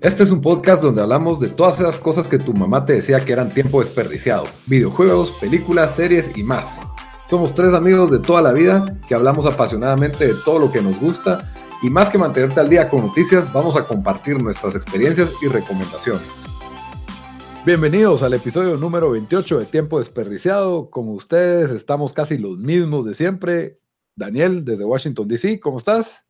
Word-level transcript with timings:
Este 0.00 0.22
es 0.22 0.30
un 0.30 0.40
podcast 0.40 0.80
donde 0.80 1.02
hablamos 1.02 1.40
de 1.40 1.48
todas 1.48 1.80
esas 1.80 1.98
cosas 1.98 2.28
que 2.28 2.38
tu 2.38 2.54
mamá 2.54 2.86
te 2.86 2.92
decía 2.92 3.24
que 3.24 3.32
eran 3.32 3.52
tiempo 3.52 3.80
desperdiciado. 3.80 4.46
Videojuegos, 4.66 5.32
películas, 5.40 5.96
series 5.96 6.38
y 6.38 6.44
más. 6.44 6.86
Somos 7.28 7.52
tres 7.52 7.74
amigos 7.74 8.08
de 8.12 8.20
toda 8.20 8.40
la 8.40 8.52
vida 8.52 8.84
que 9.08 9.16
hablamos 9.16 9.44
apasionadamente 9.44 10.28
de 10.28 10.34
todo 10.44 10.60
lo 10.60 10.70
que 10.70 10.80
nos 10.80 11.00
gusta 11.00 11.50
y 11.82 11.90
más 11.90 12.10
que 12.10 12.18
mantenerte 12.18 12.60
al 12.60 12.68
día 12.68 12.88
con 12.88 13.06
noticias, 13.06 13.52
vamos 13.52 13.74
a 13.74 13.88
compartir 13.88 14.40
nuestras 14.40 14.76
experiencias 14.76 15.32
y 15.42 15.48
recomendaciones. 15.48 16.28
Bienvenidos 17.66 18.22
al 18.22 18.34
episodio 18.34 18.76
número 18.76 19.10
28 19.10 19.58
de 19.58 19.66
Tiempo 19.66 19.98
Desperdiciado. 19.98 20.90
Como 20.90 21.14
ustedes, 21.14 21.72
estamos 21.72 22.12
casi 22.12 22.38
los 22.38 22.56
mismos 22.56 23.04
de 23.04 23.14
siempre. 23.14 23.80
Daniel, 24.14 24.64
desde 24.64 24.84
Washington, 24.84 25.26
D.C., 25.26 25.58
¿cómo 25.58 25.78
estás? 25.78 26.27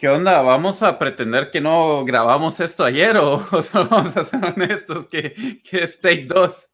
¿Qué 0.00 0.08
onda? 0.08 0.40
¿Vamos 0.40 0.82
a 0.82 0.98
pretender 0.98 1.50
que 1.50 1.60
no 1.60 2.06
grabamos 2.06 2.58
esto 2.60 2.84
ayer 2.84 3.18
o, 3.18 3.38
solo 3.62 3.86
vamos 3.90 4.16
a 4.16 4.24
ser 4.24 4.42
honestos 4.42 5.06
que, 5.08 5.60
que 5.62 5.82
es 5.82 6.00
Take 6.00 6.24
2? 6.24 6.70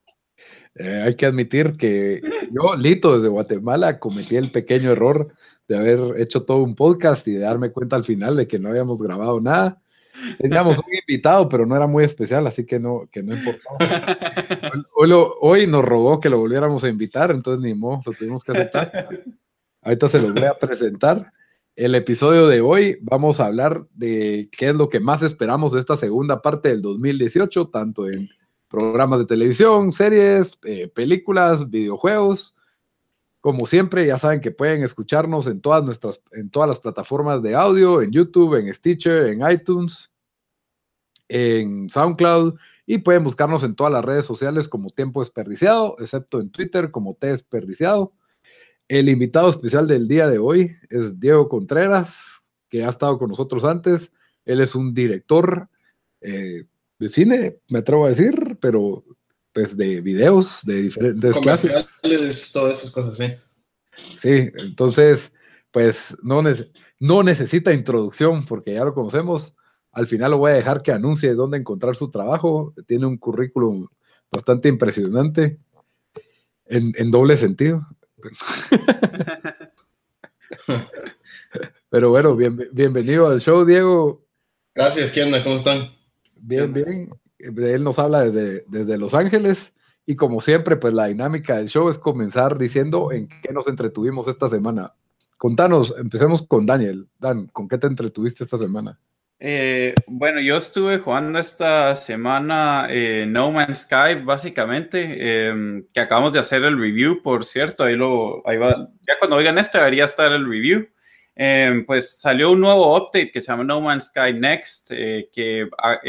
Eh, 0.76 1.02
hay 1.06 1.16
que 1.16 1.26
admitir 1.26 1.76
que 1.76 2.20
yo, 2.52 2.76
Lito, 2.76 3.14
desde 3.14 3.26
Guatemala, 3.26 3.98
cometí 3.98 4.36
el 4.36 4.52
pequeño 4.52 4.92
error 4.92 5.34
de 5.66 5.76
haber 5.76 6.20
hecho 6.20 6.44
todo 6.44 6.62
un 6.62 6.76
podcast 6.76 7.26
y 7.26 7.32
de 7.32 7.40
darme 7.40 7.72
cuenta 7.72 7.96
al 7.96 8.04
final 8.04 8.36
de 8.36 8.46
que 8.46 8.60
no 8.60 8.68
habíamos 8.68 9.02
grabado 9.02 9.40
nada. 9.40 9.82
Teníamos 10.38 10.78
un 10.78 10.94
invitado, 10.94 11.48
pero 11.48 11.66
no 11.66 11.74
era 11.74 11.88
muy 11.88 12.04
especial, 12.04 12.46
así 12.46 12.64
que 12.64 12.78
no, 12.78 13.08
que 13.10 13.24
no 13.24 13.34
importaba. 13.34 14.16
Hoy, 14.94 15.10
hoy, 15.40 15.66
nos 15.66 15.84
rogó 15.84 16.20
que 16.20 16.30
lo 16.30 16.38
volviéramos 16.38 16.84
a 16.84 16.88
invitar, 16.88 17.32
entonces 17.32 17.60
ni 17.60 17.74
modo, 17.74 18.02
lo 18.06 18.12
tuvimos 18.12 18.44
que 18.44 18.52
aceptar. 18.52 19.08
Ahorita 19.82 20.08
se 20.08 20.20
los 20.20 20.32
voy 20.32 20.44
a 20.44 20.56
presentar. 20.56 21.32
El 21.76 21.94
episodio 21.94 22.48
de 22.48 22.62
hoy 22.62 22.96
vamos 23.02 23.38
a 23.38 23.44
hablar 23.44 23.86
de 23.92 24.48
qué 24.50 24.70
es 24.70 24.74
lo 24.74 24.88
que 24.88 24.98
más 24.98 25.22
esperamos 25.22 25.72
de 25.72 25.80
esta 25.80 25.94
segunda 25.94 26.40
parte 26.40 26.70
del 26.70 26.80
2018, 26.80 27.68
tanto 27.68 28.08
en 28.08 28.30
programas 28.66 29.18
de 29.18 29.26
televisión, 29.26 29.92
series, 29.92 30.58
eh, 30.64 30.88
películas, 30.88 31.68
videojuegos. 31.68 32.56
Como 33.42 33.66
siempre, 33.66 34.06
ya 34.06 34.18
saben 34.18 34.40
que 34.40 34.52
pueden 34.52 34.84
escucharnos 34.84 35.48
en 35.48 35.60
todas 35.60 35.84
nuestras, 35.84 36.22
en 36.32 36.48
todas 36.48 36.66
las 36.66 36.80
plataformas 36.80 37.42
de 37.42 37.54
audio, 37.54 38.00
en 38.00 38.10
YouTube, 38.10 38.54
en 38.54 38.72
Stitcher, 38.72 39.26
en 39.26 39.42
iTunes, 39.46 40.10
en 41.28 41.90
SoundCloud 41.90 42.54
y 42.86 42.98
pueden 42.98 43.22
buscarnos 43.22 43.62
en 43.64 43.74
todas 43.74 43.92
las 43.92 44.02
redes 44.02 44.24
sociales 44.24 44.66
como 44.66 44.88
Tiempo 44.88 45.20
Desperdiciado, 45.20 45.96
excepto 45.98 46.40
en 46.40 46.48
Twitter 46.48 46.90
como 46.90 47.16
T 47.16 47.26
Desperdiciado. 47.26 48.14
El 48.88 49.08
invitado 49.08 49.48
especial 49.48 49.88
del 49.88 50.06
día 50.06 50.28
de 50.28 50.38
hoy 50.38 50.76
es 50.90 51.18
Diego 51.18 51.48
Contreras, 51.48 52.42
que 52.68 52.84
ha 52.84 52.90
estado 52.90 53.18
con 53.18 53.30
nosotros 53.30 53.64
antes. 53.64 54.12
Él 54.44 54.60
es 54.60 54.76
un 54.76 54.94
director 54.94 55.68
eh, 56.20 56.64
de 56.98 57.08
cine, 57.08 57.58
me 57.68 57.80
atrevo 57.80 58.06
a 58.06 58.10
decir, 58.10 58.58
pero 58.60 59.04
pues 59.52 59.76
de 59.76 60.00
videos, 60.00 60.60
de 60.64 60.82
diferentes 60.82 61.36
clases. 61.38 61.72
Todas 62.52 62.78
esas 62.78 62.92
cosas, 62.92 63.16
sí. 63.16 63.26
Sí, 64.18 64.50
entonces, 64.54 65.32
pues 65.72 66.16
no, 66.22 66.42
no 67.00 67.22
necesita 67.22 67.72
introducción 67.72 68.44
porque 68.44 68.74
ya 68.74 68.84
lo 68.84 68.94
conocemos. 68.94 69.56
Al 69.92 70.06
final 70.06 70.32
lo 70.32 70.38
voy 70.38 70.52
a 70.52 70.56
dejar 70.56 70.82
que 70.82 70.92
anuncie 70.92 71.34
dónde 71.34 71.58
encontrar 71.58 71.96
su 71.96 72.10
trabajo. 72.10 72.74
Tiene 72.86 73.06
un 73.06 73.16
currículum 73.16 73.86
bastante 74.30 74.68
impresionante 74.68 75.58
en, 76.66 76.92
en 76.96 77.10
doble 77.10 77.36
sentido. 77.36 77.80
Pero 81.90 82.10
bueno, 82.10 82.36
bienvenido 82.36 83.28
al 83.28 83.40
show, 83.40 83.64
Diego. 83.64 84.24
Gracias, 84.74 85.12
¿qué 85.12 85.22
onda? 85.22 85.42
¿Cómo 85.42 85.56
están? 85.56 85.90
Bien, 86.36 86.72
bien. 86.72 87.10
Él 87.38 87.84
nos 87.84 87.98
habla 87.98 88.22
desde, 88.22 88.64
desde 88.68 88.98
Los 88.98 89.14
Ángeles 89.14 89.72
y 90.06 90.14
como 90.14 90.40
siempre, 90.40 90.76
pues 90.76 90.94
la 90.94 91.06
dinámica 91.06 91.56
del 91.56 91.68
show 91.68 91.88
es 91.88 91.98
comenzar 91.98 92.58
diciendo 92.58 93.10
en 93.10 93.28
qué 93.42 93.52
nos 93.52 93.66
entretuvimos 93.66 94.28
esta 94.28 94.48
semana. 94.48 94.94
Contanos, 95.36 95.94
empecemos 95.98 96.42
con 96.42 96.64
Daniel. 96.64 97.08
Dan, 97.18 97.48
¿con 97.48 97.68
qué 97.68 97.76
te 97.76 97.88
entretuviste 97.88 98.44
esta 98.44 98.56
semana? 98.56 99.00
Eh, 99.38 99.94
bueno, 100.06 100.40
yo 100.40 100.56
estuve 100.56 100.98
jugando 100.98 101.38
esta 101.38 101.94
semana 101.94 102.86
eh, 102.88 103.26
No 103.28 103.52
Man's 103.52 103.80
Sky, 103.80 104.14
básicamente, 104.24 105.48
em, 105.48 105.86
que 105.92 106.00
acabamos 106.00 106.32
de 106.32 106.38
hacer 106.38 106.64
el 106.64 106.78
review, 106.78 107.20
por 107.20 107.44
cierto, 107.44 107.84
ahí 107.84 107.96
lo, 107.96 108.42
ahí 108.48 108.56
va, 108.56 108.88
ya 109.06 109.18
cuando 109.18 109.36
oigan 109.36 109.58
esto 109.58 109.76
debería 109.78 110.04
estar 110.04 110.32
el 110.32 110.48
review. 110.48 110.88
Em, 111.34 111.84
pues 111.84 112.18
salió 112.18 112.50
un 112.52 112.60
nuevo 112.62 112.96
update 112.96 113.30
que 113.30 113.42
se 113.42 113.48
llama 113.48 113.64
No 113.64 113.80
Man's 113.82 114.06
Sky 114.06 114.32
Next, 114.32 114.90
eh, 114.92 115.28
que 115.30 115.68
ah, 115.82 116.00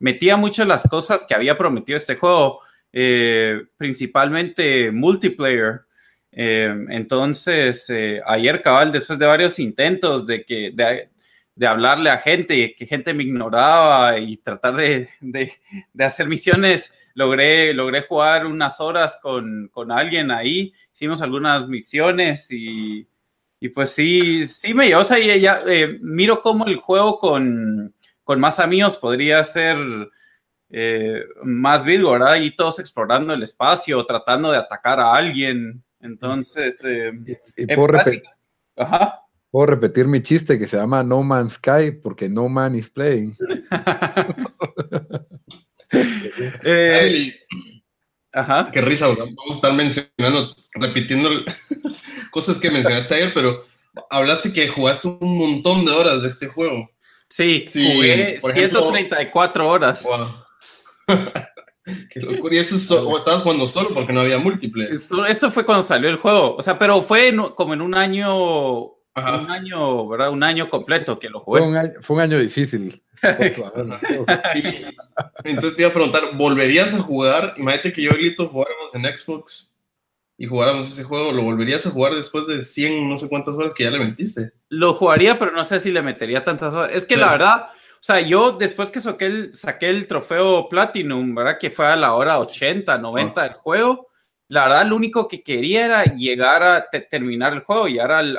metía 0.00 0.36
muchas 0.36 0.66
las 0.66 0.88
cosas 0.88 1.22
que 1.22 1.34
había 1.34 1.56
prometido 1.56 1.96
este 1.96 2.16
juego, 2.16 2.60
principalmente 3.76 4.90
multiplayer. 4.90 5.82
Em, 6.32 6.90
entonces, 6.90 7.88
ayer 8.26 8.60
cabal, 8.62 8.90
después 8.90 9.18
de 9.20 9.26
varios 9.26 9.58
intentos 9.60 10.26
de 10.26 10.44
que 10.44 10.72
de 10.74 11.09
hablarle 11.66 12.10
a 12.10 12.18
gente, 12.18 12.74
que 12.74 12.86
gente 12.86 13.12
me 13.12 13.24
ignoraba 13.24 14.18
y 14.18 14.36
tratar 14.38 14.76
de, 14.76 15.08
hacer 15.98 16.26
misiones. 16.26 16.94
Logré, 17.14 17.74
logré 17.74 18.02
jugar 18.02 18.46
unas 18.46 18.80
horas 18.80 19.18
con, 19.20 19.70
alguien 19.90 20.30
ahí, 20.30 20.72
hicimos 20.92 21.20
algunas 21.22 21.68
misiones 21.68 22.48
y, 22.50 23.06
pues 23.74 23.90
sí, 23.90 24.46
sí 24.46 24.72
me 24.72 24.94
o 24.94 25.04
sea, 25.04 25.18
ya, 25.18 25.60
eh, 25.66 25.98
miro 26.00 26.40
cómo 26.40 26.66
el 26.66 26.76
juego 26.76 27.18
con, 27.18 27.94
más 28.38 28.60
amigos 28.60 28.96
podría 28.96 29.42
ser 29.42 29.76
eh, 30.70 31.24
más 31.42 31.84
virgo, 31.84 32.12
¿verdad? 32.12 32.36
Y 32.36 32.54
todos 32.54 32.78
explorando 32.78 33.34
el 33.34 33.42
espacio, 33.42 34.06
tratando 34.06 34.52
de 34.52 34.58
atacar 34.58 35.00
a 35.00 35.14
alguien. 35.14 35.82
Entonces, 36.00 36.80
eh, 36.84 37.12
Ajá. 38.76 39.20
Puedo 39.50 39.66
repetir 39.66 40.06
mi 40.06 40.22
chiste 40.22 40.58
que 40.58 40.68
se 40.68 40.76
llama 40.76 41.02
No 41.02 41.22
Man's 41.22 41.54
Sky 41.54 41.92
porque 42.02 42.28
No 42.28 42.48
Man 42.48 42.76
is 42.76 42.88
Playing. 42.88 43.36
eh, 46.64 47.34
ajá. 48.32 48.70
Qué 48.72 48.80
risa, 48.80 49.08
vamos 49.08 49.34
a 49.50 49.54
estar 49.54 49.72
mencionando, 49.72 50.54
repitiendo 50.74 51.30
cosas 52.30 52.58
que 52.58 52.70
mencionaste 52.70 53.14
ayer, 53.14 53.32
pero 53.34 53.64
hablaste 54.08 54.52
que 54.52 54.68
jugaste 54.68 55.08
un 55.08 55.38
montón 55.38 55.84
de 55.84 55.90
horas 55.90 56.22
de 56.22 56.28
este 56.28 56.46
juego. 56.46 56.88
Sí, 57.28 57.64
jugué 57.66 58.40
134 58.40 59.68
horas. 59.68 60.06
Qué 62.10 62.20
locura. 62.20 62.54
Y 62.54 62.58
eso 62.58 63.08
o 63.08 63.16
estabas 63.16 63.42
jugando 63.42 63.66
solo 63.66 63.92
porque 63.94 64.12
no 64.12 64.20
había 64.20 64.38
múltiple. 64.38 64.90
Esto 64.90 65.50
fue 65.50 65.64
cuando 65.64 65.82
salió 65.82 66.08
el 66.08 66.18
juego. 66.18 66.54
O 66.54 66.62
sea, 66.62 66.78
pero 66.78 67.02
fue 67.02 67.34
como 67.56 67.74
en 67.74 67.80
un 67.80 67.96
año 67.96 68.99
un 69.16 69.50
año, 69.50 70.08
¿verdad? 70.08 70.30
Un 70.30 70.42
año 70.42 70.68
completo 70.68 71.18
que 71.18 71.28
lo 71.28 71.40
jugué. 71.40 71.60
Fue 72.00 72.16
un 72.16 72.22
año, 72.22 72.38
difícil. 72.38 73.02
Entonces 75.44 75.76
te 75.76 75.82
iba 75.82 75.90
a 75.90 75.92
preguntar, 75.92 76.22
¿volverías 76.34 76.94
a 76.94 77.00
jugar? 77.00 77.54
Imagínate 77.58 77.92
que 77.92 78.02
yo 78.02 78.10
y 78.18 78.22
Lito 78.22 78.48
jugáramos 78.48 78.94
en 78.94 79.04
Xbox 79.04 79.74
y 80.38 80.46
jugáramos 80.46 80.90
ese 80.90 81.04
juego, 81.04 81.32
¿lo 81.32 81.42
volverías 81.42 81.86
a 81.86 81.90
jugar 81.90 82.14
después 82.14 82.46
de 82.46 82.62
100, 82.62 83.10
no 83.10 83.18
sé 83.18 83.28
cuántas 83.28 83.56
horas 83.56 83.74
que 83.74 83.84
ya 83.84 83.90
le 83.90 83.98
metiste? 83.98 84.52
Lo 84.70 84.94
jugaría, 84.94 85.38
pero 85.38 85.50
no 85.50 85.62
sé 85.64 85.80
si 85.80 85.92
le 85.92 86.00
metería 86.00 86.44
tantas 86.44 86.72
horas. 86.72 86.92
Es 86.94 87.04
que 87.04 87.18
la 87.18 87.32
verdad, 87.32 87.66
o 87.68 87.98
sea, 88.00 88.20
yo 88.20 88.52
después 88.52 88.88
que 88.88 89.00
saqué 89.00 89.26
el, 89.26 89.54
saqué 89.54 89.90
el 89.90 90.06
trofeo 90.06 90.70
Platinum, 90.70 91.34
¿verdad? 91.34 91.58
Que 91.58 91.68
fue 91.68 91.86
a 91.86 91.96
la 91.96 92.14
hora 92.14 92.38
80, 92.38 92.96
90 92.96 93.42
del 93.42 93.52
juego 93.52 94.09
la 94.50 94.66
verdad, 94.66 94.86
lo 94.86 94.96
único 94.96 95.28
que 95.28 95.44
quería 95.44 95.84
era 95.84 96.04
llegar 96.04 96.64
a 96.64 96.88
terminar 97.08 97.52
el 97.52 97.60
juego, 97.60 97.86
llegar 97.86 98.10
al, 98.10 98.36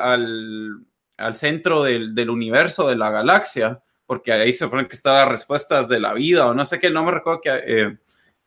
al, 1.18 1.36
centro 1.38 1.83
del, 1.83 2.13
del, 2.13 2.30
universo, 2.30 2.89
de 2.89 2.97
la 2.97 3.09
galaxia, 3.09 3.81
porque 4.06 4.33
ahí 4.33 4.51
se 4.51 4.65
supone 4.65 4.89
que 4.89 4.95
están 4.97 5.15
las 5.15 5.30
respuestas 5.30 5.88
de 5.88 6.01
la 6.01 6.13
vida, 6.13 6.47
o 6.47 6.53
no 6.53 6.65
sé 6.65 6.80
qué, 6.80 6.89
no 6.89 7.06
me 7.06 7.12
recuerdo 7.12 7.39
qué, 7.41 7.97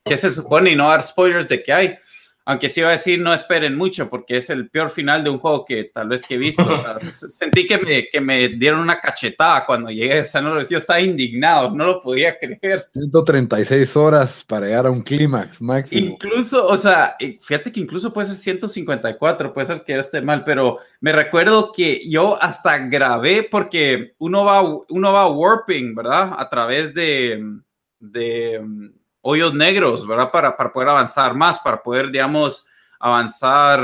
eh, 0.05 0.17
se 0.17 0.31
supone, 0.31 0.73
y 0.73 0.77
no 0.77 0.91
dar 0.91 1.03
spoilers 1.03 1.49
de 1.49 1.63
qué 1.63 1.73
hay 1.73 1.99
aunque 2.47 2.69
sí 2.69 2.81
iba 2.81 2.91
a 2.91 2.93
decir 2.93 3.21
no 3.21 3.33
esperen 3.33 3.77
mucho 3.77 4.11
porque 4.11 4.37
es 4.37 4.51
el 4.51 4.69
peor 4.69 4.91
final 4.91 5.25
de 5.25 5.31
un 5.31 5.39
juego 5.39 5.65
que 5.65 5.85
tal 5.85 6.09
vez 6.09 6.23
que 6.23 6.35
he 6.35 6.39
visto. 6.39 6.65
sentí 7.01 7.67
que 7.67 7.79
me, 7.79 8.09
que 8.09 8.21
me 8.21 8.49
dieron 8.49 8.81
una 8.81 9.01
cachetada 9.01 9.65
cuando 9.65 9.91
llegué. 9.91 10.21
O 10.21 10.27
sea, 10.27 10.41
no, 10.41 10.61
yo 10.63 10.79
estaba 10.79 11.01
indignado, 11.01 11.71
no 11.71 11.87
lo 11.87 12.01
podía 12.01 12.39
creer. 12.39 12.89
136 12.93 13.97
horas 13.97 14.45
para 14.47 14.67
llegar 14.67 14.87
a 14.87 14.91
un 14.91 15.03
clímax 15.03 15.63
máximo. 15.63 16.13
Incluso, 16.13 16.67
o 16.67 16.77
sea, 16.77 17.17
fíjate 17.41 17.73
que 17.73 17.81
incluso 17.81 18.13
puede 18.13 18.27
ser 18.27 18.37
154, 18.37 19.55
puede 19.55 19.67
ser 19.67 19.83
que 19.83 19.99
esté 19.99 20.21
mal, 20.21 20.45
pero 20.45 20.79
me 21.01 21.13
recuerdo 21.13 21.73
que 21.73 22.03
yo 22.09 22.41
hasta 22.43 22.79
grabé 22.79 23.49
porque 23.51 24.15
uno 24.19 24.45
va, 24.45 24.63
uno 24.89 25.13
va 25.13 25.31
warping, 25.31 25.95
¿verdad? 25.95 26.35
A 26.37 26.49
través 26.51 26.93
de, 26.93 27.43
de 27.99 28.61
hoyos 29.27 29.55
negros, 29.55 30.07
¿verdad? 30.07 30.31
Para, 30.31 30.57
para 30.57 30.71
poder 30.71 30.91
avanzar 30.91 31.35
más, 31.35 31.59
para 31.59 31.83
poder, 31.83 32.11
digamos, 32.11 32.67
avanzar, 33.01 33.81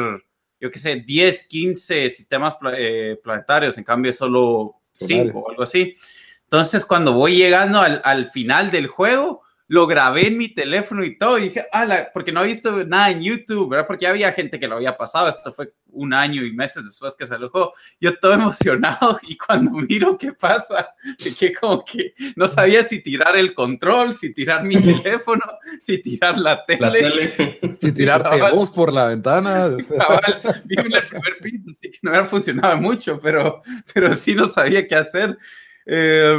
yo 0.61 0.71
qué 0.71 0.79
sé, 0.79 0.97
10, 0.97 1.49
15 1.49 2.09
sistemas 2.11 2.57
eh, 2.77 3.19
planetarios, 3.23 3.79
en 3.79 3.85
cambio 3.85 4.13
solo 4.13 4.77
5 4.93 5.39
o 5.39 5.51
algo 5.51 5.63
así. 5.63 5.97
Entonces, 6.43 6.85
cuando 6.85 7.15
voy 7.15 7.37
llegando 7.37 7.81
al, 7.81 8.03
al 8.05 8.31
final 8.31 8.71
del 8.71 8.87
juego, 8.87 9.43
lo 9.71 9.87
grabé 9.87 10.27
en 10.27 10.37
mi 10.37 10.49
teléfono 10.49 11.05
y 11.05 11.17
todo, 11.17 11.39
y 11.39 11.43
dije, 11.43 11.65
ah, 11.73 12.09
porque 12.13 12.33
no 12.33 12.43
he 12.43 12.49
visto 12.49 12.85
nada 12.87 13.13
en 13.13 13.23
YouTube, 13.23 13.71
¿verdad? 13.71 13.87
Porque 13.87 14.09
había 14.09 14.33
gente 14.33 14.59
que 14.59 14.67
lo 14.67 14.75
había 14.75 14.97
pasado, 14.97 15.29
esto 15.29 15.53
fue 15.53 15.73
un 15.93 16.13
año 16.13 16.45
y 16.45 16.53
meses 16.53 16.85
después 16.85 17.15
que 17.15 17.25
salió 17.25 17.47
el 17.47 17.53
juego, 17.53 17.73
yo 18.01 18.19
todo 18.19 18.33
emocionado 18.35 19.21
y 19.23 19.37
cuando 19.37 19.71
miro 19.71 20.19
qué 20.19 20.33
pasa, 20.33 20.93
que 21.39 21.53
como 21.53 21.85
que 21.85 22.15
no 22.35 22.49
sabía 22.49 22.83
si 22.83 23.01
tirar 23.01 23.37
el 23.37 23.55
control, 23.55 24.13
si 24.13 24.35
tirar 24.35 24.65
mi 24.65 24.75
teléfono, 25.03 25.45
si 25.79 26.03
tirar 26.03 26.37
la 26.37 26.67
tele, 26.67 27.61
si 27.81 27.93
tirar 27.93 28.29
voz 28.53 28.73
por 28.73 28.93
la 28.93 29.07
ventana. 29.07 29.69
vivo 29.69 30.85
en 30.85 30.95
el 30.97 31.07
primer 31.07 31.39
piso, 31.41 31.71
así 31.71 31.93
que 31.93 31.99
no 32.03 32.11
había 32.11 32.27
funcionado 32.27 32.77
mucho, 32.77 33.21
pero, 33.23 33.63
pero 33.95 34.17
sí 34.17 34.35
no 34.35 34.49
sabía 34.49 34.85
qué 34.85 34.97
hacer. 34.97 35.39
Eh, 35.87 36.37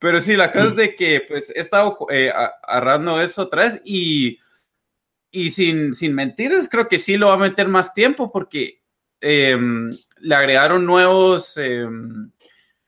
pero 0.00 0.18
sí, 0.18 0.34
la 0.34 0.50
cosa 0.50 0.68
es 0.68 0.76
de 0.76 0.96
que 0.96 1.20
pues 1.28 1.52
he 1.54 1.60
estado 1.60 1.94
eh, 2.10 2.32
agarrando 2.62 3.20
eso 3.20 3.42
otra 3.42 3.64
vez 3.64 3.82
y, 3.84 4.38
y 5.30 5.50
sin, 5.50 5.92
sin 5.92 6.14
mentiras, 6.14 6.68
creo 6.70 6.88
que 6.88 6.96
sí 6.96 7.18
lo 7.18 7.28
va 7.28 7.34
a 7.34 7.38
meter 7.38 7.68
más 7.68 7.92
tiempo 7.92 8.32
porque 8.32 8.80
em, 9.20 9.94
le 10.20 10.34
agregaron 10.34 10.86
nuevos, 10.86 11.54
em, 11.58 12.30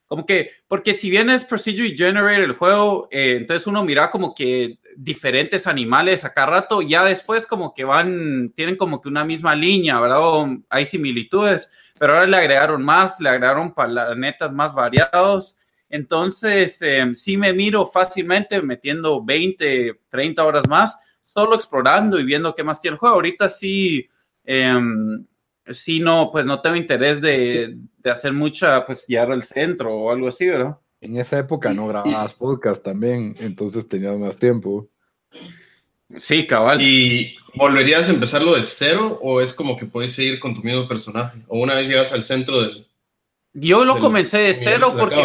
como 0.06 0.24
que, 0.24 0.52
porque 0.66 0.94
si 0.94 1.10
bien 1.10 1.28
es 1.28 1.44
Procedure 1.44 1.94
Generator 1.94 2.44
el 2.44 2.52
juego, 2.52 3.08
eh, 3.10 3.36
entonces 3.40 3.66
uno 3.66 3.84
mira 3.84 4.10
como 4.10 4.34
que 4.34 4.78
diferentes 4.96 5.66
animales 5.66 6.24
a 6.24 6.32
cada 6.32 6.46
rato, 6.46 6.80
ya 6.80 7.04
después 7.04 7.46
como 7.46 7.74
que 7.74 7.84
van, 7.84 8.52
tienen 8.56 8.76
como 8.76 9.02
que 9.02 9.10
una 9.10 9.24
misma 9.24 9.54
línea, 9.54 10.00
¿verdad? 10.00 10.46
hay 10.70 10.86
similitudes, 10.86 11.70
pero 11.98 12.14
ahora 12.14 12.26
le 12.26 12.38
agregaron 12.38 12.82
más, 12.82 13.20
le 13.20 13.28
agregaron 13.28 13.74
planetas 13.74 14.50
más 14.50 14.74
variados. 14.74 15.58
Entonces, 15.92 16.80
em, 16.80 17.14
sí 17.14 17.36
me 17.36 17.52
miro 17.52 17.84
fácilmente 17.84 18.62
metiendo 18.62 19.22
20, 19.22 20.00
30 20.08 20.42
horas 20.42 20.66
más, 20.66 20.98
solo 21.20 21.54
explorando 21.54 22.18
y 22.18 22.24
viendo 22.24 22.54
qué 22.54 22.64
más 22.64 22.80
tiene 22.80 22.94
el 22.94 22.98
juego. 22.98 23.16
Ahorita 23.16 23.46
sí, 23.50 24.08
em, 24.42 25.26
sí 25.68 26.00
no, 26.00 26.30
pues 26.32 26.46
no 26.46 26.62
tengo 26.62 26.76
interés 26.76 27.20
de, 27.20 27.76
hacer 28.04 28.32
mucha, 28.32 28.86
pues 28.86 29.06
llegar 29.06 29.32
al 29.32 29.42
centro 29.42 29.94
o 29.94 30.10
algo 30.10 30.28
así, 30.28 30.46
¿verdad? 30.46 30.78
En 31.02 31.18
esa 31.18 31.38
época 31.38 31.74
no 31.74 31.86
grababas 31.86 32.32
podcast 32.32 32.82
también, 32.82 33.34
entonces 33.40 33.86
tenías 33.86 34.16
más 34.18 34.38
tiempo. 34.38 34.88
Sí, 36.16 36.46
cabal. 36.46 36.80
¿Y 36.80 37.36
volverías 37.54 38.08
a 38.08 38.12
empezarlo 38.12 38.54
de 38.54 38.64
cero 38.64 39.18
o 39.20 39.42
es 39.42 39.52
como 39.52 39.76
que 39.76 39.84
puedes 39.84 40.12
seguir 40.12 40.40
con 40.40 40.54
tu 40.54 40.62
mismo 40.62 40.88
personaje? 40.88 41.42
¿O 41.48 41.58
una 41.58 41.74
vez 41.74 41.86
llegas 41.86 42.14
al 42.14 42.24
centro 42.24 42.62
del... 42.62 42.86
Yo 43.52 43.84
lo 43.84 43.98
comencé 43.98 44.38
de 44.38 44.54
cero 44.54 44.94
porque, 44.98 45.22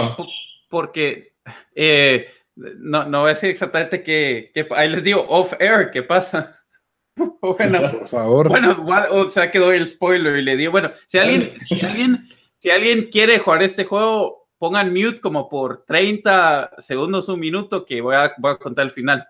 porque 0.67 1.33
eh, 1.75 2.27
no, 2.55 3.05
no 3.05 3.21
voy 3.21 3.31
a 3.31 3.33
decir 3.33 3.49
exactamente 3.49 4.03
qué, 4.03 4.51
ahí 4.75 4.89
les 4.89 5.03
digo 5.03 5.25
off 5.29 5.53
air, 5.59 5.91
¿qué 5.91 6.03
pasa? 6.03 6.53
Bueno, 7.41 7.79
por 7.79 8.07
favor. 8.07 8.49
Bueno, 8.49 8.85
o 9.11 9.29
sea, 9.29 9.49
que 9.49 9.57
doy 9.57 9.77
el 9.77 9.87
spoiler 9.87 10.37
y 10.37 10.43
le 10.43 10.55
digo, 10.55 10.71
bueno, 10.71 10.91
si 11.07 11.17
alguien, 11.17 11.51
si 11.57 11.81
alguien, 11.83 12.27
si 12.59 12.69
alguien 12.69 13.09
quiere 13.09 13.39
jugar 13.39 13.63
este 13.63 13.85
juego, 13.85 14.49
pongan 14.57 14.93
mute 14.93 15.19
como 15.19 15.49
por 15.49 15.83
30 15.85 16.71
segundos, 16.77 17.29
un 17.29 17.39
minuto, 17.39 17.85
que 17.85 18.01
voy 18.01 18.15
a, 18.15 18.33
voy 18.37 18.51
a 18.51 18.57
contar 18.57 18.85
el 18.85 18.91
final. 18.91 19.27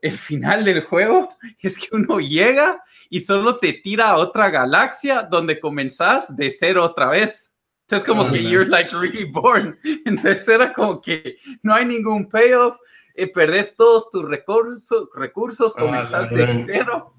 El 0.00 0.16
final 0.16 0.64
del 0.64 0.82
juego 0.82 1.36
es 1.60 1.78
que 1.78 1.94
uno 1.94 2.20
llega 2.20 2.82
y 3.10 3.20
solo 3.20 3.58
te 3.58 3.74
tira 3.74 4.10
a 4.10 4.16
otra 4.16 4.50
galaxia 4.50 5.22
donde 5.22 5.60
comenzás 5.60 6.34
de 6.34 6.50
cero 6.50 6.84
otra 6.84 7.08
vez. 7.08 7.55
Entonces 7.88 8.08
como 8.08 8.32
que 8.32 8.42
you're 8.42 8.68
like 8.68 8.90
reborn. 8.90 9.78
Entonces 10.04 10.48
era 10.48 10.72
como 10.72 11.00
que 11.00 11.36
no 11.62 11.72
hay 11.72 11.84
ningún 11.84 12.28
payoff, 12.28 12.76
eh, 13.14 13.28
perdés 13.32 13.76
todos 13.76 14.10
tus 14.10 14.24
recursos, 14.24 15.08
recursos 15.14 15.72
ah, 15.76 15.82
comenzaste 15.82 16.34
de 16.34 16.64
cero. 16.66 17.14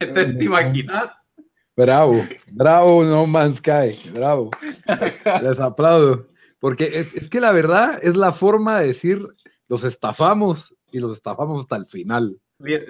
Entonces 0.00 0.36
te 0.36 0.44
imaginas. 0.44 1.28
Bravo, 1.76 2.26
bravo 2.50 3.04
No 3.04 3.28
Man's 3.28 3.58
Sky, 3.58 4.10
bravo. 4.12 4.50
Les 5.42 5.60
aplaudo. 5.60 6.26
Porque 6.58 6.84
es, 6.86 7.14
es, 7.14 7.28
que 7.30 7.40
la 7.40 7.52
verdad 7.52 8.00
es 8.02 8.16
la 8.16 8.32
forma 8.32 8.80
de 8.80 8.88
decir, 8.88 9.24
los 9.68 9.84
estafamos 9.84 10.74
y 10.90 10.98
los 10.98 11.12
estafamos 11.12 11.60
hasta 11.60 11.76
el 11.76 11.86
final. 11.86 12.40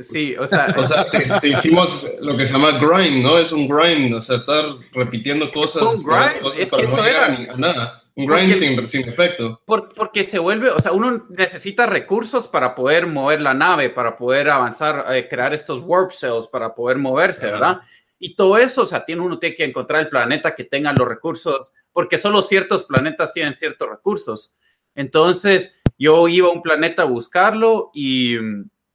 Sí, 0.00 0.36
o 0.36 0.46
sea, 0.46 0.74
o 0.76 0.84
sea 0.84 1.08
te, 1.08 1.48
hicimos 1.48 2.16
lo 2.20 2.36
que 2.36 2.44
se 2.44 2.52
llama 2.52 2.72
grind, 2.72 3.22
¿no? 3.22 3.38
Es 3.38 3.52
un 3.52 3.68
grind, 3.68 4.14
o 4.14 4.20
sea, 4.20 4.36
estar 4.36 4.64
repitiendo 4.92 5.50
cosas. 5.52 5.82
un 5.82 6.04
grind, 6.04 6.58
es 6.58 6.70
que 6.70 6.82
eso 6.82 7.04
era. 7.04 7.28
nada. 7.56 8.02
Un 8.14 8.26
grind 8.26 8.54
sin, 8.54 8.86
sin, 8.86 9.08
efecto. 9.08 9.62
porque 9.64 10.22
se 10.22 10.38
vuelve, 10.38 10.68
o 10.68 10.78
sea, 10.78 10.92
uno 10.92 11.26
necesita 11.30 11.86
recursos 11.86 12.46
para 12.46 12.74
poder 12.74 13.06
mover 13.06 13.40
la 13.40 13.54
nave, 13.54 13.88
para 13.88 14.18
poder 14.18 14.50
avanzar, 14.50 15.06
eh, 15.14 15.28
crear 15.28 15.54
estos 15.54 15.80
warp 15.80 16.10
cells, 16.10 16.46
para 16.46 16.74
poder 16.74 16.98
moverse, 16.98 17.46
¿verdad? 17.46 17.80
Y 18.18 18.36
todo 18.36 18.58
eso, 18.58 18.82
o 18.82 18.86
sea, 18.86 19.04
tiene, 19.04 19.22
uno 19.22 19.38
tiene 19.38 19.56
que 19.56 19.64
encontrar 19.64 20.02
el 20.02 20.08
planeta 20.10 20.54
que 20.54 20.64
tenga 20.64 20.92
los 20.96 21.08
recursos, 21.08 21.74
porque 21.90 22.18
solo 22.18 22.42
ciertos 22.42 22.84
planetas 22.84 23.32
tienen 23.32 23.54
ciertos 23.54 23.88
recursos. 23.88 24.56
Entonces, 24.94 25.80
yo 25.98 26.28
iba 26.28 26.48
a 26.48 26.52
un 26.52 26.62
planeta 26.62 27.02
a 27.02 27.06
buscarlo 27.06 27.90
y 27.94 28.36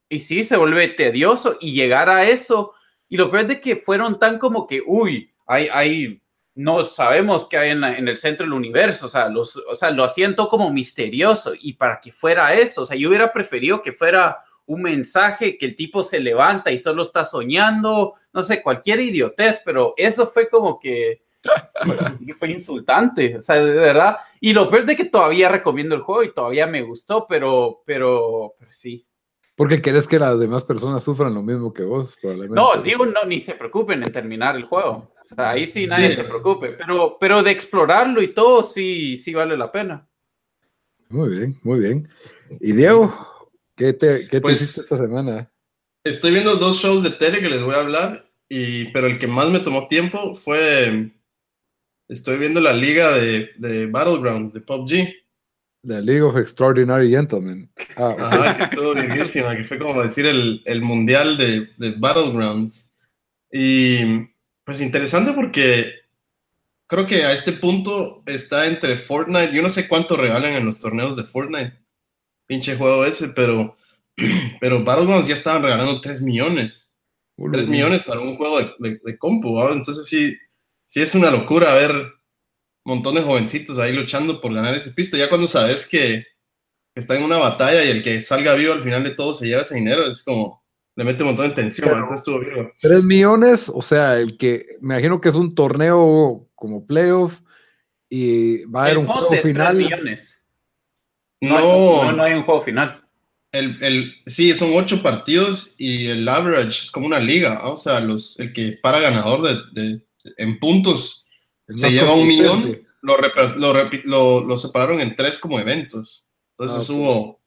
y 0.10 0.20
sí, 0.20 0.44
se 0.44 0.58
vuelve 0.58 0.88
tedioso 0.90 1.58
y 1.60 1.74
llegar 1.74 2.10
a 2.10 2.28
eso. 2.28 2.74
Y 3.10 3.18
lo 3.18 3.30
peor 3.30 3.44
es 3.44 3.48
de 3.50 3.62
que 3.62 3.76
fueron 3.76 4.20
tan 4.20 4.38
como 4.38 4.68
que, 4.68 4.82
uy, 4.86 5.32
hay, 5.46 5.68
hay, 5.72 6.22
no 6.56 6.84
sabemos 6.84 7.48
qué 7.48 7.58
hay 7.58 7.72
en, 7.72 7.84
el 7.84 8.18
centro 8.18 8.46
del 8.46 8.54
universo. 8.54 9.08
O 9.08 9.10
sea, 9.10 9.30
los, 9.30 9.56
o 9.58 9.76
sea, 9.76 9.92
lo 9.92 10.06
todo 10.36 10.50
como 10.50 10.72
misterioso. 10.72 11.54
Y 11.60 11.74
para 11.74 12.00
que 12.00 12.12
fuera 12.12 12.54
eso, 12.54 12.84
o 12.84 12.86
sea, 12.86 12.98
yo 12.98 13.10
hubiera 13.10 13.32
preferido 13.32 13.82
que 13.82 13.92
fuera 13.92 14.38
un 14.66 14.82
mensaje 14.82 15.58
que 15.58 15.66
el 15.66 15.76
tipo 15.76 16.04
se 16.04 16.20
levanta 16.20 16.72
y 16.72 16.78
solo 16.78 17.02
está 17.02 17.24
soñando, 17.24 18.16
no 18.34 18.44
sé, 18.44 18.62
cualquier 18.62 19.00
idiotez, 19.00 19.62
pero 19.64 19.94
eso 19.96 20.28
fue 20.28 20.50
como 20.50 20.78
que 20.78 21.22
fue 22.38 22.52
insultante, 22.52 23.38
o 23.38 23.42
sea, 23.42 23.56
de 23.56 23.72
verdad. 23.72 24.18
Y 24.42 24.52
lo 24.52 24.70
peor 24.70 24.82
es 24.82 24.88
de 24.88 24.96
que 24.98 25.06
todavía 25.06 25.50
recomiendo 25.50 25.96
el 25.96 26.02
juego 26.02 26.24
y 26.24 26.34
todavía 26.34 26.68
me 26.68 26.82
gustó, 26.82 27.26
pero, 27.28 27.82
pero, 27.86 28.56
pero 28.60 28.72
sí, 28.72 29.07
porque 29.58 29.82
querés 29.82 30.08
que 30.08 30.20
las 30.20 30.40
demás 30.40 30.64
personas 30.64 31.04
sufran 31.04 31.34
lo 31.34 31.42
mismo 31.42 31.74
que 31.74 31.82
vos, 31.82 32.16
probablemente. 32.22 32.56
No, 32.56 32.80
digo, 32.80 33.08
no, 33.08 33.26
ni 33.26 33.42
se 33.42 33.56
preocupen 33.56 34.04
en 34.06 34.14
terminar 34.14 34.56
el 34.56 34.66
juego. 34.66 35.12
O 35.20 35.26
sea, 35.26 35.50
ahí 35.50 35.66
sí 35.66 35.88
nadie 35.88 36.16
se 36.16 36.24
preocupe. 36.24 36.74
Pero, 36.74 37.18
pero 37.20 37.42
de 37.42 37.50
explorarlo 37.50 38.22
y 38.22 38.36
todo, 38.36 38.64
sí, 38.64 39.18
sí 39.18 39.34
vale 39.34 39.58
la 39.58 39.72
pena. 39.72 40.08
Muy 41.10 41.30
bien, 41.30 41.60
muy 41.64 41.80
bien. 41.80 42.08
Y 42.60 42.74
Diego, 42.74 43.12
¿qué 43.76 43.94
te, 43.94 44.28
qué 44.28 44.40
pues, 44.42 44.62
hiciste 44.62 44.82
esta 44.82 45.00
semana? 45.00 45.52
Estoy 46.04 46.34
viendo 46.34 46.56
dos 46.58 46.78
shows 46.78 47.02
de 47.02 47.10
tele 47.10 47.42
que 47.42 47.50
les 47.50 47.64
voy 47.64 47.74
a 47.74 47.80
hablar, 47.80 48.30
y, 48.48 48.86
pero 48.92 49.08
el 49.08 49.18
que 49.18 49.28
más 49.28 49.50
me 49.50 49.60
tomó 49.60 49.88
tiempo 49.88 50.36
fue. 50.36 51.14
Estoy 52.08 52.38
viendo 52.38 52.62
la 52.62 52.74
liga 52.74 53.18
de, 53.18 53.50
de 53.58 53.88
Battlegrounds, 53.88 54.54
de 54.54 54.62
PUBG. 54.62 55.16
The 55.88 56.02
League 56.02 56.22
of 56.22 56.38
Extraordinary 56.38 57.10
Gentlemen. 57.10 57.70
Ah, 57.96 58.56
que 58.58 58.64
estuvo 58.66 58.94
bienísima, 58.94 59.56
que 59.56 59.64
fue 59.64 59.80
como 59.80 60.04
decir 60.04 60.26
el, 60.26 60.62
el 60.66 60.82
mundial 60.82 61.38
de, 61.38 61.70
de, 61.78 61.92
Battlegrounds. 61.98 62.94
Y 63.52 64.00
pues 64.66 64.82
interesante 64.82 65.32
porque 65.32 65.94
creo 66.88 67.08
que 67.08 67.24
a 67.24 67.32
este 67.32 67.54
punto 67.54 68.22
está 68.26 68.68
entre 68.68 68.98
Fortnite. 68.98 69.54
Yo 69.54 69.62
no 69.62 69.70
sé 69.70 69.88
cuánto 69.88 70.18
regalan 70.18 70.54
en 70.54 70.66
los 70.66 70.78
torneos 70.78 71.16
de 71.16 71.24
Fortnite. 71.24 71.80
Pinche 72.46 72.76
juego 72.76 73.06
ese, 73.06 73.30
pero, 73.30 73.78
pero 74.60 74.84
Battlegrounds 74.84 75.28
ya 75.28 75.36
estaban 75.36 75.64
regalando 75.64 76.02
3 76.02 76.22
millones. 76.22 76.94
3 77.38 77.68
millones 77.70 78.04
para 78.04 78.20
un 78.20 78.36
juego 78.36 78.60
de, 78.60 79.00
de, 79.04 79.18
compu. 79.18 79.62
Entonces 79.70 80.06
sí, 80.08 80.36
sí 80.86 81.02
es 81.02 81.14
una 81.16 81.30
locura 81.32 81.74
ver 81.76 82.17
montón 82.88 83.16
de 83.16 83.22
jovencitos 83.22 83.78
ahí 83.80 83.94
luchando 83.94 84.40
por 84.40 84.54
ganar 84.54 84.74
ese 84.74 84.92
pisto. 84.92 85.18
Ya 85.18 85.30
cuando 85.30 85.48
sabes 85.48 85.88
que 85.88 86.26
está 86.96 87.16
en 87.16 87.24
una 87.24 87.38
batalla 87.38 87.84
y 87.84 87.90
el 87.90 88.02
que 88.02 88.22
salga 88.22 88.56
vivo 88.56 88.74
al 88.74 88.82
final 88.82 89.04
de 89.04 89.12
todo 89.12 89.34
se 89.34 89.48
lleva 89.48 89.62
ese 89.62 89.76
dinero, 89.76 90.08
es 90.08 90.24
como, 90.24 90.64
le 90.96 91.04
mete 91.04 91.22
un 91.22 91.30
montón 91.30 91.50
de 91.50 91.56
tensión. 91.56 91.90
entonces 91.90 92.20
estuvo 92.20 92.40
vivo. 92.40 92.72
Tres 92.82 93.04
millones, 93.04 93.70
o 93.74 93.82
sea, 93.82 94.18
el 94.18 94.38
que, 94.38 94.78
me 94.82 94.96
imagino 94.96 95.22
que 95.22 95.30
es 95.30 95.36
un 95.36 95.54
torneo 95.54 96.48
como 96.56 96.88
playoff 96.88 97.40
y 98.10 98.64
va 98.66 98.82
a 98.82 98.86
haber 98.86 98.98
un 99.00 99.08
juego 99.08 99.32
final. 99.34 99.76
Millones. 99.76 100.44
No, 101.42 102.12
no, 102.12 102.24
hay 102.24 102.34
un 102.34 102.44
juego 102.44 102.62
final. 102.64 103.04
El, 103.52 103.78
el, 103.84 104.14
sí, 104.26 104.56
son 104.56 104.72
ocho 104.74 105.04
partidos 105.04 105.76
y 105.78 106.08
el 106.08 106.28
average 106.28 106.84
es 106.86 106.92
como 106.92 107.06
una 107.06 107.20
liga, 107.20 107.68
o 107.68 107.78
sea, 107.78 108.00
los, 108.00 108.40
el 108.40 108.52
que 108.54 108.80
para 108.82 109.00
ganador 109.00 109.74
de, 109.74 110.02
en 110.38 110.60
puntos 110.60 111.27
se 111.74 111.92
lleva 111.92 112.14
un 112.14 112.28
millón, 112.28 112.88
lo, 113.02 113.18
lo, 113.56 114.46
lo, 114.46 114.58
separaron 114.58 115.00
en 115.00 115.16
tres 115.16 115.40
como 115.40 115.60
eventos. 115.60 116.28
Entonces 116.58 116.90
ah, 116.90 116.94
hubo 116.94 117.42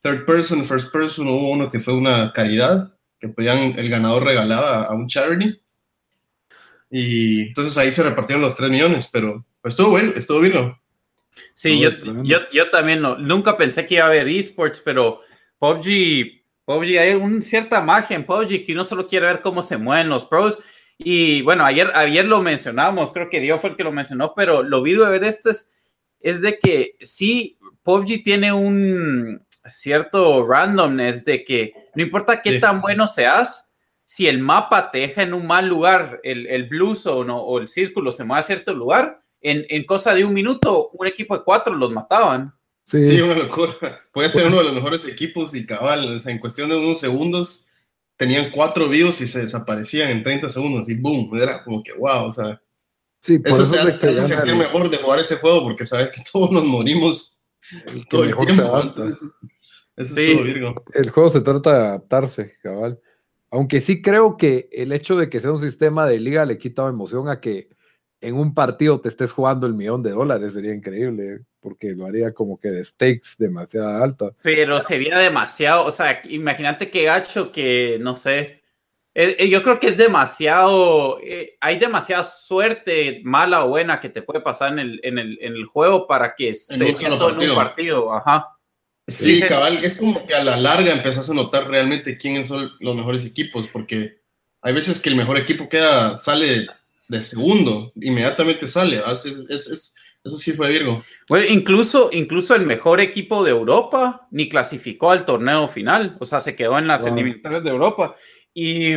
third 0.00 0.24
person, 0.24 0.64
first 0.64 0.92
person, 0.92 1.28
hubo 1.28 1.50
uno 1.50 1.70
que 1.70 1.80
fue 1.80 1.94
una 1.94 2.32
caridad, 2.32 2.94
que 3.20 3.28
podían, 3.28 3.78
el 3.78 3.88
ganador 3.88 4.24
regalaba 4.24 4.84
a 4.84 4.94
un 4.94 5.06
charity. 5.06 5.60
Y 6.90 7.42
entonces 7.48 7.76
ahí 7.76 7.92
se 7.92 8.02
repartieron 8.02 8.42
los 8.42 8.54
tres 8.54 8.70
millones, 8.70 9.10
pero 9.12 9.44
pues, 9.60 9.72
estuvo 9.72 9.90
bueno, 9.90 10.12
estuvo 10.16 10.40
bien. 10.40 10.74
Sí, 11.54 11.78
yo, 11.78 11.90
yo, 12.22 12.38
yo, 12.52 12.70
también 12.70 13.00
no, 13.00 13.16
nunca 13.16 13.56
pensé 13.56 13.86
que 13.86 13.96
iba 13.96 14.04
a 14.04 14.08
haber 14.08 14.28
esports, 14.28 14.80
pero 14.84 15.20
PUBG, 15.58 16.42
PUBG, 16.64 16.98
hay 16.98 17.14
una 17.14 17.40
cierta 17.42 17.80
magia 17.80 18.16
en 18.16 18.24
PUBG 18.24 18.64
que 18.64 18.72
uno 18.72 18.84
solo 18.84 19.06
quiere 19.06 19.26
ver 19.26 19.40
cómo 19.42 19.62
se 19.62 19.76
mueven 19.76 20.08
los 20.08 20.24
pros. 20.24 20.58
Y 20.98 21.42
bueno, 21.42 21.64
ayer, 21.64 21.92
ayer 21.94 22.24
lo 22.24 22.42
mencionamos, 22.42 23.12
creo 23.12 23.30
que 23.30 23.40
Dios 23.40 23.60
fue 23.60 23.70
el 23.70 23.76
que 23.76 23.84
lo 23.84 23.92
mencionó, 23.92 24.34
pero 24.34 24.64
lo 24.64 24.82
vivo 24.82 25.04
de 25.04 25.12
ver 25.12 25.24
esto 25.24 25.50
es, 25.50 25.70
es 26.20 26.42
de 26.42 26.58
que 26.58 26.96
sí, 27.00 27.56
PUBG 27.84 28.24
tiene 28.24 28.52
un 28.52 29.46
cierto 29.64 30.44
randomness 30.44 31.24
de 31.24 31.44
que 31.44 31.72
no 31.94 32.02
importa 32.02 32.42
qué 32.42 32.58
tan 32.58 32.80
bueno 32.80 33.06
seas, 33.06 33.72
si 34.04 34.26
el 34.26 34.40
mapa 34.40 34.90
te 34.90 34.98
deja 34.98 35.22
en 35.22 35.34
un 35.34 35.46
mal 35.46 35.68
lugar, 35.68 36.20
el, 36.24 36.46
el 36.46 36.68
blue 36.68 36.94
zone 36.94 37.30
o, 37.32 37.36
o 37.36 37.58
el 37.58 37.68
círculo 37.68 38.10
se 38.10 38.24
mueve 38.24 38.40
a 38.40 38.42
cierto 38.42 38.72
lugar, 38.72 39.22
en, 39.40 39.66
en, 39.68 39.84
cosa 39.84 40.14
de 40.14 40.24
un 40.24 40.32
minuto, 40.34 40.90
un 40.94 41.06
equipo 41.06 41.36
de 41.36 41.44
cuatro 41.44 41.74
los 41.74 41.92
mataban. 41.92 42.52
Sí, 42.84 43.20
una 43.20 43.34
locura. 43.34 43.76
Puede 44.12 44.30
ser 44.30 44.46
uno 44.46 44.58
de 44.58 44.64
los 44.64 44.72
mejores 44.72 45.04
equipos 45.06 45.54
y 45.54 45.66
cabal, 45.66 46.20
en 46.24 46.38
cuestión 46.38 46.70
de 46.70 46.76
unos 46.76 46.98
segundos, 46.98 47.67
tenían 48.18 48.50
cuatro 48.50 48.88
vivos 48.88 49.20
y 49.22 49.26
se 49.26 49.40
desaparecían 49.40 50.10
en 50.10 50.22
30 50.22 50.48
segundos 50.50 50.88
y 50.90 50.96
boom, 50.96 51.30
era 51.40 51.64
como 51.64 51.82
que 51.82 51.92
wow, 51.94 52.24
o 52.24 52.30
sea. 52.30 52.60
Sí, 53.20 53.38
por 53.38 53.52
eso, 53.52 53.64
eso 53.64 53.98
te, 53.98 54.08
hace 54.08 54.26
sentir 54.26 54.54
mejor 54.54 54.90
de 54.90 54.98
jugar 54.98 55.20
ese 55.20 55.36
juego 55.36 55.62
porque 55.62 55.86
sabes 55.86 56.10
que 56.10 56.22
todos 56.32 56.50
nos 56.50 56.64
morimos 56.64 57.40
todo 58.10 58.24
el 58.24 58.36
tiempo. 58.36 58.80
Entonces, 58.80 59.30
eso 59.96 60.14
sí. 60.14 60.22
es 60.22 60.32
todo, 60.34 60.44
Virgo. 60.44 60.84
El 60.92 61.10
juego 61.10 61.30
se 61.30 61.40
trata 61.40 61.72
de 61.72 61.86
adaptarse, 61.86 62.52
cabal. 62.62 63.00
Aunque 63.50 63.80
sí 63.80 64.02
creo 64.02 64.36
que 64.36 64.68
el 64.72 64.92
hecho 64.92 65.16
de 65.16 65.30
que 65.30 65.40
sea 65.40 65.52
un 65.52 65.60
sistema 65.60 66.04
de 66.04 66.18
liga 66.18 66.44
le 66.44 66.58
quita 66.58 66.86
emoción 66.86 67.28
a 67.28 67.40
que 67.40 67.70
en 68.20 68.34
un 68.34 68.54
partido 68.54 69.00
te 69.00 69.08
estés 69.08 69.32
jugando 69.32 69.66
el 69.66 69.74
millón 69.74 70.02
de 70.02 70.10
dólares, 70.10 70.54
sería 70.54 70.74
increíble, 70.74 71.40
porque 71.60 71.94
lo 71.94 72.06
haría 72.06 72.32
como 72.32 72.58
que 72.58 72.68
de 72.68 72.84
stakes 72.84 73.36
demasiado 73.38 74.02
alta. 74.02 74.32
Pero 74.42 74.80
sería 74.80 75.18
demasiado, 75.18 75.84
o 75.84 75.90
sea, 75.90 76.20
imagínate 76.24 76.90
que 76.90 77.04
gacho 77.04 77.52
que, 77.52 77.98
no 78.00 78.16
sé, 78.16 78.62
eh, 79.14 79.36
eh, 79.38 79.48
yo 79.48 79.62
creo 79.62 79.80
que 79.80 79.88
es 79.88 79.96
demasiado, 79.96 81.18
eh, 81.22 81.56
hay 81.60 81.78
demasiada 81.78 82.24
suerte, 82.24 83.20
mala 83.24 83.64
o 83.64 83.70
buena, 83.70 84.00
que 84.00 84.08
te 84.08 84.22
puede 84.22 84.40
pasar 84.40 84.72
en 84.72 84.78
el, 84.78 85.00
en 85.02 85.18
el, 85.18 85.38
en 85.40 85.54
el 85.54 85.66
juego 85.66 86.06
para 86.06 86.34
que 86.34 86.54
se 86.54 86.76
sienta 86.94 87.28
en 87.28 87.50
un 87.50 87.54
partido, 87.54 88.12
ajá. 88.14 88.46
Sí, 89.08 89.40
cabal, 89.40 89.82
es 89.84 89.96
como 89.96 90.26
que 90.26 90.34
a 90.34 90.44
la 90.44 90.56
larga 90.56 90.92
empezás 90.92 91.30
a 91.30 91.34
notar 91.34 91.66
realmente 91.66 92.18
quiénes 92.18 92.46
son 92.48 92.70
los 92.78 92.94
mejores 92.94 93.24
equipos, 93.24 93.66
porque 93.68 94.20
hay 94.60 94.74
veces 94.74 95.00
que 95.00 95.08
el 95.08 95.16
mejor 95.16 95.38
equipo 95.38 95.68
queda, 95.68 96.18
sale 96.18 96.68
de 97.08 97.22
segundo, 97.22 97.92
inmediatamente 97.96 98.68
sale. 98.68 99.02
Es, 99.12 99.24
es, 99.26 99.96
eso 100.24 100.38
sí 100.38 100.52
fue 100.52 100.70
Virgo. 100.70 101.02
Bueno, 101.28 101.46
incluso, 101.48 102.10
incluso 102.12 102.54
el 102.54 102.66
mejor 102.66 103.00
equipo 103.00 103.42
de 103.44 103.50
Europa 103.50 104.28
ni 104.30 104.48
clasificó 104.48 105.10
al 105.10 105.24
torneo 105.24 105.68
final, 105.68 106.16
o 106.20 106.26
sea, 106.26 106.40
se 106.40 106.54
quedó 106.54 106.78
en 106.78 106.86
las 106.86 107.02
wow. 107.02 107.12
eliminatorias 107.12 107.64
de 107.64 107.70
Europa. 107.70 108.16
Y 108.52 108.92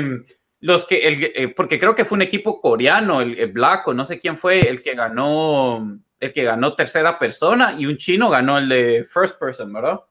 los 0.59 0.85
que, 0.85 1.07
el, 1.07 1.23
eh, 1.35 1.47
porque 1.55 1.79
creo 1.79 1.95
que 1.95 2.05
fue 2.05 2.17
un 2.17 2.23
equipo 2.23 2.59
coreano, 2.59 3.21
el, 3.21 3.37
el 3.39 3.51
Black, 3.51 3.87
o 3.87 3.93
no 3.93 4.03
sé 4.03 4.19
quién 4.19 4.37
fue, 4.37 4.59
el 4.59 4.81
que 4.81 4.93
ganó, 4.93 5.99
el 6.19 6.33
que 6.33 6.43
ganó 6.43 6.73
tercera 6.75 7.17
persona, 7.17 7.75
y 7.77 7.85
un 7.85 7.97
chino 7.97 8.29
ganó 8.29 8.57
el 8.57 8.67
de 8.69 9.05
first 9.09 9.39
person, 9.39 9.71
¿verdad? 9.71 10.01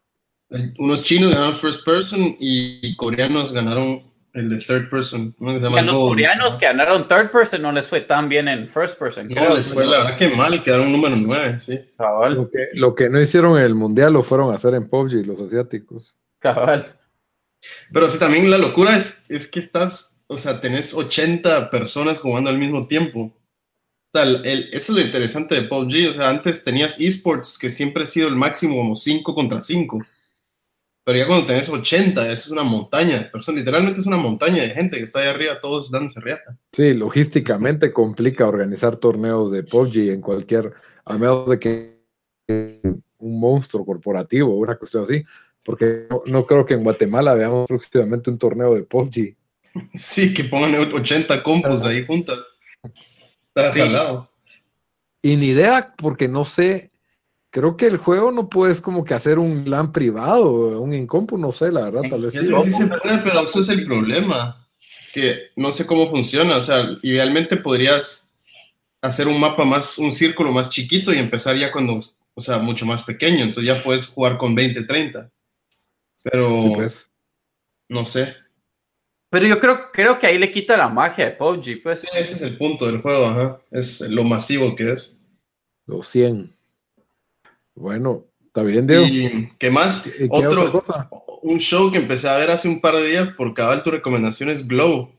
Unos 0.78 1.04
chinos 1.04 1.30
ganaron 1.30 1.54
first 1.54 1.84
person 1.84 2.36
y 2.40 2.96
coreanos 2.96 3.52
ganaron 3.52 4.09
el 4.34 4.48
de 4.48 4.58
third 4.58 4.88
person. 4.90 5.34
¿no? 5.38 5.58
Se 5.58 5.60
llama 5.60 5.80
a 5.80 5.82
los 5.82 5.96
Gold, 5.96 6.10
coreanos 6.10 6.52
¿no? 6.52 6.58
que 6.58 6.66
ganaron 6.66 7.08
third 7.08 7.30
person 7.30 7.62
no 7.62 7.72
les 7.72 7.86
fue 7.86 8.02
tan 8.02 8.28
bien 8.28 8.48
en 8.48 8.68
first 8.68 8.98
person. 8.98 9.28
No, 9.28 9.54
les 9.54 9.72
fue 9.72 9.86
la 9.86 9.98
verdad 9.98 10.16
que 10.16 10.28
mal, 10.28 10.62
quedaron 10.62 10.92
número 10.92 11.16
9, 11.16 11.60
sí. 11.60 11.80
Cabal. 11.96 12.34
Lo 12.34 12.50
que, 12.50 12.68
lo 12.74 12.94
que 12.94 13.08
no 13.08 13.20
hicieron 13.20 13.58
en 13.58 13.64
el 13.64 13.74
mundial 13.74 14.12
lo 14.12 14.22
fueron 14.22 14.52
a 14.52 14.54
hacer 14.54 14.74
en 14.74 14.88
PUBG 14.88 15.26
los 15.26 15.40
asiáticos. 15.40 16.16
Cabal. 16.38 16.96
Pero 17.92 18.08
sí, 18.08 18.18
también 18.18 18.50
la 18.50 18.58
locura 18.58 18.96
es, 18.96 19.24
es 19.28 19.48
que 19.48 19.60
estás, 19.60 20.22
o 20.26 20.36
sea, 20.36 20.60
tenés 20.60 20.94
80 20.94 21.70
personas 21.70 22.20
jugando 22.20 22.50
al 22.50 22.58
mismo 22.58 22.86
tiempo. 22.86 23.20
O 23.20 24.12
sea, 24.12 24.22
el, 24.22 24.44
el, 24.46 24.68
eso 24.72 24.92
es 24.92 24.98
lo 24.98 25.00
interesante 25.00 25.54
de 25.54 25.62
PUBG. 25.62 26.10
O 26.10 26.12
sea, 26.12 26.30
antes 26.30 26.64
tenías 26.64 26.98
esports 26.98 27.58
que 27.58 27.70
siempre 27.70 28.04
ha 28.04 28.06
sido 28.06 28.28
el 28.28 28.36
máximo 28.36 28.76
como 28.76 28.96
5 28.96 29.34
contra 29.34 29.60
5. 29.60 30.00
Pero 31.10 31.24
ya 31.24 31.26
cuando 31.26 31.46
tenés 31.46 31.68
80, 31.68 32.22
eso 32.30 32.32
es 32.32 32.50
una 32.50 32.62
montaña 32.62 33.18
de 33.18 33.24
personas. 33.24 33.62
Literalmente 33.62 33.98
es 33.98 34.06
una 34.06 34.16
montaña 34.16 34.62
de 34.62 34.70
gente 34.70 34.96
que 34.96 35.02
está 35.02 35.18
ahí 35.18 35.26
arriba, 35.26 35.58
todos 35.58 35.90
dándose 35.90 36.20
riata. 36.20 36.56
Sí, 36.70 36.94
logísticamente 36.94 37.92
complica 37.92 38.46
organizar 38.46 38.94
torneos 38.94 39.50
de 39.50 39.64
PUBG 39.64 40.10
en 40.10 40.20
cualquier, 40.20 40.72
a 41.04 41.18
menos 41.18 41.48
de 41.48 41.58
que 41.58 42.00
un 43.18 43.40
monstruo 43.40 43.84
corporativo, 43.84 44.54
una 44.54 44.76
cuestión 44.76 45.02
así, 45.02 45.24
porque 45.64 46.06
no, 46.08 46.22
no 46.26 46.46
creo 46.46 46.64
que 46.64 46.74
en 46.74 46.84
Guatemala 46.84 47.34
veamos 47.34 47.66
próximamente 47.66 48.30
un 48.30 48.38
torneo 48.38 48.72
de 48.72 48.84
PUBG. 48.84 49.34
Sí, 49.94 50.32
que 50.32 50.44
pongan 50.44 50.76
80 50.76 51.42
compus 51.42 51.82
ahí 51.82 52.06
juntas. 52.06 52.38
Está 53.48 53.72
sí. 53.72 53.80
Y 55.22 55.34
ni 55.34 55.46
idea, 55.46 55.92
porque 55.96 56.28
no 56.28 56.44
sé 56.44 56.89
creo 57.50 57.76
que 57.76 57.86
el 57.86 57.96
juego 57.96 58.32
no 58.32 58.48
puedes 58.48 58.80
como 58.80 59.04
que 59.04 59.14
hacer 59.14 59.38
un 59.38 59.68
LAN 59.68 59.92
privado, 59.92 60.80
un 60.80 60.94
incompu, 60.94 61.36
no 61.36 61.52
sé, 61.52 61.70
la 61.70 61.82
verdad, 61.82 62.02
tal 62.08 62.22
vez 62.22 62.34
sí. 62.34 62.40
sí 62.64 62.70
se 62.70 62.86
puede, 62.86 63.18
pero 63.18 63.40
eso 63.40 63.60
es 63.60 63.68
el 63.68 63.84
problema, 63.84 64.66
que 65.12 65.50
no 65.56 65.72
sé 65.72 65.86
cómo 65.86 66.08
funciona, 66.08 66.56
o 66.56 66.60
sea, 66.60 66.96
idealmente 67.02 67.56
podrías 67.56 68.30
hacer 69.02 69.26
un 69.26 69.40
mapa 69.40 69.64
más, 69.64 69.98
un 69.98 70.12
círculo 70.12 70.52
más 70.52 70.70
chiquito 70.70 71.12
y 71.12 71.18
empezar 71.18 71.56
ya 71.56 71.72
cuando, 71.72 72.00
o 72.34 72.40
sea, 72.40 72.58
mucho 72.58 72.86
más 72.86 73.02
pequeño, 73.02 73.42
entonces 73.42 73.64
ya 73.64 73.82
puedes 73.82 74.06
jugar 74.06 74.38
con 74.38 74.54
20, 74.54 74.84
30, 74.84 75.30
pero 76.22 76.62
sí, 76.62 76.72
pues. 76.74 77.10
no 77.88 78.06
sé. 78.06 78.36
Pero 79.32 79.46
yo 79.46 79.60
creo, 79.60 79.92
creo 79.92 80.18
que 80.18 80.26
ahí 80.26 80.38
le 80.38 80.50
quita 80.50 80.76
la 80.76 80.88
magia 80.88 81.26
de 81.26 81.30
PUBG, 81.32 81.82
pues. 81.82 82.00
Sí, 82.00 82.08
ese 82.14 82.34
es 82.34 82.42
el 82.42 82.56
punto 82.56 82.86
del 82.86 83.00
juego, 83.00 83.26
ajá, 83.26 83.60
es 83.70 84.00
lo 84.00 84.24
masivo 84.24 84.74
que 84.74 84.92
es. 84.92 85.20
Los 85.86 86.08
100. 86.08 86.59
Bueno, 87.80 88.26
está 88.46 88.62
bien, 88.62 88.86
Diego. 88.86 89.06
¿Y 89.06 89.48
qué 89.58 89.70
más? 89.70 90.02
¿Qué 90.02 90.28
Otro, 90.30 90.82
un 91.42 91.58
show 91.58 91.90
que 91.90 91.96
empecé 91.96 92.28
a 92.28 92.36
ver 92.36 92.50
hace 92.50 92.68
un 92.68 92.80
par 92.80 92.94
de 92.94 93.06
días 93.06 93.30
por 93.30 93.54
cabal 93.54 93.82
tu 93.82 93.90
recomendación 93.90 94.50
es 94.50 94.68
Glow. 94.68 95.10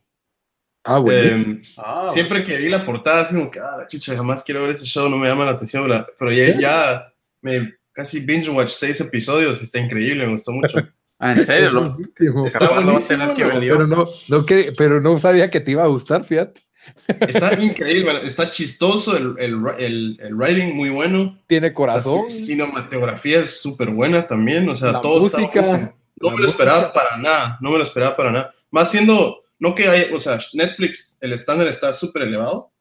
Ah, 0.84 1.00
bueno. 1.00 1.53
Eh, 1.53 1.62
ah, 1.77 2.10
siempre 2.13 2.41
bueno. 2.41 2.48
que 2.48 2.58
vi 2.63 2.70
la 2.70 2.86
portada, 2.86 3.22
así 3.22 3.36
como 3.36 3.50
que, 3.50 3.60
ah, 3.60 3.77
la 3.80 3.88
chucha, 3.88 4.15
jamás 4.15 4.44
quiero 4.44 4.62
ver 4.62 4.72
ese 4.72 4.86
show, 4.86 5.10
no 5.10 5.18
me 5.18 5.27
llama 5.27 5.46
la 5.46 5.51
atención, 5.51 5.89
pero 6.18 6.32
ya, 6.32 6.60
ya 6.60 7.13
me 7.41 7.74
casi 7.94 8.20
binge 8.20 8.50
watch 8.50 8.70
seis 8.70 9.01
episodios, 9.01 9.62
está 9.62 9.80
increíble, 9.80 10.25
me 10.25 10.34
gustó 10.34 10.51
mucho. 10.51 10.77
Ah, 11.18 11.34
¿en 11.34 11.44
serio? 11.44 11.72
Lo, 11.72 11.98
está 12.46 12.82
buenísimo, 12.82 13.34
que 13.36 13.46
pero, 13.46 13.88
no, 13.88 14.06
no 14.27 14.46
que, 14.46 14.74
pero 14.75 15.01
no 15.01 15.18
sabía 15.20 15.51
que 15.51 15.60
te 15.60 15.72
iba 15.72 15.84
a 15.84 15.88
gustar, 15.88 16.24
fíjate. 16.24 16.62
Está 17.07 17.53
increíble, 17.61 18.21
está 18.23 18.50
chistoso, 18.50 19.15
el, 19.15 19.35
el, 19.38 19.61
el, 19.77 20.17
el, 20.19 20.35
writing 20.35 20.75
muy 20.75 20.89
bueno. 20.89 21.39
Tiene 21.47 21.73
corazón. 21.73 22.23
La 22.23 22.29
cinematografía 22.29 23.39
es 23.41 23.61
súper 23.61 23.89
buena 23.89 24.25
también, 24.25 24.67
o 24.67 24.75
sea, 24.75 24.93
la 24.93 25.01
todo 25.01 25.21
música, 25.21 25.61
está... 25.61 25.95
No 26.15 26.31
me 26.31 26.41
lo 26.41 26.47
esperaba 26.47 26.93
para 26.93 27.17
nada, 27.17 27.57
no 27.61 27.71
me 27.71 27.77
lo 27.77 27.83
esperaba 27.83 28.15
para 28.15 28.31
nada. 28.31 28.53
Más 28.69 28.91
siendo, 28.91 29.43
no 29.59 29.73
que 29.73 29.88
hay, 29.88 30.13
o 30.13 30.19
sea, 30.19 30.39
Netflix, 30.53 31.17
el 31.21 31.33
estándar 31.33 31.67
está 31.67 31.93
súper 31.93 32.23
elevado, 32.23 32.71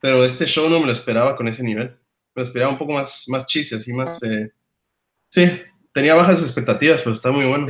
pero 0.00 0.24
este 0.24 0.46
show 0.46 0.68
no 0.68 0.80
me 0.80 0.86
lo 0.86 0.92
esperaba 0.92 1.36
con 1.36 1.46
ese 1.46 1.62
nivel. 1.62 1.88
Me 2.34 2.42
lo 2.42 2.42
esperaba 2.42 2.72
un 2.72 2.78
poco 2.78 2.92
más, 2.92 3.24
más 3.28 3.46
chiste, 3.46 3.76
así 3.76 3.92
más... 3.92 4.22
Eh... 4.22 4.50
Sí, 5.28 5.48
tenía 5.92 6.14
bajas 6.14 6.40
expectativas, 6.40 7.02
pero 7.02 7.12
está 7.12 7.30
muy 7.30 7.44
bueno. 7.44 7.66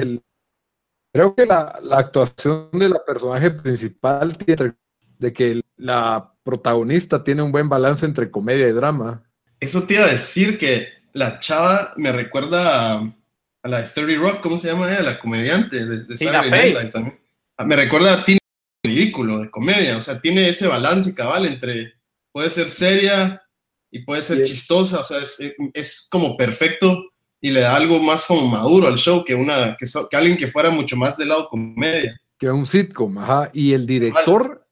Creo 1.12 1.34
que 1.34 1.44
la, 1.44 1.78
la 1.82 1.98
actuación 1.98 2.70
de 2.72 2.88
la 2.88 3.04
personaje 3.04 3.50
principal 3.50 4.36
tiene 4.38 4.74
de 5.20 5.32
que 5.32 5.60
la 5.76 6.32
protagonista 6.42 7.22
tiene 7.22 7.42
un 7.42 7.52
buen 7.52 7.68
balance 7.68 8.04
entre 8.04 8.30
comedia 8.30 8.66
y 8.68 8.72
drama. 8.72 9.22
Eso 9.60 9.84
te 9.84 9.94
iba 9.94 10.04
a 10.04 10.10
decir 10.10 10.58
que 10.58 10.88
la 11.12 11.38
chava 11.38 11.92
me 11.96 12.10
recuerda 12.10 12.94
a, 12.94 13.14
a 13.62 13.68
la 13.68 13.82
de 13.82 13.88
30 13.88 14.20
Rock, 14.20 14.40
¿cómo 14.40 14.56
se 14.58 14.68
llama 14.68 14.90
ella? 14.90 15.02
La 15.02 15.20
comediante 15.20 15.84
de, 15.84 16.04
de 16.04 16.16
Saturday 16.16 16.72
Night 16.72 16.90
también. 16.90 17.20
Ah, 17.56 17.64
me 17.64 17.76
recuerda 17.76 18.14
a 18.14 18.24
Tina 18.24 18.38
ridículo 18.82 19.40
de 19.40 19.50
comedia, 19.50 19.98
o 19.98 20.00
sea, 20.00 20.20
tiene 20.20 20.48
ese 20.48 20.66
balance 20.66 21.14
cabal 21.14 21.44
entre 21.44 21.92
puede 22.32 22.48
ser 22.48 22.68
seria 22.68 23.42
y 23.90 24.00
puede 24.00 24.22
ser 24.22 24.38
sí. 24.38 24.44
chistosa, 24.54 25.00
o 25.00 25.04
sea, 25.04 25.18
es, 25.18 25.38
es, 25.74 26.08
como 26.10 26.36
perfecto 26.36 27.10
y 27.42 27.50
le 27.50 27.60
da 27.60 27.76
algo 27.76 27.98
más 28.00 28.24
como 28.24 28.46
maduro 28.46 28.86
al 28.86 28.96
show 28.96 29.22
que 29.24 29.34
una 29.34 29.76
que, 29.76 29.84
que 30.10 30.16
alguien 30.16 30.38
que 30.38 30.48
fuera 30.48 30.70
mucho 30.70 30.96
más 30.96 31.18
del 31.18 31.28
lado 31.28 31.48
comedia. 31.48 32.18
Que 32.38 32.50
un 32.50 32.66
sitcom, 32.66 33.18
ajá, 33.18 33.50
y 33.52 33.74
el 33.74 33.86
director 33.86 34.66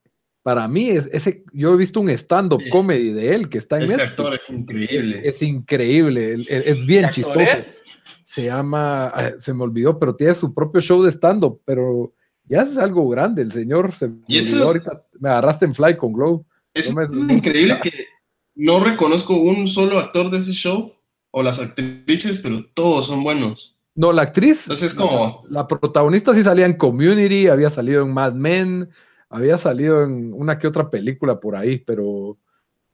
para 0.49 0.67
mí 0.67 0.88
es 0.88 1.11
ese, 1.12 1.45
yo 1.52 1.75
he 1.75 1.76
visto 1.76 2.00
un 2.00 2.09
stand-up 2.09 2.62
sí. 2.62 2.71
comedy 2.71 3.12
de 3.12 3.35
él 3.35 3.50
que 3.50 3.59
está 3.59 3.76
en 3.76 3.83
Ese 3.83 3.99
Netflix. 3.99 4.11
actor 4.12 4.35
es 4.35 4.49
increíble. 4.49 5.21
Es 5.23 5.43
increíble, 5.43 6.33
es, 6.33 6.49
es 6.49 6.87
bien 6.87 7.11
chistoso. 7.11 7.38
Es? 7.38 7.83
Se 8.23 8.47
llama, 8.47 9.09
ah, 9.09 9.33
se 9.38 9.52
me 9.52 9.64
olvidó, 9.64 9.99
pero 9.99 10.17
tiene 10.17 10.33
su 10.33 10.55
propio 10.55 10.81
show 10.81 11.02
de 11.02 11.12
stand-up, 11.12 11.61
pero 11.67 12.14
ya 12.45 12.62
es 12.62 12.78
algo 12.78 13.07
grande 13.11 13.43
el 13.43 13.52
señor. 13.52 13.95
Se 13.95 14.09
me, 14.09 14.21
¿Y 14.26 14.38
eso? 14.38 14.64
ahorita 14.64 15.05
me 15.21 15.28
agarraste 15.28 15.67
en 15.67 15.75
Fly 15.75 15.99
con 15.99 16.14
Glow. 16.14 16.47
Es 16.73 16.95
no 16.95 17.07
me, 17.07 17.35
increíble 17.35 17.78
que 17.83 18.07
no 18.55 18.81
reconozco 18.81 19.37
un 19.37 19.69
solo 19.69 19.99
actor 19.99 20.31
de 20.31 20.38
ese 20.38 20.52
show 20.52 20.95
o 21.31 21.43
las 21.43 21.59
actrices, 21.59 22.38
pero 22.38 22.64
todos 22.73 23.09
son 23.09 23.23
buenos. 23.23 23.76
No, 23.95 24.12
la 24.12 24.23
actriz. 24.23 24.62
Entonces, 24.62 24.95
como. 24.95 25.45
La, 25.50 25.67
protagonista 25.69 26.33
sí 26.33 26.43
salía 26.43 26.64
en 26.64 26.73
Community, 26.73 27.49
había 27.49 27.69
salido 27.69 28.02
en 28.02 28.14
Mad 28.14 28.33
Men, 28.33 28.88
había 29.30 29.58
salido 29.58 30.04
en 30.04 30.32
una 30.32 30.58
que 30.58 30.66
otra 30.66 30.90
película 30.90 31.38
por 31.40 31.56
ahí, 31.56 31.78
pero. 31.78 32.38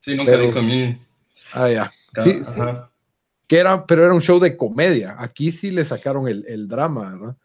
Sí, 0.00 0.17
nunca 0.17 0.37
vi 0.37 0.53
Community. 0.53 1.00
Ah, 1.53 1.71
ya. 1.71 1.93
Sí, 2.23 2.43
Que 3.47 3.59
era, 3.59 3.87
pero 3.87 4.05
era 4.05 4.14
un 4.14 4.21
show 4.21 4.38
de 4.38 4.57
comedia. 4.57 5.17
Aquí 5.19 5.50
sí 5.50 5.71
le 5.71 5.85
sacaron 5.85 6.29
el, 6.29 6.69
drama, 6.69 7.11
¿verdad? 7.11 7.37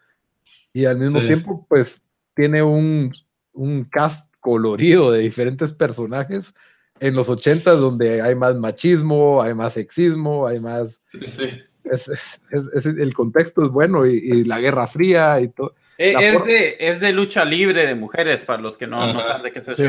Y 0.74 0.86
al 0.86 0.98
mismo 0.98 1.20
tiempo, 1.22 1.66
pues, 1.68 2.02
tiene 2.36 2.62
un, 2.62 3.14
un 3.54 3.84
cast 3.86 4.34
colorido 4.40 5.12
de 5.12 5.20
diferentes 5.20 5.74
personajes 5.74 6.54
en 7.00 7.16
los 7.16 7.30
80 7.30 7.72
donde 7.72 8.22
hay 8.22 8.36
más 8.36 8.56
machismo, 8.56 9.42
hay 9.42 9.54
más 9.54 9.74
sexismo, 9.74 10.48
hay 10.48 10.60
más... 10.60 11.02
Sí, 11.08 11.20
sí. 11.28 11.50
Es, 11.92 12.40
el 12.86 13.14
contexto 13.14 13.64
es 13.64 13.70
bueno 13.70 14.06
y, 14.06 14.44
la 14.44 14.60
Guerra 14.60 14.88
Fría 14.88 15.40
y 15.42 15.50
todo. 15.50 15.76
Eh, 15.98 16.14
es, 16.20 16.44
de, 16.46 16.76
es 16.80 17.00
de 17.00 17.12
lucha 17.12 17.46
libre 17.46 17.86
de 17.86 17.96
mujeres, 17.96 18.42
para 18.44 18.62
los 18.62 18.78
que 18.78 18.88
no, 18.88 19.14
no 19.14 19.22
saben 19.22 19.44
de 19.44 19.52
qué 19.52 19.62
se 19.62 19.74
sí, 19.74 19.84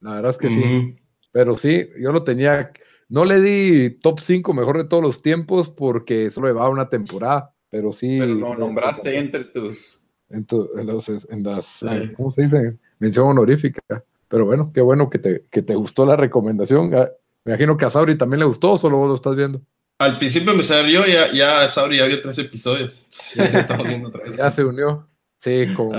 La 0.00 0.14
verdad 0.14 0.30
es 0.32 0.38
que 0.38 0.50
sí. 0.50 0.96
Pero 1.32 1.56
sí, 1.56 1.88
yo 1.98 2.12
lo 2.12 2.24
tenía... 2.24 2.72
No 3.08 3.24
le 3.24 3.40
di 3.40 3.90
top 4.00 4.20
5 4.20 4.54
mejor 4.54 4.78
de 4.78 4.84
todos 4.84 5.02
los 5.02 5.20
tiempos 5.20 5.70
porque 5.70 6.30
solo 6.30 6.48
llevaba 6.48 6.70
una 6.70 6.88
temporada, 6.88 7.54
pero 7.68 7.92
sí... 7.92 8.18
Pero 8.18 8.34
lo 8.34 8.54
nombraste 8.54 9.18
entre 9.18 9.44
tus... 9.44 10.02
En, 10.30 10.46
en 10.78 11.42
las... 11.42 11.84
¿Cómo 12.16 12.30
se 12.30 12.44
dice? 12.44 12.78
Mención 12.98 13.28
honorífica. 13.28 13.82
Pero 14.28 14.46
bueno, 14.46 14.70
qué 14.72 14.80
bueno 14.80 15.10
que 15.10 15.18
te, 15.18 15.44
que 15.50 15.60
te 15.60 15.74
gustó 15.74 16.06
la 16.06 16.16
recomendación. 16.16 16.94
Ah, 16.94 17.10
me 17.44 17.52
imagino 17.52 17.76
que 17.76 17.84
a 17.84 17.90
Sabri 17.90 18.16
también 18.16 18.40
le 18.40 18.46
gustó, 18.46 18.72
o 18.72 18.78
solo 18.78 18.96
vos 18.96 19.08
lo 19.08 19.14
estás 19.14 19.36
viendo. 19.36 19.60
Al 20.02 20.18
principio 20.18 20.52
me 20.52 20.64
salió, 20.64 21.06
ya, 21.06 21.32
ya 21.32 21.68
Sabri 21.68 21.98
ya 21.98 22.06
vio 22.06 22.20
tres 22.20 22.36
episodios. 22.38 23.00
Ya, 24.36 24.50
se 24.50 24.64
unió. 24.64 25.08
Sí, 25.38 25.66
con, 25.76 25.92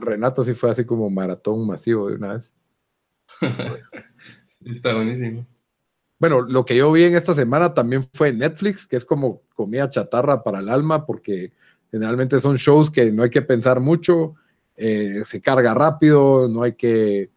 Renato 0.00 0.42
sí 0.42 0.54
fue 0.54 0.70
así 0.70 0.84
como 0.84 1.08
maratón 1.08 1.64
masivo 1.64 2.08
de 2.08 2.16
una 2.16 2.34
vez. 2.34 2.52
está 4.64 4.94
buenísimo. 4.94 5.46
Bueno, 6.18 6.40
lo 6.40 6.64
que 6.64 6.76
yo 6.76 6.90
vi 6.90 7.04
en 7.04 7.14
esta 7.14 7.32
semana 7.32 7.74
también 7.74 8.04
fue 8.14 8.32
Netflix, 8.32 8.88
que 8.88 8.96
es 8.96 9.04
como 9.04 9.42
comida 9.54 9.88
chatarra 9.88 10.42
para 10.42 10.58
el 10.58 10.68
alma, 10.68 11.06
porque 11.06 11.52
generalmente 11.92 12.40
son 12.40 12.56
shows 12.56 12.90
que 12.90 13.12
no 13.12 13.22
hay 13.22 13.30
que 13.30 13.42
pensar 13.42 13.78
mucho, 13.78 14.34
eh, 14.76 15.22
se 15.24 15.40
carga 15.40 15.74
rápido, 15.74 16.48
no 16.48 16.62
hay 16.62 16.72
que 16.72 17.30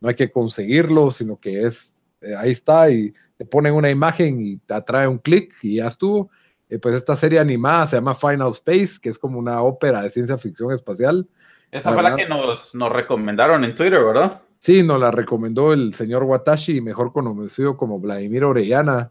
no 0.00 0.08
hay 0.08 0.16
que 0.16 0.32
conseguirlo, 0.32 1.12
sino 1.12 1.38
que 1.38 1.64
es, 1.64 2.02
eh, 2.22 2.34
ahí 2.36 2.50
está 2.50 2.90
y 2.90 3.12
te 3.40 3.46
ponen 3.46 3.72
una 3.72 3.88
imagen 3.88 4.38
y 4.46 4.58
te 4.58 4.74
atrae 4.74 5.08
un 5.08 5.16
clic 5.16 5.54
y 5.62 5.76
ya 5.76 5.88
estuvo. 5.88 6.28
Eh, 6.68 6.78
pues 6.78 6.94
esta 6.94 7.16
serie 7.16 7.38
animada 7.38 7.86
se 7.86 7.96
llama 7.96 8.14
Final 8.14 8.50
Space, 8.50 8.98
que 9.00 9.08
es 9.08 9.18
como 9.18 9.38
una 9.38 9.62
ópera 9.62 10.02
de 10.02 10.10
ciencia 10.10 10.36
ficción 10.36 10.72
espacial. 10.72 11.26
Esa 11.70 11.94
fue 11.94 12.02
la 12.02 12.16
que 12.16 12.28
nos, 12.28 12.74
nos 12.74 12.92
recomendaron 12.92 13.64
en 13.64 13.74
Twitter, 13.74 14.04
¿verdad? 14.04 14.42
Sí, 14.58 14.82
nos 14.82 15.00
la 15.00 15.10
recomendó 15.10 15.72
el 15.72 15.94
señor 15.94 16.24
Watashi, 16.24 16.82
mejor 16.82 17.14
conocido 17.14 17.78
como 17.78 17.98
Vladimir 17.98 18.44
Orellana 18.44 19.10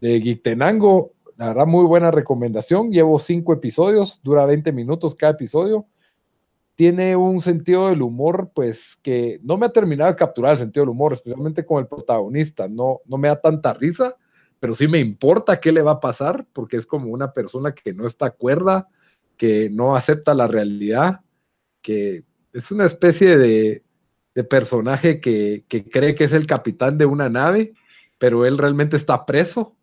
de 0.00 0.20
Gitenango. 0.20 1.14
La 1.36 1.48
verdad, 1.48 1.66
muy 1.66 1.86
buena 1.86 2.12
recomendación. 2.12 2.92
Llevo 2.92 3.18
cinco 3.18 3.52
episodios, 3.52 4.20
dura 4.22 4.46
20 4.46 4.70
minutos 4.70 5.16
cada 5.16 5.32
episodio 5.32 5.86
tiene 6.76 7.16
un 7.16 7.40
sentido 7.40 7.88
del 7.88 8.02
humor, 8.02 8.50
pues 8.54 8.96
que 9.02 9.40
no 9.42 9.56
me 9.56 9.66
ha 9.66 9.70
terminado 9.70 10.10
de 10.10 10.16
capturar 10.16 10.52
el 10.52 10.58
sentido 10.58 10.84
del 10.84 10.90
humor, 10.90 11.14
especialmente 11.14 11.64
con 11.64 11.80
el 11.80 11.88
protagonista. 11.88 12.68
No, 12.68 13.00
no 13.06 13.16
me 13.16 13.28
da 13.28 13.40
tanta 13.40 13.72
risa, 13.72 14.14
pero 14.60 14.74
sí 14.74 14.86
me 14.86 14.98
importa 14.98 15.58
qué 15.58 15.72
le 15.72 15.80
va 15.80 15.92
a 15.92 16.00
pasar, 16.00 16.46
porque 16.52 16.76
es 16.76 16.84
como 16.84 17.08
una 17.08 17.32
persona 17.32 17.74
que 17.74 17.94
no 17.94 18.06
está 18.06 18.30
cuerda, 18.30 18.88
que 19.38 19.70
no 19.70 19.96
acepta 19.96 20.34
la 20.34 20.48
realidad, 20.48 21.20
que 21.80 22.24
es 22.52 22.70
una 22.70 22.84
especie 22.84 23.36
de, 23.38 23.82
personaje 24.50 25.18
que, 25.18 25.64
que 25.66 25.88
cree 25.88 26.14
que 26.14 26.24
es 26.24 26.34
el 26.34 26.46
capitán 26.46 26.98
de 26.98 27.06
una 27.06 27.30
nave, 27.30 27.72
pero 28.18 28.44
él 28.44 28.58
realmente 28.58 28.98
está 28.98 29.24
preso 29.24 29.74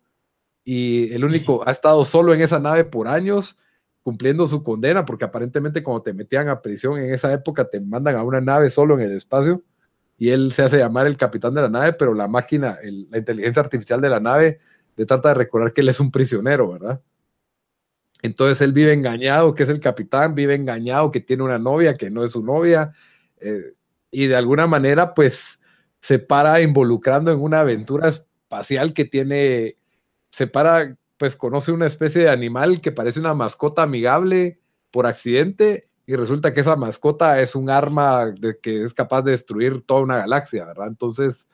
y 0.62 1.12
el 1.12 1.24
único 1.24 1.62
ha 1.68 1.72
estado 1.72 2.04
solo 2.04 2.32
en 2.32 2.40
esa 2.40 2.60
nave 2.60 2.84
por 2.84 3.08
años 3.08 3.58
cumpliendo 4.04 4.46
su 4.46 4.62
condena, 4.62 5.04
porque 5.06 5.24
aparentemente 5.24 5.82
cuando 5.82 6.02
te 6.02 6.12
metían 6.12 6.48
a 6.48 6.60
prisión 6.60 6.98
en 6.98 7.14
esa 7.14 7.32
época 7.32 7.64
te 7.64 7.80
mandan 7.80 8.16
a 8.16 8.22
una 8.22 8.40
nave 8.40 8.68
solo 8.68 8.94
en 8.94 9.00
el 9.00 9.12
espacio 9.12 9.64
y 10.18 10.28
él 10.28 10.52
se 10.52 10.62
hace 10.62 10.78
llamar 10.78 11.06
el 11.06 11.16
capitán 11.16 11.54
de 11.54 11.62
la 11.62 11.70
nave, 11.70 11.94
pero 11.94 12.12
la 12.12 12.28
máquina, 12.28 12.78
la 12.82 13.18
inteligencia 13.18 13.62
artificial 13.62 14.02
de 14.02 14.10
la 14.10 14.20
nave 14.20 14.58
le 14.94 15.06
trata 15.06 15.30
de 15.30 15.34
recordar 15.36 15.72
que 15.72 15.80
él 15.80 15.88
es 15.88 15.98
un 16.00 16.10
prisionero, 16.10 16.70
¿verdad? 16.70 17.00
Entonces 18.20 18.60
él 18.60 18.74
vive 18.74 18.92
engañado, 18.92 19.54
que 19.54 19.62
es 19.62 19.70
el 19.70 19.80
capitán, 19.80 20.34
vive 20.34 20.54
engañado, 20.54 21.10
que 21.10 21.20
tiene 21.20 21.42
una 21.42 21.58
novia, 21.58 21.94
que 21.94 22.10
no 22.10 22.24
es 22.24 22.32
su 22.32 22.42
novia, 22.42 22.92
eh, 23.40 23.72
y 24.10 24.26
de 24.26 24.36
alguna 24.36 24.66
manera 24.66 25.14
pues 25.14 25.58
se 26.02 26.18
para 26.18 26.60
involucrando 26.60 27.32
en 27.32 27.40
una 27.40 27.60
aventura 27.60 28.08
espacial 28.10 28.92
que 28.92 29.06
tiene, 29.06 29.78
se 30.30 30.46
para 30.46 30.94
pues 31.16 31.36
conoce 31.36 31.72
una 31.72 31.86
especie 31.86 32.22
de 32.22 32.30
animal 32.30 32.80
que 32.80 32.92
parece 32.92 33.20
una 33.20 33.34
mascota 33.34 33.82
amigable 33.82 34.60
por 34.90 35.06
accidente 35.06 35.88
y 36.06 36.16
resulta 36.16 36.52
que 36.52 36.60
esa 36.60 36.76
mascota 36.76 37.40
es 37.40 37.54
un 37.54 37.70
arma 37.70 38.26
de 38.26 38.58
que 38.58 38.82
es 38.84 38.92
capaz 38.92 39.22
de 39.22 39.32
destruir 39.32 39.82
toda 39.86 40.02
una 40.02 40.18
galaxia, 40.18 40.66
¿verdad? 40.66 40.88
Entonces, 40.88 41.48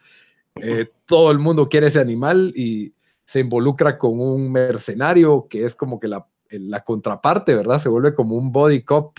eh, 0.56 0.90
todo 1.06 1.30
el 1.30 1.38
mundo 1.38 1.68
quiere 1.68 1.86
ese 1.86 2.00
animal 2.00 2.52
y 2.56 2.94
se 3.26 3.40
involucra 3.40 3.96
con 3.96 4.18
un 4.18 4.50
mercenario 4.50 5.46
que 5.48 5.64
es 5.64 5.76
como 5.76 6.00
que 6.00 6.08
la, 6.08 6.26
la 6.50 6.82
contraparte, 6.82 7.54
¿verdad? 7.54 7.78
Se 7.78 7.88
vuelve 7.88 8.14
como 8.14 8.34
un 8.34 8.50
body 8.50 8.82
cop 8.82 9.16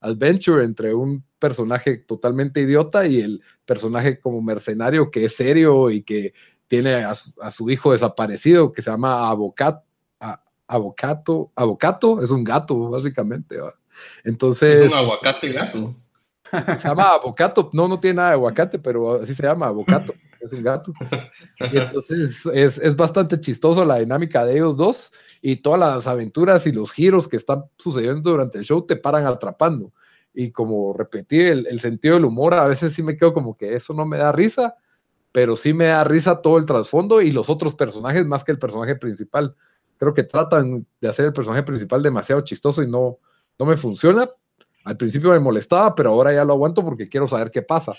adventure 0.00 0.64
entre 0.64 0.94
un 0.94 1.24
personaje 1.38 1.96
totalmente 1.96 2.60
idiota 2.60 3.06
y 3.06 3.20
el 3.20 3.42
personaje 3.64 4.20
como 4.20 4.42
mercenario 4.42 5.10
que 5.10 5.24
es 5.24 5.34
serio 5.34 5.90
y 5.90 6.02
que 6.02 6.34
tiene 6.72 7.04
a 7.04 7.50
su, 7.50 7.68
hijo 7.68 7.92
desaparecido 7.92 8.72
que 8.72 8.80
se 8.80 8.90
llama 8.90 9.28
Avocato, 9.28 9.84
Avocato, 10.66 11.52
Avocato, 11.54 12.22
es 12.22 12.30
un 12.30 12.42
gato, 12.42 12.88
básicamente. 12.88 13.58
Entonces. 14.24 14.80
Es 14.80 14.90
un 14.90 14.96
aguacate 14.96 15.52
gato. 15.52 15.94
Se 16.80 16.88
llama 16.88 17.12
Avocato, 17.12 17.68
no, 17.74 17.88
no 17.88 18.00
tiene 18.00 18.16
nada 18.16 18.28
de 18.28 18.34
aguacate, 18.36 18.78
pero 18.78 19.20
así 19.20 19.34
se 19.34 19.42
llama 19.42 19.66
Avocato, 19.66 20.14
es 20.40 20.50
un 20.50 20.62
gato. 20.62 20.94
Y 21.60 21.76
entonces 21.76 22.40
es, 22.54 22.78
es 22.78 22.96
bastante 22.96 23.38
chistoso 23.38 23.84
la 23.84 23.98
dinámica 23.98 24.46
de 24.46 24.54
ellos 24.54 24.74
dos 24.74 25.12
y 25.42 25.56
todas 25.56 25.80
las 25.80 26.06
aventuras 26.06 26.66
y 26.66 26.72
los 26.72 26.90
giros 26.90 27.28
que 27.28 27.36
están 27.36 27.64
sucediendo 27.76 28.30
durante 28.30 28.56
el 28.56 28.64
show 28.64 28.80
te 28.86 28.96
paran 28.96 29.26
atrapando. 29.26 29.92
Y 30.32 30.52
como 30.52 30.94
repetí, 30.94 31.38
el, 31.38 31.66
el 31.66 31.80
sentido 31.80 32.14
del 32.14 32.24
humor, 32.24 32.54
a 32.54 32.66
veces 32.66 32.94
sí 32.94 33.02
me 33.02 33.18
quedo 33.18 33.34
como 33.34 33.58
que 33.58 33.74
eso 33.74 33.92
no 33.92 34.06
me 34.06 34.16
da 34.16 34.32
risa, 34.32 34.76
pero 35.32 35.56
sí 35.56 35.72
me 35.72 35.86
da 35.86 36.04
risa 36.04 36.40
todo 36.42 36.58
el 36.58 36.66
trasfondo 36.66 37.22
y 37.22 37.32
los 37.32 37.48
otros 37.48 37.74
personajes 37.74 38.24
más 38.26 38.44
que 38.44 38.52
el 38.52 38.58
personaje 38.58 38.96
principal. 38.96 39.56
Creo 39.96 40.12
que 40.12 40.24
tratan 40.24 40.86
de 41.00 41.08
hacer 41.08 41.26
el 41.26 41.32
personaje 41.32 41.62
principal 41.62 42.02
demasiado 42.02 42.42
chistoso 42.42 42.82
y 42.82 42.90
no, 42.90 43.18
no 43.58 43.66
me 43.66 43.76
funciona. 43.76 44.28
Al 44.84 44.96
principio 44.96 45.30
me 45.30 45.40
molestaba, 45.40 45.94
pero 45.94 46.10
ahora 46.10 46.32
ya 46.32 46.44
lo 46.44 46.52
aguanto 46.52 46.84
porque 46.84 47.08
quiero 47.08 47.26
saber 47.26 47.50
qué 47.50 47.62
pasa. 47.62 47.94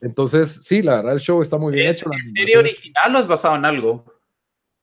Entonces, 0.00 0.60
sí, 0.62 0.82
la 0.82 0.96
verdad, 0.96 1.12
el 1.14 1.20
show 1.20 1.40
está 1.42 1.56
muy 1.58 1.74
bien 1.74 1.90
hecho. 1.90 2.10
¿Es 2.18 2.32
serie 2.32 2.58
original 2.58 3.14
o 3.14 3.18
es 3.20 3.26
basado 3.26 3.56
en 3.56 3.64
algo? 3.64 4.04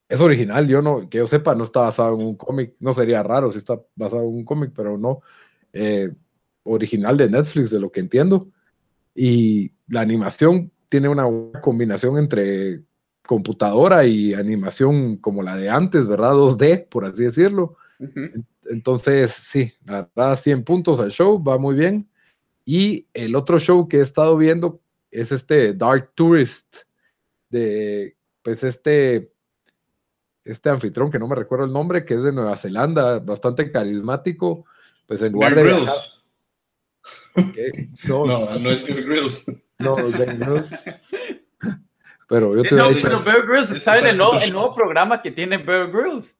Es 0.07 0.19
original, 0.21 0.67
yo 0.67 0.81
no, 0.81 1.09
que 1.09 1.19
yo 1.19 1.27
sepa, 1.27 1.55
no 1.55 1.63
está 1.63 1.81
basado 1.81 2.15
en 2.15 2.21
un 2.21 2.35
cómic. 2.35 2.75
No 2.79 2.93
sería 2.93 3.23
raro 3.23 3.51
si 3.51 3.57
está 3.57 3.79
basado 3.95 4.23
en 4.23 4.29
un 4.29 4.45
cómic, 4.45 4.71
pero 4.75 4.97
no. 4.97 5.21
Eh, 5.73 6.09
original 6.63 7.17
de 7.17 7.29
Netflix, 7.29 7.71
de 7.71 7.79
lo 7.79 7.91
que 7.91 8.01
entiendo. 8.01 8.49
Y 9.15 9.71
la 9.87 10.01
animación 10.01 10.71
tiene 10.91 11.07
una 11.07 11.23
combinación 11.61 12.17
entre 12.17 12.81
computadora 13.25 14.05
y 14.05 14.33
animación 14.33 15.15
como 15.15 15.41
la 15.41 15.55
de 15.55 15.69
antes, 15.69 16.05
¿verdad? 16.05 16.33
2D, 16.33 16.89
por 16.89 17.05
así 17.05 17.23
decirlo. 17.23 17.77
Entonces, 18.65 19.31
sí, 19.31 19.71
la 19.85 20.09
verdad, 20.13 20.37
100 20.37 20.65
puntos 20.65 20.99
al 20.99 21.09
show, 21.09 21.41
va 21.41 21.57
muy 21.57 21.75
bien. 21.75 22.09
Y 22.65 23.07
el 23.13 23.35
otro 23.35 23.57
show 23.57 23.87
que 23.87 23.99
he 23.99 24.01
estado 24.01 24.35
viendo 24.35 24.81
es 25.11 25.31
este 25.31 25.73
Dark 25.73 26.11
Tourist, 26.13 26.79
de, 27.49 28.17
pues 28.43 28.61
este, 28.65 29.31
este 30.43 30.69
anfitrión 30.69 31.09
que 31.09 31.19
no 31.19 31.27
me 31.29 31.35
recuerdo 31.35 31.63
el 31.63 31.71
nombre, 31.71 32.03
que 32.03 32.15
es 32.15 32.23
de 32.23 32.33
Nueva 32.33 32.57
Zelanda, 32.57 33.19
bastante 33.19 33.71
carismático, 33.71 34.65
pues 35.07 35.21
en 35.21 35.31
lugar 35.31 35.55
de... 35.55 35.63
No, 38.03 38.25
no, 38.25 38.59
no, 38.59 38.69
es 38.69 38.85
Bear 38.85 39.03
Grylls. 39.03 39.49
No. 39.81 39.95
Pero 42.31 42.55
yo 42.55 42.63
te 42.63 42.75
no, 42.75 42.87
pero 43.01 43.21
Bear 43.23 43.45
Grylls, 43.45 43.83
¿saben 43.83 44.07
el 44.07 44.15
nuevo, 44.15 44.39
el 44.39 44.53
nuevo 44.53 44.73
programa 44.73 45.21
que 45.21 45.31
tiene 45.31 45.57
Bear 45.57 45.91
Grylls? 45.91 46.39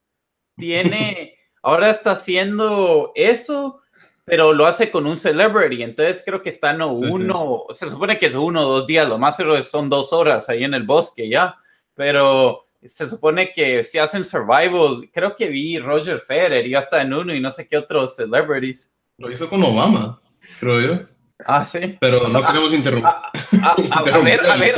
Tiene, 0.56 1.36
ahora 1.62 1.90
está 1.90 2.12
haciendo 2.12 3.12
eso, 3.14 3.82
pero 4.24 4.54
lo 4.54 4.66
hace 4.66 4.90
con 4.90 5.06
un 5.06 5.18
celebrity, 5.18 5.84
entonces 5.84 6.24
creo 6.26 6.42
que 6.42 6.48
están 6.48 6.82
uno, 6.82 7.66
se 7.72 7.90
supone 7.90 8.18
que 8.18 8.28
es 8.28 8.36
uno 8.36 8.62
o 8.62 8.80
dos 8.80 8.88
días, 8.88 9.10
lo 9.10 9.18
más 9.18 9.36
son 9.70 9.90
dos 9.90 10.14
horas 10.14 10.48
ahí 10.48 10.64
en 10.64 10.76
el 10.76 10.84
bosque 10.84 11.28
ya, 11.28 11.58
pero 11.94 12.68
se 12.82 13.10
supone 13.10 13.52
que 13.52 13.84
si 13.84 13.98
hacen 13.98 14.24
survival, 14.24 15.10
creo 15.12 15.36
que 15.36 15.50
vi 15.50 15.78
Roger 15.78 16.22
Federer 16.22 16.66
y 16.68 16.74
hasta 16.74 17.02
en 17.02 17.14
uno 17.14 17.36
y 17.36 17.42
no 17.42 17.50
sé 17.50 17.68
qué 17.68 17.78
otros 17.78 18.16
celebrities. 18.16 18.96
Lo 19.18 19.30
hizo 19.30 19.50
con 19.50 19.62
Obama, 19.62 20.22
creo 20.60 20.80
yo. 20.80 21.06
Ah, 21.46 21.66
sí. 21.66 21.98
Pero 22.00 22.28
no 22.28 22.46
queremos 22.46 22.74
interrumpir. 22.74 23.12
A, 23.64 24.04
ver, 24.04 24.14
a 24.14 24.56
ver, 24.58 24.76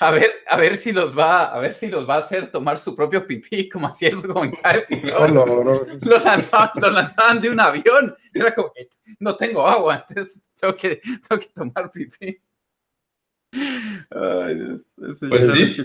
a, 0.00 0.10
ver, 0.10 0.32
a 0.48 0.56
ver 0.56 0.76
si 0.76 0.92
los 0.92 1.16
va, 1.16 1.46
a 1.46 1.58
ver 1.58 1.72
si 1.72 1.88
los 1.88 2.08
va 2.08 2.16
a 2.16 2.18
hacer 2.18 2.50
tomar 2.50 2.78
su 2.78 2.94
propio 2.94 3.26
pipí, 3.26 3.68
como 3.68 3.86
así 3.86 4.06
eso 4.06 4.28
como 4.28 4.44
en 4.44 4.52
Lo 6.00 6.18
lanzaban, 6.18 6.70
lo 6.74 6.90
lanzaban 6.90 7.40
de 7.40 7.50
un 7.50 7.60
avión. 7.60 8.16
Era 8.32 8.54
como 8.54 8.72
que 8.72 8.88
no 9.20 9.36
tengo 9.36 9.66
agua, 9.66 10.04
entonces 10.08 10.42
tengo 10.56 10.76
que, 10.76 11.00
tengo 11.28 11.40
que 11.40 11.48
tomar 11.54 11.90
pipí. 11.90 12.40
Ay, 13.52 14.54
Dios, 14.54 14.86
pues 14.96 15.50
sí. 15.50 15.82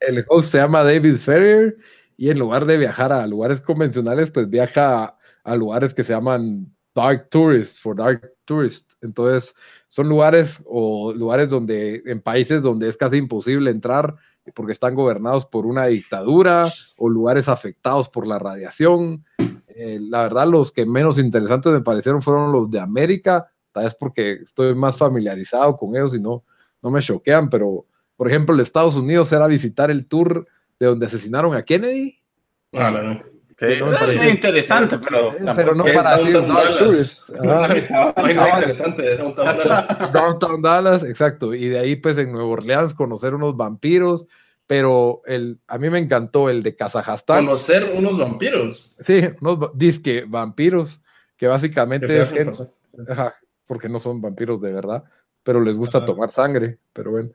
El 0.00 0.24
host 0.28 0.50
se 0.50 0.58
llama 0.58 0.84
David 0.84 1.16
Ferrier 1.16 1.76
y 2.16 2.30
en 2.30 2.38
lugar 2.38 2.64
de 2.66 2.76
viajar 2.76 3.12
a 3.12 3.26
lugares 3.26 3.60
convencionales, 3.60 4.30
pues 4.30 4.48
viaja 4.48 5.16
a, 5.44 5.56
lugares 5.56 5.94
que 5.94 6.04
se 6.04 6.12
llaman 6.12 6.74
Dark 6.94 7.28
Tourists, 7.30 7.80
for 7.80 7.96
Dark 7.96 8.35
Tourists. 8.46 8.96
Entonces, 9.02 9.54
son 9.88 10.08
lugares 10.08 10.62
o 10.64 11.12
lugares 11.12 11.50
donde, 11.50 12.02
en 12.06 12.22
países 12.22 12.62
donde 12.62 12.88
es 12.88 12.96
casi 12.96 13.16
imposible 13.16 13.70
entrar 13.70 14.14
porque 14.54 14.72
están 14.72 14.94
gobernados 14.94 15.44
por 15.44 15.66
una 15.66 15.86
dictadura 15.86 16.66
o 16.96 17.08
lugares 17.08 17.48
afectados 17.48 18.08
por 18.08 18.26
la 18.26 18.38
radiación. 18.38 19.24
Eh, 19.66 19.98
la 20.00 20.22
verdad, 20.22 20.48
los 20.48 20.72
que 20.72 20.86
menos 20.86 21.18
interesantes 21.18 21.72
me 21.72 21.82
parecieron 21.82 22.22
fueron 22.22 22.52
los 22.52 22.70
de 22.70 22.80
América, 22.80 23.50
tal 23.72 23.84
vez 23.84 23.94
porque 23.94 24.32
estoy 24.34 24.74
más 24.74 24.96
familiarizado 24.96 25.76
con 25.76 25.94
ellos 25.96 26.14
y 26.14 26.20
no, 26.20 26.44
no 26.80 26.90
me 26.90 27.02
choquean, 27.02 27.50
pero 27.50 27.84
por 28.16 28.28
ejemplo, 28.28 28.54
el 28.54 28.60
Estados 28.60 28.96
Unidos 28.96 29.30
era 29.32 29.46
visitar 29.46 29.90
el 29.90 30.06
tour 30.06 30.46
de 30.78 30.86
donde 30.86 31.06
asesinaron 31.06 31.54
a 31.54 31.62
Kennedy. 31.62 32.18
Ah, 32.72 33.22
es 33.58 34.24
interesante, 34.28 34.98
pero, 34.98 35.34
pero 35.54 35.74
no 35.74 35.84
para 35.84 36.18
Downtown 36.18 36.48
Dallas. 36.48 37.24
Ah, 37.40 38.12
no 38.16 38.24
hay 38.24 38.34
nada 38.34 38.58
interesante 38.58 39.02
de 39.02 39.16
Downtown 39.16 39.46
Dallas. 39.58 40.12
Downtown 40.12 40.62
Dallas, 40.62 41.04
exacto. 41.04 41.54
Y 41.54 41.68
de 41.68 41.78
ahí, 41.78 41.96
pues, 41.96 42.18
en 42.18 42.32
Nueva 42.32 42.48
Orleans, 42.48 42.94
conocer 42.94 43.34
unos 43.34 43.56
vampiros. 43.56 44.26
Pero 44.66 45.22
el, 45.26 45.60
a 45.68 45.78
mí 45.78 45.90
me 45.90 46.00
encantó 46.00 46.50
el 46.50 46.62
de 46.62 46.74
Kazajstán. 46.74 47.46
Conocer 47.46 47.92
unos 47.94 48.18
vampiros. 48.18 48.96
Sí, 48.98 49.22
unos 49.40 49.70
disque 49.74 50.24
vampiros, 50.26 51.02
que 51.36 51.46
básicamente 51.46 52.20
es 52.20 52.34
porque 53.66 53.88
no 53.88 54.00
son 54.00 54.20
vampiros 54.20 54.60
de 54.60 54.72
verdad, 54.72 55.04
pero 55.44 55.60
les 55.60 55.78
gusta 55.78 56.04
tomar 56.04 56.32
sangre. 56.32 56.78
Pero 56.92 57.12
bueno 57.12 57.30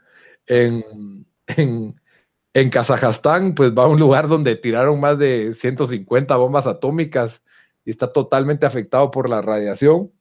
en, 0.47 1.25
en, 1.47 2.00
Kazajstán, 2.53 3.55
pues 3.55 3.73
va 3.73 3.83
a 3.83 3.87
un 3.87 3.99
lugar 3.99 4.27
donde 4.27 4.55
tiraron 4.55 4.99
más 4.99 5.17
de 5.17 5.53
150 5.53 6.35
bombas 6.35 6.67
atómicas 6.67 7.41
y 7.85 7.91
está 7.91 8.11
totalmente 8.11 8.65
afectado 8.65 9.09
por 9.11 9.29
la 9.29 9.41
radiación. 9.41 10.11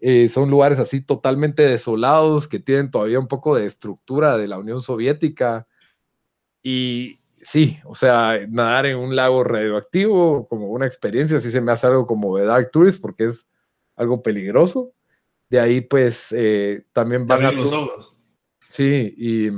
Eh, 0.00 0.28
son 0.28 0.50
lugares 0.50 0.78
así 0.78 1.00
totalmente 1.00 1.62
desolados 1.62 2.46
que 2.46 2.60
tienen 2.60 2.90
todavía 2.90 3.18
un 3.18 3.26
poco 3.26 3.54
de 3.54 3.66
estructura 3.66 4.36
de 4.36 4.48
la 4.48 4.58
Unión 4.58 4.80
Soviética. 4.80 5.66
Y 6.62 7.20
sí, 7.42 7.78
o 7.84 7.94
sea, 7.94 8.38
nadar 8.48 8.86
en 8.86 8.98
un 8.98 9.16
lago 9.16 9.44
radioactivo 9.44 10.46
como 10.48 10.68
una 10.68 10.86
experiencia, 10.86 11.40
sí 11.40 11.50
se 11.50 11.60
me 11.60 11.72
hace 11.72 11.86
algo 11.86 12.06
como 12.06 12.36
de 12.36 12.46
Dark 12.46 12.70
Tourist 12.70 13.00
porque 13.00 13.26
es 13.26 13.46
algo 13.96 14.22
peligroso. 14.22 14.92
De 15.48 15.58
ahí, 15.60 15.80
pues, 15.80 16.32
eh, 16.32 16.84
también 16.92 17.26
van 17.26 17.46
a... 17.46 17.52
Los 17.52 17.72
ojos. 17.72 18.14
Sí, 18.68 19.14
y 19.16 19.50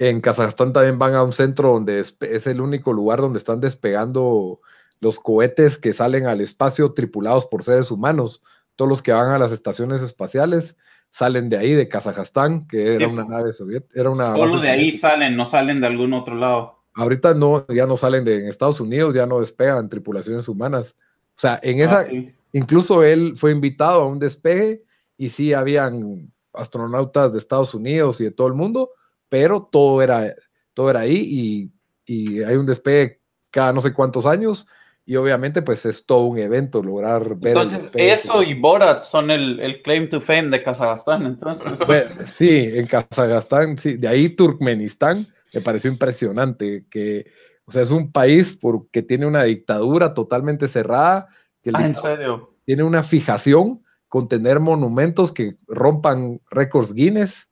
en 0.00 0.22
Kazajstán 0.22 0.72
también 0.72 0.98
van 0.98 1.14
a 1.14 1.22
un 1.22 1.32
centro 1.32 1.74
donde 1.74 2.00
es, 2.00 2.46
el 2.46 2.62
único 2.62 2.94
lugar 2.94 3.20
donde 3.20 3.36
están 3.36 3.60
despegando 3.60 4.60
los 4.98 5.20
cohetes 5.20 5.76
que 5.76 5.92
salen 5.92 6.26
al 6.26 6.40
espacio 6.40 6.94
tripulados 6.94 7.44
por 7.44 7.62
seres 7.62 7.90
humanos. 7.90 8.42
Todos 8.76 8.88
los 8.88 9.02
que 9.02 9.12
van 9.12 9.30
a 9.30 9.38
las 9.38 9.52
estaciones 9.52 10.00
espaciales 10.00 10.78
salen 11.10 11.50
de 11.50 11.58
ahí, 11.58 11.74
de 11.74 11.86
Kazajstán, 11.86 12.66
que 12.66 12.94
era 12.94 13.08
una 13.08 13.26
nave 13.26 13.52
soviética. 13.52 14.00
Era 14.00 14.08
una 14.08 14.34
Solo 14.34 14.58
de 14.58 14.70
ahí 14.70 14.96
salen, 14.96 15.36
no 15.36 15.44
salen 15.44 15.82
de 15.82 15.88
algún 15.88 16.14
otro 16.14 16.34
lado. 16.34 16.78
Ahorita 16.94 17.34
no, 17.34 17.66
ya 17.68 17.84
no 17.84 17.98
salen 17.98 18.24
de 18.24 18.40
en 18.40 18.48
Estados 18.48 18.80
Unidos, 18.80 19.12
ya 19.12 19.26
no 19.26 19.40
despegan 19.40 19.90
tripulaciones 19.90 20.48
humanas. 20.48 20.96
O 21.36 21.40
sea, 21.40 21.60
en 21.62 21.78
esa, 21.78 22.00
ah, 22.00 22.32
incluso 22.54 23.04
él 23.04 23.34
fue 23.36 23.52
invitado 23.52 24.00
a 24.00 24.06
un 24.06 24.18
despegue 24.18 24.82
y 25.18 25.28
sí 25.28 25.52
habían 25.52 26.32
astronautas 26.54 27.32
de 27.32 27.38
Estados 27.38 27.74
Unidos 27.74 28.18
y 28.22 28.24
de 28.24 28.30
todo 28.30 28.46
el 28.48 28.54
mundo, 28.54 28.92
pero 29.30 29.62
todo 29.72 30.02
era, 30.02 30.34
todo 30.74 30.90
era 30.90 31.00
ahí 31.00 31.70
y, 32.06 32.42
hay 32.42 32.56
un 32.56 32.66
despegue 32.66 33.20
cada 33.52 33.72
no 33.72 33.80
sé 33.80 33.92
cuántos 33.92 34.26
años 34.26 34.66
y 35.06 35.14
obviamente 35.14 35.62
pues 35.62 35.86
es 35.86 36.04
todo 36.04 36.24
un 36.24 36.40
evento 36.40 36.82
lograr 36.82 37.36
ver 37.36 37.52
entonces 37.52 37.88
eso 37.94 38.42
y 38.42 38.54
Borat 38.54 39.04
son 39.04 39.30
el, 39.30 39.80
claim 39.84 40.08
to 40.08 40.20
fame 40.20 40.50
de 40.50 40.60
Kazajstán 40.60 41.24
entonces 41.24 41.78
sí 42.26 42.68
en 42.74 42.84
Kazajstán 42.88 43.78
sí 43.78 43.96
de 43.96 44.08
ahí 44.08 44.30
Turkmenistán 44.30 45.28
me 45.54 45.60
pareció 45.60 45.88
impresionante 45.88 46.84
que 46.90 47.30
o 47.64 47.70
sea 47.70 47.82
es 47.82 47.92
un 47.92 48.10
país 48.10 48.58
porque 48.60 49.02
tiene 49.02 49.26
una 49.26 49.44
dictadura 49.44 50.12
totalmente 50.12 50.66
cerrada 50.66 51.28
que 51.62 51.70
ah, 51.72 51.86
en 51.86 51.94
serio 51.94 52.50
tiene 52.64 52.82
una 52.82 53.04
fijación 53.04 53.82
con 54.10 54.28
tener 54.28 54.60
monumentos 54.60 55.32
que 55.32 55.56
rompan 55.66 56.40
récords 56.50 56.92
Guinness. 56.92 57.48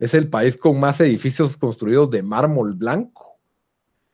Es 0.00 0.14
el 0.14 0.28
país 0.28 0.56
con 0.56 0.80
más 0.80 1.00
edificios 1.00 1.56
construidos 1.56 2.10
de 2.10 2.22
mármol 2.22 2.72
blanco 2.72 3.38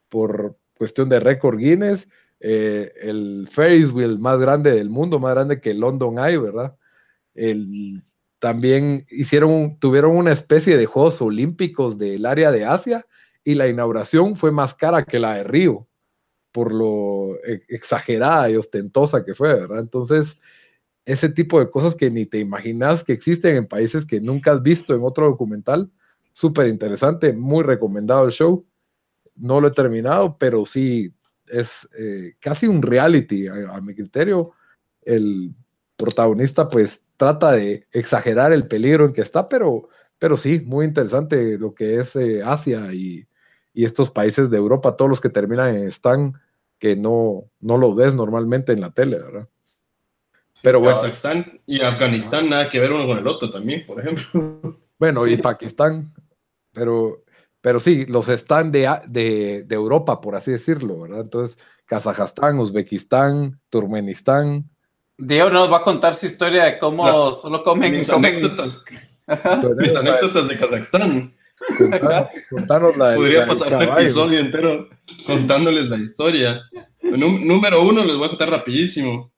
por 0.08 0.58
cuestión 0.76 1.08
de 1.08 1.20
récord 1.20 1.56
Guinness. 1.56 2.08
Eh, 2.40 2.90
el 3.00 3.48
Ferris 3.50 3.90
wheel 3.92 4.18
más 4.18 4.38
grande 4.38 4.72
del 4.72 4.90
mundo, 4.90 5.18
más 5.18 5.32
grande 5.34 5.60
que 5.60 5.72
London 5.72 6.18
Eye, 6.18 6.36
¿verdad? 6.36 6.76
El, 7.34 8.02
también 8.38 9.06
hicieron, 9.10 9.78
tuvieron 9.78 10.16
una 10.16 10.32
especie 10.32 10.76
de 10.76 10.86
Juegos 10.86 11.22
Olímpicos 11.22 11.96
del 11.98 12.26
área 12.26 12.50
de 12.52 12.64
Asia 12.64 13.06
y 13.44 13.54
la 13.54 13.68
inauguración 13.68 14.36
fue 14.36 14.50
más 14.50 14.74
cara 14.74 15.04
que 15.04 15.18
la 15.20 15.34
de 15.34 15.44
Río, 15.44 15.86
por 16.52 16.72
lo 16.72 17.36
e, 17.46 17.62
exagerada 17.68 18.50
y 18.50 18.56
ostentosa 18.56 19.24
que 19.24 19.34
fue, 19.34 19.54
¿verdad? 19.54 19.78
Entonces, 19.78 20.38
ese 21.06 21.28
tipo 21.28 21.60
de 21.60 21.70
cosas 21.70 21.94
que 21.94 22.10
ni 22.10 22.26
te 22.26 22.38
imaginas 22.38 23.04
que 23.04 23.12
existen 23.12 23.54
en 23.54 23.66
países 23.66 24.04
que 24.04 24.20
nunca 24.20 24.52
has 24.52 24.62
visto 24.62 24.92
en 24.92 25.02
otro 25.02 25.26
documental. 25.26 25.90
Súper 26.32 26.66
interesante, 26.66 27.32
muy 27.32 27.62
recomendado 27.62 28.26
el 28.26 28.32
show. 28.32 28.66
No 29.36 29.60
lo 29.60 29.68
he 29.68 29.70
terminado, 29.70 30.36
pero 30.36 30.66
sí 30.66 31.14
es 31.46 31.88
eh, 31.96 32.34
casi 32.40 32.66
un 32.66 32.82
reality 32.82 33.46
a, 33.46 33.80
mi 33.80 33.94
criterio. 33.94 34.50
El 35.02 35.54
protagonista 35.96 36.68
pues 36.68 37.04
trata 37.16 37.52
de 37.52 37.86
exagerar 37.92 38.52
el 38.52 38.66
peligro 38.66 39.06
en 39.06 39.12
que 39.12 39.20
está, 39.20 39.48
pero, 39.48 39.88
pero 40.18 40.36
sí, 40.36 40.60
muy 40.66 40.86
interesante 40.86 41.56
lo 41.56 41.72
que 41.72 42.00
es 42.00 42.16
eh, 42.16 42.42
Asia 42.44 42.92
y, 42.92 43.28
y, 43.72 43.84
estos 43.84 44.10
países 44.10 44.50
de 44.50 44.56
Europa, 44.56 44.96
todos 44.96 45.08
los 45.08 45.20
que 45.20 45.30
terminan 45.30 45.76
en 45.76 45.86
Stan, 45.86 46.34
que 46.80 46.96
no, 46.96 47.44
no 47.60 47.78
lo 47.78 47.94
ves 47.94 48.14
normalmente 48.14 48.72
en 48.72 48.80
la 48.80 48.90
tele, 48.90 49.20
¿verdad? 49.20 49.48
Pero 50.62 50.80
bueno. 50.80 50.96
Kazajstán 50.96 51.60
y 51.66 51.80
Afganistán 51.82 52.48
nada 52.48 52.70
que 52.70 52.80
ver 52.80 52.92
uno 52.92 53.06
con 53.06 53.18
el 53.18 53.26
otro 53.26 53.50
también, 53.50 53.84
por 53.86 54.00
ejemplo. 54.00 54.80
Bueno, 54.98 55.26
y 55.26 55.36
Pakistán, 55.36 56.14
pero, 56.72 57.22
pero 57.60 57.80
sí, 57.80 58.06
los 58.06 58.30
están 58.30 58.72
de, 58.72 58.88
de, 59.06 59.66
Europa, 59.68 60.22
por 60.22 60.34
así 60.34 60.52
decirlo, 60.52 61.02
¿verdad? 61.02 61.20
Entonces, 61.20 61.58
Kazajstán, 61.84 62.58
Uzbekistán, 62.58 63.60
Turkmenistán. 63.68 64.70
Diego 65.18 65.50
nos 65.50 65.70
va 65.70 65.76
a 65.76 65.82
contar 65.82 66.14
su 66.14 66.24
historia 66.24 66.64
de 66.64 66.78
cómo 66.78 67.30
solo 67.34 67.62
comen. 67.62 67.92
Mis 67.92 68.08
anécdotas. 68.08 68.82
Mis 69.76 69.94
anécdotas 69.94 70.48
de 70.48 70.56
Kazajstán. 70.56 71.36
Contanos 72.48 72.96
la 72.96 73.16
Podría 73.16 73.46
pasar 73.46 73.74
un 73.74 73.82
episodio 73.82 74.38
entero 74.38 74.88
contándoles 75.26 75.90
la 75.90 75.98
historia. 75.98 76.62
Número 77.02 77.82
uno, 77.82 78.02
les 78.02 78.16
voy 78.16 78.24
a 78.24 78.30
contar 78.30 78.48
rapidísimo 78.48 79.30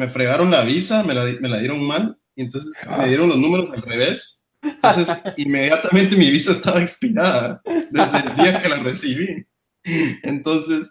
me 0.00 0.08
fregaron 0.08 0.50
la 0.50 0.64
visa, 0.64 1.02
me 1.02 1.12
la, 1.12 1.26
me 1.40 1.48
la 1.50 1.58
dieron 1.58 1.86
mal, 1.86 2.16
y 2.34 2.40
entonces 2.40 2.88
me 2.96 3.06
dieron 3.06 3.28
los 3.28 3.36
números 3.36 3.68
al 3.70 3.82
revés. 3.82 4.46
Entonces, 4.62 5.22
inmediatamente 5.36 6.16
mi 6.16 6.30
visa 6.30 6.52
estaba 6.52 6.80
expirada 6.80 7.60
desde 7.90 8.18
el 8.20 8.34
día 8.36 8.62
que 8.62 8.68
la 8.70 8.78
recibí. 8.78 9.44
Entonces, 10.22 10.90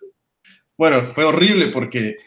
bueno, 0.77 1.11
fue 1.15 1.23
horrible 1.23 1.69
porque 1.69 2.17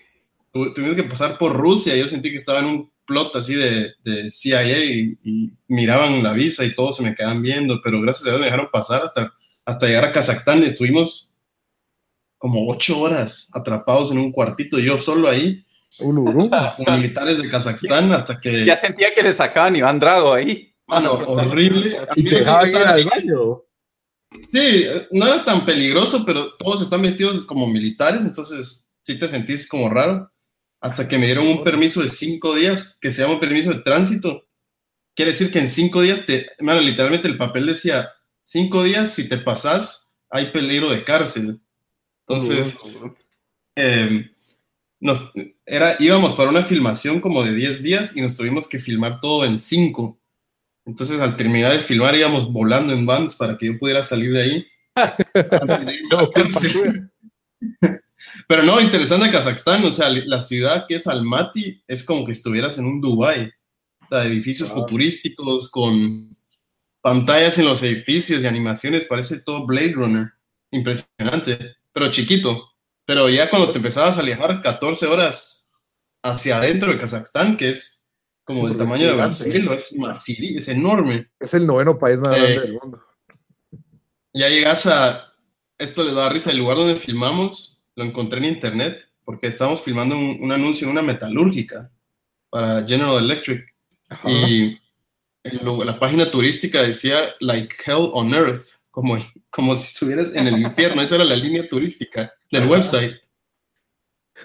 tuvimos 0.52 0.96
que 0.96 1.04
pasar 1.04 1.38
por 1.38 1.52
Rusia. 1.56 1.94
Yo 1.94 2.08
sentí 2.08 2.30
que 2.30 2.36
estaba 2.36 2.58
en 2.58 2.66
un 2.66 2.92
plot 3.06 3.36
así 3.36 3.54
de, 3.54 3.92
de 4.02 4.32
CIA 4.32 4.84
y, 4.84 5.56
miraban 5.68 6.20
la 6.20 6.32
visa 6.32 6.64
y 6.64 6.74
todos 6.74 6.96
se 6.96 7.04
me 7.04 7.14
quedaban 7.14 7.42
viendo, 7.42 7.80
pero 7.80 8.00
gracias 8.00 8.26
a 8.26 8.30
Dios 8.30 8.40
me 8.40 8.46
dejaron 8.46 8.70
pasar 8.72 9.04
hasta, 9.04 9.32
hasta 9.64 9.86
llegar 9.86 10.06
a 10.06 10.12
Kazajstán. 10.12 10.64
Estuvimos 10.64 11.32
como 12.38 12.66
ocho 12.68 12.98
horas 12.98 13.50
atrapados 13.54 14.10
en 14.10 14.18
un 14.18 14.32
cuartito, 14.32 14.80
yo 14.80 14.98
solo 14.98 15.28
ahí 15.28 15.64
con 15.98 16.96
militares 16.96 17.42
de 17.42 17.50
Kazajstán 17.50 18.12
hasta 18.12 18.40
que. 18.40 18.64
Ya 18.64 18.76
sentía 18.76 19.12
que 19.14 19.22
le 19.22 19.32
sacaban 19.32 19.76
Iván 19.76 19.98
Drago 19.98 20.34
ahí. 20.34 20.74
Mano, 20.86 21.12
horrible. 21.12 22.00
Y 22.16 22.24
te 22.24 22.36
dejaban 22.36 22.70
ir 22.70 22.76
al 22.76 23.04
baño. 23.04 23.62
Sí, 24.52 24.86
no 25.10 25.26
era 25.26 25.44
tan 25.44 25.64
peligroso, 25.64 26.24
pero 26.24 26.54
todos 26.54 26.82
están 26.82 27.02
vestidos 27.02 27.44
como 27.44 27.66
militares, 27.66 28.24
entonces 28.24 28.84
sí 29.02 29.18
te 29.18 29.28
sentís 29.28 29.68
como 29.68 29.88
raro. 29.88 30.30
Hasta 30.80 31.06
que 31.06 31.18
me 31.18 31.26
dieron 31.26 31.46
un 31.46 31.62
permiso 31.62 32.02
de 32.02 32.08
cinco 32.08 32.54
días, 32.54 32.96
que 33.00 33.12
se 33.12 33.22
llama 33.22 33.38
permiso 33.38 33.70
de 33.70 33.82
tránsito. 33.82 34.48
Quiere 35.14 35.32
decir 35.32 35.52
que 35.52 35.60
en 35.60 35.68
cinco 35.68 36.00
días 36.00 36.26
te, 36.26 36.50
bueno, 36.60 36.80
literalmente 36.80 37.28
el 37.28 37.36
papel 37.36 37.66
decía, 37.66 38.10
cinco 38.42 38.82
días, 38.82 39.12
si 39.12 39.28
te 39.28 39.38
pasas, 39.38 40.10
hay 40.28 40.50
peligro 40.50 40.90
de 40.90 41.04
cárcel. 41.04 41.60
Entonces, 42.26 42.78
nos, 45.02 45.32
era, 45.66 45.96
íbamos 45.98 46.32
para 46.34 46.48
una 46.48 46.62
filmación 46.62 47.20
como 47.20 47.42
de 47.42 47.52
10 47.52 47.82
días 47.82 48.16
y 48.16 48.22
nos 48.22 48.36
tuvimos 48.36 48.68
que 48.68 48.78
filmar 48.78 49.18
todo 49.20 49.44
en 49.44 49.58
5. 49.58 50.16
Entonces, 50.86 51.18
al 51.20 51.36
terminar 51.36 51.72
el 51.72 51.82
filmar, 51.82 52.14
íbamos 52.14 52.50
volando 52.50 52.92
en 52.92 53.04
vans 53.04 53.34
para 53.34 53.58
que 53.58 53.66
yo 53.66 53.80
pudiera 53.80 54.04
salir 54.04 54.32
de 54.32 54.42
ahí. 54.42 54.64
Pero 58.48 58.62
no, 58.62 58.80
interesante 58.80 59.30
Kazajstán, 59.30 59.84
o 59.84 59.90
sea, 59.90 60.08
la 60.08 60.40
ciudad 60.40 60.86
que 60.88 60.94
es 60.94 61.08
Almaty 61.08 61.82
es 61.88 62.04
como 62.04 62.24
que 62.24 62.30
estuvieras 62.30 62.78
en 62.78 62.86
un 62.86 63.00
Dubai. 63.00 63.52
O 64.02 64.06
sea, 64.08 64.24
edificios 64.24 64.70
futurísticos 64.70 65.68
con 65.68 66.36
pantallas 67.00 67.58
en 67.58 67.64
los 67.64 67.82
edificios 67.82 68.44
y 68.44 68.46
animaciones, 68.46 69.06
parece 69.06 69.40
todo 69.40 69.66
Blade 69.66 69.94
Runner. 69.94 70.32
Impresionante, 70.70 71.74
pero 71.92 72.12
chiquito. 72.12 72.71
Pero 73.04 73.28
ya 73.28 73.50
cuando 73.50 73.70
te 73.70 73.78
empezabas 73.78 74.16
a 74.16 74.20
alejar 74.20 74.62
14 74.62 75.06
horas 75.06 75.70
hacia 76.22 76.58
adentro 76.58 76.92
de 76.92 76.98
Kazajstán, 76.98 77.56
que 77.56 77.70
es 77.70 78.02
como 78.44 78.68
del 78.68 78.76
tamaño 78.76 79.06
de 79.06 79.14
Brasil, 79.14 79.68
es 79.72 79.96
masivo, 79.96 80.58
es 80.58 80.68
enorme. 80.68 81.30
Es 81.38 81.54
el 81.54 81.66
noveno 81.66 81.98
país 81.98 82.18
más 82.18 82.28
grande 82.28 82.54
eh, 82.54 82.60
del 82.60 82.72
mundo. 82.74 83.02
Ya 84.32 84.48
llegas 84.48 84.86
a, 84.86 85.32
esto 85.78 86.04
les 86.04 86.14
da 86.14 86.28
risa, 86.28 86.50
el 86.50 86.58
lugar 86.58 86.76
donde 86.76 86.96
filmamos, 86.96 87.80
lo 87.94 88.04
encontré 88.04 88.38
en 88.38 88.46
internet, 88.46 89.08
porque 89.24 89.46
estábamos 89.46 89.82
filmando 89.82 90.16
un, 90.16 90.50
anuncio 90.50 90.86
en 90.86 90.92
una 90.92 91.02
metalúrgica 91.02 91.90
para 92.50 92.86
General 92.86 93.18
Electric. 93.18 93.72
Y 94.26 94.78
la 95.44 95.98
página 95.98 96.30
turística 96.30 96.82
decía, 96.82 97.34
like 97.40 97.74
hell 97.84 98.10
on 98.12 98.34
earth, 98.34 98.66
como, 98.90 99.16
como 99.52 99.76
si 99.76 99.92
estuvieras 99.92 100.34
en 100.34 100.46
el 100.48 100.58
infierno. 100.58 101.02
Esa 101.02 101.16
era 101.16 101.24
la 101.24 101.36
línea 101.36 101.68
turística 101.68 102.32
del 102.50 102.66
website. 102.66 103.20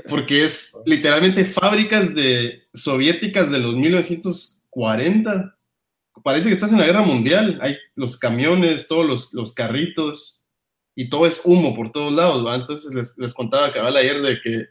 Porque 0.10 0.44
es 0.44 0.78
literalmente 0.86 1.46
fábricas 1.46 2.14
de 2.14 2.68
soviéticas 2.74 3.50
de 3.50 3.60
los 3.60 3.76
1940. 3.76 5.58
Parece 6.24 6.50
que 6.50 6.56
estás 6.56 6.74
en 6.74 6.80
la 6.80 6.86
guerra 6.86 7.04
mundial. 7.04 7.58
Hay 7.62 7.78
los 7.96 8.20
camiones, 8.20 8.88
todos 8.88 9.06
los, 9.06 9.34
los 9.34 9.54
carritos 9.54 10.44
y 10.94 11.10
todo 11.10 11.26
es 11.26 11.42
humo 11.46 11.74
por 11.74 11.94
todos 11.94 12.12
lados. 12.12 12.46
Entonces 12.54 12.94
les, 12.94 13.18
les 13.18 13.34
contaba 13.34 13.72
cabal 13.72 13.96
ayer 13.96 14.22
de 14.22 14.42
que 14.42 14.66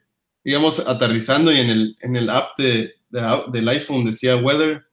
íbamos 0.45 0.87
aterrizando 0.87 1.51
y 1.51 1.61
en 1.61 1.71
el, 1.71 1.97
en 2.03 2.15
el 2.15 2.29
app 2.29 2.59
de, 2.59 2.95
del 3.09 3.69
iPhone 3.71 4.05
decía 4.05 4.37
weather, 4.37 4.85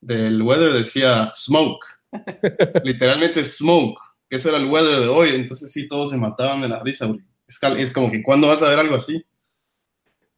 del 0.00 0.42
weather 0.42 0.72
decía 0.72 1.30
smoke. 1.32 1.84
Literalmente 2.82 3.44
smoke, 3.44 4.00
ese 4.30 4.48
era 4.48 4.58
el 4.58 4.66
weather 4.66 5.00
de 5.00 5.08
hoy. 5.08 5.30
Entonces 5.30 5.72
sí, 5.72 5.88
todos 5.88 6.10
se 6.10 6.16
mataban 6.16 6.60
de 6.60 6.68
la 6.68 6.82
risa. 6.82 7.08
Es, 7.46 7.92
como 7.92 8.10
que 8.10 8.22
cuando 8.22 8.48
vas 8.48 8.62
a 8.62 8.68
ver 8.68 8.78
algo 8.78 8.96
así. 8.96 9.24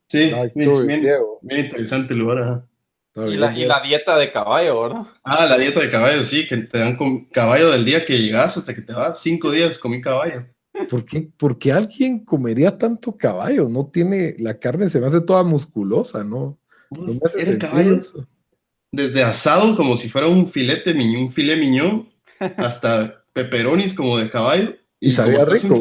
Sí, 0.08 0.32
bien, 0.54 1.64
interesante 1.64 2.14
el 2.14 2.20
lugar. 2.20 2.64
Y 3.14 3.36
la, 3.36 3.56
y 3.56 3.64
la, 3.64 3.82
dieta 3.82 4.16
de 4.16 4.30
caballo, 4.30 4.82
¿verdad? 4.82 5.02
Ah, 5.24 5.44
la 5.46 5.58
dieta 5.58 5.80
de 5.80 5.90
caballo, 5.90 6.22
sí, 6.22 6.46
que 6.46 6.56
te 6.58 6.78
dan 6.78 6.96
con 6.96 7.24
caballo 7.26 7.70
del 7.70 7.84
día 7.84 8.04
que 8.04 8.18
llegas 8.18 8.56
hasta 8.56 8.74
que 8.74 8.82
te 8.82 8.92
vas. 8.92 9.20
Cinco 9.20 9.50
días 9.50 9.78
comí 9.78 10.00
caballo. 10.00 10.46
¿Por 10.88 11.04
qué, 11.04 11.28
¿Por 11.36 11.58
qué 11.58 11.72
alguien 11.72 12.24
comería 12.24 12.78
tanto 12.78 13.16
caballo? 13.16 13.68
No 13.68 13.90
tiene, 13.92 14.36
la 14.38 14.58
carne 14.58 14.88
se 14.90 15.00
me 15.00 15.06
hace 15.06 15.20
toda 15.20 15.42
musculosa, 15.42 16.22
¿no? 16.22 16.58
No 16.90 17.58
caballo? 17.58 17.98
Desde 18.92 19.22
asado 19.22 19.76
como 19.76 19.96
si 19.96 20.08
fuera 20.08 20.28
un 20.28 20.46
filete, 20.46 20.92
un 20.92 21.30
filé 21.30 21.56
miñón, 21.56 22.08
hasta 22.56 23.19
peperonis 23.32 23.94
como 23.94 24.18
de 24.18 24.30
caballo. 24.30 24.74
Y, 24.98 25.12
sabía 25.12 25.44
rico. 25.44 25.78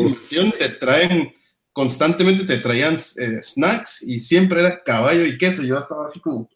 te 0.58 0.70
traen, 0.70 1.34
constantemente 1.74 2.46
te 2.46 2.58
traían 2.58 2.96
eh, 2.96 3.42
snacks 3.42 4.04
y 4.04 4.20
siempre 4.20 4.62
era 4.62 4.82
caballo 4.84 5.26
y 5.26 5.38
queso. 5.38 5.64
Yo 5.64 5.78
estaba 5.78 6.06
así 6.06 6.20
como 6.20 6.50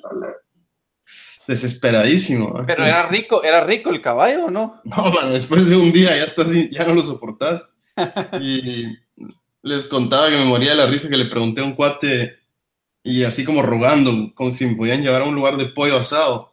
desesperadísimo. 1.47 2.63
Pero 2.65 2.85
era 2.85 3.07
rico, 3.07 3.43
era 3.43 3.63
rico 3.63 3.89
el 3.89 4.01
caballo, 4.01 4.49
¿no? 4.49 4.81
No, 4.85 5.11
bueno, 5.11 5.31
después 5.31 5.69
de 5.69 5.75
un 5.75 5.91
día 5.91 6.17
ya 6.17 6.25
estás, 6.25 6.49
ya 6.71 6.85
no 6.85 6.93
lo 6.93 7.03
soportás. 7.03 7.69
y 8.41 8.97
les 9.61 9.85
contaba 9.85 10.29
que 10.29 10.37
me 10.37 10.45
moría 10.45 10.71
de 10.71 10.77
la 10.77 10.87
risa 10.87 11.09
que 11.09 11.17
le 11.17 11.25
pregunté 11.25 11.61
a 11.61 11.65
un 11.65 11.73
cuate 11.73 12.37
y 13.03 13.23
así 13.23 13.43
como 13.43 13.61
rogando, 13.61 14.33
como 14.33 14.51
si 14.51 14.65
me 14.65 14.75
podían 14.75 15.01
llevar 15.01 15.21
a 15.21 15.25
un 15.25 15.35
lugar 15.35 15.57
de 15.57 15.65
pollo 15.65 15.97
asado. 15.97 16.52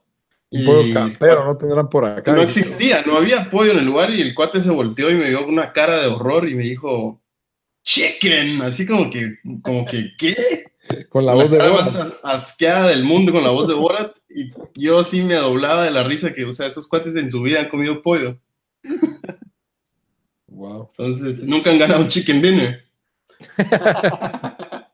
Un 0.53 0.65
pollo 0.65 0.93
campero, 0.93 1.45
no 1.45 1.57
tendrán 1.57 1.89
por 1.89 2.05
acá. 2.05 2.33
No 2.33 2.43
existía, 2.43 3.03
no 3.07 3.17
había 3.17 3.51
pollo 3.51 3.73
en 3.73 3.79
el 3.79 3.87
lugar 3.87 4.11
y 4.11 4.21
el 4.21 4.35
cuate 4.35 4.61
se 4.61 4.71
volteó 4.71 5.11
y 5.11 5.15
me 5.15 5.29
dio 5.29 5.47
una 5.47 5.73
cara 5.73 6.01
de 6.01 6.09
horror 6.09 6.49
y 6.49 6.57
me 6.57 6.65
dijo, 6.65 7.23
chicken, 7.85 8.61
así 8.63 8.85
como 8.87 9.11
que, 9.11 9.39
como 9.63 9.87
que, 9.87 10.11
¿qué? 10.19 10.65
Con 11.09 11.25
la, 11.25 11.35
voz 11.35 11.51
de 11.51 11.59
Borat. 11.59 11.73
más 11.73 12.15
asqueada 12.25 12.89
del 12.89 13.05
mundo 13.05 13.31
con 13.31 13.45
la 13.45 13.51
voz 13.51 13.69
de 13.69 13.75
Borat 13.75 14.17
y 14.29 14.51
yo 14.75 15.05
sí 15.05 15.23
me 15.23 15.35
doblaba 15.35 15.85
de 15.85 15.93
la 15.93 16.03
risa 16.03 16.35
que, 16.35 16.45
o 16.45 16.53
sea, 16.53 16.67
esos 16.67 16.89
cuates 16.89 17.15
en 17.15 17.31
su 17.31 17.43
vida 17.43 17.61
han 17.61 17.69
comido 17.69 18.03
pollo. 18.03 18.37
Wow. 20.49 20.91
Entonces, 20.99 21.45
nunca 21.45 21.71
han 21.71 21.79
ganado 21.79 22.01
un 22.03 22.09
chicken 22.09 22.43
dinner. 22.43 22.85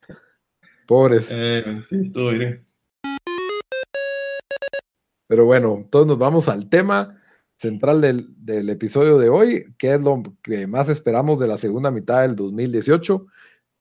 Pobres. 0.87 1.29
Eh, 1.31 1.83
sí, 1.89 1.97
estuvo 2.03 2.31
bien. 2.31 2.66
Pero 5.27 5.45
bueno, 5.45 5.87
todos 5.91 6.07
nos 6.07 6.19
vamos 6.19 6.49
al 6.49 6.69
tema 6.69 7.21
central 7.57 8.01
del, 8.01 8.69
episodio 8.69 9.19
de 9.19 9.29
hoy, 9.29 9.75
que 9.79 9.95
es 9.95 10.01
lo 10.01 10.23
que 10.43 10.67
más 10.67 10.89
esperamos 10.89 11.39
de 11.41 11.49
la 11.49 11.57
segunda 11.57 11.91
mitad 11.91 12.23
del 12.23 12.37
2018. 12.37 13.27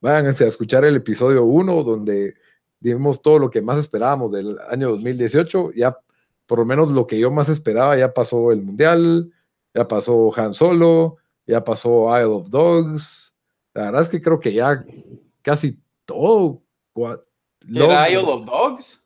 Váyanse 0.01 0.45
a 0.45 0.47
escuchar 0.47 0.85
el 0.85 0.95
episodio 0.95 1.43
1, 1.43 1.83
donde 1.83 2.35
dimos 2.79 3.21
todo 3.21 3.39
lo 3.39 3.49
que 3.49 3.61
más 3.61 3.77
esperábamos 3.77 4.31
del 4.31 4.57
año 4.69 4.89
2018. 4.91 5.73
Ya, 5.73 5.97
por 6.45 6.59
lo 6.59 6.65
menos 6.65 6.91
lo 6.91 7.05
que 7.05 7.19
yo 7.19 7.31
más 7.31 7.49
esperaba, 7.49 7.97
ya 7.97 8.13
pasó 8.13 8.51
el 8.51 8.61
Mundial, 8.61 9.31
ya 9.73 9.87
pasó 9.87 10.31
Han 10.37 10.53
Solo, 10.53 11.17
ya 11.45 11.63
pasó 11.63 12.17
Isle 12.17 12.25
of 12.25 12.49
Dogs. 12.49 13.33
La 13.73 13.85
verdad 13.85 14.03
es 14.03 14.09
que 14.09 14.21
creo 14.21 14.39
que 14.39 14.53
ya 14.53 14.85
casi 15.41 15.77
todo. 16.05 16.63
¿Era 17.67 18.09
Isle 18.09 18.23
of 18.25 18.45
Dogs? 18.45 19.04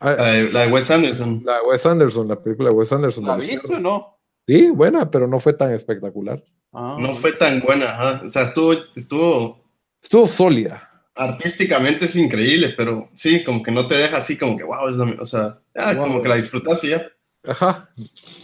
Ah, 0.00 0.12
la, 0.12 0.32
de, 0.32 0.68
Wes 0.68 0.90
Anderson. 0.90 1.42
La 1.44 1.56
de 1.56 1.62
Wes 1.62 1.84
Anderson, 1.84 2.28
la 2.28 2.40
película 2.40 2.70
de 2.70 2.74
Wes 2.76 2.92
Anderson. 2.92 3.26
¿La 3.26 3.36
viste 3.36 3.74
o 3.74 3.80
no? 3.80 4.18
Sí, 4.46 4.70
buena, 4.70 5.10
pero 5.10 5.26
no 5.26 5.40
fue 5.40 5.52
tan 5.52 5.72
espectacular. 5.72 6.42
Ah. 6.72 6.96
no 7.00 7.14
fue 7.14 7.32
tan 7.32 7.60
buena, 7.60 8.20
o 8.24 8.28
sea, 8.28 8.42
estuvo, 8.42 8.72
estuvo... 8.94 9.64
Estuvo 10.02 10.26
sólida. 10.26 10.88
Artísticamente 11.14 12.04
es 12.04 12.14
increíble, 12.14 12.74
pero 12.76 13.08
sí, 13.14 13.42
como 13.42 13.62
que 13.62 13.72
no 13.72 13.86
te 13.86 13.96
deja 13.96 14.18
así 14.18 14.38
como 14.38 14.56
que, 14.56 14.64
wow, 14.64 14.86
o 15.18 15.24
sea, 15.24 15.60
como 15.96 16.22
que 16.22 16.28
la 16.28 16.36
disfrutas 16.36 16.84
y 16.84 16.90
ya. 16.90 17.06
Ajá, 17.42 17.90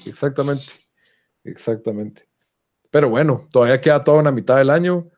exactamente, 0.07 0.64
exactamente. 1.45 2.29
Pero 2.90 3.09
bueno, 3.11 3.47
todavía 3.53 3.81
queda 3.81 4.03
toda 4.03 4.21
una 4.21 4.33
mitad 4.33 4.57
del 4.57 4.71
año 4.71 5.11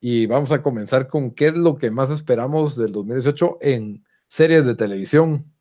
y 0.00 0.26
vamos 0.26 0.52
a 0.52 0.62
comenzar 0.62 1.08
con 1.08 1.30
qué 1.30 1.48
es 1.48 1.54
lo 1.54 1.76
que 1.76 1.90
más 1.90 2.10
esperamos 2.10 2.76
del 2.76 2.92
2018 2.92 3.58
en 3.60 4.04
series 4.28 4.64
de 4.64 4.74
televisión. 4.74 5.52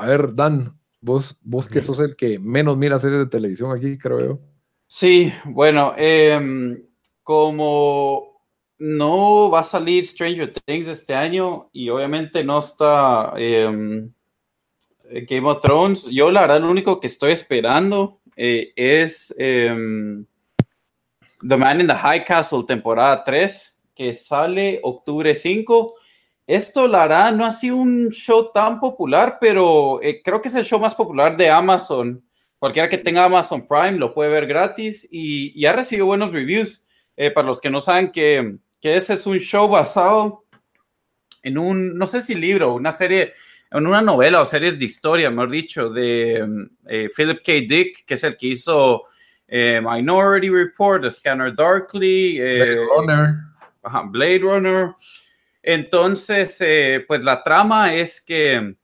A 0.00 0.06
ver, 0.06 0.34
Dan, 0.34 0.74
vos, 1.02 1.36
vos 1.42 1.68
que 1.68 1.82
sos 1.82 2.00
el 2.00 2.16
que 2.16 2.38
menos 2.38 2.78
mira 2.78 2.98
series 2.98 3.20
de 3.20 3.26
televisión 3.26 3.76
aquí, 3.76 3.98
creo 3.98 4.20
yo. 4.20 4.38
Sí, 4.86 5.30
bueno, 5.44 5.92
em, 5.98 6.82
como 7.22 8.40
no 8.78 9.50
va 9.50 9.60
a 9.60 9.64
salir 9.64 10.06
Stranger 10.06 10.54
Things 10.64 10.88
este 10.88 11.14
año 11.14 11.68
y 11.74 11.90
obviamente 11.90 12.42
no 12.42 12.60
está 12.60 13.34
em, 13.36 14.10
Game 15.28 15.46
of 15.46 15.60
Thrones, 15.60 16.06
yo 16.06 16.30
la 16.30 16.40
verdad 16.40 16.62
lo 16.62 16.70
único 16.70 16.98
que 16.98 17.06
estoy 17.06 17.32
esperando 17.32 18.22
eh, 18.36 18.72
es 18.74 19.34
em, 19.36 20.24
The 21.46 21.56
Man 21.58 21.82
in 21.82 21.88
the 21.88 21.94
High 21.94 22.24
Castle 22.24 22.64
temporada 22.66 23.22
3, 23.22 23.78
que 23.94 24.14
sale 24.14 24.80
octubre 24.82 25.34
5 25.34 25.94
esto, 26.54 26.88
la 26.88 27.02
verdad, 27.02 27.32
no 27.32 27.46
ha 27.46 27.50
sido 27.50 27.76
un 27.76 28.10
show 28.10 28.50
tan 28.52 28.80
popular, 28.80 29.38
pero 29.40 30.00
eh, 30.02 30.20
creo 30.20 30.42
que 30.42 30.48
es 30.48 30.56
el 30.56 30.64
show 30.64 30.80
más 30.80 30.96
popular 30.96 31.36
de 31.36 31.48
Amazon. 31.48 32.24
Cualquiera 32.58 32.88
que 32.88 32.98
tenga 32.98 33.24
Amazon 33.24 33.64
Prime 33.66 33.92
lo 33.92 34.12
puede 34.12 34.30
ver 34.30 34.48
gratis 34.48 35.06
y, 35.12 35.64
ha 35.64 35.72
recibido 35.72 36.06
buenos 36.06 36.32
reviews. 36.32 36.84
Eh, 37.16 37.30
para 37.30 37.46
los 37.46 37.60
que 37.60 37.70
no 37.70 37.78
saben 37.78 38.10
que, 38.10 38.56
que 38.80 38.96
ese 38.96 39.14
es 39.14 39.26
un 39.26 39.38
show 39.38 39.68
basado 39.68 40.44
en 41.44 41.56
un, 41.56 41.96
no 41.96 42.06
sé 42.06 42.20
si 42.20 42.34
libro, 42.34 42.74
una 42.74 42.90
serie, 42.90 43.32
en 43.70 43.86
una 43.86 44.02
novela 44.02 44.40
o 44.40 44.44
series 44.44 44.76
de 44.76 44.86
historia, 44.86 45.30
mejor 45.30 45.50
dicho, 45.50 45.88
de 45.88 46.68
eh, 46.86 47.08
Philip 47.16 47.38
K. 47.44 47.52
Dick, 47.68 48.04
que 48.04 48.14
es 48.14 48.24
el 48.24 48.36
que 48.36 48.48
hizo 48.48 49.04
eh, 49.46 49.80
Minority 49.80 50.50
Report, 50.50 51.02
The 51.02 51.12
Scanner 51.12 51.54
Darkly, 51.54 52.40
Blade 52.40 52.76
Runner. 52.76 53.34
Blade 54.10 54.40
Runner. 54.40 54.94
Entonces, 55.62 56.58
pues 57.06 57.24
la 57.24 57.42
trama 57.42 57.94
es 57.94 58.20
que 58.20 58.76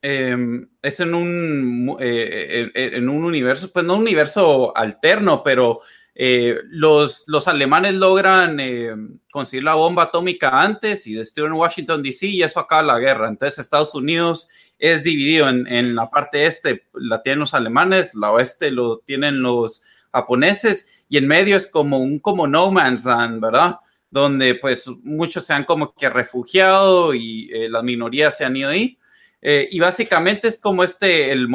em, 0.00 0.68
es 0.80 1.00
en 1.00 1.14
un, 1.14 1.96
en 2.00 3.08
un 3.08 3.24
universo, 3.24 3.70
pues 3.72 3.84
no 3.84 3.94
un 3.94 4.00
universo 4.02 4.76
alterno, 4.76 5.42
pero 5.42 5.82
eh, 6.14 6.58
los, 6.68 7.24
los, 7.26 7.48
alemanes 7.48 7.94
logran 7.94 8.60
eh, 8.60 8.94
conseguir 9.30 9.64
la 9.64 9.76
bomba 9.76 10.04
atómica 10.04 10.60
antes 10.60 11.06
y 11.06 11.14
destruyen 11.14 11.54
Washington, 11.54 12.02
D.C. 12.02 12.26
y 12.26 12.42
eso 12.42 12.60
acaba 12.60 12.82
la 12.82 12.98
guerra. 12.98 13.28
Entonces 13.28 13.58
Estados 13.58 13.94
Unidos 13.94 14.48
es 14.78 15.02
dividido 15.02 15.48
en, 15.48 15.66
en, 15.66 15.94
la 15.94 16.10
parte 16.10 16.44
este, 16.44 16.84
la 16.92 17.22
tienen 17.22 17.40
los 17.40 17.54
alemanes, 17.54 18.14
la 18.14 18.30
oeste 18.30 18.70
lo 18.70 18.98
tienen 18.98 19.40
los 19.40 19.84
japoneses 20.12 21.06
y 21.08 21.16
en 21.16 21.26
medio 21.26 21.56
es 21.56 21.66
como 21.66 21.98
un 21.98 22.18
como 22.18 22.46
no 22.46 22.70
man's 22.70 23.06
land, 23.06 23.40
¿verdad? 23.40 23.76
Donde 24.12 24.54
pues 24.54 24.86
muchos 25.02 25.44
se 25.44 25.54
han 25.54 25.64
como 25.64 25.92
que 25.92 26.08
refugiado 26.08 27.14
y 27.14 27.50
eh, 27.52 27.68
las 27.68 27.82
minorías 27.82 28.36
se 28.36 28.44
han 28.44 28.56
ido 28.56 28.70
ahí. 28.70 28.96
y 29.42 29.80
básicamente 29.80 30.46
es 30.46 30.60
como 30.60 30.84
este, 30.84 31.32
el, 31.32 31.48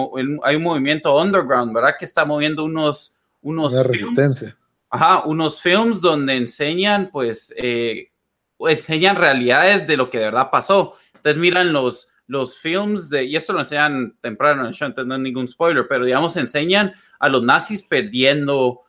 hay 0.44 0.58
un 0.58 0.64
movimiento 0.64 1.18
underground, 1.18 1.74
¿verdad? 1.74 1.96
Que 1.98 2.04
está 2.04 2.26
moviendo 2.26 2.66
unos 2.66 3.18
unos 3.48 3.88
resistencia. 3.88 4.58
ajá, 4.90 5.24
unos 5.26 5.62
films 5.62 6.02
donde 6.02 6.36
enseñan, 6.36 7.10
pues, 7.12 7.54
eh, 7.58 8.12
enseñan 8.60 9.16
realidades 9.16 9.88
de 9.88 9.98
lo 9.98 10.10
que 10.10 10.18
de 10.20 10.26
verdad 10.26 10.50
pasó. 10.52 10.94
Entonces 11.16 11.38
miran 11.38 11.72
los, 11.72 12.10
los 12.28 12.60
films 12.60 13.10
de, 13.10 13.24
y 13.24 13.36
esto 13.36 13.54
lo 13.54 13.60
enseñan 13.60 14.18
temprano 14.22 14.62
en 14.62 14.68
el 14.68 14.74
show, 14.74 14.88
entonces 14.88 15.08
no 15.08 15.16
es 15.16 15.22
ningún 15.22 15.48
spoiler, 15.48 15.88
pero 15.88 16.06
digamos 16.06 16.36
enseñan 16.38 16.94
a 17.20 17.30
los 17.30 17.44
nazis 17.44 17.84
perdiendo, 17.84 18.82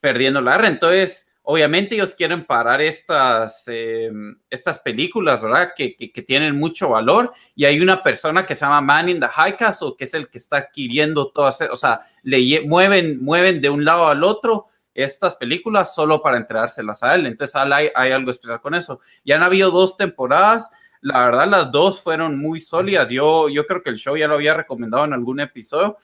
perdiendo 0.00 0.40
la 0.40 0.52
guerra. 0.52 0.68
Entonces, 0.68 1.30
obviamente 1.48 1.94
ellos 1.94 2.14
quieren 2.14 2.44
parar 2.44 2.80
estas, 2.80 3.64
eh, 3.68 4.10
estas 4.50 4.80
películas, 4.80 5.40
¿verdad? 5.40 5.70
Que, 5.76 5.96
que, 5.96 6.22
tienen 6.22 6.58
mucho 6.58 6.88
valor 6.90 7.32
y 7.54 7.64
hay 7.64 7.80
una 7.80 8.02
persona 8.02 8.44
que 8.44 8.56
se 8.56 8.64
llama 8.64 8.80
Man 8.80 9.08
in 9.08 9.20
the 9.20 9.28
High 9.28 9.56
Castle, 9.56 9.94
que 9.96 10.04
es 10.04 10.14
el 10.14 10.28
que 10.28 10.38
está 10.38 10.56
adquiriendo 10.56 11.30
todas, 11.30 11.60
o 11.70 11.76
sea, 11.76 12.00
le 12.24 12.62
mueven, 12.62 13.22
mueven 13.22 13.60
de 13.60 13.70
un 13.70 13.84
lado 13.84 14.08
al 14.08 14.24
otro 14.24 14.66
estas 14.92 15.36
películas 15.36 15.94
solo 15.94 16.20
para 16.20 16.36
entregárselas 16.36 17.04
a 17.04 17.14
él. 17.14 17.26
Entonces 17.26 17.54
hay, 17.54 17.90
hay 17.94 18.10
algo 18.10 18.30
especial 18.30 18.60
con 18.60 18.74
eso. 18.74 18.98
Ya 19.24 19.36
han 19.36 19.42
habido 19.44 19.70
dos 19.70 19.96
temporadas. 19.96 20.72
La 21.00 21.26
verdad, 21.26 21.46
las 21.46 21.70
dos 21.70 22.00
fueron 22.00 22.38
muy 22.38 22.58
sólidas. 22.58 23.08
Yo, 23.10 23.48
yo 23.48 23.66
creo 23.66 23.82
que 23.82 23.90
el 23.90 23.98
show 23.98 24.16
ya 24.16 24.26
lo 24.26 24.34
había 24.34 24.54
recomendado 24.54 25.04
en 25.04 25.12
algún 25.12 25.38
episodio 25.38 25.96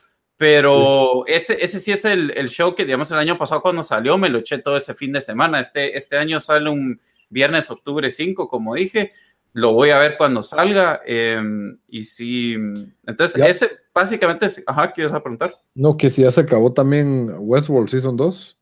pero 0.43 1.25
ese, 1.29 1.57
ese 1.65 1.79
sí 1.79 1.93
es 1.93 2.05
el, 2.05 2.33
el, 2.37 2.49
show 2.49 2.75
que, 2.75 2.85
digamos, 2.85 3.09
el 3.13 3.19
año 3.19 3.39
pasado 3.39 3.63
cuando 3.63 3.85
salió, 3.85 4.19
me 4.19 4.29
lo 4.29 4.39
eché 4.39 4.59
todo 4.59 4.77
ese 4.77 4.93
fin 4.93 5.13
de 5.13 5.21
semana. 5.21 5.61
Este, 5.61 5.97
este 5.97 6.17
año 6.17 6.41
sale 6.41 6.69
un 6.69 7.01
viernes, 7.29 7.71
octubre 7.71 8.11
5, 8.11 8.49
como 8.49 8.75
dije. 8.75 9.13
Lo 9.53 9.73
voy 9.73 9.91
a 9.91 10.01
ver 10.01 10.17
cuando 10.19 10.43
salga. 10.43 11.01
Em, 11.07 11.79
y 11.87 12.03
sí, 12.03 12.55
entonces, 13.07 13.37
ese 13.37 13.71
básicamente 13.95 14.47
es. 14.47 14.65
Ajá, 14.67 14.91
¿quieres 14.91 15.13
preguntar? 15.13 15.55
No, 15.77 15.97
que 15.97 16.11
si 16.11 16.23
ya 16.23 16.33
se 16.33 16.41
acabó 16.41 16.73
también 16.73 17.33
Westworld 17.39 17.89
Season 17.89 18.17
2. 18.17 18.59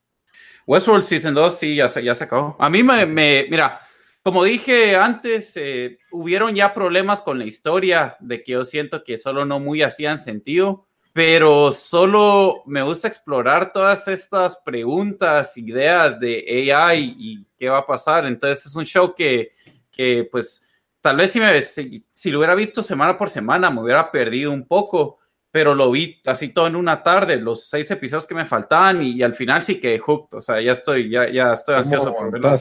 Westworld 0.66 1.04
Season 1.04 1.32
2, 1.32 1.58
sí, 1.58 1.76
ya 1.76 1.88
se, 1.88 2.04
ya 2.04 2.14
se 2.14 2.24
acabó. 2.24 2.56
A 2.58 2.68
mí 2.68 2.82
me, 2.82 3.06
me 3.06 3.46
mira, 3.48 3.80
como 4.22 4.44
dije 4.44 4.96
antes, 4.96 5.56
eh, 5.56 5.96
hubieron 6.12 6.54
ya 6.54 6.74
problemas 6.74 7.22
con 7.22 7.38
la 7.38 7.46
historia 7.46 8.18
de 8.20 8.42
que 8.42 8.52
yo 8.52 8.66
siento 8.66 9.02
que 9.02 9.16
solo 9.16 9.46
no 9.46 9.60
muy 9.60 9.82
hacían 9.82 10.18
sentido 10.18 10.89
pero 11.22 11.70
solo 11.70 12.62
me 12.64 12.82
gusta 12.82 13.06
explorar 13.06 13.74
todas 13.74 14.08
estas 14.08 14.56
preguntas, 14.56 15.54
ideas 15.58 16.18
de 16.18 16.72
AI 16.72 17.14
y 17.18 17.46
qué 17.58 17.68
va 17.68 17.80
a 17.80 17.86
pasar. 17.86 18.24
Entonces 18.24 18.64
es 18.64 18.74
un 18.74 18.86
show 18.86 19.14
que, 19.14 19.52
que 19.90 20.26
pues, 20.32 20.62
tal 20.98 21.18
vez 21.18 21.30
si, 21.30 21.38
me, 21.38 21.60
si, 21.60 22.30
lo 22.30 22.38
hubiera 22.38 22.54
visto 22.54 22.82
semana 22.82 23.18
por 23.18 23.28
semana 23.28 23.70
me 23.70 23.82
hubiera 23.82 24.10
perdido 24.10 24.50
un 24.50 24.66
poco, 24.66 25.18
pero 25.50 25.74
lo 25.74 25.90
vi 25.90 26.22
así 26.24 26.54
todo 26.54 26.68
en 26.68 26.76
una 26.76 27.02
tarde, 27.02 27.36
los 27.36 27.68
seis 27.68 27.90
episodios 27.90 28.24
que 28.24 28.34
me 28.34 28.46
faltaban 28.46 29.02
y, 29.02 29.22
al 29.22 29.34
final 29.34 29.62
sí 29.62 29.78
que 29.78 29.98
hooked. 29.98 30.38
O 30.38 30.40
sea, 30.40 30.58
ya 30.62 30.72
estoy, 30.72 31.10
ya, 31.10 31.28
ya 31.28 31.52
estoy 31.52 31.74
ansioso 31.74 32.14
por 32.14 32.30
ver 32.30 32.42
la 32.42 32.58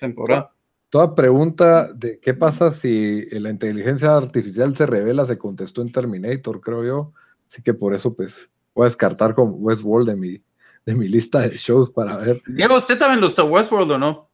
temporada. 0.00 0.50
Toda 0.88 1.14
pregunta 1.14 1.92
de 1.92 2.20
qué 2.20 2.32
pasa 2.32 2.70
si 2.70 3.26
la 3.38 3.50
inteligencia 3.50 4.16
artificial 4.16 4.74
se 4.74 4.86
revela 4.86 5.26
se 5.26 5.36
contestó 5.36 5.82
en 5.82 5.92
Terminator, 5.92 6.62
creo 6.62 6.82
yo 6.82 7.12
Así 7.46 7.62
que 7.62 7.74
por 7.74 7.94
eso, 7.94 8.14
pues, 8.14 8.50
voy 8.74 8.84
a 8.84 8.88
descartar 8.88 9.34
con 9.34 9.54
Westworld 9.56 10.08
de 10.08 10.16
mi, 10.16 10.40
de 10.84 10.94
mi 10.94 11.08
lista 11.08 11.40
de 11.40 11.56
shows 11.56 11.90
para 11.90 12.16
ver. 12.18 12.40
Diego, 12.46 12.76
¿usted 12.76 12.98
también 12.98 13.20
le 13.20 13.26
gustó 13.26 13.44
Westworld 13.46 13.92
o 13.92 13.98
no? 13.98 14.30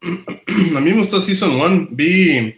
A 0.02 0.80
mí 0.80 0.90
me 0.90 0.98
gustó 0.98 1.20
Season 1.20 1.50
1. 1.50 1.88
Vi 1.92 2.56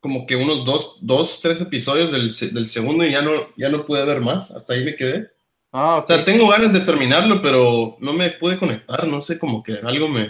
como 0.00 0.26
que 0.26 0.36
unos 0.36 0.66
dos, 0.66 0.98
dos 1.00 1.40
tres 1.40 1.62
episodios 1.62 2.12
del, 2.12 2.30
del, 2.52 2.66
segundo 2.66 3.06
y 3.06 3.12
ya 3.12 3.22
no, 3.22 3.30
ya 3.56 3.70
no 3.70 3.86
pude 3.86 4.04
ver 4.04 4.20
más. 4.20 4.50
Hasta 4.50 4.74
ahí 4.74 4.84
me 4.84 4.96
quedé. 4.96 5.30
Ah, 5.72 6.02
O 6.04 6.06
sea, 6.06 6.24
tengo 6.24 6.46
ganas 6.48 6.74
de 6.74 6.80
terminarlo, 6.80 7.40
pero 7.40 7.96
no 8.00 8.12
me 8.12 8.30
pude 8.30 8.58
conectar. 8.58 9.08
No 9.08 9.22
sé, 9.22 9.38
como 9.38 9.62
que 9.62 9.72
algo 9.82 10.08
me. 10.08 10.28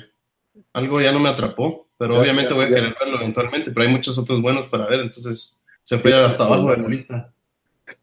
Algo 0.72 1.00
ya 1.00 1.10
no 1.10 1.18
me 1.18 1.28
atrapó. 1.28 1.88
Pero 1.98 2.20
obviamente 2.20 2.54
voy 2.54 2.66
a 2.66 2.68
querer 2.68 2.94
verlo 2.98 3.16
eventualmente. 3.16 3.72
Pero 3.72 3.86
hay 3.86 3.92
muchos 3.92 4.16
otros 4.16 4.40
buenos 4.40 4.68
para 4.68 4.86
ver. 4.86 5.00
Entonces 5.00 5.60
se 5.82 5.98
fue 5.98 6.14
hasta 6.14 6.44
abajo 6.44 6.70
de 6.70 6.76
la 6.76 6.88
lista. 6.88 7.34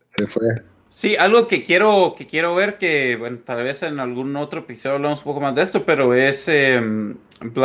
Se 0.10 0.28
fue. 0.28 0.44
Sí, 0.92 1.16
algo 1.16 1.48
que 1.48 1.64
quiero, 1.64 2.16
que 2.18 2.28
quiero 2.28 2.54
ver, 2.54 2.78
que 2.78 3.16
bueno, 3.16 3.40
tal 3.46 3.64
vez 3.64 3.82
en 3.82 4.02
algún 4.02 4.36
otro 4.36 4.60
episodio 4.60 4.96
hablamos 4.98 5.20
un 5.20 5.24
poco 5.24 5.40
más 5.40 5.56
de 5.56 5.62
esto, 5.62 5.84
pero 5.86 6.14
es, 6.14 6.50
em, 6.50 7.16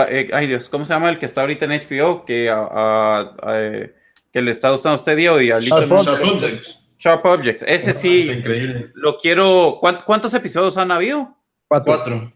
eh, 0.08 0.30
ay 0.32 0.46
Dios, 0.46 0.68
¿cómo 0.68 0.84
se 0.84 0.94
llama 0.94 1.10
el 1.10 1.18
que 1.18 1.26
está 1.26 1.40
ahorita 1.40 1.64
en 1.64 1.72
HBO? 1.72 2.24
Que, 2.24 2.48
eh, 2.48 3.94
que 4.32 4.42
le 4.42 4.50
está 4.52 4.70
gustando 4.70 4.92
a 4.92 5.00
usted, 5.00 5.16
Dio, 5.16 5.40
y 5.40 5.50
a 5.50 5.58
Sharp, 5.58 5.90
Objects. 5.90 6.86
Sharp 6.98 7.26
Objects. 7.26 7.64
Ese 7.66 7.92
sí, 7.92 8.30
increíble. 8.30 8.92
lo 8.94 9.18
quiero. 9.18 9.80
¿Cuántos 9.80 10.32
episodios 10.32 10.78
han 10.78 10.92
habido? 10.92 11.36
Cuatro. 11.66 12.32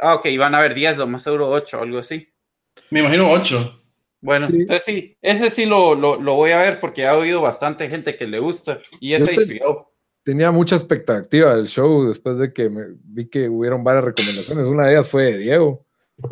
Ah, 0.00 0.16
ok, 0.16 0.26
van 0.36 0.56
a 0.56 0.58
haber 0.58 0.74
diez, 0.74 0.96
lo 0.96 1.06
más 1.06 1.22
seguro 1.22 1.48
ocho, 1.48 1.80
algo 1.80 2.00
así. 2.00 2.28
Me 2.90 3.00
imagino 3.00 3.30
ocho. 3.30 3.80
Bueno, 4.20 4.46
entonces 4.50 4.82
sí, 4.82 5.16
ese 5.22 5.48
sí 5.48 5.64
lo, 5.64 5.94
lo, 5.94 6.20
lo, 6.20 6.34
voy 6.34 6.50
a 6.50 6.60
ver 6.60 6.80
porque 6.80 7.06
ha 7.06 7.16
oído 7.16 7.40
bastante 7.40 7.88
gente 7.88 8.16
que 8.16 8.26
le 8.26 8.40
gusta 8.40 8.78
y 8.98 9.12
ese 9.12 9.36
HBO 9.36 9.93
tenía 10.24 10.50
mucha 10.50 10.74
expectativa 10.74 11.54
del 11.54 11.68
show 11.68 12.06
después 12.06 12.38
de 12.38 12.52
que 12.52 12.68
me, 12.68 12.96
vi 13.04 13.28
que 13.28 13.48
hubieron 13.48 13.84
varias 13.84 14.04
recomendaciones. 14.04 14.66
Una 14.66 14.86
de 14.86 14.92
ellas 14.92 15.08
fue 15.08 15.24
de 15.24 15.38
Diego. 15.38 15.84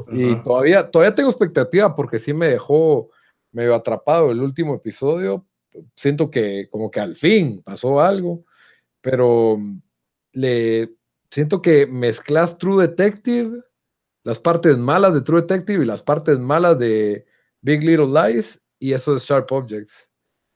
Y 0.09 0.37
todavía, 0.37 0.91
todavía 0.91 1.15
tengo 1.15 1.29
expectativa 1.29 1.95
porque 1.95 2.19
sí 2.19 2.33
me 2.33 2.49
dejó 2.49 3.11
medio 3.53 3.75
atrapado 3.75 4.31
el 4.31 4.41
último 4.41 4.75
episodio. 4.75 5.47
Siento 5.95 6.31
que 6.31 6.69
como 6.71 6.91
que 6.91 7.01
al 7.01 7.15
fin 7.15 7.63
pasó 7.63 8.01
algo, 8.01 8.45
pero 9.01 9.59
le 10.33 10.95
siento 11.31 11.61
que 11.61 11.87
mezclas 11.87 12.59
True 12.59 12.87
Detective, 12.87 13.61
las 14.25 14.39
partes 14.39 14.79
malas 14.79 15.15
de 15.15 15.21
True 15.21 15.43
Detective 15.43 15.83
y 15.83 15.87
las 15.87 16.03
partes 16.03 16.39
malas 16.39 16.79
de 16.79 17.27
Big 17.61 17.83
Little 17.83 18.07
Lies, 18.07 18.61
y 18.79 18.93
eso 18.93 19.17
es 19.17 19.23
Sharp 19.23 19.51
Objects. 19.53 20.09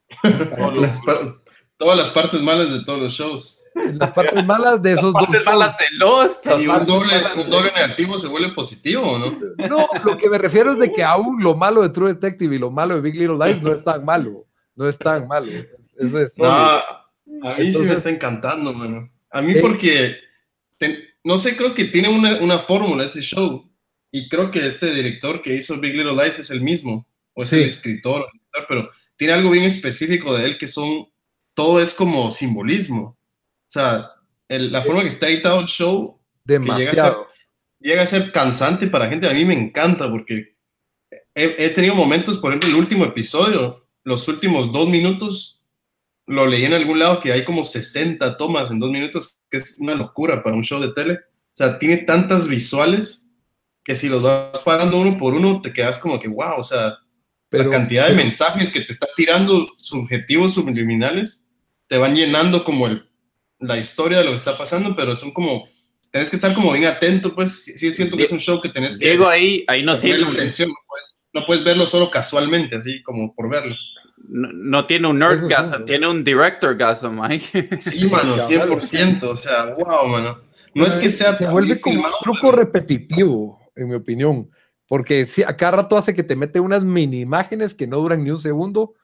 Todas 1.77 1.97
las 1.97 2.09
partes 2.09 2.41
malas 2.41 2.71
de 2.71 2.83
todos 2.83 2.99
los 2.99 3.13
shows. 3.13 3.63
Las 3.75 4.11
partes 4.11 4.43
malas 4.43 4.81
de 4.81 4.93
esos 4.93 5.13
las 5.13 5.25
partes 5.25 5.45
malas 5.45 5.77
de 5.77 5.85
los. 5.91 6.39
Y 6.59 6.67
un 6.67 6.85
doble, 6.85 7.13
un 7.35 7.49
doble 7.49 7.71
negativo 7.71 8.17
se 8.17 8.27
vuelve 8.27 8.53
positivo, 8.53 9.19
¿no? 9.19 9.39
No, 9.67 9.87
lo 10.03 10.17
que 10.17 10.29
me 10.29 10.39
refiero 10.39 10.71
es 10.71 10.79
de 10.79 10.91
que 10.91 11.03
aún 11.03 11.43
lo 11.43 11.55
malo 11.55 11.83
de 11.83 11.89
True 11.89 12.13
Detective 12.13 12.55
y 12.55 12.59
lo 12.59 12.71
malo 12.71 12.95
de 12.95 13.01
Big 13.01 13.15
Little 13.15 13.37
Lies 13.37 13.61
no 13.61 13.71
es 13.71 13.83
tan 13.83 14.03
malo. 14.03 14.47
No 14.75 14.87
es 14.87 14.97
tan 14.97 15.27
malo. 15.27 15.47
Eso 15.97 16.19
es 16.19 16.37
no, 16.37 16.47
a 16.47 17.55
mí 17.57 17.71
sí 17.71 17.79
me 17.79 17.93
está 17.93 18.09
encantando, 18.09 18.73
mano. 18.73 19.11
A 19.29 19.41
mí 19.41 19.55
porque, 19.61 20.15
no 21.23 21.37
sé, 21.37 21.55
creo 21.55 21.73
que 21.73 21.85
tiene 21.85 22.09
una, 22.09 22.37
una, 22.37 22.59
fórmula 22.59 23.05
ese 23.05 23.21
show. 23.21 23.69
Y 24.11 24.29
creo 24.29 24.49
que 24.49 24.65
este 24.65 24.93
director 24.93 25.41
que 25.41 25.53
hizo 25.53 25.77
Big 25.77 25.95
Little 25.95 26.13
Lies 26.13 26.39
es 26.39 26.49
el 26.49 26.61
mismo. 26.61 27.07
O 27.33 27.43
es 27.43 27.53
el 27.53 27.63
escritor, 27.63 28.25
pero 28.67 28.89
tiene 29.15 29.33
algo 29.33 29.51
bien 29.51 29.65
específico 29.65 30.35
de 30.35 30.43
él 30.45 30.57
que 30.57 30.65
son 30.65 31.07
todo 31.57 31.81
es 31.81 31.95
como 31.95 32.29
simbolismo. 32.29 33.01
O 33.01 33.17
sea, 33.67 34.11
la 34.47 34.83
forma 34.83 35.01
que 35.01 35.07
está 35.07 35.27
editado 35.27 35.59
el 35.59 35.65
show 35.65 36.21
Demasiado. 36.45 37.27
Llega, 37.79 38.03
a 38.03 38.05
ser, 38.05 38.31
cansante 38.31 38.85
para 38.85 39.09
gente. 39.09 39.27
A 39.27 39.33
mí 39.33 39.43
me 39.43 39.55
encanta 39.55 40.07
porque 40.09 40.55
he, 41.33 41.69
tenido 41.69 41.95
momentos, 41.95 42.37
por 42.37 42.51
ejemplo, 42.51 42.69
el 42.69 42.75
último 42.75 43.05
episodio, 43.05 43.87
los 44.03 44.27
últimos 44.27 44.71
dos 44.71 44.87
minutos, 44.87 45.63
lo 46.27 46.45
leí 46.45 46.63
en 46.63 46.73
algún 46.73 46.99
lado 46.99 47.19
que 47.19 47.33
hay 47.33 47.43
como 47.43 47.63
60 47.63 48.37
tomas 48.37 48.69
en 48.69 48.77
dos 48.77 48.91
minutos, 48.91 49.35
que 49.49 49.57
es 49.57 49.77
una 49.79 49.95
locura 49.95 50.43
para 50.43 50.55
un 50.55 50.63
show 50.63 50.79
de 50.79 50.93
tele. 50.93 51.13
O 51.13 51.53
sea, 51.53 51.79
tiene 51.79 51.97
tantas 51.97 52.47
visuales 52.47 53.25
que 53.83 53.95
si 53.95 54.09
los 54.09 54.21
vas 54.21 54.59
pagando 54.63 54.99
uno 54.99 55.17
por 55.17 55.33
uno, 55.33 55.59
te 55.59 55.73
quedas 55.73 55.97
como 55.97 56.19
que, 56.19 56.27
wow, 56.27 56.59
o 56.59 56.63
sea, 56.63 56.99
la 57.49 57.69
cantidad 57.69 58.09
de 58.09 58.15
mensajes 58.15 58.69
que 58.69 58.81
te 58.81 58.91
está 58.91 59.07
tirando 59.15 59.69
subjetivos 59.75 60.53
subliminales 60.53 61.46
te 61.87 61.97
van 61.97 62.15
llenando 62.15 62.63
como 62.63 62.87
el, 62.87 63.09
la 63.59 63.77
historia 63.77 64.19
de 64.19 64.25
lo 64.25 64.31
que 64.31 64.37
está 64.37 64.57
pasando, 64.57 64.95
pero 64.95 65.15
son 65.15 65.31
como 65.31 65.67
tenés 66.11 66.29
que 66.29 66.37
estar 66.37 66.53
como 66.53 66.71
bien 66.71 66.85
atento, 66.85 67.33
pues 67.35 67.63
sí 67.63 67.93
siento 67.93 68.17
que 68.17 68.23
es 68.23 68.31
un 68.31 68.39
show 68.39 68.61
que 68.61 68.69
tenés 68.69 68.97
que... 68.97 69.05
Diego 69.05 69.27
ahí, 69.27 69.63
ahí 69.67 69.83
no 69.83 69.99
tiene... 69.99 70.25
Atención, 70.25 70.69
no 71.33 71.45
puedes, 71.45 71.63
verlo 71.63 71.85
solo 71.85 72.09
casualmente, 72.09 72.77
así 72.77 73.03
como 73.03 73.33
por 73.35 73.49
verlo. 73.49 73.75
No, 74.17 74.85
tiene 74.85 75.07
un 75.07 75.19
nerdgasm, 75.19 75.85
tiene 75.85 76.07
un 76.07 76.23
directorgasm 76.23 77.21
ahí. 77.21 77.39
Sí, 77.79 78.05
mano, 78.07 78.37
100%, 78.37 79.23
o 79.23 79.35
sea, 79.35 79.75
wow, 79.75 80.07
mano. 80.07 80.41
No 80.73 80.85
es 80.85 80.95
que 80.95 81.09
sea... 81.09 81.37
Se 81.37 81.47
vuelve 81.47 81.79
como 81.79 82.01
un 82.01 82.11
truco 82.21 82.51
repetitivo, 82.51 83.59
en 83.75 83.89
mi 83.89 83.95
opinión, 83.95 84.49
porque 84.87 85.25
sí, 85.27 85.43
a 85.43 85.55
cada 85.55 85.77
rato 85.77 85.97
hace 85.97 86.15
que 86.15 86.23
te 86.23 86.35
mete 86.35 86.59
unas 86.59 86.83
mini 86.83 87.21
imágenes 87.21 87.75
que 87.75 87.87
no 87.87 87.97
duran 87.97 88.23
ni 88.23 88.31
un 88.31 88.39
segundo 88.39 88.95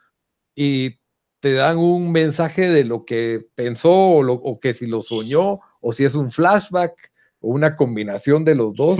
y 0.55 0.99
te 1.43 1.55
dan 1.55 1.77
un 1.77 2.09
mensaje 2.09 2.69
de 2.69 2.85
lo 2.85 3.03
que 3.03 3.45
pensó 3.53 3.91
o, 3.91 4.23
lo, 4.23 4.31
o 4.31 4.61
que 4.61 4.71
si 4.73 4.87
lo 4.87 5.01
soñó 5.01 5.59
o 5.81 5.91
si 5.91 6.05
es 6.05 6.15
un 6.15 6.31
flashback 6.31 7.11
o 7.41 7.49
una 7.49 7.75
combinación 7.75 8.45
de 8.45 8.55
los 8.55 8.73
dos 8.75 8.97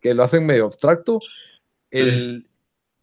que, 0.00 0.14
lo 0.14 0.22
hacen 0.22 0.46
medio 0.46 0.64
abstracto. 0.64 1.20
El, 1.90 2.48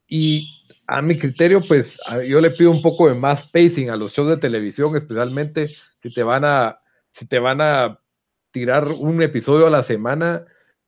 y 0.08 0.50
a 0.88 1.04
mi 1.04 1.20
criterio, 1.20 1.62
pues 1.62 2.00
yo 2.28 2.42
le 2.42 2.50
pido 2.50 2.72
un 2.72 2.82
poco 2.82 3.08
de 3.08 3.20
más 3.20 3.48
pacing 3.48 3.92
a 3.92 3.96
los 3.96 4.14
shows 4.14 4.30
de 4.30 4.38
televisión, 4.38 4.96
especialmente 4.96 5.68
si 5.68 6.12
te 6.12 6.24
van 6.24 6.44
a, 6.44 6.80
si 7.12 7.28
te 7.28 7.38
van 7.38 7.62
a 7.62 8.02
tirar 8.50 8.88
un 8.88 9.22
episodio 9.22 9.68
a 9.68 9.70
la 9.70 9.84
semana, 9.84 10.46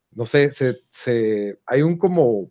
no 0.09 0.25
sé, 0.25 0.49
se, 0.53 0.73
se, 0.89 1.59
hay 1.67 1.83
un 1.83 1.99
como, 1.99 2.49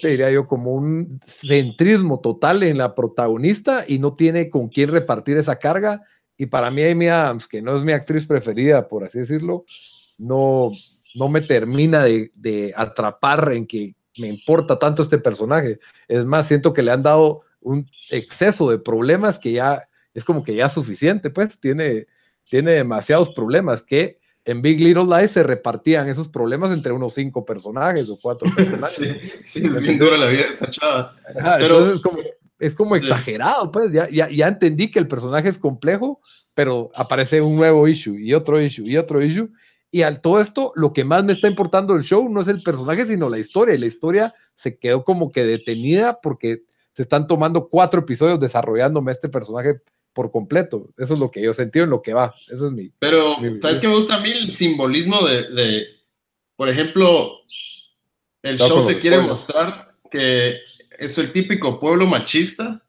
te 0.00 0.08
diría 0.08 0.30
yo, 0.30 0.46
como 0.46 0.72
un 0.72 1.20
centrismo 1.26 2.20
total 2.20 2.62
en 2.62 2.78
la 2.78 2.94
protagonista 2.94 3.84
y 3.86 3.98
no 3.98 4.14
tiene 4.14 4.50
con 4.50 4.68
quién 4.68 4.90
repartir 4.90 5.36
esa 5.36 5.56
carga 5.56 6.02
y 6.36 6.46
para 6.46 6.70
mí 6.70 6.82
Amy 6.82 7.08
Adams, 7.08 7.48
que 7.48 7.62
no 7.62 7.74
es 7.76 7.82
mi 7.82 7.92
actriz 7.92 8.26
preferida, 8.26 8.88
por 8.88 9.04
así 9.04 9.20
decirlo, 9.20 9.64
no, 10.18 10.70
no 11.14 11.28
me 11.28 11.40
termina 11.40 12.04
de, 12.04 12.72
atrapar 12.76 13.52
en 13.52 13.66
que 13.66 13.94
me 14.18 14.28
importa 14.28 14.78
tanto 14.78 15.02
este 15.02 15.18
personaje. 15.18 15.78
Es 16.08 16.24
más, 16.24 16.48
siento 16.48 16.72
que 16.72 16.82
le 16.82 16.90
han 16.90 17.02
dado 17.02 17.42
un 17.60 17.88
exceso 18.10 18.70
de 18.70 18.78
problemas 18.78 19.38
que 19.38 19.52
ya 19.52 19.88
es 20.14 20.24
como 20.24 20.44
que 20.44 20.54
ya 20.54 20.68
suficiente, 20.68 21.30
pues 21.30 21.60
tiene, 21.60 22.06
tiene 22.48 22.72
demasiados 22.72 23.30
problemas 23.30 23.82
que 23.82 24.18
en 24.46 24.62
Big 24.62 24.80
Little 24.80 25.04
Lies 25.04 25.32
se 25.32 25.42
repartían 25.42 26.08
esos 26.08 26.28
problemas 26.28 26.70
entre 26.70 26.92
unos 26.92 27.14
cinco 27.14 27.44
personajes 27.44 28.08
o 28.08 28.16
cuatro 28.16 28.48
personajes. 28.56 28.94
sí, 29.44 29.60
sí, 29.60 29.66
es 29.66 29.80
bien 29.80 29.98
dura 29.98 30.16
la 30.16 30.28
vida 30.28 30.42
de 30.42 30.48
esta 30.50 30.70
chava. 30.70 31.16
Pero, 31.58 31.78
entonces, 31.78 32.00
como, 32.00 32.18
es 32.60 32.74
como 32.76 32.96
exagerado, 32.96 33.72
pues 33.72 33.92
ya, 33.92 34.08
ya, 34.08 34.30
ya, 34.30 34.46
entendí 34.46 34.90
que 34.90 35.00
el 35.00 35.08
personaje 35.08 35.48
es 35.48 35.58
complejo, 35.58 36.20
pero 36.54 36.92
aparece 36.94 37.42
un 37.42 37.56
nuevo 37.56 37.88
issue 37.88 38.16
y 38.18 38.34
otro 38.34 38.60
issue 38.60 38.86
y 38.86 38.96
otro 38.96 39.20
issue. 39.20 39.50
Y 39.90 40.02
al 40.02 40.20
todo 40.20 40.40
esto, 40.40 40.72
lo 40.76 40.92
que 40.92 41.04
más 41.04 41.24
me 41.24 41.32
está 41.32 41.48
importando 41.48 41.96
el 41.96 42.02
show 42.02 42.28
no 42.28 42.40
es 42.40 42.48
el 42.48 42.62
personaje, 42.62 43.04
sino 43.04 43.28
la 43.28 43.38
historia. 43.38 43.74
Y 43.74 43.78
la 43.78 43.86
historia 43.86 44.32
se 44.54 44.78
quedó 44.78 45.02
como 45.02 45.32
que 45.32 45.42
detenida 45.42 46.20
porque 46.20 46.62
se 46.92 47.02
están 47.02 47.26
tomando 47.26 47.68
cuatro 47.68 48.00
episodios 48.00 48.38
desarrollándome 48.38 49.10
este 49.10 49.28
personaje 49.28 49.80
por 50.16 50.32
completo. 50.32 50.88
Eso 50.96 51.12
es 51.12 51.20
lo 51.20 51.30
que 51.30 51.42
yo 51.42 51.52
sentí 51.52 51.78
en 51.78 51.90
lo 51.90 52.00
que 52.00 52.14
va. 52.14 52.34
Eso 52.48 52.66
es 52.66 52.72
mi. 52.72 52.90
Pero, 52.98 53.36
¿sabes 53.60 53.78
qué 53.78 53.86
me 53.86 53.94
gusta 53.94 54.16
a 54.16 54.20
mí? 54.20 54.30
El 54.30 54.50
simbolismo 54.50 55.20
de, 55.26 55.50
de 55.50 55.86
por 56.56 56.70
ejemplo, 56.70 57.32
el 58.42 58.58
show 58.58 58.86
te 58.86 58.98
quiere 58.98 59.18
mostrar 59.18 59.94
que 60.10 60.62
es 60.98 61.18
el 61.18 61.32
típico 61.32 61.78
pueblo 61.78 62.06
machista, 62.06 62.82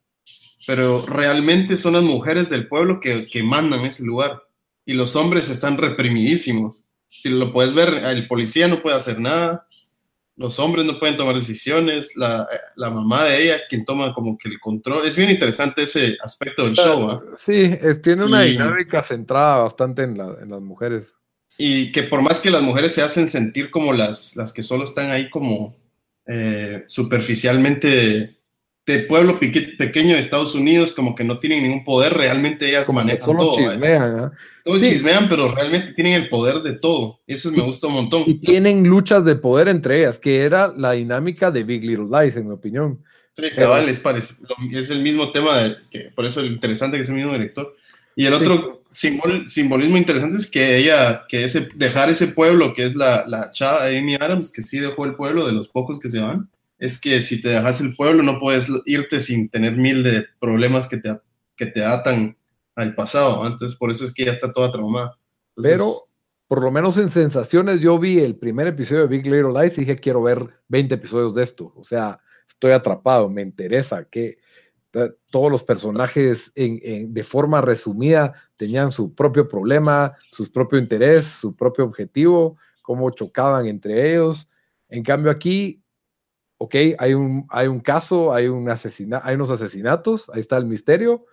pero 0.66 1.06
realmente 1.06 1.76
son 1.76 1.94
las 1.94 2.04
mujeres 2.04 2.50
del 2.50 2.70
pueblo 2.70 3.02
que, 3.02 3.28
que 3.28 3.44
mandan 3.44 3.82
ese 3.82 4.06
lugar 4.06 4.42
y 4.86 4.94
los 4.94 5.18
hombres 5.18 5.50
están 5.50 5.78
reprimidísimos. 5.78 6.86
Si 7.08 7.30
lo 7.30 7.52
puedes 7.52 7.74
ver, 7.74 7.90
el 8.06 8.26
policía 8.28 8.70
no 8.70 8.82
puede 8.82 8.96
hacer 8.96 9.20
nada, 9.20 9.68
los 10.38 10.60
hombres 10.60 10.86
no 10.86 11.00
pueden 11.00 11.18
tomar 11.18 11.36
decisiones, 11.36 12.16
la, 12.16 12.48
la, 12.76 12.92
mamá 12.92 13.24
de 13.24 13.42
ella 13.42 13.56
es 13.56 13.66
quien 13.68 13.84
toma 13.84 14.14
como 14.14 14.38
que 14.38 14.48
el 14.48 14.60
control. 14.60 15.06
Es 15.06 15.16
bien 15.16 15.32
interesante 15.32 15.84
ese 15.84 16.16
aspecto 16.24 16.64
del 16.64 16.76
show. 16.76 17.10
¿ah? 17.10 17.20
Sí, 17.38 17.72
tiene 18.04 18.24
una 18.24 18.44
dinámica 18.44 19.02
centrada 19.02 19.64
bastante 19.64 20.04
en, 20.04 20.16
la, 20.18 20.36
en, 20.40 20.52
las 20.52 20.62
mujeres. 20.62 21.16
Y 21.58 21.92
que 21.92 22.04
por 22.04 22.22
más 22.22 22.40
que 22.40 22.52
las 22.52 22.62
mujeres 22.62 22.94
se 22.94 23.02
hacen 23.02 23.28
sentir 23.28 23.72
como 23.72 23.94
las, 23.94 24.36
las 24.36 24.54
que 24.54 24.62
solo 24.62 24.84
están 24.84 25.10
ahí 25.10 25.28
como 25.32 25.76
eh, 26.28 26.84
superficialmente 26.88 28.37
de 28.88 29.00
pueblo 29.00 29.38
pequeño 29.38 30.14
de 30.14 30.20
Estados 30.20 30.56
Unidos, 30.56 30.94
como 30.94 31.14
que 31.14 31.26
no 31.26 31.40
tienen 31.40 31.62
ningún 31.62 31.84
poder, 31.84 32.14
realmente 32.14 32.70
ellas 32.70 32.88
manejan 32.88 33.36
todo. 33.36 33.58
Chismean, 33.58 34.20
¿eh? 34.20 34.30
Todos 34.64 34.82
chismean, 34.82 35.28
pero 35.28 35.54
realmente 35.54 35.92
tienen 35.92 36.14
el 36.14 36.30
poder 36.30 36.62
de 36.62 36.72
todo. 36.72 37.20
Eso 37.28 37.52
me 37.52 37.64
gusta 37.64 37.88
un 37.88 37.94
montón. 37.94 38.24
Y 38.26 38.36
tienen 38.36 38.88
luchas 38.88 39.26
de 39.26 39.36
poder 39.36 39.68
entre 39.68 40.00
ellas, 40.00 40.18
que 40.18 40.40
era 40.40 40.74
la 40.76 40.94
dinámica 40.94 41.52
de 41.52 41.66
Big 41.66 41.84
Little 41.84 42.06
Lies, 42.06 42.38
en 42.38 42.46
mi 42.48 42.54
opinión. 42.54 43.04
Sí, 43.34 43.44
cabal, 43.54 43.90
es, 43.90 44.02
es 44.72 44.90
el 44.90 45.02
mismo 45.02 45.32
tema, 45.32 45.78
que, 45.92 46.10
por 46.16 46.24
eso 46.24 46.40
es 46.40 46.48
interesante 46.48 46.96
que 46.96 47.04
es 47.04 47.10
el 47.10 47.16
mismo 47.16 47.34
director. 47.34 47.76
Y 48.16 48.26
el 48.26 48.34
otro 48.34 48.84
simbolismo 48.94 49.98
interesante 49.98 50.38
es 50.38 50.50
que 50.50 50.78
ella, 50.78 51.26
que 51.28 51.44
ese, 51.44 51.68
dejar 51.76 52.10
ese 52.10 52.28
pueblo, 52.28 52.74
que 52.74 52.86
es 52.86 52.96
la, 52.96 53.28
la 53.28 53.52
chava 53.52 53.88
Amy 53.88 54.16
Adams, 54.16 54.50
que 54.50 54.62
sí 54.62 54.80
dejó 54.80 55.04
el 55.04 55.16
pueblo 55.16 55.46
de 55.46 55.52
los 55.52 55.68
pocos 55.68 56.00
que 56.00 56.10
se 56.10 56.22
van, 56.22 56.50
es 56.78 57.00
que 57.00 57.22
si 57.22 57.42
te 57.42 57.50
dejas 57.50 57.82
el 57.82 57.96
pueblo 57.96 58.24
no 58.24 58.40
puedes 58.40 58.68
irte 58.86 59.20
sin 59.20 59.50
tener 59.50 59.76
mil 59.76 60.04
de 60.04 60.26
problemas 60.40 60.88
que 60.88 60.98
te, 60.98 61.10
que 61.56 61.66
te 61.66 61.84
atan 61.84 62.38
al 62.76 62.96
pasado. 62.96 63.46
Entonces, 63.46 63.78
por 63.78 63.90
eso 63.90 64.06
es 64.06 64.14
que 64.14 64.26
ya 64.26 64.32
está 64.32 64.54
toda 64.54 64.72
traumada. 64.72 65.18
Pero, 65.56 65.94
por 66.48 66.62
lo 66.62 66.72
menos 66.72 66.98
en 66.98 67.10
sensaciones, 67.10 67.80
yo 67.80 67.98
vi 67.98 68.20
el 68.20 68.36
primer 68.36 68.68
episodio 68.68 69.02
de 69.02 69.08
Big 69.08 69.26
Little 69.26 69.60
Lies 69.60 69.78
y 69.78 69.82
dije, 69.82 69.96
quiero 69.96 70.22
ver 70.22 70.48
20 70.68 70.94
episodios 70.94 71.34
de 71.34 71.44
esto. 71.44 71.74
O 71.76 71.84
sea, 71.84 72.20
estoy 72.48 72.72
atrapado, 72.72 73.28
me 73.30 73.42
interesa 73.42 74.06
que 74.06 74.38
todos 75.30 75.52
los 75.52 75.64
personajes 75.64 76.52
de 76.56 77.24
forma 77.24 77.62
resumida 77.62 78.34
tenían 78.56 78.92
su 78.92 79.14
propio 79.14 79.48
problema, 79.48 80.16
su 80.20 80.52
propio 80.52 80.80
interés, 80.80 81.26
su 81.26 81.56
propio 81.56 81.86
objetivo, 81.86 82.58
cómo 82.82 83.10
chocaban 83.12 83.68
entre 83.68 84.12
ellos. 84.14 84.50
En 84.90 85.04
cambio 85.04 85.30
aquí, 85.30 85.84
ok, 86.58 86.76
hay 86.98 87.14
un, 87.14 87.46
hay 87.50 87.68
un 87.68 87.80
caso, 87.80 88.34
hay, 88.34 88.48
un 88.48 88.70
asesina 88.70 89.22
hay 89.24 89.36
unos 89.36 89.52
asesinatos, 89.52 90.30
ahí 90.34 90.42
está 90.42 90.58
el 90.58 90.66
misterio, 90.66 91.26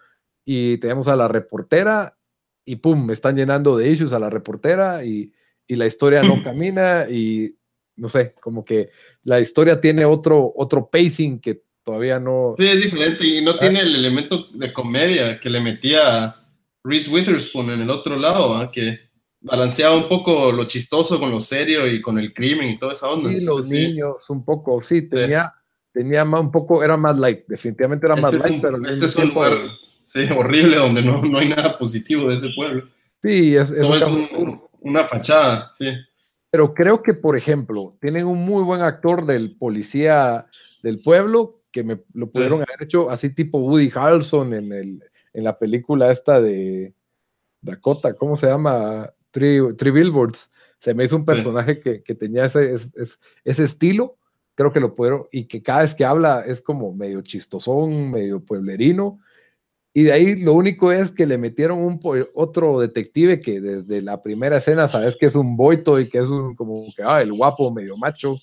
y 0.45 0.79
tenemos 0.79 1.09
a 1.09 1.17
la 1.17 1.29
reportera 1.29 2.17
y 2.65 2.77
pum, 2.77 3.07
me 3.07 3.13
están 3.13 3.37
llenando 3.37 3.77
de 3.77 3.91
issues 3.91 4.13
a 4.13 4.19
la 4.19 4.31
reportera 4.31 5.05
y, 5.05 5.33
y 5.67 5.77
la 5.77 5.87
historia 5.87 6.23
no 6.23 6.43
camina 6.45 7.07
y 7.11 7.57
no 7.97 8.09
sé, 8.09 8.35
como 8.41 8.65
que 8.65 8.91
la 9.23 9.41
historia 9.41 9.81
tiene 9.81 10.05
otro, 10.05 10.53
otro 10.57 10.89
pacing 10.91 11.41
que 11.41 11.63
todavía 11.85 12.19
no. 12.19 12.55
Sí, 12.57 12.67
es 12.67 12.83
diferente 12.83 13.25
y 13.27 13.41
no 13.43 13.53
ah. 13.53 13.59
tiene 13.59 13.81
el 13.81 13.95
elemento 13.95 14.49
de 14.53 14.73
comedia 14.73 15.39
que 15.39 15.51
le 15.51 15.61
metía 15.61 16.37
Reese 16.83 17.11
Witherspoon 17.11 17.71
en 17.71 17.83
el 17.83 17.91
otro 17.91 18.17
lado, 18.17 18.57
¿ah? 18.57 18.71
que 18.71 19.04
balanceaba 19.45 19.95
un 19.95 20.09
poco 20.09 20.51
lo 20.51 20.65
chistoso 20.65 21.21
con 21.21 21.31
lo 21.31 21.39
serio 21.39 21.87
y 21.87 22.01
con 22.01 22.19
el 22.19 22.33
crimen 22.33 22.71
y 22.71 22.79
toda 22.79 22.95
esa 22.95 23.11
onda. 23.11 23.31
Sí, 23.31 23.43
los 23.43 23.69
niños, 23.69 24.29
un 24.31 24.45
poco, 24.45 24.83
sí, 24.83 25.09
tenía, 25.09 25.53
tenía 25.93 26.25
más, 26.25 26.41
un 26.41 26.51
poco, 26.51 26.83
era 26.83 26.97
más 26.97 27.17
light, 27.19 27.45
definitivamente 27.47 28.07
era 28.07 28.17
más 28.17 28.33
este 28.33 28.49
light, 28.49 28.63
pero. 28.63 28.89
Este 28.89 29.07
es 29.07 29.17
un 29.17 29.29
lugar 29.29 29.53
horrible 30.37 30.77
donde 30.77 31.03
no, 31.03 31.23
no, 31.23 31.39
hay 31.39 31.51
nada 31.51 31.79
positivo 31.79 32.29
de 32.29 32.37
ese 32.37 32.49
pueblo. 32.57 32.89
Sí, 33.23 33.55
es, 33.55 33.71
es, 33.71 33.87
una 34.81 35.05
fachada, 35.05 35.71
sí. 35.73 35.93
Pero 36.51 36.73
creo 36.73 37.03
que, 37.03 37.15
por 37.15 37.37
ejemplo, 37.37 37.97
tienen 38.01 38.27
un 38.27 38.45
muy 38.45 38.63
buen 38.63 38.81
actor 38.81 39.27
del 39.27 39.57
policía 39.57 40.47
del 40.83 41.01
pueblo 41.01 41.63
que 41.71 41.83
me 41.83 42.01
lo 42.13 42.31
pudieron 42.31 42.63
haber 42.63 42.85
hecho 42.85 43.11
así 43.11 43.31
tipo 43.31 43.59
Woody 43.59 43.91
Harrelson 43.93 44.55
en, 44.55 44.73
el, 44.73 45.03
en 45.33 45.45
la 45.45 45.59
película 45.59 46.13
esta 46.13 46.41
de 46.41 46.95
Dakota, 47.61 48.15
¿cómo 48.15 48.37
se 48.37 48.47
llama? 48.47 49.11
Three, 49.35 49.91
Billboards. 49.91 50.53
Se 50.79 50.95
me 50.95 51.05
hizo 51.05 51.17
un 51.17 51.25
personaje 51.25 51.81
que, 51.81 52.15
tenía 52.15 52.45
ese, 52.45 52.75
ese, 53.45 53.65
estilo, 53.65 54.17
creo 54.55 54.71
que 54.71 54.81
lo 54.81 54.95
pudieron, 54.95 55.25
y 55.33 55.47
que 55.47 55.63
cada 55.63 55.83
vez 55.83 55.95
que 55.95 56.05
habla 56.05 56.45
es 56.47 56.61
como 56.61 56.95
medio 56.95 57.21
chistosón, 57.23 58.13
medio 58.13 58.41
pueblerino. 58.41 59.19
Y 59.93 60.05
de 60.05 60.13
ahí 60.13 60.37
lo 60.37 60.53
único 60.53 60.93
es 60.93 61.11
que 61.11 61.27
le 61.27 61.39
metieron 61.39 61.79
un 61.79 62.01
otro 62.35 62.81
detective 62.81 63.41
que 63.41 63.61
desde 63.61 64.03
la 64.03 64.23
primera 64.23 64.59
escena 64.59 64.87
sabes 64.87 65.17
que 65.17 65.27
es 65.27 65.35
un 65.35 65.57
boito 65.57 65.99
y 65.99 66.09
que 66.09 66.19
es 66.19 66.29
un 66.29 66.55
como 66.55 66.85
que 66.97 67.03
ah, 67.05 67.23
el 67.23 67.33
guapo 67.33 67.73
medio 67.73 67.97
macho 67.97 68.37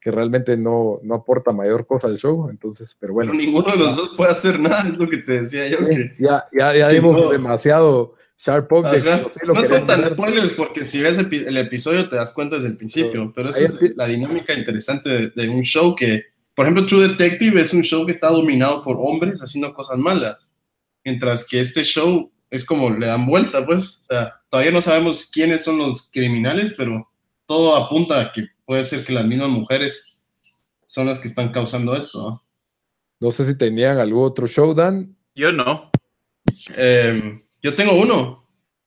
que 0.00 0.10
realmente 0.10 0.56
no, 0.56 1.00
no 1.02 1.16
aporta 1.16 1.52
mayor 1.52 1.86
cosa 1.86 2.06
al 2.06 2.16
show, 2.16 2.48
entonces, 2.48 2.96
pero 2.98 3.12
bueno. 3.12 3.32
Pero 3.32 3.44
ninguno 3.44 3.70
de 3.70 3.76
los 3.76 3.96
dos 3.96 4.14
puede 4.16 4.30
hacer 4.30 4.58
nada, 4.58 4.88
es 4.88 4.96
lo 4.96 5.08
que 5.08 5.18
te 5.18 5.42
decía 5.42 5.68
yo. 5.68 5.78
ya, 6.18 6.48
ya, 6.58 6.74
ya 6.74 6.88
dimos 6.88 7.30
demasiado 7.30 8.14
Sharp 8.42 8.70
No 8.72 9.64
son 9.66 9.86
tan 9.86 10.02
spoilers 10.02 10.52
porque 10.52 10.86
si 10.86 11.02
ves 11.02 11.18
el, 11.18 11.56
episodio 11.58 12.08
te 12.08 12.16
das 12.16 12.32
cuenta 12.32 12.56
desde 12.56 12.68
el 12.68 12.76
principio, 12.78 13.30
pero 13.34 13.50
esa 13.50 13.64
es 13.64 13.96
la 13.96 14.06
dinámica 14.06 14.54
interesante 14.54 15.28
de, 15.28 15.48
un 15.50 15.60
show 15.60 15.94
que, 15.94 16.24
por 16.54 16.64
ejemplo, 16.64 16.86
True 16.86 17.08
Detective 17.08 17.60
es 17.60 17.74
un 17.74 17.82
show 17.82 18.06
que 18.06 18.12
está 18.12 18.30
dominado 18.30 18.82
por 18.82 18.96
hombres 18.98 19.42
haciendo 19.42 19.74
cosas 19.74 19.98
malas, 19.98 20.54
mientras 21.04 21.46
que 21.46 21.60
este 21.60 21.84
show 21.84 22.32
es 22.48 22.64
como 22.64 22.88
le 22.88 23.08
dan 23.08 23.26
vuelta, 23.26 23.66
pues, 23.66 24.00
o 24.00 24.04
sea, 24.04 24.40
todavía 24.48 24.72
no 24.72 24.80
sabemos 24.80 25.28
quiénes 25.30 25.62
son 25.62 25.76
los 25.76 26.08
criminales, 26.10 26.74
pero 26.78 27.10
todo 27.44 27.76
apunta 27.76 28.22
a 28.22 28.32
que 28.32 28.46
puede 28.64 28.84
ser 28.84 29.04
que 29.04 29.12
las 29.12 29.26
mismas 29.26 29.50
mujeres 29.50 30.24
son 30.86 31.06
las 31.06 31.18
que 31.18 31.28
están 31.28 31.50
causando 31.50 31.94
esto. 31.94 32.42
No, 33.20 33.30
sé 33.30 33.44
si 33.44 33.54
tenían 33.54 33.98
algún 33.98 34.24
otro 34.24 34.46
show, 34.46 34.72
Dan. 34.72 35.14
Yo 35.34 35.52
no. 35.52 35.90
Em, 36.74 37.42
yo 37.62 37.74
tengo 37.74 37.92
uno. 37.94 38.46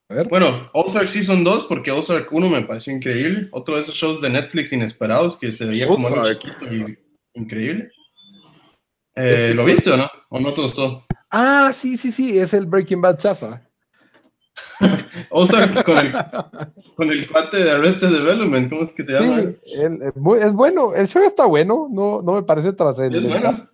A 0.09 0.15
ver. 0.15 0.28
Bueno, 0.28 0.65
Ozark 0.74 1.07
Season 1.07 1.43
2, 1.43 1.65
porque 1.65 1.91
Ozark 1.91 2.32
1 2.32 2.49
me 2.49 2.61
pareció 2.63 2.93
increíble. 2.93 3.47
Otro 3.51 3.76
de 3.76 3.82
esos 3.82 3.95
shows 3.95 4.21
de 4.21 4.30
Netflix 4.30 4.74
inesperados 4.74 5.38
que 5.38 5.51
se 5.51 5.65
veía 5.65 5.88
como 5.88 6.07
algo 6.07 6.24
chiquito 6.34 6.65
y 6.74 6.97
increíble. 7.34 7.91
Eh, 9.15 9.53
¿Lo 9.55 9.65
viste 9.65 9.91
o 9.91 9.97
no? 9.97 10.09
¿O 10.30 10.39
no 10.39 10.53
te 10.53 10.61
gustó? 10.61 11.05
Ah, 11.30 11.71
sí, 11.76 11.97
sí, 11.97 12.11
sí, 12.11 12.38
es 12.38 12.53
el 12.53 12.65
Breaking 12.65 13.01
Bad 13.01 13.17
chafa. 13.17 13.61
Ozark 15.30 15.84
con 15.84 15.97
el, 15.97 16.11
con 16.95 17.09
el 17.09 17.28
cuate 17.28 17.63
de 17.63 17.71
Arrested 17.71 18.09
Development, 18.09 18.69
¿cómo 18.69 18.84
es 18.84 18.93
que 18.93 19.03
se 19.03 19.13
llama? 19.13 19.39
es 19.39 20.53
bueno, 20.53 20.93
el 20.93 21.07
show 21.07 21.24
está 21.24 21.45
bueno, 21.45 21.88
no, 21.91 22.21
no 22.21 22.34
me 22.34 22.43
parece 22.43 22.74
trascendente. 22.74 23.28
Es 23.28 23.41
bueno. 23.41 23.69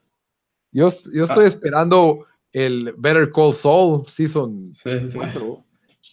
Yo, 0.71 0.89
yo 1.13 1.23
estoy 1.23 1.45
ah. 1.45 1.47
esperando 1.47 2.25
el 2.53 2.93
Better 2.97 3.31
Call 3.31 3.53
Saul 3.53 4.05
Season 4.07 4.71
4. 5.13 5.65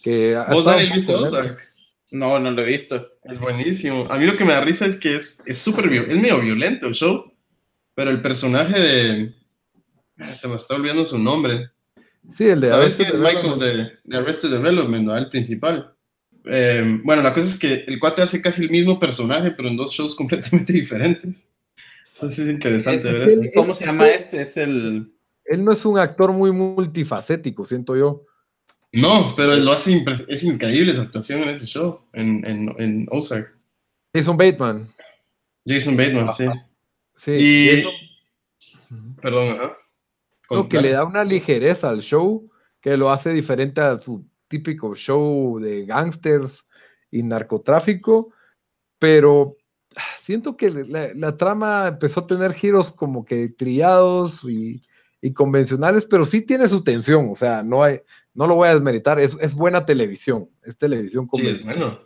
Que 0.03 0.41
¿Vos, 0.51 0.65
Daniel, 0.65 0.91
viste 0.93 1.13
Ozark? 1.13 1.59
No, 2.11 2.39
no 2.39 2.51
lo 2.51 2.61
he 2.61 2.65
visto. 2.65 3.05
Es 3.23 3.39
buenísimo. 3.39 4.07
A 4.09 4.17
mí 4.17 4.25
lo 4.25 4.37
que 4.37 4.45
me 4.45 4.53
da 4.53 4.61
risa 4.61 4.85
es 4.85 4.95
que 4.95 5.15
es 5.15 5.41
súper 5.53 5.91
es 5.91 6.17
medio 6.17 6.39
violento 6.39 6.87
el 6.87 6.93
show, 6.93 7.33
pero 7.93 8.11
el 8.11 8.21
personaje 8.21 8.79
de... 8.79 9.33
Se 10.35 10.47
me 10.47 10.55
está 10.55 10.75
olvidando 10.75 11.05
su 11.05 11.19
nombre. 11.19 11.69
Sí, 12.31 12.47
el 12.47 12.61
de 12.61 12.71
Arrested 12.71 13.13
Michael 13.13 13.59
de, 14.03 14.17
Arrested 14.17 14.49
Development, 14.49 15.05
¿no? 15.05 15.17
El 15.17 15.29
principal. 15.29 15.93
Eh, 16.45 16.99
bueno, 17.03 17.21
la 17.21 17.33
cosa 17.33 17.47
es 17.47 17.59
que 17.59 17.85
el 17.87 17.99
cuate 17.99 18.21
hace 18.21 18.41
casi 18.41 18.63
el 18.63 18.69
mismo 18.69 18.99
personaje, 18.99 19.51
pero 19.51 19.69
en 19.69 19.77
dos 19.77 19.91
shows 19.91 20.15
completamente 20.15 20.73
diferentes. 20.73 21.51
Entonces 22.15 22.47
es 22.47 22.53
interesante 22.53 23.11
ver 23.11 23.29
eso. 23.29 23.41
¿Cómo 23.53 23.73
se 23.73 23.85
llama 23.85 24.09
este? 24.09 24.41
Es 24.41 24.57
el. 24.57 25.11
Él 25.47 25.63
no 25.63 25.71
es 25.71 25.85
un 25.85 25.97
actor 25.97 26.31
muy 26.31 26.51
multifacético, 26.51 27.65
siento 27.65 27.95
yo. 27.95 28.25
No, 28.91 29.33
pero 29.35 29.55
lo 29.55 29.71
hace, 29.71 30.03
es 30.27 30.43
increíble 30.43 30.95
su 30.95 31.01
actuación 31.01 31.41
en 31.41 31.49
ese 31.49 31.65
show, 31.65 32.01
en, 32.13 32.45
en, 32.47 32.73
en 32.77 33.07
Ozark. 33.11 33.55
Jason 34.13 34.37
Bateman. 34.37 34.93
Jason 35.65 35.97
Bateman, 35.97 36.31
sí. 36.31 36.45
Sí. 37.15 37.31
Y... 37.31 37.83
Perdón, 39.21 39.55
ajá 39.55 39.77
que 40.69 40.81
le 40.81 40.91
da 40.91 41.05
una 41.05 41.23
ligereza 41.23 41.89
al 41.89 42.01
show 42.01 42.49
que 42.81 42.97
lo 42.97 43.11
hace 43.11 43.33
diferente 43.33 43.81
a 43.81 43.99
su 43.99 44.25
típico 44.47 44.95
show 44.95 45.59
de 45.59 45.85
gangsters 45.85 46.65
y 47.11 47.23
narcotráfico, 47.23 48.31
pero 48.99 49.57
siento 50.19 50.55
que 50.55 50.69
la, 50.69 51.37
trama 51.37 51.87
empezó 51.87 52.21
a 52.21 52.27
tener 52.27 52.53
giros 52.53 52.93
como 52.93 53.25
que 53.25 53.49
trillados 53.49 54.45
y, 54.45 54.81
convencionales, 55.33 56.05
pero 56.05 56.25
sí 56.25 56.41
tiene 56.41 56.67
su 56.67 56.83
tensión, 56.83 57.29
o 57.31 57.35
sea, 57.35 57.63
no 57.63 57.83
hay, 57.83 58.01
no 58.33 58.47
lo 58.47 58.55
voy 58.55 58.69
a 58.69 58.73
desmeritar, 58.73 59.19
es, 59.19 59.35
es 59.41 59.55
buena 59.55 59.85
televisión, 59.85 60.49
es 60.63 60.77
televisión 60.77 61.27
convencional. 61.27 62.01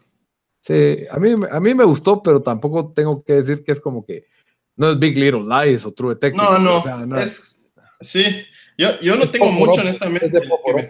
Sí, 0.61 0.99
a 1.09 1.19
mí, 1.19 1.33
a 1.51 1.59
mí 1.59 1.73
me 1.73 1.83
gustó, 1.83 2.21
pero 2.21 2.41
tampoco 2.41 2.93
tengo 2.93 3.23
que 3.23 3.33
decir 3.33 3.63
que 3.63 3.71
es 3.71 3.81
como 3.81 4.05
que 4.05 4.25
no 4.75 4.91
es 4.91 4.99
Big 4.99 5.17
Little 5.17 5.43
Lies 5.43 5.85
o 5.85 5.93
True 5.93 6.15
Detective. 6.15 6.43
No, 6.43 6.59
no, 6.59 7.05
no 7.05 7.19
es, 7.19 7.61
Sí, 8.01 8.25
yo, 8.77 8.99
yo 8.99 9.15
no 9.15 9.29
tengo 9.29 9.51
mucho 9.51 9.81
honestamente 9.81 10.29
que 10.31 10.73
me, 10.73 10.87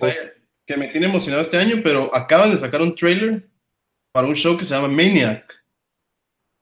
que 0.65 0.77
me 0.77 0.87
tiene 0.87 1.07
emocionado 1.07 1.41
este 1.41 1.57
año, 1.57 1.81
pero 1.83 2.13
acaban 2.15 2.51
de 2.51 2.57
sacar 2.57 2.81
un 2.81 2.95
trailer 2.95 3.49
para 4.11 4.27
un 4.27 4.35
show 4.35 4.57
que 4.57 4.65
se 4.65 4.73
llama 4.73 4.87
Maniac. 4.87 5.63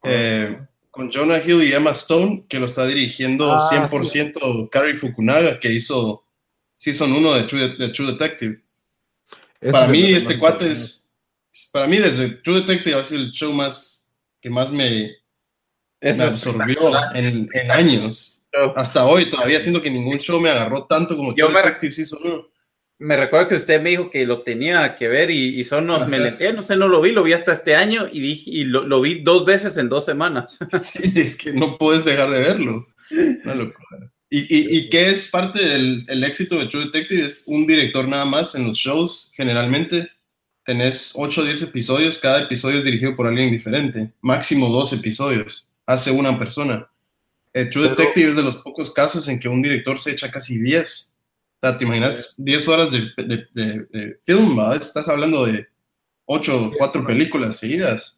Ah. 0.01 0.09
Eh, 0.09 0.67
con 0.99 1.09
Jonah 1.09 1.41
Hill 1.41 1.63
y 1.63 1.71
Emma 1.71 1.91
Stone, 1.91 2.43
que 2.49 2.59
lo 2.59 2.65
está 2.65 2.85
dirigiendo 2.85 3.55
100% 3.55 4.33
ah, 4.41 4.67
Carrie 4.69 4.97
Fukunaga, 4.97 5.57
que 5.57 5.71
hizo 5.71 6.25
Season 6.75 7.09
1 7.09 7.35
de 7.35 7.43
True, 7.43 7.67
de 7.77 7.87
True 7.87 8.11
Detective. 8.11 8.61
para 9.71 9.87
mí, 9.87 10.11
este 10.11 10.37
cuate 10.37 10.73
es. 10.73 11.07
Para 11.71 11.87
mí, 11.87 11.99
desde 11.99 12.27
True 12.27 12.59
Detective 12.59 12.99
ha 12.99 13.03
sido 13.05 13.21
el 13.21 13.31
show 13.31 13.53
más 13.53 14.11
que 14.41 14.49
más 14.49 14.73
me, 14.73 15.15
me 16.01 16.09
absorbió 16.09 16.91
en, 17.13 17.47
en 17.53 17.71
años. 17.71 18.43
Hasta 18.75 19.05
hoy 19.05 19.29
todavía 19.29 19.61
siento 19.61 19.81
que 19.81 19.89
ningún 19.89 20.17
show 20.17 20.41
me 20.41 20.49
agarró 20.49 20.83
tanto 20.83 21.15
como 21.15 21.33
yo 21.33 21.47
me, 21.49 21.61
Me 22.99 23.15
recuerdo 23.15 23.47
que 23.47 23.55
usted 23.55 23.81
me 23.81 23.91
dijo 23.91 24.09
que 24.09 24.25
lo 24.25 24.41
tenía 24.41 24.97
que 24.97 25.07
ver 25.07 25.31
y, 25.31 25.63
son 25.63 25.87
los 25.87 26.05
meleteos, 26.07 26.53
no 26.53 26.61
sé, 26.61 26.75
no 26.75 26.89
lo 26.89 26.99
vi, 26.99 27.13
lo 27.13 27.23
vi 27.23 27.31
hasta 27.31 27.53
este 27.53 27.73
año 27.73 28.07
y, 28.11 28.19
dije, 28.19 28.51
y 28.51 28.63
lo, 28.65 28.99
vi 28.99 29.21
dos 29.21 29.45
veces 29.45 29.77
en 29.77 29.87
dos 29.87 30.05
semanas. 30.05 30.59
Sí, 30.81 31.13
es 31.15 31.37
que 31.37 31.53
no 31.53 31.77
puedes 31.77 32.03
dejar 32.03 32.29
de 32.29 32.41
verlo. 32.41 32.87
Y, 34.29 34.39
y, 34.39 34.77
y 34.77 34.89
que 34.89 35.09
es 35.09 35.27
parte 35.29 35.65
del 35.65 36.05
el 36.09 36.23
éxito 36.25 36.59
de 36.59 36.67
True 36.67 36.85
Detective, 36.85 37.25
es 37.25 37.43
un 37.47 37.65
director 37.65 38.07
nada 38.07 38.25
más 38.25 38.53
en 38.55 38.67
los 38.67 38.77
shows, 38.77 39.31
generalmente 39.33 40.09
tenés 40.63 41.13
8 41.15 41.41
o 41.41 41.45
10 41.45 41.63
episodios, 41.63 42.19
cada 42.19 42.43
episodio 42.43 42.79
es 42.79 42.83
dirigido 42.83 43.15
por 43.15 43.27
alguien 43.27 43.49
diferente, 43.49 44.11
máximo 44.21 44.69
dos 44.69 44.91
episodios, 44.91 45.69
hace 45.85 46.11
una 46.11 46.37
persona. 46.37 46.87
Eh, 47.53 47.65
True 47.65 47.89
Detective 47.89 48.29
es 48.29 48.35
de 48.35 48.43
los 48.43 48.57
pocos 48.57 48.91
casos 48.91 49.27
en 49.29 49.39
que 49.39 49.47
un 49.47 49.61
director 49.61 49.99
se 49.99 50.11
echa 50.11 50.29
casi 50.29 50.59
10. 50.59 51.15
O 51.61 51.67
sea, 51.67 51.77
te 51.77 51.85
imaginas 51.85 52.35
10 52.37 52.67
horas 52.67 52.91
de, 52.91 53.09
de, 53.17 54.17
film, 54.23 54.59
Estás 54.73 55.07
hablando 55.07 55.45
de 55.45 55.67
8, 56.25 56.71
4 56.77 57.05
películas 57.05 57.57
seguidas. 57.57 58.17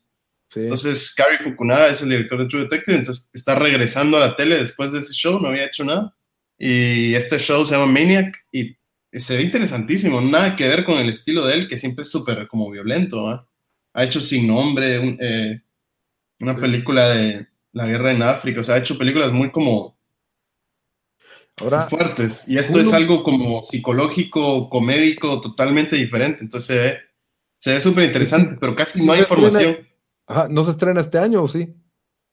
Entonces, 0.54 1.14
Cary 1.16 1.38
Fukunaga 1.39 1.88
es 1.88 2.02
el 2.02 2.10
director 2.10 2.39
de 2.39 2.48
True 2.48 2.64
Detective, 2.64 2.98
entonces 2.98 3.30
está 3.34 3.56
regresando 3.56 4.18
a 4.18 4.20
la 4.20 4.36
tele 4.36 4.58
después 4.58 4.92
de 4.92 5.00
ese 5.00 5.14
show, 5.14 5.39
no 5.39 5.48
había 5.48 5.66
hecho 5.66 5.86
nada. 5.86 6.14
Y 6.58 7.16
este 7.16 7.39
show 7.39 7.66
se 7.66 7.76
llama 7.76 7.92
Maniac 7.92 8.38
y 8.52 8.76
se 9.12 9.38
ve 9.38 9.44
interesantísimo, 9.44 10.20
nada 10.22 10.56
que 10.56 10.68
ver 10.68 10.84
con 10.84 10.98
el 10.98 11.10
estilo 11.10 11.46
de 11.46 11.54
él, 11.54 11.68
que 11.68 11.78
siempre 11.78 12.04
es 12.04 12.12
súper 12.12 12.48
como 12.48 12.70
violento. 12.70 13.48
Ha 13.94 14.04
hecho 14.04 14.20
Sin 14.20 14.46
Nombre, 14.46 15.18
eh, 15.20 15.62
una 16.42 16.56
película 16.56 17.10
de, 17.10 17.48
la 17.74 17.86
guerra 17.86 18.12
en 18.12 18.22
África, 18.22 18.60
o 18.60 18.64
sea, 18.64 18.76
ha 18.76 18.80
hecho 18.80 18.98
películas 18.98 19.32
muy 19.32 19.52
como 19.52 19.98
fuertes. 21.89 22.47
Y 22.47 22.58
esto 22.58 22.80
es 22.80 22.93
algo 22.93 23.24
como 23.24 23.64
psicológico, 23.64 24.70
comédico, 24.70 25.41
totalmente 25.41 25.95
diferente. 25.95 26.43
Entonces 26.43 26.97
se 27.58 27.74
ve 27.74 27.82
súper 27.82 28.06
interesante, 28.06 28.58
pero 28.60 28.76
casi 28.76 29.06
no 29.06 29.14
hay 29.14 29.22
información. 29.22 29.78
Ajá, 30.28 30.47
¿no 30.49 30.64
se 30.64 30.72
estrena 30.72 31.02
este 31.02 31.20
año 31.20 31.43
o 31.43 31.47
sí? 31.47 31.74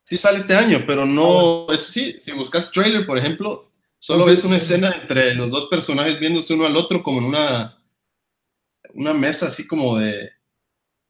Sí 0.05 0.17
sale 0.17 0.39
este 0.39 0.55
año, 0.55 0.83
pero 0.87 1.05
no, 1.05 1.67
es, 1.71 1.81
sí, 1.83 2.15
si 2.19 2.31
buscas 2.31 2.71
trailer, 2.71 3.05
por 3.05 3.17
ejemplo, 3.17 3.71
solo 3.99 4.25
ves 4.25 4.43
una 4.43 4.57
escena 4.57 4.95
entre 5.01 5.35
los 5.35 5.51
dos 5.51 5.67
personajes 5.67 6.19
viéndose 6.19 6.53
uno 6.53 6.65
al 6.65 6.77
otro 6.77 7.03
como 7.03 7.19
en 7.19 7.25
una, 7.25 7.77
una 8.95 9.13
mesa 9.13 9.47
así 9.47 9.67
como 9.67 9.99
de, 9.99 10.31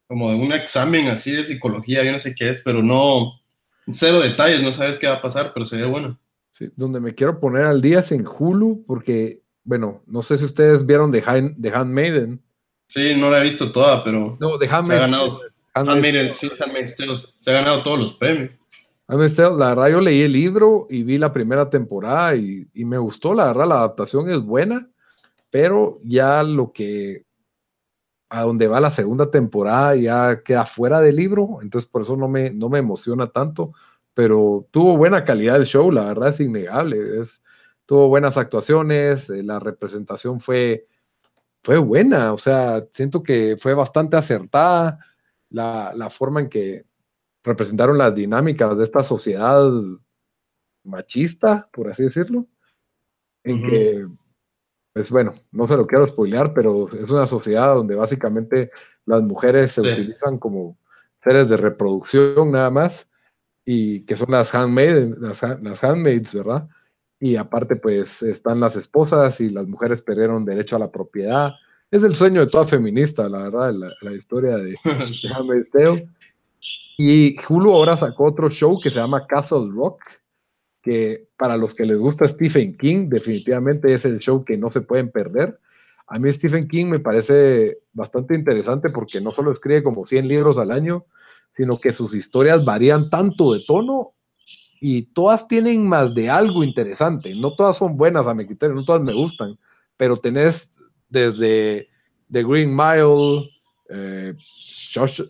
como 0.06 0.28
de 0.28 0.36
un 0.36 0.52
examen 0.52 1.08
así 1.08 1.30
de 1.30 1.44
psicología, 1.44 2.02
yo 2.02 2.12
no 2.12 2.18
sé 2.18 2.34
qué 2.34 2.50
es, 2.50 2.60
pero 2.62 2.82
no, 2.82 3.40
cero 3.90 4.20
detalles, 4.20 4.60
no 4.60 4.72
sabes 4.72 4.98
qué 4.98 5.06
va 5.06 5.14
a 5.14 5.22
pasar, 5.22 5.52
pero 5.54 5.64
se 5.64 5.76
ve 5.76 5.84
bueno. 5.84 6.18
Sí, 6.60 6.70
donde 6.76 7.00
me 7.00 7.14
quiero 7.14 7.40
poner 7.40 7.62
al 7.62 7.80
día 7.80 8.00
es 8.00 8.12
en 8.12 8.26
Hulu, 8.26 8.84
porque, 8.86 9.40
bueno, 9.64 10.02
no 10.06 10.22
sé 10.22 10.36
si 10.36 10.44
ustedes 10.44 10.84
vieron 10.84 11.10
The, 11.10 11.22
Handmaiden. 11.24 12.42
Sí, 12.86 13.14
no 13.16 13.30
la 13.30 13.40
he 13.40 13.44
visto 13.44 13.72
toda, 13.72 14.04
pero. 14.04 14.36
No, 14.38 14.58
The 14.58 14.68
Handmaiden. 14.68 14.86
Se 14.86 14.94
ha 14.94 15.00
ganado, 15.00 15.40
Handmaiden, 15.72 16.34
sí, 16.34 16.50
se 17.38 17.50
ha 17.50 17.54
ganado 17.54 17.82
todos 17.82 17.98
los 17.98 18.12
premios. 18.12 18.50
la 19.08 19.74
verdad, 19.74 19.88
yo 19.88 20.00
leí 20.02 20.20
el 20.20 20.32
libro 20.32 20.86
y 20.90 21.02
vi 21.02 21.16
la 21.16 21.32
primera 21.32 21.70
temporada 21.70 22.36
y, 22.36 22.68
y 22.74 22.84
me 22.84 22.98
gustó, 22.98 23.32
la 23.32 23.46
verdad, 23.46 23.66
la 23.66 23.76
adaptación 23.76 24.28
es 24.28 24.40
buena, 24.40 24.86
pero 25.48 25.98
ya 26.04 26.42
lo 26.42 26.72
que 26.72 27.24
a 28.30 28.42
donde 28.42 28.68
va 28.68 28.80
la 28.80 28.92
segunda 28.92 29.30
temporada 29.30 29.96
ya 29.96 30.42
queda 30.44 30.64
fuera 30.64 31.00
del 31.00 31.16
libro, 31.16 31.58
entonces 31.62 31.90
por 31.90 32.02
eso 32.02 32.16
no 32.16 32.28
me, 32.28 32.50
no 32.50 32.68
me 32.68 32.78
emociona 32.78 33.26
tanto, 33.26 33.72
pero 34.14 34.66
tuvo 34.70 34.96
buena 34.96 35.24
calidad 35.24 35.56
el 35.56 35.66
show, 35.66 35.90
la 35.90 36.04
verdad 36.04 36.30
es 36.30 36.40
innegable, 36.40 37.20
es, 37.20 37.42
tuvo 37.86 38.08
buenas 38.08 38.36
actuaciones, 38.36 39.30
eh, 39.30 39.42
la 39.42 39.58
representación 39.58 40.40
fue, 40.40 40.86
fue 41.62 41.78
buena, 41.78 42.32
o 42.32 42.38
sea, 42.38 42.86
siento 42.92 43.22
que 43.22 43.56
fue 43.58 43.74
bastante 43.74 44.16
acertada 44.16 44.98
la, 45.48 45.92
la 45.94 46.10
forma 46.10 46.40
en 46.40 46.48
que 46.48 46.84
representaron 47.42 47.98
las 47.98 48.14
dinámicas 48.14 48.76
de 48.76 48.84
esta 48.84 49.02
sociedad 49.02 49.70
machista, 50.84 51.68
por 51.72 51.90
así 51.90 52.04
decirlo, 52.04 52.46
en 53.42 53.62
que 53.62 54.06
pues 54.92 55.10
bueno, 55.10 55.34
no 55.52 55.68
se 55.68 55.76
lo 55.76 55.86
quiero 55.86 56.06
spoilear, 56.06 56.52
pero 56.52 56.88
es 56.88 57.10
una 57.10 57.26
sociedad 57.26 57.74
donde 57.74 57.94
básicamente 57.94 58.70
las 59.06 59.22
mujeres 59.22 59.72
se 59.72 59.82
utilizan 59.82 60.38
como 60.38 60.78
seres 61.16 61.48
de 61.48 61.56
reproducción 61.56 62.50
nada 62.50 62.70
más, 62.70 63.08
y 63.64 64.04
que 64.06 64.16
son 64.16 64.30
las, 64.30 64.54
handmaids, 64.54 65.18
las, 65.18 65.42
las 65.62 65.84
handmaids, 65.84 66.34
¿verdad? 66.34 66.68
Y 67.18 67.36
aparte, 67.36 67.76
pues 67.76 68.22
están 68.22 68.60
las 68.60 68.76
esposas 68.76 69.40
y 69.40 69.50
las 69.50 69.66
mujeres 69.66 70.02
perdieron 70.02 70.44
derecho 70.44 70.76
a 70.76 70.80
la 70.80 70.90
propiedad 70.90 71.52
es 71.90 72.04
el 72.04 72.14
sueño 72.14 72.40
de 72.40 72.46
toda 72.46 72.66
feminista, 72.66 73.28
la 73.28 73.50
verdad, 73.50 73.74
la, 74.00 74.12
historia 74.12 74.56
de, 74.56 74.76
de 75.74 76.08
Y 76.96 77.36
Hulu 77.48 77.72
ahora 77.72 77.96
sacó 77.96 78.24
otro 78.24 78.48
show 78.48 78.80
que 78.80 78.90
se 78.90 79.00
llama 79.00 79.26
Castle 79.26 79.70
Rock, 79.72 80.00
que 80.82 81.28
para 81.36 81.56
los 81.56 81.74
que 81.74 81.84
les 81.84 81.98
gusta 81.98 82.28
Stephen 82.28 82.76
King, 82.76 83.08
definitivamente 83.08 83.92
es 83.92 84.04
el 84.04 84.18
show 84.18 84.44
que 84.44 84.56
no 84.56 84.70
se 84.70 84.82
pueden 84.82 85.10
perder. 85.10 85.58
A 86.06 86.18
mí 86.18 86.32
Stephen 86.32 86.68
King 86.68 86.86
me 86.86 87.00
parece 87.00 87.78
bastante 87.92 88.34
interesante 88.34 88.90
porque 88.90 89.20
no 89.20 89.32
solo 89.32 89.52
escribe 89.52 89.82
como 89.82 90.04
100 90.04 90.28
libros 90.28 90.58
al 90.58 90.70
año, 90.70 91.06
sino 91.50 91.78
que 91.78 91.92
sus 91.92 92.14
historias 92.14 92.64
varían 92.64 93.10
tanto 93.10 93.52
de 93.52 93.64
tono 93.66 94.14
y 94.80 95.02
todas 95.02 95.46
tienen 95.46 95.86
más 95.86 96.14
de 96.14 96.30
algo 96.30 96.64
interesante. 96.64 97.34
No 97.34 97.54
todas 97.54 97.76
son 97.76 97.96
buenas 97.96 98.26
a 98.26 98.34
mi 98.34 98.46
criterio, 98.46 98.74
no 98.74 98.84
todas 98.84 99.02
me 99.02 99.12
gustan, 99.12 99.58
pero 99.96 100.16
tenés 100.16 100.78
desde 101.08 101.88
The 102.32 102.42
Green 102.42 102.74
Mile, 102.74 103.48
eh, 103.90 104.32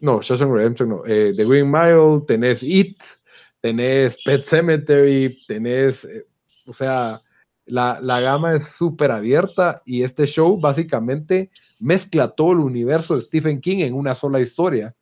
no, 0.03 0.21
no, 0.21 1.05
eh, 1.07 1.33
The 1.37 1.45
Green 1.45 1.71
Mile, 1.71 2.23
tenés 2.27 2.63
It, 2.63 2.99
tenés 3.61 4.17
Pet 4.25 4.43
Cemetery, 4.43 5.37
tenés, 5.49 6.05
eh, 6.05 6.27
o 6.67 6.73
sea, 6.73 7.21
la, 7.67 7.99
la 8.01 8.21
gama 8.21 8.55
es 8.55 8.69
súper 8.69 9.11
abierta 9.11 9.83
y 9.85 10.03
este 10.03 10.27
show 10.27 10.59
básicamente 10.61 11.51
mezcla 11.79 12.29
todo 12.29 12.53
el 12.53 12.59
universo 12.59 13.17
de 13.17 13.23
Stephen 13.23 13.61
King 13.61 13.79
en 13.79 13.95
una 13.95 14.15
sola 14.15 14.41
historia. 14.41 14.95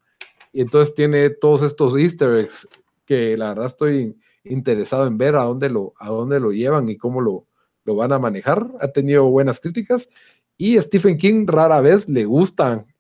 Y 0.59 0.63
entonces 0.63 0.93
tiene 0.93 1.31
todos 1.31 1.63
estos 1.63 1.97
easter 1.97 2.35
eggs 2.35 2.67
que 3.05 3.37
la 3.37 3.51
verdad 3.51 3.67
estoy 3.67 4.19
interesado 4.43 5.07
en 5.07 5.17
ver 5.17 5.37
a 5.37 5.45
dónde 5.45 5.71
lo, 5.71 5.95
a 6.01 6.09
dónde 6.09 6.41
lo 6.41 6.51
llevan 6.51 6.89
y 6.89 6.97
cómo 6.97 7.21
lo, 7.21 7.47
lo 7.85 7.95
van 7.95 8.11
a 8.11 8.19
manejar. 8.19 8.69
Ha 8.81 8.89
tenido 8.89 9.27
buenas 9.27 9.61
críticas 9.61 10.09
y 10.57 10.77
Stephen 10.81 11.17
King 11.17 11.47
rara 11.47 11.81
vez 11.81 12.09
le 12.09 12.25
gustan 12.25 12.93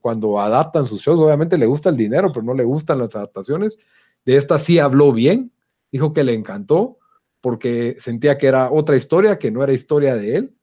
cuando 0.00 0.40
adaptan 0.40 0.86
sus 0.86 1.02
shows. 1.02 1.20
Obviamente 1.20 1.58
le 1.58 1.66
gusta 1.66 1.90
el 1.90 1.98
dinero, 1.98 2.32
pero 2.32 2.46
no 2.46 2.54
le 2.54 2.64
gustan 2.64 3.00
las 3.00 3.14
adaptaciones. 3.14 3.78
De 4.24 4.36
esta 4.36 4.58
sí 4.58 4.78
habló 4.78 5.12
bien, 5.12 5.52
dijo 5.92 6.14
que 6.14 6.24
le 6.24 6.32
encantó 6.32 6.96
porque 7.42 7.96
sentía 8.00 8.38
que 8.38 8.46
era 8.46 8.72
otra 8.72 8.96
historia, 8.96 9.38
que 9.38 9.50
no 9.50 9.62
era 9.62 9.74
historia 9.74 10.16
de 10.16 10.36
él 10.36 10.56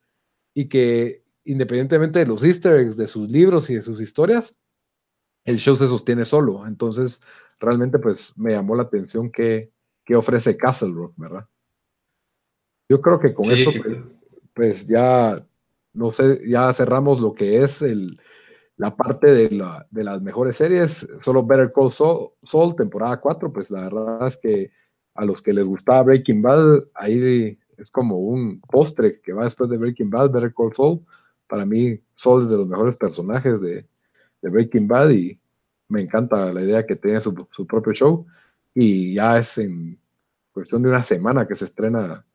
y 0.55 0.65
que 0.67 1.21
independientemente 1.45 2.17
de 2.17 2.25
los 2.25 2.43
easter 2.43 2.79
eggs 2.79 2.97
de 2.97 3.05
sus 3.05 3.29
libros 3.29 3.69
y 3.69 3.75
de 3.75 3.83
sus 3.83 4.01
historias, 4.01 4.55
el 5.45 5.57
show 5.57 5.75
se 5.75 5.87
sostiene 5.87 6.25
solo. 6.25 6.65
Entonces, 6.65 7.21
realmente 7.59 7.99
pues 7.99 8.33
me 8.37 8.51
llamó 8.51 8.75
la 8.75 8.83
atención 8.83 9.31
que, 9.31 9.71
ofrece 10.15 10.57
Castle 10.57 10.93
Rock, 10.93 11.13
¿verdad? 11.17 11.47
Yo 12.89 13.01
creo 13.01 13.19
que 13.19 13.33
con 13.33 13.49
eso 13.49 13.71
pues, 13.71 13.97
pues, 14.53 14.87
ya, 14.87 15.43
no 15.93 16.11
sé, 16.11 16.41
ya 16.45 16.71
cerramos 16.73 17.21
lo 17.21 17.33
que 17.33 17.63
es 17.63 17.81
el, 17.81 18.19
la 18.75 18.95
parte 18.95 19.33
de, 19.33 19.49
la, 19.51 19.87
de 19.89 20.03
las 20.03 20.21
mejores 20.21 20.57
series. 20.57 21.07
Solo 21.19 21.45
Better 21.45 21.71
Call 21.73 21.91
Saul, 21.91 22.75
temporada 22.75 23.19
4, 23.19 23.51
pues 23.51 23.71
la 23.71 23.81
verdad 23.89 24.27
es 24.27 24.37
que 24.37 24.71
a 25.15 25.25
los 25.25 25.41
que 25.41 25.53
les 25.53 25.67
gustaba 25.67 26.03
Breaking 26.03 26.41
Bad, 26.41 26.83
ahí 26.95 27.57
es 27.77 27.91
como 27.91 28.17
un 28.17 28.59
postre 28.61 29.21
que 29.21 29.33
va 29.33 29.45
después 29.45 29.69
de 29.69 29.77
Breaking 29.77 30.09
Bad, 30.09 30.31
Better 30.31 30.53
Call 30.53 30.73
Saul. 30.73 31.05
Para 31.47 31.65
mí, 31.65 31.99
Saul 32.13 32.43
es 32.43 32.49
de 32.49 32.57
los 32.57 32.67
mejores 32.67 32.97
personajes 32.97 33.61
de, 33.61 33.87
Breaking 34.49 34.87
Bad 34.87 35.09
y 35.09 35.39
me 35.89 36.01
encanta 36.01 36.51
la 36.51 36.61
idea 36.61 36.85
que 36.85 36.95
tiene 36.95 37.21
su, 37.21 37.33
propio 37.67 37.93
show. 37.93 38.25
Y 38.73 39.15
ya 39.15 39.37
es 39.37 39.57
en 39.57 39.99
cuestión 40.51 40.81
de 40.83 40.89
una 40.89 41.05
semana 41.05 41.47
que 41.47 41.55
se 41.55 41.65
estrena, 41.65 42.25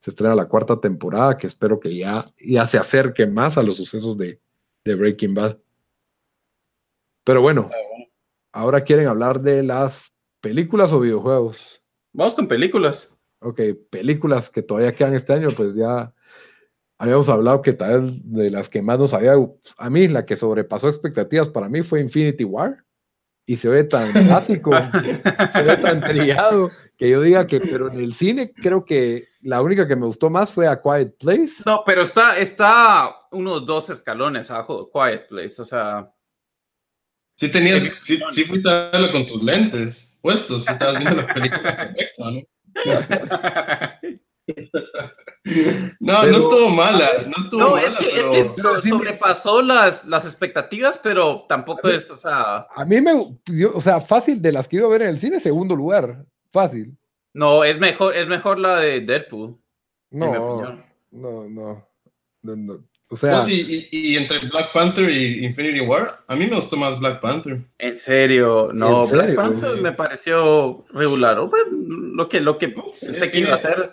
se 0.00 0.10
estrena 0.10 0.34
la 0.34 0.48
cuarta 0.48 0.80
temporada, 0.80 1.36
que 1.36 1.46
espero 1.46 1.80
que 1.80 1.96
ya, 1.96 2.24
ya 2.38 2.66
se 2.66 2.78
acerque 2.78 3.26
más 3.26 3.56
a 3.56 3.62
los 3.62 3.76
sucesos 3.76 4.16
de, 4.18 4.40
de 4.84 4.94
Breaking 4.94 5.34
Bad. 5.34 5.58
Pero 7.24 7.42
bueno, 7.42 7.70
ahora 8.52 8.82
quieren 8.82 9.06
hablar 9.06 9.40
de 9.40 9.62
las 9.62 10.12
películas 10.40 10.92
o 10.92 11.00
videojuegos. 11.00 11.82
Vamos 12.12 12.34
con 12.34 12.48
películas. 12.48 13.14
Ok, 13.40 13.60
películas 13.90 14.50
que 14.50 14.62
todavía 14.62 14.92
quedan 14.92 15.14
este 15.14 15.32
año, 15.32 15.48
pues 15.56 15.74
ya 15.74 16.12
habíamos 16.98 17.28
hablado 17.28 17.62
que 17.62 17.72
tal 17.72 18.20
de 18.24 18.50
las 18.50 18.68
que 18.68 18.82
más 18.82 18.98
nos 18.98 19.14
había, 19.14 19.34
a 19.76 19.90
mí 19.90 20.08
la 20.08 20.26
que 20.26 20.36
sobrepasó 20.36 20.88
expectativas 20.88 21.48
para 21.48 21.68
mí 21.68 21.82
fue 21.82 22.00
Infinity 22.00 22.44
War 22.44 22.84
y 23.46 23.56
se 23.56 23.68
ve 23.68 23.84
tan 23.84 24.12
básico, 24.28 24.72
se 25.52 25.62
ve 25.62 25.76
tan 25.78 26.00
trillado 26.02 26.70
que 26.96 27.08
yo 27.08 27.22
diga 27.22 27.46
que, 27.46 27.60
pero 27.60 27.90
en 27.90 28.00
el 28.00 28.12
cine 28.12 28.52
creo 28.52 28.84
que 28.84 29.28
la 29.40 29.62
única 29.62 29.86
que 29.86 29.94
me 29.94 30.06
gustó 30.06 30.28
más 30.28 30.52
fue 30.52 30.66
A 30.66 30.82
Quiet 30.82 31.16
Place. 31.16 31.62
No, 31.64 31.82
pero 31.86 32.02
está, 32.02 32.36
está 32.36 33.08
unos 33.30 33.64
dos 33.64 33.88
escalones 33.88 34.50
abajo 34.50 34.90
Quiet 34.92 35.28
Place, 35.28 35.62
o 35.62 35.64
sea. 35.64 36.12
Sí 37.36 37.48
tenías, 37.52 37.84
sí, 38.00 38.18
sí 38.30 38.42
fuiste 38.42 38.68
a 38.68 38.90
verlo 38.90 39.12
con 39.12 39.24
tus 39.24 39.40
lentes 39.40 40.18
puestos, 40.20 40.64
si 40.64 40.72
estabas 40.72 40.98
viendo 40.98 41.22
la 41.22 41.32
película 41.32 41.94
correcta, 41.94 42.30
¿no? 42.30 42.42
No, 46.00 46.22
no 46.22 46.38
estuvo 46.38 46.68
mala, 46.70 47.08
no 47.26 47.42
estuvo 47.42 47.60
no, 47.60 47.78
Es 47.78 47.94
que, 47.94 48.20
es 48.20 48.26
que 48.28 48.88
sobrepasó 48.88 49.62
las, 49.62 50.06
las 50.06 50.24
expectativas, 50.24 50.98
pero 50.98 51.44
tampoco 51.48 51.88
es, 51.88 52.10
o 52.10 52.16
sea... 52.16 52.66
A 52.74 52.84
mí 52.84 53.00
me, 53.00 53.12
o 53.12 53.80
sea, 53.80 54.00
fácil 54.00 54.40
de 54.40 54.52
las 54.52 54.68
que 54.68 54.76
iba 54.76 54.86
a 54.86 54.90
ver 54.90 55.02
en 55.02 55.08
el 55.08 55.18
cine, 55.18 55.40
segundo 55.40 55.74
lugar, 55.74 56.24
fácil. 56.50 56.96
No, 57.34 57.64
es 57.64 57.78
mejor, 57.78 58.14
es 58.14 58.26
mejor 58.26 58.58
la 58.58 58.76
de 58.76 59.00
Deadpool. 59.00 59.58
No, 60.10 60.82
no, 61.10 61.48
no, 61.52 61.86
no, 62.42 62.88
o 63.10 63.16
sea, 63.16 63.40
y, 63.48 64.16
entre 64.16 64.38
Black 64.40 64.70
Panther 64.72 65.08
y 65.08 65.44
Infinity 65.44 65.80
War, 65.80 66.22
a 66.26 66.36
mí 66.36 66.46
me 66.46 66.56
gustó 66.56 66.76
más 66.76 66.98
Black 67.00 67.20
Panther. 67.22 67.62
En 67.78 67.96
serio, 67.96 68.70
no, 68.74 69.06
Black 69.06 69.34
Panther 69.34 69.80
me 69.80 69.92
pareció 69.92 70.84
regular. 70.90 71.38
Pues, 71.48 71.62
lo 71.70 72.28
que, 72.28 72.40
lo 72.40 72.58
que 72.58 72.74
se 72.92 73.30
quiere 73.30 73.50
hacer. 73.50 73.90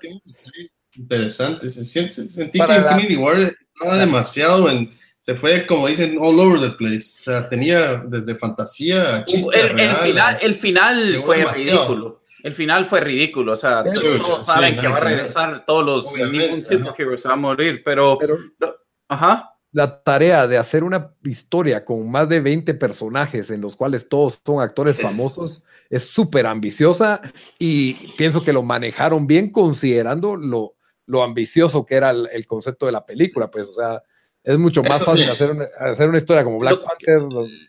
Interesante. 0.96 1.70
Sentí 1.70 2.60
que 2.60 2.76
Infinity 2.76 3.16
War 3.18 3.40
estaba 3.40 3.98
demasiado 3.98 4.70
en. 4.70 4.96
Se 5.20 5.34
fue, 5.34 5.66
como 5.66 5.88
dicen, 5.88 6.18
all 6.20 6.40
over 6.40 6.60
the 6.60 6.76
place. 6.76 7.18
O 7.20 7.24
sea, 7.24 7.50
tenía 7.50 8.04
desde 8.06 8.36
fantasía 8.36 9.18
a 9.18 9.26
chiste 9.26 9.60
el, 9.60 9.80
el, 9.80 9.96
final, 9.96 10.38
el 10.40 10.56
final 10.56 11.22
fue 11.26 11.46
ridículo. 11.46 12.22
El 12.44 12.54
final 12.54 12.86
fue 12.86 13.00
ridículo. 13.00 13.54
O 13.54 13.56
sea, 13.56 13.84
todos 13.84 14.46
saben 14.46 14.78
que 14.78 14.88
va 14.88 14.98
a 14.98 15.00
regresar 15.00 15.66
todos 15.66 15.84
los. 15.84 16.32
Ningún 16.32 16.62
superhero 16.62 17.18
se 17.18 17.28
va 17.28 17.34
a 17.34 17.38
morir, 17.38 17.82
pero 17.84 18.20
Ajá. 19.08 19.52
La 19.72 20.02
tarea 20.04 20.48
de 20.48 20.58
hacer 20.58 20.86
una 20.86 21.12
historia 21.24 21.84
con 21.84 22.10
más 22.10 22.30
de 22.30 22.40
20 22.40 22.76
personajes 22.76 23.52
en 23.52 23.60
los 23.60 23.76
cuales 23.76 24.08
todos 24.08 24.40
son 24.46 24.62
actores 24.62 25.02
famosos 25.02 25.64
es 25.90 26.08
súper 26.08 26.46
ambiciosa 26.46 27.22
y 27.60 27.94
pienso 28.18 28.44
que 28.44 28.54
lo 28.54 28.64
manejaron 28.64 29.28
bien 29.28 29.52
considerando 29.52 30.38
lo, 30.38 30.76
lo 31.06 31.24
ambicioso 31.24 31.86
que 31.86 31.96
era 31.96 32.10
el, 32.10 32.46
concepto 32.48 32.86
de 32.86 32.92
la 32.92 33.06
película, 33.06 33.50
pues, 33.50 33.68
o 33.70 33.74
sea, 33.74 34.02
es 34.44 34.58
mucho 34.58 34.84
más 34.84 35.04
fácil 35.04 35.30
hacer, 35.30 35.52
una, 35.52 35.68
hacer, 35.80 36.08
una, 36.08 36.18
historia 36.18 36.44
como 36.44 36.60
Black 36.60 36.84
Panther 36.84 37.22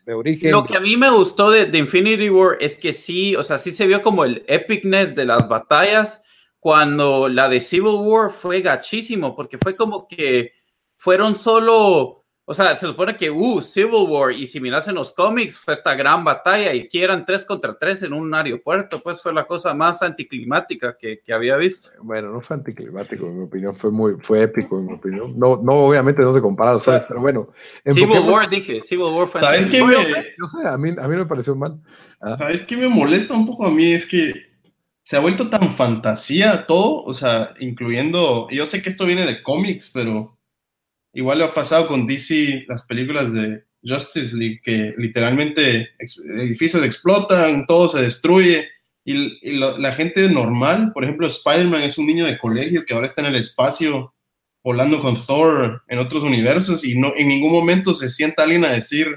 de 0.05 0.13
origen. 0.13 0.51
Lo 0.51 0.63
que 0.63 0.77
a 0.77 0.79
mí 0.79 0.95
me 0.95 1.09
gustó 1.09 1.49
de, 1.49 1.65
de, 1.65 1.77
Infinity 1.77 2.29
War 2.29 2.57
es 2.59 2.75
que 2.75 2.93
sí, 2.93 3.35
o 3.35 3.43
sea, 3.43 3.57
sí 3.57 3.71
se 3.71 3.87
vio 3.87 4.01
como 4.01 4.23
el 4.23 4.43
epicness 4.47 5.15
de 5.15 5.25
las 5.25 5.47
batallas 5.47 6.23
cuando 6.59 7.29
la 7.29 7.49
de 7.49 7.61
Civil 7.61 7.95
War 7.99 8.29
fue 8.29 8.61
gachísimo, 8.61 9.35
porque 9.35 9.57
fue 9.57 9.75
como 9.75 10.07
que 10.07 10.53
fueron 10.97 11.35
solo, 11.35 12.25
o 12.49 12.53
sea, 12.53 12.73
se 12.77 12.87
supone 12.87 13.17
que, 13.17 13.29
uh, 13.29 13.61
Civil 13.61 14.07
War, 14.07 14.31
y 14.31 14.47
si 14.47 14.61
miras 14.61 14.87
en 14.87 14.95
los 14.95 15.11
cómics, 15.11 15.59
fue 15.59 15.73
esta 15.73 15.95
gran 15.95 16.23
batalla, 16.23 16.73
y 16.73 16.79
aquí 16.79 17.03
eran 17.03 17.25
tres 17.25 17.43
contra 17.43 17.77
tres 17.77 18.03
en 18.03 18.13
un 18.13 18.33
aeropuerto, 18.33 19.01
pues 19.01 19.21
fue 19.21 19.33
la 19.33 19.45
cosa 19.45 19.73
más 19.73 20.01
anticlimática 20.01 20.95
que, 20.97 21.19
que 21.19 21.33
había 21.33 21.57
visto. 21.57 21.89
Bueno, 22.01 22.31
no 22.31 22.39
fue 22.39 22.55
anticlimático, 22.55 23.25
en 23.25 23.39
mi 23.39 23.43
opinión, 23.43 23.75
fue 23.75 23.91
muy, 23.91 24.13
fue 24.21 24.43
épico, 24.43 24.79
en 24.79 24.85
mi 24.85 24.93
opinión. 24.93 25.37
No, 25.37 25.59
no 25.61 25.73
obviamente 25.73 26.21
no 26.21 26.33
se 26.33 26.39
compara, 26.39 26.77
pero 27.09 27.19
bueno. 27.19 27.49
Civil 27.85 28.19
War, 28.19 28.49
dije, 28.49 28.79
Civil 28.79 29.07
War 29.07 29.27
fue 29.27 29.41
¿Sabes 29.41 29.65
qué 29.65 29.83
me... 29.83 29.95
Yo 29.95 30.47
sé, 30.47 30.65
a 30.65 30.77
mí, 30.77 30.91
a 30.97 31.05
mí 31.05 31.15
me 31.17 31.25
pareció 31.25 31.53
mal. 31.53 31.77
Ah. 32.21 32.37
¿Sabes 32.37 32.61
qué 32.61 32.77
me 32.77 32.87
molesta 32.87 33.33
un 33.33 33.45
poco 33.45 33.65
a 33.65 33.71
mí? 33.71 33.91
Es 33.91 34.05
que 34.05 34.33
se 35.03 35.17
ha 35.17 35.19
vuelto 35.19 35.49
tan 35.49 35.69
fantasía 35.71 36.65
todo, 36.65 37.03
o 37.03 37.13
sea, 37.13 37.53
incluyendo, 37.59 38.47
yo 38.51 38.65
sé 38.65 38.81
que 38.81 38.87
esto 38.87 39.05
viene 39.05 39.25
de 39.25 39.43
cómics, 39.43 39.91
pero 39.93 40.36
Igual 41.17 41.39
lo 41.39 41.45
ha 41.45 41.53
pasado 41.55 41.87
con 41.87 42.05
DC, 42.05 42.65
las 42.67 42.83
películas 42.83 43.33
de 43.33 43.63
Justice 43.81 44.37
League, 44.37 44.61
que 44.61 44.93
literalmente 44.99 45.89
edificios 45.97 46.85
explotan, 46.85 47.65
todo 47.65 47.87
se 47.87 48.03
destruye. 48.03 48.67
Y, 49.03 49.39
la 49.57 49.93
gente 49.93 50.29
normal, 50.29 50.91
por 50.93 51.03
ejemplo, 51.03 51.25
Spider-Man 51.25 51.81
es 51.81 51.97
un 51.97 52.05
niño 52.05 52.23
de 52.23 52.37
colegio 52.37 52.85
que 52.85 52.93
ahora 52.93 53.07
está 53.07 53.21
en 53.21 53.27
el 53.29 53.35
espacio 53.35 54.13
volando 54.63 55.01
con 55.01 55.15
Thor 55.25 55.81
en 55.87 55.97
otros 55.97 56.21
universos 56.21 56.85
y 56.85 56.99
no 56.99 57.13
en 57.17 57.29
ningún 57.29 57.51
momento 57.51 57.95
se 57.95 58.09
sienta 58.09 58.43
alguien 58.43 58.65
a 58.65 58.73
decir, 58.73 59.07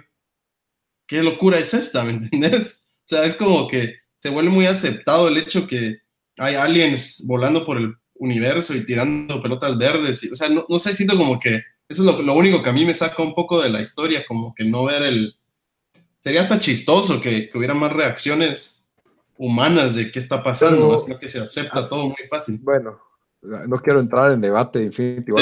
¿qué 1.07 1.23
locura 1.23 1.59
es 1.59 1.75
esta? 1.75 2.03
¿Me 2.03 2.13
entiendes? 2.13 2.89
O 3.05 3.09
sea, 3.11 3.25
es 3.25 3.35
como 3.35 3.69
que 3.69 3.97
se 4.21 4.31
vuelve 4.31 4.49
muy 4.49 4.65
aceptado 4.65 5.29
el 5.29 5.37
hecho 5.37 5.67
que 5.67 5.99
hay 6.39 6.55
aliens 6.55 7.23
volando 7.27 7.67
por 7.67 7.77
el 7.77 7.95
universo 8.15 8.75
y 8.75 8.87
tirando 8.87 9.43
pelotas 9.43 9.77
verdes. 9.77 10.27
o 10.33 10.35
sea, 10.35 10.49
no, 10.49 10.65
no 10.67 10.79
sé, 10.79 10.95
siento 10.95 11.19
como 11.19 11.39
que 11.39 11.61
Eso 11.91 12.09
es 12.09 12.25
lo, 12.25 12.35
único 12.35 12.63
que 12.63 12.71
a 12.71 12.73
mí 12.73 12.87
me 12.87 12.95
saca 12.95 13.21
un 13.21 13.35
poco 13.35 13.61
de 13.61 13.69
la 13.69 13.81
historia, 13.81 14.25
como 14.27 14.55
que 14.55 14.65
no 14.65 14.85
ver 14.85 15.03
el... 15.03 15.35
Sería 16.21 16.43
hasta 16.43 16.61
chistoso 16.61 17.21
que, 17.21 17.51
hubiera 17.53 17.75
más 17.75 17.93
reacciones 17.93 18.87
humanas 19.37 19.97
de 19.97 20.13
qué 20.13 20.21
está 20.21 20.41
pasando, 20.41 20.89
más 20.89 21.05
que 21.19 21.27
se 21.27 21.41
acepta 21.41 21.89
todo 21.89 22.05
muy 22.05 22.29
fácil. 22.31 22.61
Bueno, 22.63 23.01
no 23.43 23.79
quiero 23.81 23.99
entrar 23.99 24.31
en 24.31 24.41
debate 24.41 24.83
Infinity 24.83 25.33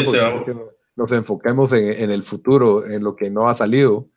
nos 0.96 1.12
enfoquemos 1.12 1.72
en, 1.74 2.11
el 2.11 2.24
futuro, 2.24 2.84
en 2.84 3.05
lo 3.05 3.14
que 3.14 3.30
no 3.30 3.49
ha 3.49 3.55
salido. 3.55 4.09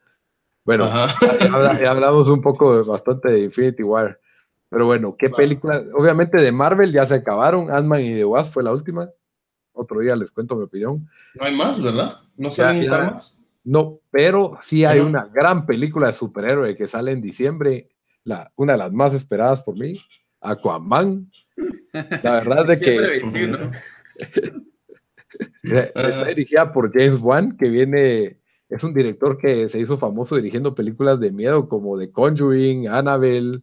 Bueno, 0.63 0.87
ya, 0.89 1.91
hablamos 1.91 2.29
un 2.29 2.41
poco 2.41 2.83
bastante 2.85 3.29
de 3.29 3.41
Infinity 3.41 3.83
War. 3.83 4.19
Pero 4.69 4.85
bueno, 4.85 5.15
¿qué 5.19 5.29
película? 5.29 5.83
Obviamente 5.93 6.41
de 6.41 6.51
Marvel 6.51 6.93
ya 6.93 7.05
se 7.05 7.15
acabaron. 7.15 7.69
Ant-Man 7.69 8.01
y 8.01 8.15
The 8.15 8.25
Wasp 8.25 8.53
fue 8.53 8.63
la 8.63 8.71
última. 8.71 9.09
Otro 9.73 9.99
día 9.99 10.15
les 10.15 10.31
cuento 10.31 10.55
mi 10.55 10.63
opinión. 10.63 11.07
No 11.35 11.45
hay 11.45 11.55
más, 11.55 11.81
¿verdad? 11.81 12.19
No 12.37 12.51
salen 12.51 12.89
más. 12.89 13.37
No, 13.63 13.99
pero 14.09 14.57
sí 14.59 14.85
hay 14.85 14.99
una 14.99 15.25
gran 15.25 15.65
película 15.65 16.07
de 16.07 16.13
superhéroe 16.13 16.75
que 16.75 16.87
sale 16.87 17.11
en 17.11 17.21
diciembre, 17.21 17.89
la, 18.23 18.51
una 18.55 18.73
de 18.73 18.79
las 18.79 18.91
más 18.91 19.13
esperadas 19.13 19.61
por 19.61 19.77
mí, 19.77 19.99
Aquaman. 20.41 21.31
La 22.23 22.31
verdad 22.31 22.71
es 22.71 22.79
que 22.81 23.21
está 25.63 26.25
dirigida 26.25 26.73
por 26.73 26.91
James 26.91 27.19
Wan, 27.19 27.55
que 27.55 27.69
viene, 27.69 28.39
es 28.69 28.83
un 28.83 28.93
director 28.93 29.37
que 29.37 29.69
se 29.69 29.79
hizo 29.79 29.97
famoso 29.97 30.35
dirigiendo 30.35 30.73
películas 30.73 31.19
de 31.19 31.31
miedo 31.31 31.69
como 31.69 31.99
The 31.99 32.11
Conjuring, 32.11 32.87
Annabelle, 32.87 33.61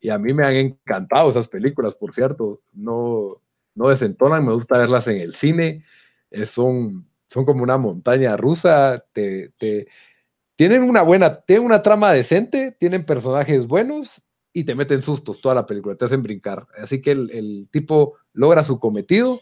y 0.00 0.10
a 0.10 0.18
mí 0.18 0.32
me 0.32 0.44
han 0.44 0.54
encantado 0.54 1.30
esas 1.30 1.48
películas, 1.48 1.94
por 1.94 2.12
cierto. 2.12 2.60
No, 2.74 3.40
no 3.80 3.88
desentonan, 3.88 4.44
me 4.44 4.52
gusta 4.52 4.76
verlas 4.76 5.08
en 5.08 5.20
el 5.20 5.34
cine, 5.34 5.82
son, 6.44 7.08
son 7.26 7.46
como 7.46 7.62
una 7.62 7.78
montaña 7.78 8.36
rusa, 8.36 9.02
te, 9.14 9.54
tienen 10.54 10.82
una 10.82 11.00
buena, 11.00 11.40
tienen 11.40 11.64
una 11.64 11.80
trama 11.80 12.12
decente, 12.12 12.76
tienen 12.78 13.06
personajes 13.06 13.66
buenos 13.66 14.22
y 14.52 14.64
te 14.64 14.74
meten 14.74 15.00
sustos 15.00 15.40
toda 15.40 15.54
la 15.54 15.64
película, 15.64 15.94
te 15.94 16.04
hacen 16.04 16.22
brincar. 16.22 16.66
Así 16.76 17.00
que 17.00 17.12
el, 17.12 17.68
tipo 17.70 18.16
logra 18.34 18.64
su 18.64 18.78
cometido. 18.78 19.40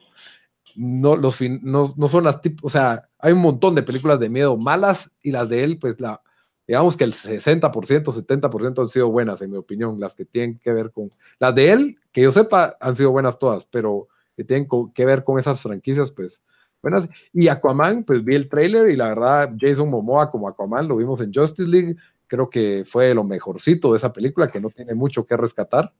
No, 0.77 1.17
los 1.17 1.41
no, 1.41 1.93
no 1.97 2.09
son 2.09 2.23
las 2.23 2.41
tipos, 2.41 2.67
o 2.67 2.69
sea, 2.69 3.09
hay 3.19 3.33
un 3.33 3.41
montón 3.41 3.75
de 3.75 3.83
películas 3.83 4.21
de 4.21 4.29
miedo 4.29 4.57
malas 4.57 5.11
y 5.21 5.33
las 5.33 5.49
de 5.49 5.65
él, 5.65 5.79
pues 5.79 6.01
la, 6.01 6.23
digamos 6.69 6.97
que 6.97 7.05
el 7.05 7.15
60%, 7.15 7.71
70% 7.73 8.79
han 8.79 8.87
sido 8.87 9.11
buenas, 9.11 9.41
en 9.41 9.51
mi 9.51 9.57
opinión, 9.57 9.99
las 9.99 10.15
que 10.15 10.27
tienen 10.27 10.59
que 10.59 10.73
ver 10.73 10.93
con, 10.93 11.11
las 11.41 11.55
de 11.55 11.73
él, 11.73 11.99
que 12.13 12.21
yo 12.21 12.31
sepa, 12.31 12.77
han 12.79 12.95
sido 12.95 13.11
buenas 13.11 13.39
todas, 13.39 13.67
pero 13.67 14.09
que 14.39 14.45
tienen 14.45 14.69
que 14.95 15.05
ver 15.05 15.25
con 15.25 15.41
esas 15.41 15.61
franquicias, 15.61 16.13
pues 16.13 16.45
buenas. 16.81 17.09
Y 17.33 17.49
Aquaman, 17.49 18.05
pues 18.05 18.25
vi 18.25 18.37
el 18.37 18.49
trailer 18.49 18.89
y 18.89 18.95
la 18.95 19.09
verdad, 19.09 19.51
Jason 19.59 19.91
Momoa 19.91 20.31
como 20.31 20.49
Aquaman 20.49 20.87
lo 20.87 20.97
vimos 20.97 21.21
en 21.21 21.35
Justice 21.35 21.69
League, 21.69 21.97
creo 22.29 22.49
que 22.49 22.85
fue 22.87 23.13
lo 23.15 23.25
mejorcito 23.25 23.91
de 23.91 23.97
esa 23.97 24.13
película, 24.13 24.47
que 24.47 24.61
no 24.61 24.71
tiene 24.71 24.95
mucho 24.95 25.27
que 25.27 25.37
rescatar. 25.37 25.93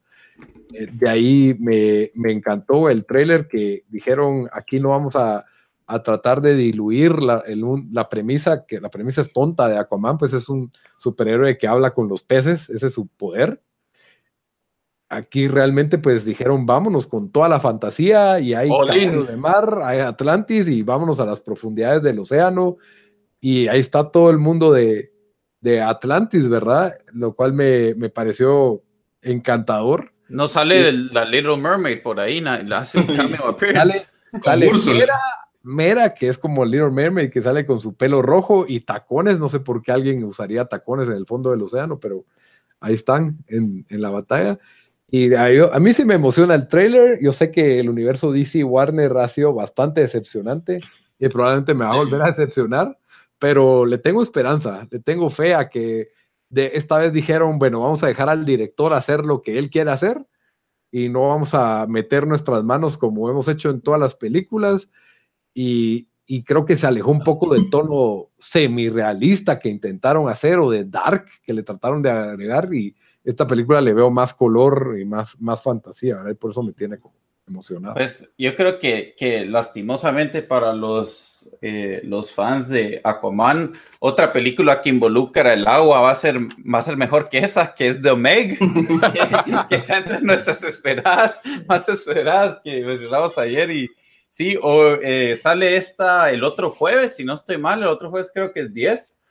Eh, 0.73 0.87
de 0.89 1.09
ahí 1.09 1.57
me, 1.59 2.11
me, 2.15 2.31
encantó 2.31 2.89
el 2.89 3.05
trailer 3.05 3.49
que 3.49 3.83
dijeron, 3.89 4.47
aquí 4.53 4.79
no 4.79 4.91
vamos 4.91 5.17
a, 5.17 5.43
a 5.85 6.01
tratar 6.01 6.39
de 6.39 6.55
diluir 6.55 7.21
la, 7.21 7.43
la, 7.91 8.07
premisa, 8.07 8.65
que 8.65 8.79
la 8.79 8.89
premisa 8.89 9.19
es 9.19 9.33
tonta 9.33 9.67
de 9.67 9.77
Aquaman, 9.77 10.17
pues 10.17 10.31
es 10.31 10.47
un 10.47 10.71
superhéroe 10.97 11.57
que 11.57 11.67
habla 11.67 11.91
con 11.91 12.07
los 12.07 12.23
peces, 12.23 12.69
ese 12.69 12.87
es 12.87 12.93
su 12.93 13.07
poder 13.07 13.61
aquí 15.09 15.47
realmente 15.47 15.97
pues 15.97 16.23
dijeron 16.23 16.65
vámonos 16.65 17.07
con 17.07 17.31
toda 17.31 17.49
la 17.49 17.59
fantasía 17.59 18.39
y 18.39 18.53
hay 18.53 18.69
de 18.69 19.35
mar, 19.35 19.81
hay 19.83 19.99
Atlantis 19.99 20.67
y 20.67 20.83
vámonos 20.83 21.19
a 21.19 21.25
las 21.25 21.41
profundidades 21.41 22.03
del 22.03 22.19
océano 22.19 22.77
y 23.41 23.67
ahí 23.67 23.79
está 23.79 24.11
todo 24.11 24.29
el 24.29 24.37
mundo 24.37 24.71
de, 24.71 25.11
Atlantis, 25.81 26.47
¿verdad? 26.47 26.97
Lo 27.13 27.33
cual 27.33 27.53
me, 27.53 27.93
pareció 28.09 28.83
encantador. 29.21 30.13
No 30.29 30.47
sale 30.47 30.91
la 30.91 31.25
Little 31.25 31.57
Mermaid 31.57 32.01
por 32.01 32.19
ahí, 32.19 32.39
la 32.39 32.61
hace 32.77 32.99
un 32.99 33.07
cameo 33.15 33.45
appearance. 33.49 34.07
Sale, 34.43 34.71
Mera, 34.71 35.15
Mera, 35.63 36.13
que 36.13 36.27
es 36.27 36.37
como 36.37 36.63
Little 36.63 36.91
Mermaid, 36.91 37.31
que 37.31 37.41
sale 37.41 37.65
con 37.65 37.79
su 37.79 37.95
pelo 37.95 38.21
rojo 38.21 38.65
y 38.67 38.81
tacones, 38.81 39.39
no 39.39 39.49
sé 39.49 39.59
por 39.59 39.81
qué 39.81 39.91
alguien 39.91 40.23
usaría 40.23 40.65
tacones 40.65 41.07
en 41.07 41.15
el 41.15 41.25
fondo 41.25 41.49
del 41.49 41.63
océano, 41.63 41.99
pero 41.99 42.25
ahí 42.79 42.93
están 42.93 43.39
en, 43.47 43.85
en 43.89 44.01
la 44.01 44.11
batalla. 44.11 44.59
Y 45.11 45.33
a, 45.33 45.79
mí 45.79 45.93
sí 45.93 46.05
me 46.05 46.13
emociona 46.15 46.55
el 46.55 46.67
trailer. 46.67 47.19
Yo 47.21 47.33
sé 47.33 47.51
que 47.51 47.79
el 47.79 47.89
universo 47.89 48.31
DC 48.31 48.63
Warner 48.63 49.17
ha 49.17 49.27
sido 49.27 49.53
bastante 49.53 50.01
decepcionante 50.01 50.79
y 51.17 51.27
probablemente 51.29 51.73
me 51.73 51.85
va 51.85 51.93
a 51.93 51.97
volver 51.97 52.21
a 52.21 52.27
decepcionar, 52.27 52.97
pero 53.39 53.85
le 53.85 53.97
tengo 53.97 54.21
esperanza, 54.21 54.87
le 54.89 54.99
tengo 54.99 55.29
fe 55.29 55.55
a 55.55 55.69
que 55.69 56.09
de 56.49 56.71
esta 56.75 56.99
vez 56.99 57.11
dijeron, 57.11 57.59
bueno, 57.59 57.81
vamos 57.81 58.03
a 58.03 58.07
dejar 58.07 58.29
al 58.29 58.45
director 58.45 58.93
hacer 58.93 59.25
lo 59.25 59.41
que 59.41 59.57
él 59.57 59.69
quiere 59.69 59.91
hacer 59.91 60.25
y 60.91 61.09
no 61.09 61.27
vamos 61.27 61.53
a 61.53 61.85
meter 61.87 62.25
nuestras 62.27 62.63
manos 62.63 62.97
como 62.97 63.29
hemos 63.29 63.47
hecho 63.47 63.69
en 63.69 63.81
todas 63.81 63.99
las 63.99 64.15
películas. 64.15 64.89
Y, 65.53 66.07
y 66.25 66.43
creo 66.43 66.65
que 66.65 66.77
se 66.77 66.85
alejó 66.85 67.11
un 67.11 67.23
poco 67.23 67.53
del 67.53 67.69
tono 67.71 68.29
semi-realista 68.37 69.59
que 69.59 69.69
intentaron 69.69 70.29
hacer 70.29 70.59
o 70.59 70.69
de 70.69 70.85
dark 70.85 71.25
que 71.43 71.53
le 71.53 71.63
trataron 71.63 72.03
de 72.03 72.11
agregar 72.11 72.71
y 72.73 72.95
esta 73.23 73.45
película 73.47 73.81
le 73.81 73.93
veo 73.93 74.09
más 74.09 74.33
color 74.33 74.97
y 74.99 75.05
más, 75.05 75.39
más 75.39 75.61
fantasía, 75.61 76.15
¿verdad? 76.17 76.31
Y 76.31 76.35
por 76.35 76.51
eso 76.51 76.63
me 76.63 76.73
tiene 76.73 76.99
como 76.99 77.15
emocionado. 77.49 77.95
Pues 77.95 78.33
yo 78.37 78.55
creo 78.55 78.79
que, 78.79 79.15
que 79.17 79.45
lastimosamente 79.45 80.41
para 80.41 80.73
los, 80.73 81.49
eh, 81.61 81.99
los 82.03 82.31
fans 82.31 82.69
de 82.69 83.01
Aquaman, 83.03 83.73
otra 83.99 84.31
película 84.31 84.81
que 84.81 84.89
involucra 84.89 85.53
el 85.53 85.67
agua 85.67 86.01
va 86.01 86.11
a 86.11 86.15
ser, 86.15 86.39
va 86.39 86.79
a 86.79 86.83
ser 86.83 86.95
mejor 86.95 87.27
que 87.27 87.39
esa, 87.39 87.73
que 87.73 87.87
es 87.87 88.01
The 88.01 88.15
Meg, 88.15 88.59
que, 89.69 89.75
está 89.75 89.97
entre 89.97 90.21
nuestras 90.21 90.63
esperadas, 90.63 91.39
más 91.67 91.89
esperadas 91.89 92.61
que 92.63 92.81
mencionamos 92.83 93.37
ayer 93.37 93.71
y 93.71 93.89
sí, 94.29 94.57
o 94.61 94.93
eh, 95.01 95.37
sale 95.37 95.75
esta 95.75 96.31
el 96.31 96.43
otro 96.43 96.69
jueves, 96.69 97.15
si 97.15 97.25
no 97.25 97.33
estoy 97.33 97.57
mal, 97.57 97.81
el 97.81 97.89
otro 97.89 98.09
jueves 98.09 98.31
creo 98.33 98.53
que 98.53 98.61
es 98.61 98.73
10, 98.73 99.25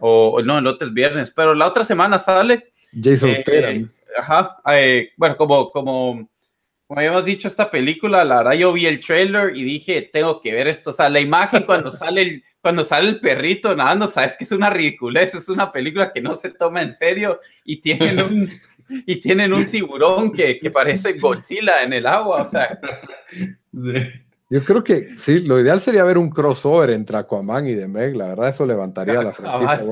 o 0.00 0.42
no, 0.42 0.58
el 0.58 0.66
otro 0.66 0.88
es 0.88 0.94
viernes, 0.94 1.30
pero 1.30 1.54
la 1.54 1.66
otra 1.66 1.84
semana 1.84 2.18
sale 2.18 2.71
Jason 3.00 3.30
eh, 3.30 3.36
Statham. 3.36 3.90
ajá, 4.18 4.56
eh, 4.74 5.10
bueno, 5.16 5.36
como, 5.36 5.70
como, 5.70 6.28
como 6.86 7.00
habíamos 7.00 7.24
dicho, 7.24 7.48
esta 7.48 7.70
película, 7.70 8.24
la 8.24 8.38
verdad 8.38 8.52
yo 8.52 8.72
vi 8.72 8.86
el 8.86 9.00
trailer 9.00 9.56
y 9.56 9.64
dije, 9.64 10.10
tengo 10.12 10.40
que 10.40 10.52
ver 10.52 10.68
esto, 10.68 10.90
o 10.90 10.92
sea, 10.92 11.08
la 11.08 11.20
imagen 11.20 11.64
cuando 11.64 11.90
sale 11.90 12.22
el, 12.22 12.44
cuando 12.60 12.84
sale 12.84 13.08
el 13.08 13.20
perrito 13.20 13.74
nadando, 13.74 14.06
sabes 14.06 14.36
que 14.36 14.44
es 14.44 14.52
una 14.52 14.70
ridiculez, 14.70 15.34
es 15.34 15.48
una 15.48 15.70
película 15.70 16.12
que 16.12 16.20
no 16.20 16.34
se 16.34 16.50
toma 16.50 16.82
en 16.82 16.92
serio 16.92 17.40
y 17.64 17.80
tienen 17.80 18.20
un, 18.20 18.50
y 19.06 19.16
tienen 19.16 19.52
un 19.52 19.70
tiburón 19.70 20.32
que, 20.32 20.58
que 20.58 20.70
parece 20.70 21.14
Godzilla 21.14 21.82
en 21.82 21.92
el 21.92 22.06
agua, 22.06 22.42
o 22.42 22.46
sea. 22.46 22.78
Sí. 23.72 23.94
Yo 24.52 24.62
creo 24.62 24.84
que 24.84 25.14
sí, 25.16 25.40
lo 25.40 25.58
ideal 25.58 25.80
sería 25.80 26.04
ver 26.04 26.18
un 26.18 26.28
crossover 26.28 26.90
entre 26.90 27.16
Aquaman 27.16 27.66
y 27.66 27.74
The 27.74 27.88
Meg. 27.88 28.14
La 28.14 28.28
verdad, 28.28 28.50
eso 28.50 28.66
levantaría 28.66 29.22
la 29.22 29.32
franquicia. 29.32 29.82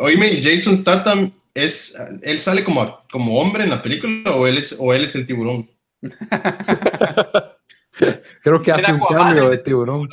Oíme, 0.00 0.42
Jason 0.42 0.76
Statham, 0.76 1.32
es, 1.54 1.96
¿él 2.24 2.40
sale 2.40 2.64
como, 2.64 3.04
como 3.08 3.38
hombre 3.38 3.62
en 3.62 3.70
la 3.70 3.80
película 3.80 4.32
o 4.32 4.48
él 4.48 4.58
es, 4.58 4.76
o 4.80 4.92
él 4.92 5.04
es 5.04 5.14
el 5.14 5.26
tiburón? 5.26 5.70
creo 8.42 8.60
que 8.60 8.72
hace 8.72 8.94
un 8.94 8.98
cambio 8.98 9.48
de 9.48 9.58
tiburón. 9.58 10.08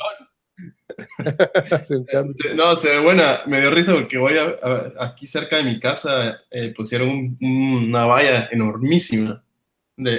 no, 2.54 2.76
se 2.76 2.90
ve 2.90 3.00
buena. 3.00 3.40
Me 3.46 3.60
dio 3.60 3.72
risa 3.72 3.94
porque 3.94 4.16
voy 4.16 4.34
a, 4.38 4.92
aquí 5.04 5.26
cerca 5.26 5.56
de 5.56 5.64
mi 5.64 5.80
casa 5.80 6.38
eh, 6.52 6.72
pusieron 6.72 7.36
una 7.40 8.06
valla 8.06 8.48
enormísima 8.52 9.42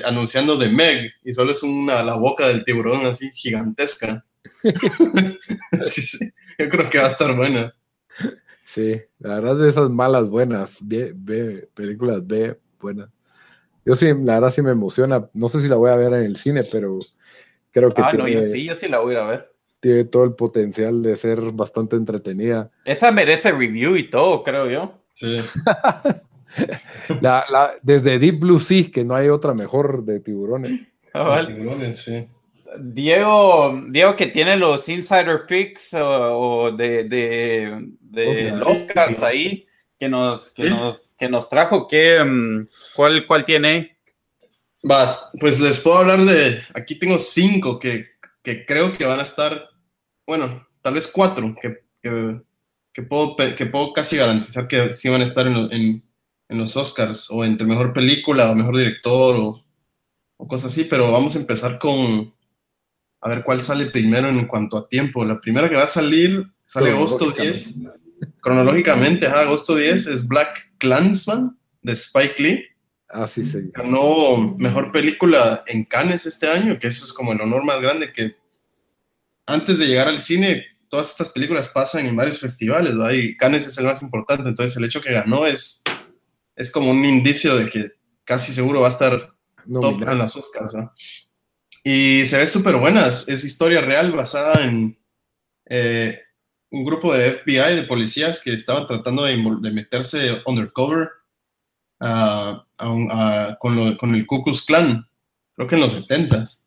anunciando 0.04 0.58
de 0.58 0.70
Meg 0.70 1.12
y 1.24 1.34
solo 1.34 1.52
es 1.52 1.64
una, 1.64 2.04
la 2.04 2.16
boca 2.16 2.48
del 2.48 2.64
tiburón 2.64 3.06
así 3.06 3.30
gigantesca. 3.32 4.26
yo 4.64 6.70
creo 6.70 6.90
que 6.90 6.98
va 6.98 7.06
a 7.06 7.12
estar 7.12 7.36
buena. 7.36 7.74
Sí, 8.66 9.02
la 9.20 9.40
verdad 9.40 9.56
de 9.56 9.70
esas 9.70 9.90
malas 9.90 10.30
buenas, 10.30 10.78
B, 10.82 11.68
películas 11.74 12.26
B 12.26 12.58
buenas. 12.80 13.10
Yo 13.86 13.96
sí, 13.96 14.08
la 14.24 14.36
verdad 14.36 14.52
sí 14.52 14.62
me 14.62 14.72
emociona. 14.72 15.30
No 15.34 15.48
sé 15.48 15.62
si 15.62 15.68
la 15.68 15.76
voy 15.76 15.90
a 15.90 15.96
ver 15.96 16.14
en 16.14 16.26
el 16.26 16.36
cine, 16.36 16.64
pero 16.64 17.00
creo 17.72 17.94
que 17.94 18.02
ah, 18.04 18.14
no, 18.14 18.28
yo 18.28 18.42
sí, 18.42 18.66
yo 18.66 18.76
sí 18.76 18.88
la 18.88 19.00
voy 19.00 19.16
a 19.16 19.24
ver. 19.24 19.52
Tiene 19.80 20.04
todo 20.04 20.26
el 20.26 20.34
potencial 20.34 21.02
de 21.02 21.16
ser 21.16 21.40
bastante 21.54 21.96
entretenida. 21.96 22.70
Esa 22.86 23.12
merece 23.12 23.52
review 23.52 23.96
y 23.96 24.10
todo, 24.10 24.44
creo 24.44 24.70
yo. 24.70 25.02
Sí. 25.14 25.40
la, 27.22 27.76
desde 27.82 28.20
Deep 28.20 28.40
Blue 28.40 28.60
Sea, 28.60 28.92
que 28.92 29.04
no 29.04 29.16
hay 29.16 29.30
otra 29.30 29.54
mejor 29.54 30.04
de 30.04 30.20
tiburones. 30.20 30.72
Ah, 31.14 31.48
Diego, 32.80 33.82
Diego 33.90 34.16
que 34.16 34.28
tiene 34.28 34.56
los 34.56 34.88
insider 34.90 35.46
picks 35.48 35.96
o, 35.96 36.72
de, 36.72 37.04
de, 37.04 38.62
Oscars 38.64 39.24
ahí, 39.24 39.66
que 39.98 40.08
nos, 40.08 40.52
que 40.52 40.70
nos, 40.70 41.16
que 41.18 41.28
nos 41.28 41.50
trajo, 41.50 41.88
¿qué, 41.88 42.24
mm, 42.24 42.68
cuál, 42.96 43.26
¿cuál 43.26 43.44
tiene? 43.44 43.98
Va, 44.90 45.32
pues 45.40 45.60
les 45.60 45.80
puedo 45.80 45.98
hablar 45.98 46.24
de, 46.24 46.62
aquí 46.76 47.00
tengo 47.00 47.18
cinco 47.18 47.80
que, 47.80 48.10
que 48.44 48.66
creo 48.66 48.94
que 48.94 49.06
van 49.06 49.20
a 49.20 49.24
estar 49.24 49.70
bueno, 50.30 50.64
tal 50.84 50.94
vez 50.94 51.08
cuatro 51.08 51.56
que, 51.60 51.80
que, 52.04 53.02
puedo, 53.02 53.36
que 53.36 53.66
puedo 53.66 53.92
casi 53.94 54.16
garantizar 54.16 54.68
que 54.68 54.94
sí 54.94 55.10
van 55.10 55.22
a 55.22 55.24
estar 55.24 55.48
en, 55.48 55.56
en, 55.74 56.04
en 56.50 56.58
los 56.58 56.76
Oscars, 56.76 57.30
o 57.32 57.46
entre 57.46 57.66
mejor 57.66 57.94
película, 57.94 58.52
o 58.52 58.56
mejor 58.56 58.78
director, 58.78 59.36
o, 59.36 59.64
o 60.38 60.48
cosas 60.48 60.72
así, 60.72 60.84
pero 60.84 61.12
vamos 61.12 61.36
a 61.36 61.40
empezar 61.40 61.80
con, 61.80 62.34
a 63.22 63.30
ver 63.30 63.44
cuál 63.44 63.62
sale 63.62 63.86
primero 63.88 64.28
en 64.28 64.46
cuanto 64.48 64.78
a 64.78 64.88
tiempo. 64.88 65.24
La 65.24 65.40
primera 65.40 65.70
que 65.70 65.76
va 65.76 65.84
a 65.84 65.88
salir 65.88 66.46
sale 66.66 66.92
agosto 66.92 67.32
10. 67.32 67.82
Cronológicamente, 68.42 69.28
agosto 69.28 69.76
10 69.76 70.08
es 70.08 70.28
Black 70.28 70.74
Clansman 70.78 71.58
de 71.82 71.94
Spike 71.94 72.36
Lee. 72.38 72.66
Ah, 73.08 73.28
sí, 73.28 73.44
sí. 73.44 73.72
Ganó 73.74 74.56
mejor 74.58 74.92
película 74.92 75.64
en 75.66 75.86
Cannes 75.86 76.26
este 76.26 76.48
año, 76.48 76.78
que 76.78 76.88
eso 76.88 77.06
es 77.06 77.14
como 77.14 77.32
el 77.32 77.42
honor 77.42 77.64
más 77.64 77.82
grande 77.82 78.12
que 78.12 78.36
antes 79.50 79.80
de 79.80 79.88
llegar 79.88 80.08
al 80.08 80.20
cine, 80.20 80.66
todas 80.90 81.10
estas 81.10 81.30
películas 81.32 81.68
pasan 81.70 82.06
en 82.06 82.16
varios 82.16 82.40
festivales, 82.40 82.96
¿verdad? 82.96 83.14
Y 83.14 83.36
Cannes 83.36 83.66
es 83.66 83.78
el 83.80 83.86
más 83.86 84.02
importante, 84.02 84.48
entonces 84.48 84.78
el 84.78 84.84
hecho 84.84 85.02
que 85.02 85.12
ganó 85.12 85.48
es, 85.48 85.84
es 86.60 86.72
como 86.72 86.92
un 86.92 87.06
indicio 87.06 87.56
de 87.56 87.70
que 87.70 87.92
casi 88.26 88.52
seguro 88.52 88.82
va 88.82 88.88
a 88.88 88.92
estar 88.92 89.34
top 89.72 90.02
en 90.02 90.18
las 90.18 90.36
Oscars, 90.36 90.74
¿no? 90.74 90.92
Y 91.84 92.26
se 92.26 92.38
ve 92.38 92.46
súper 92.48 92.76
buena, 92.76 93.08
es 93.08 93.44
historia 93.46 93.80
real 93.80 94.12
basada 94.12 94.66
en 94.66 95.00
eh, 95.70 96.20
un 96.70 96.84
grupo 96.84 97.14
de 97.14 97.32
FBI, 97.32 97.76
de 97.78 97.84
policías 97.84 98.42
que 98.42 98.54
estaban 98.54 98.86
tratando 98.86 99.24
de, 99.24 99.38
meterse 99.38 100.42
undercover 100.46 101.08
con, 101.98 103.96
con, 103.98 104.16
el 104.16 104.28
Ku 104.28 104.44
Klux 104.44 104.66
Klan, 104.66 105.08
creo 105.56 105.68
que 105.68 105.76
en 105.76 105.82
los 105.82 106.10
70s. 106.10 106.66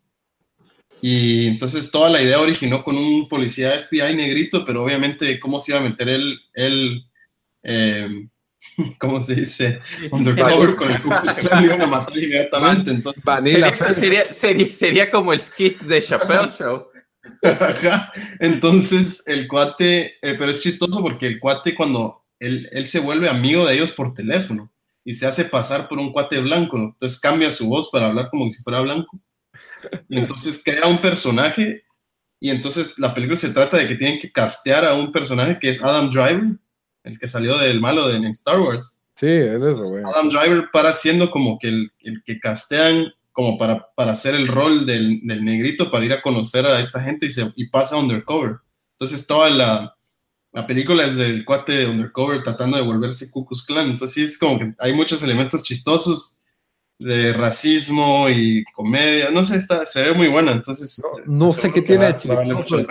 Y 1.03 1.49
entonces 1.49 1.90
toda 1.90 2.09
la 2.09 2.22
idea 2.22 2.40
originó 2.40 2.82
con 2.82 2.97
un 2.97 3.28
policía 3.28 3.78
FBI 3.78 4.16
negrito, 4.16 4.64
pero 4.64 4.84
obviamente 4.84 5.38
cómo 5.38 5.61
se 5.61 5.72
iba 5.72 5.80
a 5.80 5.84
meter 5.84 6.09
él, 6.09 6.40
él 6.55 7.05
eh, 7.62 8.28
¿cómo 8.99 9.21
se 9.21 9.35
dice? 9.35 9.81
Undercover 10.11 10.75
con 10.77 10.91
el 10.91 11.03
Ku 11.03 11.11
Klux 11.11 11.63
iban 11.63 11.83
a 11.83 11.87
matar 11.87 12.17
inmediatamente. 12.17 12.91
Entonces, 12.91 13.23
sería, 13.45 14.35
sería, 14.35 14.71
sería, 14.71 15.11
como 15.11 15.33
el 15.33 15.41
skit 15.41 15.81
de 15.81 16.01
Chappelle 16.03 16.51
Show. 16.59 16.87
Entonces 18.41 19.23
el 19.27 19.47
cuate, 19.47 20.17
eh, 20.23 20.35
pero 20.37 20.51
es 20.51 20.61
chistoso 20.61 21.01
porque 21.01 21.27
el 21.27 21.39
cuate 21.39 21.75
cuando 21.75 22.25
él, 22.41 22.69
él, 22.73 22.87
se 22.87 22.99
vuelve 22.99 23.29
amigo 23.29 23.67
de 23.67 23.75
ellos 23.75 23.93
por 23.93 24.13
teléfono 24.13 24.73
y 25.05 25.15
se 25.15 25.27
hace 25.27 25.45
pasar 25.45 25.89
por 25.89 25.99
un 25.99 26.13
cuate 26.13 26.41
blanco, 26.41 26.77
entonces 26.77 27.21
cambia 27.21 27.51
su 27.51 27.69
voz 27.69 27.91
para 27.91 28.07
hablar 28.07 28.29
como 28.31 28.49
si 28.51 28.63
fuera 28.63 28.81
blanco. 28.81 29.21
Y 30.09 30.19
entonces 30.19 30.61
crea 30.65 30.87
un 30.87 30.99
personaje 30.99 31.85
y 32.41 32.51
entonces 32.51 32.99
la 32.99 33.15
película 33.15 33.37
se 33.37 33.51
trata 33.51 33.77
de 33.77 33.87
que 33.87 33.95
tienen 33.95 34.19
que 34.19 34.33
castear 34.33 34.85
a 34.85 34.95
un 34.95 35.13
personaje 35.13 35.59
que 35.61 35.71
es 35.71 35.83
Adam 35.83 36.11
Driver, 36.11 36.57
el 37.05 37.18
que 37.18 37.28
salió 37.28 37.59
del 37.59 37.80
malo 37.80 38.09
de 38.09 38.18
Star 38.30 38.61
Wars. 38.61 39.00
Sí, 39.16 39.26
él 39.26 39.62
es 39.62 39.78
güey. 39.78 40.03
Adam 40.05 40.30
Driver 40.30 40.68
para 40.72 40.92
siendo 40.92 41.30
como 41.30 41.59
que 41.59 41.68
el, 41.68 41.92
el, 42.00 42.22
que 42.24 42.40
castean 42.40 43.12
como 43.32 43.59
para, 43.59 43.86
para 43.94 44.12
hacer 44.12 44.34
el 44.34 44.48
rol 44.48 44.84
del, 44.84 45.20
del, 45.22 45.44
negrito, 45.44 45.90
para 45.90 46.05
ir 46.05 46.12
a 46.12 46.22
conocer 46.22 46.66
a 46.66 46.80
esta 46.80 47.03
gente 47.03 47.26
y, 47.26 47.30
se, 47.30 47.53
y 47.57 47.68
pasa 47.68 47.96
undercover. 47.96 48.57
Entonces 48.92 49.26
toda 49.26 49.48
la, 49.50 49.94
la 50.53 50.66
película 50.66 51.05
es 51.05 51.16
del 51.16 51.44
cuate 51.44 51.86
undercover 51.86 52.42
tratando 52.42 52.76
de 52.76 52.82
volverse 52.82 53.30
Ku 53.30 53.46
Klux 53.46 53.64
Klan. 53.64 53.90
Entonces 53.90 54.14
sí 54.14 54.22
es 54.22 54.38
como 54.38 54.59
que 54.59 54.74
hay 54.78 54.92
muchos 54.92 55.22
elementos 55.22 55.62
chistosos 55.62 56.38
de 57.03 57.32
racismo 57.32 58.28
y 58.28 58.64
comedia. 58.74 59.30
No 59.30 59.44
sé, 59.44 59.57
está, 59.57 59.84
se 59.86 60.03
ve 60.03 60.12
muy 60.12 60.28
buena. 60.28 60.53
Entonces, 60.53 61.03
no, 61.26 61.53
sé 61.53 61.72
qué 61.72 61.82
tiene 61.82 62.07
de 62.07 62.16
chistoso 62.16 62.86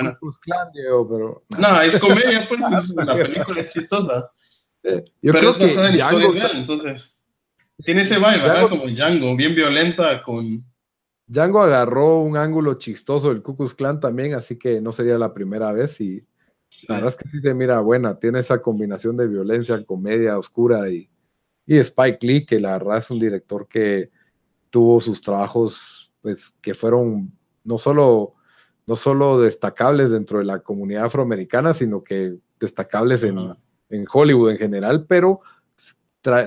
pero... 1.10 1.44
No, 1.58 1.82
es 1.82 2.00
comedia, 2.00 2.48
pues 2.48 2.62
la 2.96 3.16
película 3.16 3.62
es 3.62 3.72
chistosa. 3.72 4.32
Eh, 4.84 5.04
yo 5.22 5.34
pero 5.34 5.54
creo 5.54 5.68
es 5.68 5.78
que 5.78 5.98
Django... 5.98 6.32
real, 6.32 6.52
entonces. 6.56 7.18
Tiene 7.84 8.02
ese 8.02 8.18
vibe, 8.18 8.42
¿verdad? 8.42 8.70
Como 8.70 8.88
Django, 8.88 9.36
bien 9.36 9.56
violenta 9.56 10.22
con... 10.24 10.64
Django 11.28 11.62
agarró 11.62 12.20
un 12.20 12.36
ángulo 12.36 12.74
chistoso 12.76 13.30
del 13.30 13.42
Ku 13.42 13.56
Klux 13.56 13.74
Klan 13.74 14.00
también, 14.00 14.34
así 14.34 14.58
que 14.58 14.82
no 14.82 14.92
sería 14.92 15.18
la 15.18 15.34
primera 15.34 15.72
vez 15.72 16.02
y 16.02 16.26
la 16.88 16.96
verdad 16.96 17.12
es 17.12 17.16
que 17.16 17.30
sí 17.30 17.40
se 17.40 17.54
mira 17.54 17.80
buena, 17.80 18.20
tiene 18.20 18.40
esa 18.40 18.62
combinación 18.62 19.16
de 19.16 19.28
violencia, 19.28 19.82
comedia 19.86 20.38
oscura 20.38 20.90
y, 20.90 21.10
y 21.66 21.78
Spike 21.78 22.26
Lee, 22.26 22.46
que 22.46 22.60
la 22.60 22.74
verdad 22.74 22.98
es 22.98 23.12
un 23.12 23.20
director 23.20 23.68
que 23.68 24.10
tuvo 24.70 25.00
sus 25.02 25.22
trabajos, 25.22 26.14
pues, 26.22 26.56
que 26.62 26.74
fueron 26.74 27.32
no 27.64 27.78
solo, 27.78 28.34
no 28.88 28.96
solo 28.96 29.40
destacables 29.40 30.12
dentro 30.12 30.40
de 30.40 30.46
la 30.46 30.60
comunidad 30.60 31.06
afroamericana, 31.06 31.74
sino 31.74 32.04
que 32.04 32.38
destacables 32.60 33.24
en, 33.24 33.38
en 33.90 34.06
Hollywood 34.12 34.52
en 34.52 34.58
general, 34.58 35.06
pero 35.08 35.42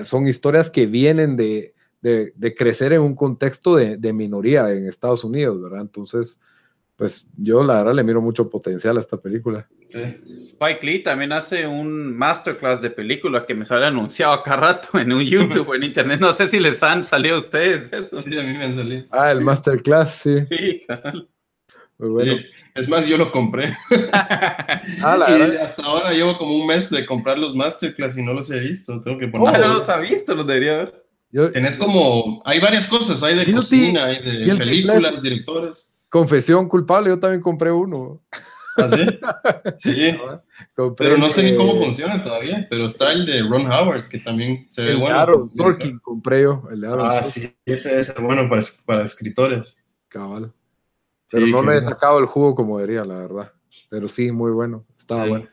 son 0.03 0.27
historias 0.27 0.69
que 0.69 0.85
vienen 0.85 1.35
de, 1.35 1.73
de, 2.01 2.55
crecer 2.55 2.93
en 2.93 3.01
un 3.01 3.15
contexto 3.15 3.75
de, 3.75 3.97
de, 3.97 4.13
minoría 4.13 4.71
en 4.71 4.87
Estados 4.87 5.23
Unidos, 5.23 5.61
¿verdad? 5.61 5.81
Entonces, 5.81 6.39
pues 6.95 7.27
yo 7.37 7.63
la 7.63 7.75
verdad 7.75 7.93
le 7.93 8.03
miro 8.03 8.21
mucho 8.21 8.49
potencial 8.49 8.97
a 8.97 9.01
esta 9.01 9.17
película. 9.17 9.67
Sí. 9.87 9.99
Spike 10.51 10.85
Lee 10.85 11.03
también 11.03 11.33
hace 11.33 11.67
un 11.67 12.15
masterclass 12.15 12.81
de 12.81 12.89
película 12.89 13.45
que 13.45 13.53
me 13.53 13.65
sale 13.65 13.85
anunciado 13.85 14.33
acá 14.33 14.55
rato 14.55 14.97
en 14.97 15.11
un 15.11 15.23
YouTube 15.23 15.67
o 15.67 15.75
en 15.75 15.83
internet. 15.83 16.21
No 16.21 16.31
sé 16.31 16.47
si 16.47 16.59
les 16.59 16.81
han 16.83 17.03
salido 17.03 17.35
a 17.35 17.39
ustedes 17.39 17.91
eso. 17.91 18.21
Sí, 18.21 18.37
a 18.37 18.43
mí 18.43 18.57
me 18.57 18.65
han 18.65 18.75
salido. 18.75 19.05
Ah, 19.11 19.31
el 19.31 19.41
masterclass, 19.41 20.15
sí. 20.15 20.39
Sí, 20.45 20.81
claro. 20.85 21.27
Muy 21.97 22.09
bueno. 22.09 22.33
Es 22.73 22.87
más, 22.87 23.07
yo 23.07 23.17
lo 23.17 23.31
compré. 23.31 23.73
ah, 24.11 25.17
la 25.17 25.37
y 25.53 25.57
hasta 25.57 25.83
ahora 25.83 26.11
llevo 26.11 26.37
como 26.37 26.55
un 26.55 26.67
mes 26.67 26.89
de 26.89 27.05
comprar 27.05 27.37
los 27.37 27.55
masterclass 27.55 28.17
y 28.17 28.23
no 28.23 28.33
los 28.33 28.49
he 28.51 28.59
visto. 28.59 29.01
Tengo 29.01 29.17
que 29.17 29.27
poner. 29.27 29.59
no 29.59 29.73
los 29.75 29.89
ha 29.89 29.97
visto, 29.97 30.33
los 30.33 30.47
debería 30.47 30.77
ver. 30.77 31.05
Yo, 31.31 31.51
Tenés 31.51 31.75
como. 31.75 32.41
Hay 32.45 32.59
varias 32.59 32.87
cosas. 32.87 33.21
Hay 33.23 33.35
de 33.35 33.51
cocina, 33.51 34.05
hay 34.05 34.21
de 34.21 34.55
películas, 34.55 35.21
directores. 35.21 35.94
Confesión 36.15 36.69
culpable, 36.69 37.09
yo 37.09 37.19
también 37.19 37.41
compré 37.41 37.69
uno. 37.73 38.21
¿Ah, 38.77 38.87
sí? 38.87 39.05
Sí. 39.75 40.17
pero 40.95 41.17
no 41.17 41.29
sé 41.29 41.43
ni 41.43 41.57
cómo 41.57 41.75
funciona 41.75 42.23
todavía. 42.23 42.65
Pero 42.69 42.85
está 42.85 43.11
el 43.11 43.25
de 43.25 43.41
Ron 43.41 43.69
Howard, 43.69 44.07
que 44.07 44.19
también 44.19 44.65
se 44.69 44.85
ve 44.85 44.91
el 44.91 44.99
bueno. 44.99 45.19
Aaron 45.19 45.49
Sorkin 45.49 45.99
compré 45.99 46.43
yo. 46.43 46.63
El 46.71 46.79
de 46.79 46.87
ah, 46.87 47.21
sí, 47.21 47.53
ese 47.65 47.99
es 47.99 48.15
bueno 48.17 48.47
para, 48.47 48.61
para 48.85 49.03
escritores. 49.03 49.77
Cabal. 50.07 50.53
Pero 51.29 51.47
no 51.47 51.61
le 51.61 51.79
he 51.79 51.83
sacado 51.83 52.19
el 52.19 52.27
jugo 52.27 52.55
como 52.55 52.79
debería, 52.79 53.03
la 53.03 53.17
verdad. 53.17 53.51
Pero 53.89 54.07
sí, 54.07 54.31
muy 54.31 54.51
bueno. 54.51 54.85
Estaba 54.97 55.27
bueno. 55.27 55.49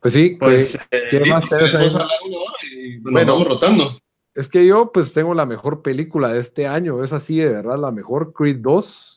Pues 0.00 0.14
sí, 0.14 0.36
pues, 0.40 0.76
¿qué 0.90 1.16
eh, 1.16 1.30
más 1.30 1.48
tenés 1.48 1.76
ahí? 1.76 1.88
Bueno, 3.02 3.34
vamos 3.34 3.46
rotando. 3.46 4.00
Es 4.38 4.48
que 4.48 4.64
yo 4.64 4.92
pues 4.92 5.12
tengo 5.12 5.34
la 5.34 5.46
mejor 5.46 5.82
película 5.82 6.32
de 6.32 6.38
este 6.38 6.68
año, 6.68 7.02
es 7.02 7.12
así 7.12 7.38
de 7.38 7.48
verdad 7.48 7.76
la 7.76 7.90
mejor, 7.90 8.32
Creed 8.32 8.58
2. 8.60 9.16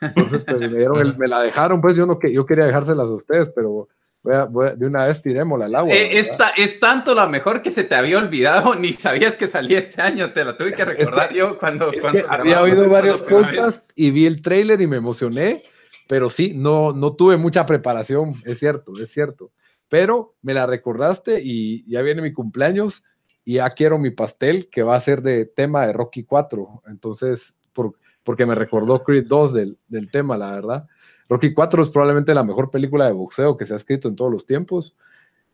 Entonces 0.00 0.44
pues, 0.44 1.18
me, 1.18 1.26
la 1.26 1.40
dejaron, 1.40 1.80
pues 1.80 1.96
yo 1.96 2.06
no 2.06 2.20
que 2.20 2.32
yo 2.32 2.46
quería 2.46 2.66
dejárselas 2.66 3.10
a 3.10 3.14
ustedes, 3.14 3.50
pero 3.50 3.88
de 4.22 4.86
una 4.86 5.06
vez 5.06 5.20
tirémosla 5.20 5.64
al 5.64 5.74
agua. 5.74 5.92
Eh, 5.92 6.16
es 6.56 6.78
tanto 6.78 7.12
la 7.12 7.26
mejor 7.26 7.60
que 7.60 7.72
se 7.72 7.82
te 7.82 7.96
había 7.96 8.18
olvidado, 8.18 8.74
ni 8.78 8.92
sabías 8.92 9.34
que 9.34 9.48
salía 9.48 9.78
este 9.78 10.00
año, 10.00 10.32
te 10.32 10.44
la 10.44 10.56
tuve 10.56 10.74
que 10.74 10.84
recordar 10.84 11.34
yo 11.34 11.58
cuando... 11.58 11.90
había 12.28 12.62
oído 12.62 12.88
varios 12.88 13.24
podcasts 13.24 13.82
y 13.96 14.12
vi 14.12 14.26
el 14.26 14.42
trailer 14.42 14.80
y 14.80 14.86
me 14.86 14.98
emocioné, 14.98 15.62
pero 16.06 16.30
sí, 16.30 16.52
no, 16.54 16.92
no 16.92 17.16
tuve 17.16 17.36
mucha 17.36 17.66
preparación, 17.66 18.32
es 18.44 18.60
cierto, 18.60 18.92
es 19.02 19.10
cierto. 19.10 19.50
Pero 19.88 20.36
me 20.42 20.54
la 20.54 20.66
recordaste 20.66 21.40
y 21.42 21.84
ya 21.90 22.02
viene 22.02 22.22
mi 22.22 22.32
cumpleaños 22.32 23.02
y 23.46 23.54
ya 23.54 23.70
quiero 23.70 23.96
mi 23.96 24.10
pastel 24.10 24.68
que 24.68 24.82
va 24.82 24.96
a 24.96 25.00
ser 25.00 25.22
de 25.22 25.46
tema 25.46 25.86
de 25.86 25.92
Rocky 25.92 26.24
4. 26.24 26.82
Entonces, 26.88 27.56
por, 27.72 27.94
porque 28.24 28.44
me 28.44 28.56
recordó 28.56 29.04
Creed 29.04 29.26
2 29.28 29.52
del, 29.52 29.78
del, 29.86 30.10
tema, 30.10 30.36
la 30.36 30.50
verdad. 30.50 30.88
Rocky 31.28 31.54
4 31.54 31.84
es 31.84 31.90
probablemente 31.90 32.34
la 32.34 32.42
mejor 32.42 32.72
película 32.72 33.06
de 33.06 33.12
boxeo 33.12 33.56
que 33.56 33.64
se 33.64 33.72
ha 33.72 33.76
escrito 33.76 34.08
en 34.08 34.16
todos 34.16 34.32
los 34.32 34.46
tiempos. 34.46 34.96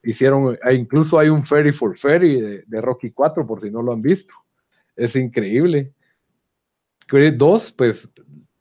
Hicieron, 0.03 0.59
e 0.64 0.74
incluso 0.74 1.18
hay 1.18 1.28
un 1.28 1.45
Ferry 1.45 1.70
for 1.70 1.97
Ferry 1.99 2.40
de, 2.40 2.64
de 2.66 2.80
Rocky 2.80 3.11
4, 3.11 3.47
por 3.47 3.61
si 3.61 3.70
no 3.70 3.82
lo 3.82 3.93
han 3.93 4.01
visto. 4.01 4.34
Es 4.97 5.14
increíble. 5.14 5.93
Creed 7.07 7.34
2, 7.34 7.72
pues 7.72 8.11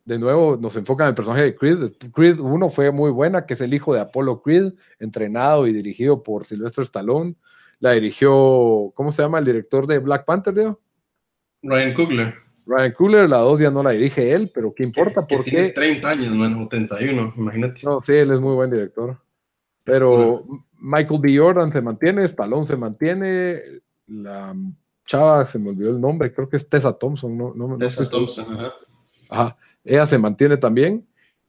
de 0.04 0.18
nuevo 0.18 0.58
nos 0.60 0.76
enfocan 0.76 1.06
en 1.06 1.08
el 1.08 1.14
personaje 1.14 1.44
de 1.44 1.56
Creed. 1.56 1.92
Creed 2.12 2.38
1 2.38 2.68
fue 2.68 2.90
muy 2.90 3.10
buena, 3.10 3.46
que 3.46 3.54
es 3.54 3.62
el 3.62 3.72
hijo 3.72 3.94
de 3.94 4.00
Apollo 4.00 4.42
Creed, 4.42 4.74
entrenado 4.98 5.66
y 5.66 5.72
dirigido 5.72 6.22
por 6.22 6.44
Sylvester 6.44 6.82
Stallone 6.82 7.34
la 7.82 7.92
dirigió, 7.92 8.92
¿cómo 8.94 9.10
se 9.10 9.22
llama 9.22 9.40
el 9.40 9.44
director 9.44 9.88
de 9.88 9.98
Black 9.98 10.24
Panther, 10.24 10.54
Diego? 10.54 10.80
Ryan 11.62 11.94
Coogler. 11.94 12.34
Ryan 12.64 12.92
Coogler, 12.92 13.28
la 13.28 13.38
dos 13.38 13.60
ya 13.60 13.72
no 13.72 13.82
la 13.82 13.90
dirige 13.90 14.32
él, 14.32 14.52
pero 14.54 14.72
¿qué 14.72 14.84
importa? 14.84 15.26
porque 15.26 15.50
tiene 15.50 15.68
30 15.70 16.08
años, 16.08 16.32
no 16.32 16.68
71, 16.70 17.34
imagínate. 17.36 17.80
No, 17.82 18.00
sí, 18.00 18.12
él 18.12 18.30
es 18.30 18.38
muy 18.38 18.54
buen 18.54 18.70
director. 18.70 19.20
Pero 19.82 20.44
Michael 20.78 21.20
B. 21.20 21.36
Jordan 21.36 21.72
se 21.72 21.82
mantiene, 21.82 22.24
Stallone 22.24 22.66
se 22.66 22.76
mantiene, 22.76 23.60
la 24.06 24.54
chava, 25.04 25.44
se 25.48 25.58
me 25.58 25.70
olvidó 25.70 25.90
el 25.90 26.00
nombre, 26.00 26.32
creo 26.32 26.48
que 26.48 26.58
es 26.58 26.68
Tessa 26.68 26.96
Thompson, 26.96 27.36
no, 27.36 27.52
no, 27.52 27.76
Tessa 27.78 28.08
Thompson, 28.08 28.58
ajá. 28.58 28.72
Ajá, 29.28 29.56
ella 29.82 30.06
se 30.06 30.18
mantiene 30.18 30.56
también. 30.56 31.04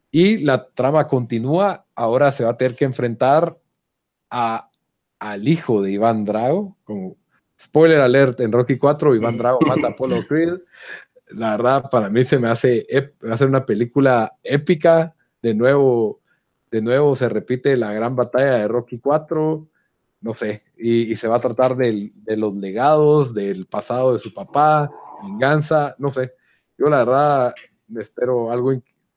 Y 0.09 0.37
la 0.37 0.67
trama 0.67 1.07
continúa. 1.07 1.85
Ahora 1.93 2.31
se 2.31 2.43
va 2.43 2.51
a 2.51 2.57
tener 2.57 2.75
que 2.75 2.85
enfrentar 2.85 3.55
a, 4.31 4.71
al 5.31 5.47
hijo 5.47 5.81
de 5.81 5.91
Iván 5.91 6.25
Drago. 6.25 6.77
Como 6.83 7.17
spoiler 7.59 8.01
alert 8.01 8.39
en 8.41 8.51
Rocky 8.51 8.77
4, 8.77 9.15
Iván 9.15 9.37
Drago 9.37 9.59
mata 9.67 9.87
a 9.87 9.89
Apollo 9.91 10.27
Creed. 10.27 10.59
La 11.29 11.51
verdad, 11.51 11.89
para 11.89 12.09
mí 12.09 12.23
se 12.23 12.39
me 12.39 12.47
hace, 12.47 12.85
hacer 13.29 13.47
una 13.47 13.65
película 13.65 14.33
épica. 14.43 15.15
De 15.41 15.53
nuevo, 15.53 16.21
de 16.71 16.81
nuevo 16.81 17.15
se 17.15 17.29
repite 17.29 17.75
la 17.77 17.91
gran 17.93 18.15
batalla 18.15 18.57
de 18.57 18.67
Rocky 18.67 18.99
4 18.99 19.67
no 20.23 20.33
sé, 20.33 20.63
y, 20.77 21.13
se 21.17 21.27
va 21.27 21.35
a 21.35 21.41
tratar 21.41 21.75
de 21.75 22.13
los 22.37 22.55
legados, 22.55 23.33
del 23.33 23.65
pasado 23.65 24.13
de 24.13 24.19
su 24.19 24.33
papá, 24.33 24.89
venganza, 25.21 25.95
no 25.99 26.13
sé. 26.13 26.33
Yo 26.77 26.85
la 26.85 26.99
verdad 26.99 27.53
me 27.89 28.01
espero 28.03 28.49
algo, 28.49 28.71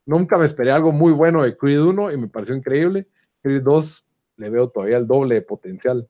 nunca 0.04 0.36
me 0.36 0.46
esperé 0.46 0.72
algo 0.72 0.90
muy 0.90 1.12
bueno 1.12 1.42
de 1.42 1.56
Creed 1.56 1.80
1 1.80 2.10
y 2.10 2.16
me 2.16 2.26
pareció 2.26 2.56
increíble. 2.56 3.06
Creed 3.40 3.62
2 3.62 4.05
le 4.36 4.50
veo 4.50 4.68
todavía 4.68 4.96
el 4.96 5.06
doble 5.06 5.36
de 5.36 5.42
potencial. 5.42 6.08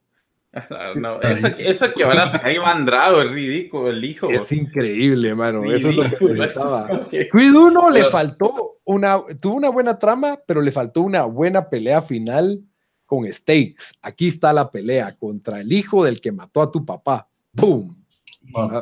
No, 0.96 1.20
eso, 1.20 1.48
eso, 1.58 1.92
que 1.94 2.04
van 2.04 2.18
a 2.18 2.28
sacar 2.28 2.50
Iván 2.50 2.86
Drago 2.86 3.20
es 3.20 3.30
ridículo, 3.30 3.90
el 3.90 4.02
hijo. 4.02 4.30
Es 4.30 4.50
increíble, 4.52 5.34
mano. 5.34 5.62
eso 5.70 5.90
es 5.90 5.96
lo 5.96 6.04
que 6.04 6.26
pensaba. 6.28 7.06
Creed 7.10 7.54
1 7.54 7.90
le 7.90 8.04
faltó 8.04 8.78
una, 8.84 9.20
tuvo 9.40 9.56
una 9.56 9.68
buena 9.68 9.98
trama, 9.98 10.40
pero 10.46 10.62
le 10.62 10.72
faltó 10.72 11.02
una 11.02 11.24
buena 11.24 11.68
pelea 11.68 12.00
final 12.00 12.62
con 13.04 13.30
stakes. 13.30 13.92
Aquí 14.02 14.28
está 14.28 14.52
la 14.52 14.70
pelea 14.70 15.14
contra 15.16 15.60
el 15.60 15.72
hijo 15.72 16.04
del 16.04 16.20
que 16.20 16.32
mató 16.32 16.62
a 16.62 16.70
tu 16.70 16.84
papá. 16.84 17.28
¡Boom! 17.52 17.95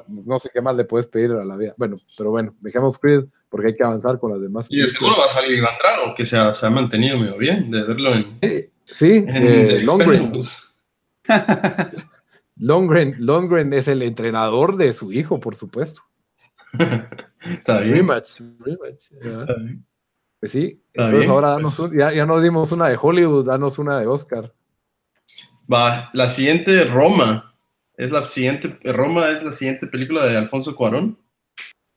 No 0.09 0.39
sé 0.39 0.51
qué 0.53 0.61
más 0.61 0.77
le 0.77 0.85
puedes 0.85 1.09
pedir 1.09 1.33
a 1.33 1.45
la 1.45 1.57
vida. 1.57 1.75
Bueno, 1.77 1.97
pero 2.17 2.31
bueno, 2.31 2.55
dejemos 2.61 2.99
Creed 2.99 3.25
porque 3.49 3.69
hay 3.69 3.77
que 3.77 3.85
avanzar 3.85 4.19
con 4.19 4.33
las 4.33 4.41
demás. 4.41 4.67
Y 4.69 4.81
de 4.81 4.89
seguro 4.89 5.17
va 5.19 5.27
a 5.27 5.29
salir 5.29 5.59
Iván 5.59 5.75
Drago, 5.81 6.15
que 6.15 6.25
se 6.25 6.37
ha, 6.37 6.53
se 6.53 6.67
ha, 6.67 6.71
mantenido 6.71 7.19
medio 7.19 7.39
bien 7.39 7.71
de 7.71 7.83
verlo 7.83 8.13
en. 8.15 8.39
Sí, 8.85 9.25
eh, 9.29 9.83
Longren. 9.85 10.33
Longren. 12.57 13.17
Longren 13.19 13.73
es 13.73 13.89
el 13.89 14.03
entrenador 14.03 14.77
de 14.77 14.93
su 14.93 15.13
hijo, 15.13 15.41
por 15.41 15.55
supuesto. 15.57 16.03
Está 17.45 17.81
bien. 17.81 17.95
Rematch, 17.95 18.41
rematch. 18.61 19.13
Está 19.13 19.55
bien. 19.55 19.87
Pues 20.41 20.53
sí, 20.53 20.83
entonces 20.93 21.31
ahora 21.31 21.51
danos 21.53 21.75
pues. 21.77 21.93
ya, 21.93 22.13
ya 22.13 22.27
nos 22.27 22.43
dimos 22.43 22.71
una 22.73 22.89
de 22.89 22.99
Hollywood, 23.01 23.47
danos 23.47 23.79
una 23.79 23.99
de 23.99 24.07
Oscar. 24.07 24.53
Va, 25.73 26.11
la 26.13 26.29
siguiente, 26.29 26.85
Roma. 26.85 27.54
Es 27.97 28.11
la 28.11 28.27
siguiente, 28.27 28.77
Roma 28.93 29.29
es 29.31 29.43
la 29.43 29.53
siguiente 29.53 29.87
película 29.87 30.25
de 30.27 30.37
Alfonso 30.37 30.75
Cuarón. 30.75 31.19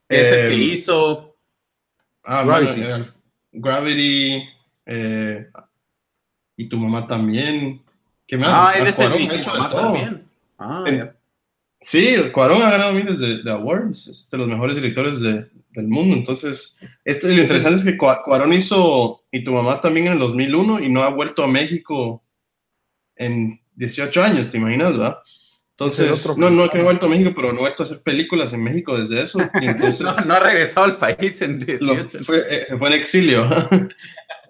Ese 0.08 0.48
que 0.48 0.54
em, 0.54 0.60
hizo. 0.60 1.36
Ah, 2.24 2.44
Gravity. 2.44 3.10
Gravity 3.52 4.48
eh, 4.86 5.46
y 6.56 6.68
tu 6.68 6.78
mamá 6.78 7.06
también. 7.06 7.82
¿Qué 8.26 8.36
más? 8.36 8.48
Ah, 8.50 8.72
él 8.78 8.86
es 8.86 8.98
el 8.98 9.20
y 9.20 9.40
tu 9.40 9.48
mamá 9.50 9.68
también. 9.68 10.26
Ah, 10.58 10.84
Sí, 11.80 12.16
Cuarón 12.32 12.62
ha 12.62 12.70
ganado 12.70 12.92
miles 12.92 13.20
de, 13.20 13.40
de 13.40 13.50
awards, 13.52 14.08
es 14.08 14.28
de 14.30 14.38
los 14.38 14.48
mejores 14.48 14.74
directores 14.74 15.20
de, 15.20 15.48
del 15.70 15.86
mundo. 15.86 16.16
Entonces, 16.16 16.78
esto, 17.04 17.28
lo 17.28 17.40
interesante 17.40 17.76
es 17.76 17.84
que 17.84 17.96
Cuarón 17.96 18.52
hizo 18.52 19.22
y 19.30 19.44
tu 19.44 19.52
mamá 19.52 19.80
también 19.80 20.06
en 20.06 20.12
el 20.14 20.18
2001 20.18 20.80
y 20.80 20.88
no 20.88 21.02
ha 21.02 21.10
vuelto 21.10 21.44
a 21.44 21.48
México 21.48 22.22
en 23.14 23.60
18 23.76 24.22
años, 24.22 24.50
¿te 24.50 24.58
imaginas, 24.58 24.98
va? 24.98 25.22
Entonces, 25.80 26.36
no, 26.36 26.50
no 26.50 26.68
que 26.68 26.76
no 26.76 26.82
ha 26.82 26.86
vuelto 26.86 27.06
a 27.06 27.08
México, 27.08 27.30
pero 27.36 27.52
no 27.52 27.58
ha 27.58 27.62
vuelto 27.62 27.84
a 27.84 27.86
hacer 27.86 28.02
películas 28.02 28.52
en 28.52 28.64
México 28.64 28.98
desde 28.98 29.22
eso. 29.22 29.38
no, 30.26 30.34
ha 30.34 30.40
regresado 30.40 30.86
al 30.86 30.96
país 30.96 31.40
en 31.40 31.64
18. 31.64 32.18
Fue, 32.24 32.38
eh, 32.50 32.64
se 32.66 32.76
fue 32.76 32.88
en 32.88 32.94
exilio. 32.94 33.48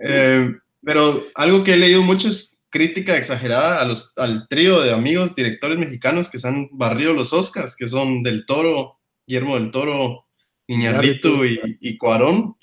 Eh, 0.00 0.54
pero 0.80 1.24
algo 1.34 1.64
que 1.64 1.72
he 1.72 1.76
leído 1.76 2.02
mucho 2.02 2.28
es 2.28 2.60
crítica 2.70 3.16
exagerada 3.16 3.80
a 3.80 3.84
los, 3.84 4.12
al 4.14 4.46
trío 4.46 4.80
de 4.80 4.92
amigos 4.92 5.34
directores 5.34 5.76
mexicanos 5.76 6.28
que 6.28 6.38
se 6.38 6.46
han 6.46 6.68
barrido 6.70 7.12
los 7.12 7.32
Oscars, 7.32 7.74
que 7.74 7.88
son 7.88 8.22
Del 8.22 8.46
Toro, 8.46 9.00
Guillermo 9.26 9.58
del 9.58 9.72
Toro, 9.72 10.28
Iñárritu 10.68 11.44
y, 11.44 11.78
y 11.80 11.98
Cuarón, 11.98 12.54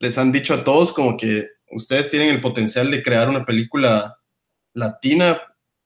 les 0.00 0.18
han 0.18 0.32
dicho 0.32 0.52
a 0.52 0.64
todos 0.64 0.92
como 0.92 1.16
que 1.16 1.48
ustedes 1.70 2.10
tienen 2.10 2.28
el 2.28 2.42
potencial 2.42 2.90
de 2.90 3.02
crear 3.02 3.30
una 3.30 3.46
película 3.46 4.18
latina, 4.74 5.40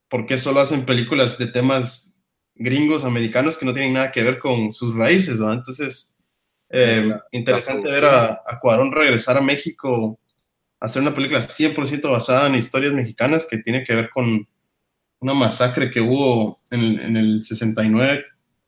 porque 0.09 0.39
solo 0.39 0.59
hacen 0.59 0.87
películas 0.87 1.39
de 1.39 1.47
temas 1.47 2.16
gringos, 2.57 3.05
americanos, 3.05 3.57
que 3.57 3.67
no 3.67 3.73
tienen 3.73 3.93
nada 3.93 4.11
que 4.11 4.23
ver 4.23 4.39
con 4.39 4.73
sus 4.73 4.95
raíces, 4.95 5.39
¿no? 5.39 5.53
Entonces, 5.53 6.17
eh, 6.71 7.13
interesante 7.33 7.91
ver 7.91 8.05
a, 8.07 8.43
a, 8.47 8.59
Cuarón 8.61 8.93
regresar 8.93 9.37
a 9.37 9.41
México, 9.41 10.19
hacer 10.81 11.03
una 11.03 11.15
película 11.15 11.41
100% 11.41 12.11
basada 12.11 12.47
en 12.49 12.57
historias 12.57 12.93
mexicanas 12.93 13.47
que 13.49 13.59
tiene 13.59 13.85
que 13.85 13.95
ver 13.95 14.11
con 14.11 14.49
una 15.21 15.35
masacre 15.35 15.91
que 15.91 16.01
hubo 16.01 16.61
en, 16.71 16.99
en 17.01 17.17
el 17.17 17.43
69 17.43 18.25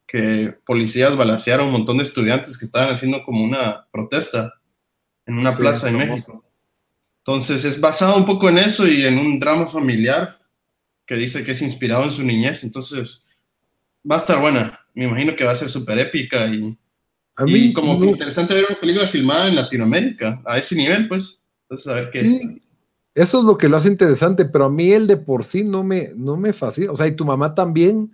que 0.08 0.54
policías 0.64 1.14
balacearon 1.14 1.66
un 1.66 1.72
montón 1.74 1.98
de 1.98 2.04
estudiantes 2.04 2.56
que 2.56 2.64
estaban 2.64 2.94
haciendo 2.94 3.22
como 3.22 3.44
una 3.44 3.86
protesta 3.92 4.54
en 5.26 5.38
una 5.38 5.52
plaza 5.52 5.90
en 5.90 5.98
México. 5.98 6.42
Entonces 7.18 7.62
es 7.66 7.78
basado 7.78 8.16
un 8.16 8.24
poco 8.24 8.48
en 8.48 8.56
eso 8.56 8.88
y 8.88 9.04
en 9.04 9.18
un 9.18 9.38
drama 9.38 9.66
familiar 9.66 10.38
que 11.04 11.16
dice 11.16 11.44
que 11.44 11.50
es 11.50 11.60
inspirado 11.60 12.04
en 12.04 12.10
su 12.10 12.24
niñez. 12.24 12.64
Entonces 12.64 13.27
va 14.10 14.16
a 14.16 14.20
estar 14.20 14.40
buena. 14.40 14.80
Me 14.94 15.04
imagino 15.04 15.36
que 15.36 15.44
va 15.44 15.52
a 15.52 15.56
ser 15.56 15.70
súper 15.70 15.98
épica 15.98 16.46
y, 16.46 16.76
a 17.36 17.44
mí, 17.44 17.72
como 17.72 18.04
interesante 18.04 18.52
ver 18.52 18.66
una 18.68 18.80
película 18.80 19.06
filmada 19.06 19.46
en 19.46 19.54
Latinoamérica 19.54 20.42
a 20.44 20.58
ese 20.58 20.74
nivel, 20.74 21.06
pues. 21.06 21.44
Entonces 21.62 21.86
a 21.86 21.94
ver 21.94 22.10
qué. 22.10 22.20
Sí, 22.20 22.60
eso 23.14 23.38
es 23.38 23.44
lo 23.44 23.56
que 23.56 23.68
lo 23.68 23.76
hace 23.76 23.88
interesante, 23.88 24.44
pero 24.44 24.64
a 24.64 24.70
mí 24.70 24.92
el 24.92 25.06
de 25.06 25.16
por 25.16 25.44
sí 25.44 25.62
no 25.62 25.84
me, 25.84 26.10
no 26.16 26.36
me 26.36 26.52
fascina. 26.52 26.90
O 26.90 26.96
sea, 26.96 27.06
y 27.06 27.14
tu 27.14 27.24
mamá 27.24 27.54
también 27.54 28.12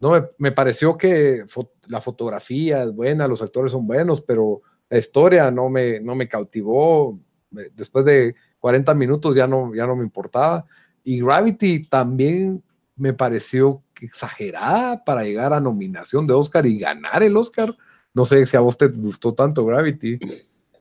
no, 0.00 0.12
me, 0.38 0.52
pareció 0.52 0.96
que 0.96 1.44
la 1.88 2.00
fotografía 2.00 2.84
es 2.84 2.92
buena, 2.92 3.28
los 3.28 3.42
actores 3.42 3.72
son 3.72 3.86
buenos, 3.86 4.20
pero 4.20 4.62
la 4.90 4.98
historia 4.98 5.50
no 5.50 5.68
me, 5.68 6.00
no 6.00 6.14
me 6.14 6.28
cautivó. 6.28 7.18
Después 7.50 8.04
de 8.04 8.34
40 8.60 8.94
minutos 8.94 9.34
ya 9.34 9.46
no, 9.46 9.74
ya 9.74 9.86
no 9.86 9.96
me 9.96 10.04
importaba. 10.04 10.66
Y 11.02 11.20
Gravity 11.20 11.88
también 11.88 12.62
me 12.94 13.12
pareció 13.12 13.82
exagerada 14.04 15.04
para 15.04 15.24
llegar 15.24 15.52
a 15.52 15.60
nominación 15.60 16.26
de 16.26 16.34
Oscar 16.34 16.66
y 16.66 16.78
ganar 16.78 17.22
el 17.22 17.36
Oscar. 17.36 17.76
No 18.14 18.24
sé 18.24 18.44
si 18.46 18.56
a 18.56 18.60
vos 18.60 18.76
te 18.76 18.88
gustó 18.88 19.32
tanto 19.32 19.64
Gravity, 19.64 20.18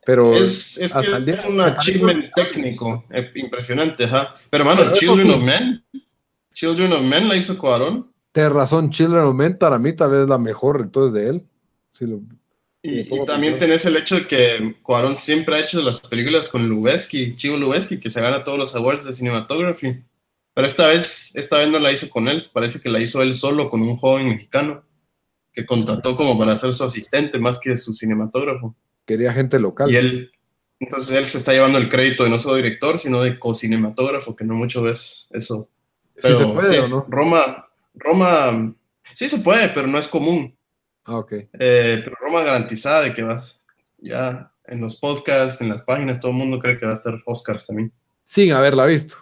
pero 0.06 0.34
es, 0.34 0.78
es, 0.78 0.94
es 0.94 1.46
un 1.46 1.62
achievement 1.62 2.26
técnico 2.34 3.06
eh, 3.12 3.32
impresionante, 3.36 4.08
¿ja? 4.08 4.36
Pero, 4.50 4.66
mano, 4.66 4.92
Children 4.94 5.32
of 5.32 5.42
Men, 5.42 5.84
Children 6.54 6.94
of 6.94 7.04
Men 7.04 7.28
la 7.28 7.38
hizo 7.38 7.58
Cuarón. 7.58 8.12
Tienes 8.32 8.52
razón, 8.52 8.90
Children 8.90 9.24
of 9.24 9.36
Men 9.36 9.58
para 9.58 9.78
mí 9.78 9.94
tal 9.94 10.12
vez 10.12 10.28
la 10.28 10.38
mejor 10.38 10.82
entonces 10.82 11.14
de 11.14 11.30
él. 11.30 11.44
y, 12.82 13.26
también 13.26 13.58
tenés 13.58 13.86
el 13.86 13.96
hecho 13.96 14.16
de 14.16 14.28
que 14.28 14.76
Cuarón 14.82 15.16
siempre 15.16 15.56
ha 15.56 15.60
hecho 15.60 15.82
las 15.82 16.00
películas 16.00 16.50
con 16.50 16.68
Lubeski, 16.68 17.36
Chivo 17.36 17.58
Lubeski, 17.58 18.00
que 18.00 18.10
se 18.10 18.22
gana 18.22 18.44
todos 18.44 18.58
los 18.58 18.76
awards 18.76 19.06
de 19.06 19.14
cinematography. 19.14 20.04
Pero 20.62 20.70
esta 20.70 20.86
vez, 20.86 21.36
esta 21.36 21.58
vez 21.58 21.70
no 21.72 21.80
la 21.80 21.92
hizo 21.92 22.08
con 22.08 22.28
él, 22.28 22.48
parece 22.54 22.80
que 22.80 22.88
la 22.88 23.00
hizo 23.00 23.20
él 23.24 23.34
solo 23.34 23.68
con 23.68 23.82
un 23.82 23.98
joven 23.98 24.30
mexicano 24.30 24.84
que 25.52 25.66
contrató 25.66 26.16
como 26.16 26.38
para 26.38 26.56
ser 26.56 26.72
su 26.72 26.84
asistente 26.84 27.40
más 27.40 27.58
que 27.58 27.76
su 27.76 27.96
cinematógrafo. 27.96 28.76
Quería 29.04 29.34
gente 29.34 29.58
local. 29.58 29.90
Y 29.90 29.96
él, 29.96 30.32
entonces 30.80 31.18
él 31.18 31.26
se 31.26 31.40
está 31.40 31.54
llevando 31.54 31.80
el 31.80 31.90
crédito 31.90 32.26
de 32.26 32.30
no 32.30 32.38
solo 32.38 32.58
director, 32.58 33.00
sino 33.00 33.24
de 33.24 33.40
co-cinematógrafo, 33.40 34.36
que 34.36 34.44
no 34.44 34.54
mucho 34.54 34.84
ves 34.84 35.30
eso. 35.32 35.68
Pero 36.22 36.38
se 36.38 36.46
puede, 36.46 36.88
no? 36.88 37.08
Roma, 37.10 37.68
Roma, 37.96 38.72
sí 39.16 39.28
se 39.28 39.40
puede, 39.40 39.70
pero 39.70 39.88
no 39.88 39.98
es 39.98 40.08
común. 40.08 40.56
Ah, 41.06 41.18
ok. 41.18 41.32
Eh, 41.54 42.02
pero 42.04 42.16
Roma 42.22 42.44
garantizada 42.44 43.02
de 43.02 43.16
que 43.16 43.24
vas, 43.24 43.60
ya 43.98 44.52
en 44.66 44.80
los 44.80 44.96
podcasts, 44.98 45.60
en 45.62 45.70
las 45.70 45.82
páginas, 45.82 46.20
todo 46.20 46.30
el 46.30 46.38
mundo 46.38 46.60
cree 46.60 46.78
que 46.78 46.86
va 46.86 46.92
a 46.92 46.96
estar 46.98 47.20
Oscars 47.26 47.66
también. 47.66 47.92
Sin 48.26 48.52
haberla 48.52 48.86
visto. 48.86 49.16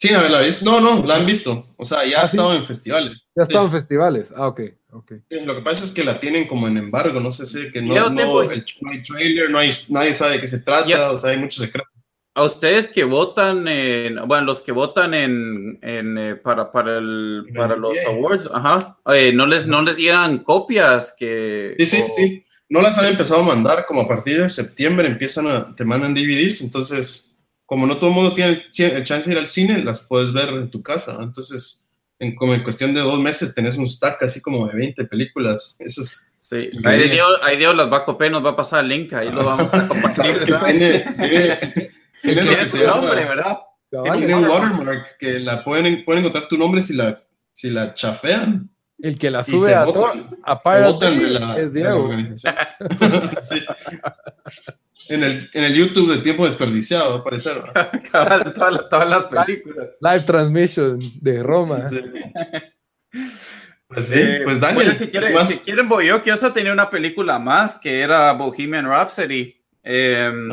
Sin 0.00 0.14
haberla 0.14 0.40
visto. 0.40 0.64
No, 0.64 0.80
no, 0.80 1.04
la 1.04 1.16
han 1.16 1.26
visto. 1.26 1.74
O 1.76 1.84
sea, 1.84 2.06
ya 2.06 2.20
ha 2.20 2.22
¿Ah, 2.22 2.24
estado 2.24 2.54
en 2.54 2.64
festivales. 2.64 3.18
Ya 3.36 3.42
ha 3.42 3.44
estado 3.44 3.66
en 3.66 3.70
festivales. 3.70 4.32
Ah, 4.34 4.48
ok. 4.48 4.60
okay. 4.92 5.18
lo 5.44 5.54
que 5.54 5.60
pasa 5.60 5.84
es 5.84 5.90
que 5.90 6.02
la 6.02 6.18
tienen 6.18 6.48
como 6.48 6.66
en 6.66 6.78
embargo. 6.78 7.20
No 7.20 7.30
sé 7.30 7.44
si 7.44 7.70
que 7.70 7.82
no, 7.82 7.94
no, 8.08 8.10
no 8.10 8.40
hay 8.40 9.02
trailer, 9.02 9.50
no 9.50 9.58
hay, 9.58 9.70
nadie 9.90 10.14
sabe 10.14 10.32
de 10.32 10.40
qué 10.40 10.48
se 10.48 10.60
trata. 10.60 11.10
O 11.10 11.16
sea, 11.16 11.30
hay 11.30 11.38
muchos 11.38 11.64
secretos 11.64 11.90
a 12.34 12.44
ustedes 12.44 12.88
que 12.88 13.04
votan, 13.04 13.66
en, 13.66 14.16
bueno, 14.26 14.46
los 14.46 14.60
que 14.60 14.72
votan 14.72 15.14
en, 15.14 15.78
en 15.82 16.16
eh, 16.16 16.36
para, 16.36 16.70
para, 16.70 16.98
el, 16.98 17.46
para 17.54 17.76
los 17.76 17.98
awards, 18.06 18.48
ajá, 18.52 18.98
eh, 19.06 19.32
no, 19.34 19.46
les, 19.46 19.66
no 19.66 19.82
les 19.82 19.96
llegan 19.96 20.38
copias 20.38 21.14
que... 21.18 21.74
Sí, 21.78 21.86
sí, 21.86 22.04
sí. 22.16 22.44
No 22.68 22.80
las 22.82 22.96
han 22.98 23.06
empezado 23.06 23.40
a 23.40 23.46
mandar, 23.46 23.84
como 23.86 24.02
a 24.02 24.08
partir 24.08 24.40
de 24.40 24.48
septiembre 24.48 25.08
empiezan 25.08 25.48
a, 25.48 25.74
te 25.74 25.84
mandan 25.84 26.14
DVDs, 26.14 26.62
entonces, 26.62 27.29
como 27.70 27.86
no 27.86 27.98
todo 27.98 28.10
el 28.10 28.16
mundo 28.16 28.34
tiene 28.34 28.64
el, 28.78 29.04
chance 29.04 29.26
de 29.26 29.32
ir 29.32 29.38
al 29.38 29.46
cine, 29.46 29.84
las 29.84 30.04
puedes 30.04 30.32
ver 30.32 30.48
en 30.48 30.70
tu 30.70 30.82
casa, 30.82 31.18
entonces, 31.20 31.88
en, 32.18 32.34
como 32.34 32.52
en 32.52 32.64
cuestión 32.64 32.92
de 32.92 33.00
dos 33.00 33.20
meses 33.20 33.54
tenés 33.54 33.76
un 33.76 33.86
stack 33.86 34.20
así 34.24 34.42
como 34.42 34.66
de 34.66 34.74
20 34.74 35.04
películas, 35.04 35.76
eso 35.78 36.02
es... 36.02 36.28
Sí, 36.34 36.68
ahí 36.84 37.08
Dios, 37.08 37.38
ahí 37.44 37.56
Dios 37.56 37.76
las 37.76 37.88
va 37.92 37.98
a 37.98 38.04
copiar, 38.04 38.32
nos 38.32 38.44
va 38.44 38.50
a 38.50 38.56
pasar 38.56 38.82
el 38.82 38.88
link, 38.88 39.12
ahí 39.12 39.30
lo 39.30 39.44
vamos 39.44 39.72
a 39.72 39.86
compartir. 39.86 40.34
Tiene 42.22 42.64
su 42.66 42.84
nombre, 42.84 43.24
¿verdad? 43.24 43.58
Tiene 43.88 44.34
un 44.34 44.48
watermark 44.48 45.16
que 45.16 45.38
la 45.38 45.62
pueden, 45.62 46.04
pueden 46.04 46.24
encontrar 46.24 46.48
tu 46.48 46.58
nombre 46.58 46.82
si 46.82 46.94
la, 46.94 47.22
si 47.52 47.70
la 47.70 47.94
chafean. 47.94 48.68
El 48.98 49.16
que 49.16 49.30
la 49.30 49.44
sube 49.44 49.74
a, 49.74 49.86
a 50.42 50.60
Pirate 50.60 51.08
de 51.08 51.30
la, 51.30 51.56
es 51.56 51.72
Diego. 51.72 52.10
sí. 53.44 53.60
En, 55.10 55.24
el, 55.24 55.50
en 55.52 55.64
el 55.64 55.74
YouTube 55.74 56.10
de 56.10 56.22
tiempo 56.22 56.46
desperdiciado, 56.46 57.10
va 57.10 57.16
a 57.16 57.18
aparecer. 57.18 57.62
todas, 58.12 58.88
todas, 58.88 59.08
las 59.08 59.24
películas. 59.24 59.98
Live 60.00 60.20
transmission 60.20 61.00
de 61.20 61.42
Roma. 61.42 61.82
Sí. 61.88 62.00
Pues 63.88 64.06
sí, 64.06 64.20
eh, 64.20 64.42
pues 64.44 64.60
Daniel. 64.60 64.94
si, 64.94 65.08
quieren, 65.08 65.46
si 65.48 65.58
quieren, 65.58 65.88
voy 65.88 66.06
yo, 66.06 66.22
que 66.22 66.30
yo 66.30 66.52
tenía 66.52 66.72
una 66.72 66.88
película 66.88 67.40
más 67.40 67.76
que 67.76 68.00
era 68.00 68.32
Bohemian 68.32 68.86
Rhapsody. 68.86 69.52
Em, 69.82 70.48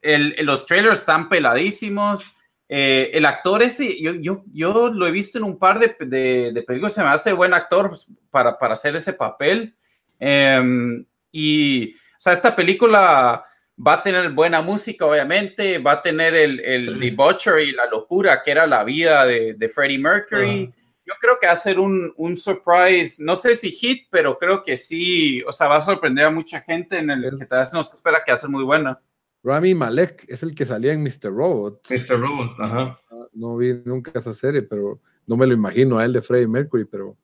el, 0.00 0.36
los 0.42 0.64
trailers 0.64 1.00
están 1.00 1.28
peladísimos. 1.28 2.36
Eh, 2.68 3.10
el 3.14 3.24
actor 3.24 3.62
ese, 3.62 4.00
yo, 4.00 4.12
yo, 4.14 4.44
yo 4.52 4.90
lo 4.90 5.08
he 5.08 5.10
visto 5.10 5.38
en 5.38 5.44
un 5.44 5.58
par 5.58 5.80
de, 5.80 5.96
de, 6.06 6.52
de 6.52 6.62
películas, 6.62 6.92
se 6.92 7.02
me 7.02 7.08
hace 7.08 7.32
buen 7.32 7.52
actor 7.52 7.90
para, 8.30 8.56
para 8.56 8.74
hacer 8.74 8.94
ese 8.94 9.12
papel. 9.12 9.74
Em, 10.20 11.04
y, 11.32 11.94
o 11.94 12.20
sea, 12.20 12.32
esta 12.32 12.54
película 12.54 13.44
va 13.84 13.94
a 13.94 14.02
tener 14.02 14.30
buena 14.30 14.60
música, 14.60 15.06
obviamente, 15.06 15.78
va 15.78 15.92
a 15.92 16.02
tener 16.02 16.34
el, 16.34 16.60
el 16.60 16.98
debauchery, 16.98 17.72
la 17.72 17.86
locura 17.86 18.42
que 18.42 18.50
era 18.50 18.66
la 18.66 18.84
vida 18.84 19.24
de, 19.24 19.54
de 19.54 19.68
Freddie 19.68 19.98
Mercury 19.98 20.72
yo 21.08 21.14
creo 21.20 21.38
que 21.40 21.46
va 21.46 21.54
a 21.54 21.56
ser 21.56 21.80
un, 21.80 22.12
un, 22.18 22.36
surprise, 22.36 23.22
no 23.24 23.34
sé 23.34 23.56
si 23.56 23.70
hit, 23.70 24.08
pero 24.10 24.36
creo 24.36 24.62
que 24.62 24.76
sí, 24.76 25.42
o 25.44 25.52
sea, 25.52 25.66
va 25.66 25.76
a 25.76 25.80
sorprender 25.80 26.26
a 26.26 26.30
mucha 26.30 26.60
gente 26.60 26.98
en 26.98 27.08
el, 27.08 27.38
que 27.38 27.46
tal 27.46 27.60
vez 27.60 27.72
nos 27.72 27.92
espera 27.94 28.22
que 28.24 28.30
va 28.30 28.34
a 28.34 28.40
ser 28.40 28.50
muy 28.50 28.62
buena. 28.62 29.00
Rami 29.42 29.74
Malek 29.74 30.26
es 30.28 30.42
el 30.42 30.54
que 30.54 30.66
salía 30.66 30.92
en 30.92 31.02
Mr. 31.02 31.32
Robot. 31.32 31.80
Mr. 31.88 32.20
Robot, 32.20 32.60
ajá. 32.60 33.00
Ah, 33.10 33.26
no 33.32 33.56
vi 33.56 33.80
nunca 33.86 34.12
esa 34.14 34.34
serie, 34.34 34.60
pero 34.60 35.00
no 35.26 35.38
me 35.38 35.46
lo 35.46 35.54
imagino 35.54 35.98
a 35.98 36.04
él 36.04 36.12
de 36.12 36.20
Freddie 36.20 36.46
Mercury, 36.46 36.84
pero 36.84 37.16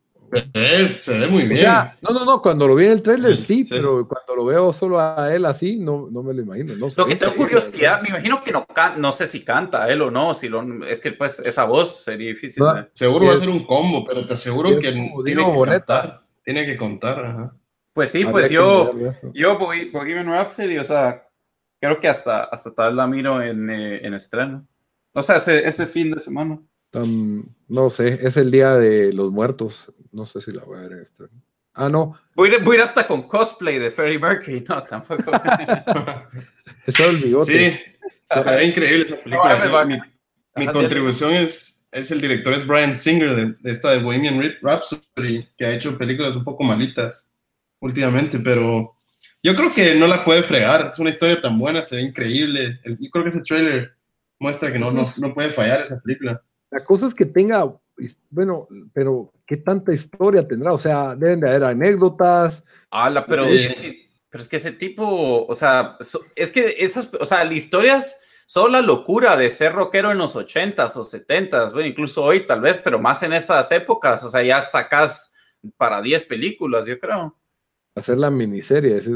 se 1.00 1.18
ve, 1.18 1.28
muy 1.28 1.46
bien. 1.46 1.66
no, 2.00 2.10
no, 2.10 2.24
no, 2.24 2.40
cuando 2.40 2.66
lo 2.66 2.74
vi 2.74 2.86
en 2.86 2.92
el 2.92 3.02
trailer 3.02 3.36
sí, 3.36 3.64
pero 3.68 4.06
cuando 4.06 4.36
lo 4.36 4.44
veo 4.44 4.72
solo 4.72 4.98
a 5.00 5.32
él 5.34 5.44
así, 5.44 5.76
no, 5.76 6.08
no 6.10 6.22
me 6.22 6.34
lo 6.34 6.42
imagino. 6.42 6.74
No 6.76 6.88
lo 6.96 7.06
que 7.06 7.16
tengo 7.16 7.34
curiosidad, 7.34 8.00
me 8.02 8.08
imagino 8.08 8.42
que 8.42 8.52
no, 8.52 8.66
no 8.96 9.12
sé 9.12 9.26
si 9.26 9.44
canta 9.44 9.88
él 9.88 10.02
o 10.02 10.10
no, 10.10 10.34
si 10.34 10.48
lo, 10.48 10.84
es 10.84 11.00
que 11.00 11.12
pues 11.12 11.38
esa 11.40 11.64
voz 11.64 12.02
sería 12.04 12.28
difícil. 12.28 12.64
seguro 12.92 13.26
va 13.26 13.34
a 13.34 13.36
ser 13.36 13.48
un 13.48 13.64
combo, 13.64 14.04
pero 14.04 14.24
te 14.26 14.34
aseguro 14.34 14.78
que 14.78 14.92
tiene 15.24 15.44
que, 15.44 15.54
contar, 15.54 16.22
tiene 16.42 16.66
que 16.66 16.76
contar. 16.76 17.52
Pues 17.92 18.10
sí, 18.10 18.24
pues 18.24 18.50
yo, 18.50 18.92
yo 19.32 19.58
Bohemian 19.58 20.26
Rhapsody, 20.26 20.78
o 20.78 20.84
sea, 20.84 21.28
creo 21.80 22.00
que 22.00 22.08
hasta, 22.08 22.44
hasta 22.44 22.74
tal 22.74 22.96
la 22.96 23.06
miro 23.06 23.40
en, 23.40 23.70
eh, 23.70 24.04
en 24.04 24.14
estreno. 24.14 24.66
O 25.12 25.22
sea, 25.22 25.36
ese, 25.36 25.66
ese 25.66 25.86
fin 25.86 26.10
de 26.10 26.18
semana 26.18 26.58
no 27.02 27.90
sé, 27.90 28.20
es 28.22 28.36
el 28.36 28.50
día 28.50 28.74
de 28.74 29.12
los 29.12 29.30
muertos. 29.30 29.92
No 30.12 30.26
sé 30.26 30.40
si 30.40 30.52
la 30.52 30.64
voy 30.64 30.78
a 30.78 30.82
ver 30.82 30.92
en 30.92 30.98
este. 31.00 31.24
Ah, 31.74 31.88
no. 31.88 32.18
Voy, 32.36 32.50
voy 32.62 32.76
hasta 32.76 33.06
con 33.06 33.24
cosplay 33.24 33.78
de 33.78 33.90
Freddie 33.90 34.18
Mercury. 34.18 34.64
No, 34.68 34.82
tampoco. 34.84 35.30
Está 36.86 37.06
el 37.06 37.16
bigote. 37.16 37.52
Sí, 37.52 38.42
se 38.42 38.50
ve 38.50 38.64
increíble 38.64 39.04
esa 39.06 39.16
película. 39.16 39.86
mi, 40.56 40.66
contribución 40.66 41.32
es, 41.32 41.84
es 41.90 42.10
el 42.10 42.20
director, 42.20 42.52
es 42.52 42.66
Brian 42.66 42.96
Singer 42.96 43.34
de, 43.34 43.70
esta 43.70 43.90
de 43.90 43.98
Bohemian 43.98 44.40
Rhapsody, 44.62 45.48
que 45.56 45.64
ha 45.64 45.74
hecho 45.74 45.98
películas 45.98 46.36
un 46.36 46.44
poco 46.44 46.62
malitas 46.62 47.34
últimamente, 47.80 48.38
pero 48.38 48.94
yo 49.42 49.54
creo 49.56 49.72
que 49.72 49.94
no 49.94 50.06
la 50.06 50.24
puede 50.24 50.42
fregar. 50.42 50.90
Es 50.92 50.98
una 50.98 51.10
historia 51.10 51.40
tan 51.40 51.58
buena, 51.58 51.82
se 51.82 51.96
ve 51.96 52.02
increíble. 52.02 52.80
yo 52.84 53.10
creo 53.10 53.24
que 53.24 53.28
ese 53.28 53.42
trailer 53.42 53.96
muestra 54.38 54.72
que 54.72 54.78
no, 54.78 54.90
no, 54.90 55.10
no 55.18 55.34
puede 55.34 55.52
fallar 55.52 55.82
esa 55.82 56.00
película. 56.00 56.42
La 56.74 56.82
cosa 56.82 57.06
es 57.06 57.14
que 57.14 57.24
tenga, 57.24 57.72
bueno, 58.30 58.66
pero 58.92 59.32
¿qué 59.46 59.58
tanta 59.58 59.94
historia 59.94 60.44
tendrá? 60.44 60.72
O 60.72 60.80
sea, 60.80 61.14
deben 61.14 61.38
de 61.38 61.48
haber 61.48 61.62
anécdotas. 61.62 62.64
Ah, 62.90 63.24
pero, 63.28 63.44
pero 63.44 64.42
es 64.42 64.48
que 64.48 64.56
ese 64.56 64.72
tipo, 64.72 65.46
o 65.46 65.54
sea, 65.54 65.96
es 66.34 66.50
que 66.50 66.74
esas, 66.80 67.14
o 67.14 67.24
sea, 67.24 67.44
las 67.44 67.54
historias 67.54 68.20
son 68.46 68.72
la 68.72 68.80
locura 68.80 69.36
de 69.36 69.50
ser 69.50 69.72
rockero 69.72 70.10
en 70.10 70.18
los 70.18 70.34
80s 70.34 70.96
o 70.96 71.04
70s, 71.04 71.72
bueno, 71.72 71.86
incluso 71.86 72.24
hoy 72.24 72.44
tal 72.44 72.60
vez, 72.60 72.80
pero 72.82 72.98
más 72.98 73.22
en 73.22 73.34
esas 73.34 73.70
épocas, 73.70 74.24
o 74.24 74.28
sea, 74.28 74.42
ya 74.42 74.60
sacas 74.60 75.32
para 75.76 76.02
10 76.02 76.24
películas, 76.24 76.86
yo 76.86 76.98
creo. 76.98 77.38
Hacer 77.94 78.18
la 78.18 78.32
miniserie, 78.32 79.00
sí, 79.00 79.12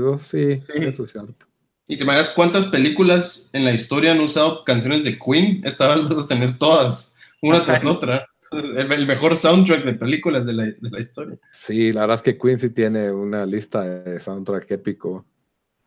sí, 0.59 0.73
eso 0.77 1.05
es 1.05 1.11
cierto. 1.11 1.45
¿Y 1.89 1.97
te 1.97 2.05
imaginas 2.05 2.31
cuántas 2.31 2.67
películas 2.67 3.51
en 3.53 3.65
la 3.65 3.73
historia 3.73 4.13
han 4.13 4.21
usado 4.21 4.63
canciones 4.63 5.03
de 5.03 5.19
Queen? 5.19 5.61
Esta 5.65 5.89
vez 5.89 6.07
vas 6.07 6.19
a 6.19 6.29
tener 6.29 6.57
todas 6.57 7.17
una 7.43 7.65
tras 7.65 7.85
otra. 7.85 8.27
El, 8.51 9.07
mejor 9.07 9.37
soundtrack 9.37 9.85
de 9.85 9.95
películas 9.95 10.47
de 10.47 10.53
la, 10.55 10.65
de 10.65 10.77
la, 10.81 11.01
historia. 11.01 11.37
Sí, 11.53 11.93
la 11.93 12.03
verdad 12.03 12.17
es 12.17 12.23
que 12.23 12.39
Quincy 12.39 12.71
tiene 12.71 13.13
una 13.13 13.45
lista 13.45 13.83
de 13.83 14.19
soundtrack 14.19 14.71
épico. 14.71 15.27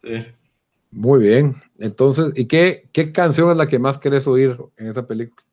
Sí. 0.04 0.26
Muy 0.91 1.22
bien. 1.22 1.56
Entonces, 1.80 2.34
¿y 2.36 2.45
qué, 2.45 2.88
qué 2.91 3.12
canción 3.12 3.49
es 3.49 3.58
la 3.58 3.68
que 3.68 3.80
más 3.80 3.97
querés 3.97 4.28
oír 4.28 4.58
en 4.78 4.88
esa 4.88 5.08
película? 5.08 5.43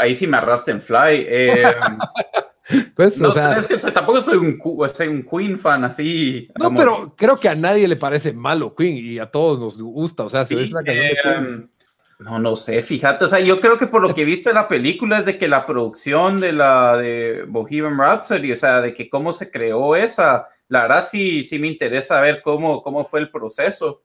Ahí 0.00 0.14
sí 0.14 0.26
me 0.26 0.36
arrastra 0.36 0.74
en 0.74 0.82
Fly. 0.82 1.26
Eh, 1.28 1.62
pues, 2.96 3.20
o 3.20 3.30
sea, 3.30 3.62
tampoco 3.92 4.20
soy 4.20 4.38
un, 4.38 4.58
soy 4.88 5.08
un 5.08 5.22
Queen 5.22 5.58
fan 5.58 5.84
así. 5.84 6.48
No, 6.58 6.74
pero 6.74 7.14
creo 7.16 7.38
que 7.38 7.48
a 7.48 7.54
nadie 7.54 7.86
le 7.86 7.96
parece 7.96 8.32
malo 8.32 8.74
Queen 8.74 8.96
y 8.96 9.18
a 9.18 9.26
todos 9.26 9.58
nos 9.58 9.80
gusta. 9.80 10.24
O 10.24 10.30
sea, 10.30 10.44
si 10.44 10.54
ves 10.54 10.70
una 10.72 10.82
canción 10.82 11.08
de 11.08 11.16
Queen, 11.22 11.70
no, 12.18 12.38
no 12.38 12.56
sé, 12.56 12.80
fíjate, 12.82 13.24
o 13.24 13.28
sea, 13.28 13.40
yo 13.40 13.60
creo 13.60 13.78
que 13.78 13.86
por 13.86 14.02
lo 14.02 14.14
que 14.14 14.22
he 14.22 14.26
visto 14.26 14.48
en 14.48 14.54
la 14.54 14.68
película 14.68 15.18
es 15.18 15.26
de 15.26 15.36
que 15.36 15.48
la 15.48 15.66
producción 15.66 16.38
de 16.38 16.52
la 16.52 16.96
de 16.96 17.44
Bohemian 17.48 17.98
Rhapsody, 17.98 18.52
o 18.52 18.56
sea, 18.56 18.80
de 18.80 18.94
que 18.94 19.10
cómo 19.10 19.32
se 19.32 19.50
creó 19.50 19.96
esa, 19.96 20.48
la 20.68 20.82
verdad 20.82 21.04
sí, 21.08 21.42
sí 21.42 21.58
me 21.58 21.66
interesa 21.66 22.20
ver 22.20 22.40
cómo, 22.42 22.82
cómo 22.82 23.04
fue 23.04 23.20
el 23.20 23.30
proceso. 23.30 24.02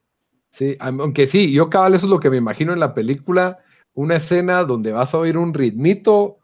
Sí, 0.49 0.76
aunque 0.80 1.28
sí, 1.28 1.51
yo 1.51 1.70
cabal 1.70 1.93
eso 1.93 2.07
es 2.07 2.10
lo 2.10 2.20
que 2.20 2.32
me 2.32 2.38
imagino 2.38 2.74
en 2.74 2.80
la 2.80 2.93
película, 2.93 3.60
una 3.93 4.16
escena 4.16 4.64
donde 4.64 4.91
vas 4.91 5.14
a 5.14 5.20
oír 5.20 5.38
un 5.38 5.53
ritmito 5.53 6.39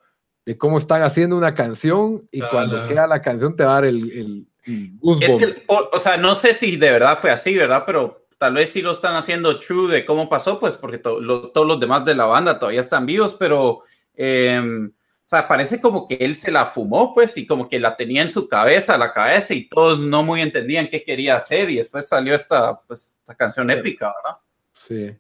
de 0.46 0.58
cómo 0.58 0.78
están 0.78 1.02
haciendo 1.02 1.36
una 1.36 1.56
canción 1.56 2.28
y 2.32 2.42
cuando 2.42 2.88
queda 2.88 3.08
la 3.08 3.22
canción 3.22 3.56
te 3.56 3.64
va 3.64 3.72
a 3.72 3.76
dar 3.76 3.86
el, 3.86 4.48
el, 4.66 5.00
Es 5.20 5.34
que, 5.36 5.64
o 5.68 5.98
sea, 5.98 6.18
no 6.18 6.36
sé 6.36 6.54
si 6.54 6.78
de 6.78 6.92
verdad 6.92 7.18
fue 7.20 7.32
así, 7.32 7.56
¿verdad? 7.56 7.84
Pero 7.88 8.25
tal 8.46 8.54
vez 8.54 8.70
sí 8.70 8.84
lo 8.84 8.92
están 8.92 9.16
haciendo 9.16 9.58
true 9.58 9.92
de 9.92 10.06
cómo 10.06 10.30
pasó, 10.30 10.60
pues 10.60 10.76
porque 10.76 11.00
todos 11.00 11.68
los 11.68 11.80
demás 11.80 12.06
de 12.06 12.14
la 12.14 12.26
banda 12.26 12.60
todavía 12.60 12.80
están 12.80 13.04
vivos, 13.04 13.34
pero, 13.34 13.80
em, 14.14 14.88
o 14.88 15.28
sea, 15.28 15.48
parece 15.48 15.82
como 15.82 16.08
que 16.08 16.14
él 16.22 16.36
se 16.36 16.52
la 16.52 16.68
fumó, 16.68 17.12
pues, 17.12 17.36
y 17.40 17.48
como 17.48 17.68
que 17.68 17.80
la 17.80 17.96
tenía 17.96 18.22
en 18.22 18.30
su 18.30 18.48
cabeza, 18.48 19.00
la 19.00 19.12
cabeza, 19.12 19.56
y 19.56 19.68
todos 19.68 19.98
no 19.98 20.22
muy 20.22 20.42
entendían 20.42 20.90
qué 20.90 21.04
quería 21.04 21.38
hacer, 21.38 21.72
y 21.72 21.78
después 21.78 22.08
salió 22.08 22.36
esta, 22.36 22.80
pues, 22.82 23.16
esta 23.18 23.34
canción 23.34 23.72
épica, 23.72 24.14
¿verdad? 24.16 24.38
Sí, 24.74 25.18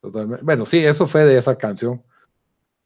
totalmente. 0.00 0.42
Bueno, 0.42 0.64
sí, 0.64 0.82
eso 0.82 1.06
fue 1.06 1.26
de 1.26 1.36
esa 1.36 1.54
canción. 1.58 2.02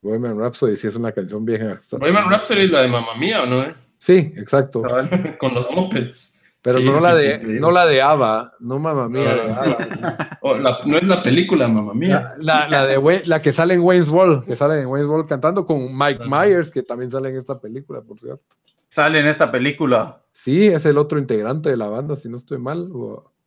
Bohemian 0.01 0.41
Rhapsody 0.41 0.75
sí 0.75 0.89
es 0.89 0.97
una 0.97 1.13
canción 1.13 1.45
vieja. 1.45 1.79
Bohemian 1.93 2.29
Rhapsody 2.29 2.63
es 2.63 2.71
la 2.73 2.83
de 2.83 2.89
Mamma 2.89 3.15
Mía, 3.15 3.45
¿o 3.45 3.47
no? 3.47 3.73
Sí, 3.99 4.35
exacto. 4.37 4.83
Con 5.39 5.55
los 5.55 5.71
mopeds. 5.71 6.32
Pero 6.63 6.79
no, 6.79 7.01
la 7.01 7.15
de, 7.17 7.39
no 7.39 7.73
la 7.73 7.87
de 7.87 8.01
Ava, 8.01 8.53
no 8.61 8.79
mamá 8.79 9.09
mía. 9.09 10.39
no 10.87 10.97
es 10.97 11.03
la 11.03 11.21
película, 11.21 11.67
mamá 11.67 11.93
mía. 11.93 12.35
La, 12.39 12.69
la, 12.69 12.87
de, 12.87 13.23
la 13.27 13.43
que 13.43 13.53
sale 13.53 13.75
en 13.75 13.81
Wayne's 13.81 14.09
World, 14.09 14.45
que 14.45 14.55
sale 14.55 14.81
en 14.81 14.87
Wayne's 14.87 15.09
World 15.09 15.29
cantando 15.29 15.67
con 15.67 15.97
Mike 15.97 16.23
Myers, 16.25 16.71
que 16.71 16.85
también 16.85 17.11
sale 17.11 17.31
en 17.31 17.37
esta 17.39 17.61
película, 17.61 18.01
por 18.03 18.21
cierto. 18.21 18.45
Sale 18.87 19.19
en 19.19 19.27
esta 19.27 19.51
película. 19.51 20.23
Sí, 20.33 20.69
es 20.69 20.87
el 20.87 20.99
otro 20.99 21.19
integrante 21.19 21.69
de 21.69 21.77
la 21.77 21.89
banda, 21.89 22.15
si 22.15 22.29
no 22.29 22.37
estoy 22.37 22.59
mal. 22.59 22.89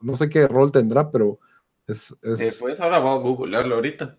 no 0.02 0.16
sé 0.18 0.30
qué 0.30 0.46
rol 0.50 0.74
tendrá, 0.74 1.10
pero 1.10 1.40
es. 1.88 2.14
Eh, 2.22 2.52
pues 2.60 2.82
ahora 2.82 3.00
voy 3.00 3.18
a 3.18 3.22
googlearlo 3.22 3.76
ahorita. 3.76 4.18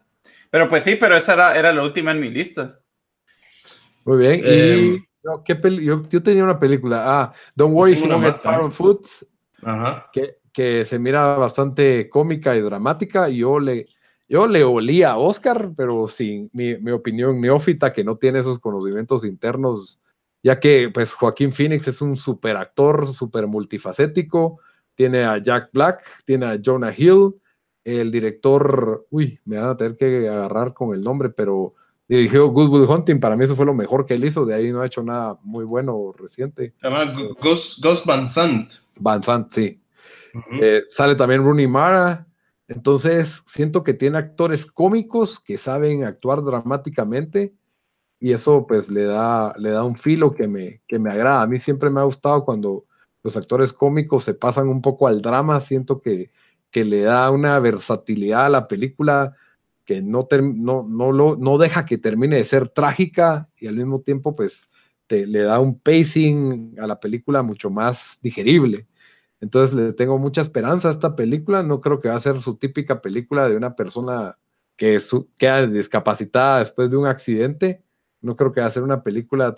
Pero 0.49 0.71
pues 0.71 0.85
sí, 0.85 0.97
pero 0.97 1.17
esa 1.17 1.35
era, 1.35 1.59
era 1.59 1.73
la 1.73 1.83
última 1.83 2.13
en 2.13 2.21
mi 2.21 2.31
lista. 2.31 2.81
Muy 4.07 4.19
bien. 4.19 4.41
y 4.43 5.07
yo, 6.11 6.23
tenía 6.23 6.45
una 6.45 6.59
película, 6.59 7.03
ah, 7.07 7.33
Don't 7.55 7.75
Worry 7.75 7.95
If 7.95 8.03
You 8.03 8.09
Don't 8.09 8.25
Get 8.25 8.41
Far 8.41 8.61
on 8.61 8.73
Foot, 8.73 9.07
que, 10.13 10.39
que, 10.53 10.85
se 10.85 10.99
mira 10.99 11.37
bastante 11.37 12.09
cómica 12.09 12.57
y 12.57 12.61
dramática. 12.61 13.29
Y 13.29 13.39
yo 13.39 13.59
le, 13.59 13.87
yo 14.29 14.47
le 14.47 14.65
olía 14.65 15.13
a 15.13 15.19
Oscar, 15.19 15.73
pero 15.77 16.09
sin 16.09 16.51
mi, 16.53 16.77
mi, 16.79 16.91
opinión 16.91 17.41
neófita, 17.41 17.93
que 17.93 18.05
no 18.05 18.17
tiene 18.17 18.41
esos 18.41 18.59
conocimientos 18.59 19.25
internos, 19.25 20.01
ya 20.43 20.61
que 20.61 20.91
pues 20.93 21.13
Joaquín 21.15 21.53
Phoenix 21.53 21.89
es 21.89 22.01
un 22.01 22.17
super 22.17 22.57
actor, 22.57 23.07
súper 23.07 23.47
multifacético. 23.47 24.61
Tiene 24.95 25.25
a 25.25 25.39
Jack 25.39 25.71
Black, 25.73 26.25
tiene 26.25 26.47
a 26.47 26.59
Jonah 26.63 26.95
Hill, 26.97 27.35
el 27.85 28.11
director, 28.11 29.07
uy, 29.11 29.39
me 29.45 29.59
van 29.59 29.71
a 29.71 29.77
tener 29.77 29.97
que 29.97 30.29
agarrar 30.29 30.75
con 30.75 30.95
el 30.95 31.03
nombre, 31.03 31.31
pero 31.31 31.75
dirigió 32.09 32.49
Good 32.49 32.71
Will 32.71 32.89
Hunting, 32.89 33.19
para 33.19 33.37
mí 33.37 33.45
eso 33.45 33.57
fue 33.57 33.67
lo 33.67 33.75
mejor 33.75 34.07
que 34.07 34.15
él 34.15 34.25
hizo, 34.25 34.45
de 34.45 34.55
ahí 34.55 34.71
no 34.71 34.81
ha 34.81 34.87
hecho 34.87 35.03
nada 35.03 35.39
muy 35.43 35.65
bueno 35.65 36.13
reciente. 36.17 36.75
Se 36.77 36.89
llama 36.89 37.13
Gus, 37.41 37.81
Van 38.05 38.29
Sant. 38.29 38.73
Van 38.99 39.23
Sant, 39.23 39.51
sí. 39.51 39.81
Eh, 40.61 40.83
sale 40.89 41.15
también 41.15 41.43
Rooney 41.43 41.67
Mara, 41.67 42.27
Entonces, 42.69 43.43
siento 43.47 43.83
que 43.83 43.95
tiene 43.95 44.19
actores 44.19 44.67
cómicos 44.67 45.41
que 45.41 45.57
saben 45.57 46.05
actuar 46.05 46.43
dramáticamente 46.43 47.55
y 48.19 48.33
eso 48.33 48.67
pues 48.67 48.91
le 48.91 49.05
da, 49.05 49.55
le 49.59 49.71
da 49.71 49.85
un 49.85 49.97
filo 49.97 50.35
que 50.35 50.49
me, 50.49 50.83
que 50.89 50.99
me 50.99 51.11
agrada. 51.11 51.43
A 51.43 51.47
mí 51.47 51.61
siempre 51.61 51.91
me 51.91 52.01
ha 52.01 52.05
gustado 52.05 52.45
cuando 52.45 52.85
los 53.23 53.37
actores 53.37 53.73
cómicos 53.73 54.25
se 54.25 54.35
pasan 54.35 54.69
un 54.69 54.83
poco 54.83 55.07
al 55.07 55.23
drama, 55.23 55.61
siento 55.61 56.01
que, 56.01 56.31
que 56.71 56.85
le 56.85 57.03
da 57.03 57.31
una 57.31 57.59
versatilidad 57.59 58.47
a 58.47 58.51
la 58.51 58.69
película 58.69 59.37
que 59.87 60.03
no, 60.03 60.29
no, 60.31 60.87
no, 60.87 61.13
lo, 61.13 61.37
no 61.37 61.59
deja 61.59 61.87
que 61.87 61.97
termine 61.97 62.37
de 62.37 62.45
ser 62.45 62.69
trágica 62.69 63.49
y 63.57 63.69
al 63.69 63.77
mismo 63.77 64.01
tiempo 64.01 64.35
pues 64.35 64.69
te, 65.07 65.27
le 65.27 65.43
da 65.43 65.61
un 65.61 65.79
pacing 65.79 66.75
a 66.79 66.87
la 66.87 66.99
película 67.01 67.43
mucho 67.43 67.71
más 67.71 68.19
digerible. 68.21 68.87
Entonces 69.41 69.75
le 69.75 69.93
tengo 69.93 70.19
mucha 70.19 70.41
esperanza 70.41 70.89
a 70.89 70.91
esta 70.91 71.15
película. 71.15 71.63
No 71.63 71.81
creo 71.81 72.01
que 72.01 72.09
va 72.09 72.17
a 72.17 72.21
ser 72.21 72.41
su 72.41 72.57
típica 72.57 73.01
película 73.01 73.49
de 73.49 73.57
una 73.57 73.77
persona 73.77 74.37
que 74.77 74.99
queda 75.39 75.67
discapacitada 75.67 76.59
después 76.59 76.91
de 76.91 76.97
un 76.97 77.07
accidente. 77.07 77.83
No 78.21 78.35
creo 78.35 78.53
que 78.53 78.61
va 78.61 78.67
a 78.67 78.71
ser 78.71 78.83
una 78.83 79.03
película 79.05 79.55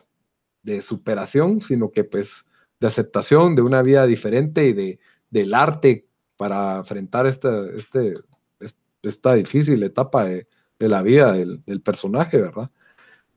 de 0.62 0.82
superación, 0.82 1.62
sino 1.62 1.90
que 1.90 2.04
pues 2.04 2.44
de 2.80 2.86
aceptación 2.86 3.54
de 3.54 3.62
una 3.62 3.82
vida 3.82 4.06
diferente 4.06 4.66
y 4.66 4.72
de, 4.74 5.00
del 5.30 5.54
arte 5.54 6.06
para 6.36 6.78
enfrentar 6.78 7.26
esta, 7.26 7.66
este, 7.70 8.14
esta 9.02 9.34
difícil 9.34 9.82
etapa 9.82 10.24
de, 10.24 10.46
la 10.78 11.02
vida 11.02 11.32
del, 11.32 11.80
personaje, 11.82 12.40
¿verdad? 12.40 12.70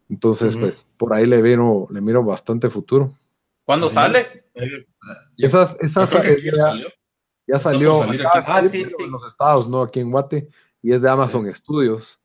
Entonces, 0.09 0.57
pues 0.57 0.87
por 0.97 1.13
ahí 1.13 1.25
le 1.25 1.41
miro, 1.41 1.87
le 1.89 2.01
miro 2.01 2.23
bastante 2.23 2.69
futuro. 2.69 3.13
¿Cuándo 3.63 3.89
sale? 3.89 4.45
Esas, 5.37 5.77
esas 5.79 6.11
ya, 7.47 7.59
salió, 7.59 8.01
ah, 8.01 8.61
en 8.63 9.11
los 9.11 9.25
estados, 9.25 9.69
¿no? 9.69 9.81
Aquí 9.81 9.99
en 9.99 10.11
Guate, 10.11 10.49
y 10.81 10.93
es 10.93 11.01
de 11.01 11.09
Amazon 11.09 11.53
Studios. 11.53 12.19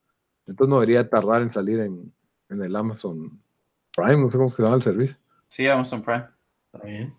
Entonces 0.47 0.71
no 0.71 0.81
debería 0.81 1.09
tardar 1.09 1.43
en 1.43 1.53
salir 1.53 1.81
en, 1.81 2.13
el 2.49 2.77
Amazon 2.77 3.41
Prime, 3.97 4.19
no 4.19 4.31
sé 4.31 4.39
cómo 4.39 4.51
se 4.51 4.63
llama 4.63 4.77
el 4.77 4.83
servicio. 4.83 5.17
Sí, 5.49 5.67
Amazon 5.67 6.03
Prime. 6.03 6.27
Está 6.73 6.87
bien. 6.87 7.15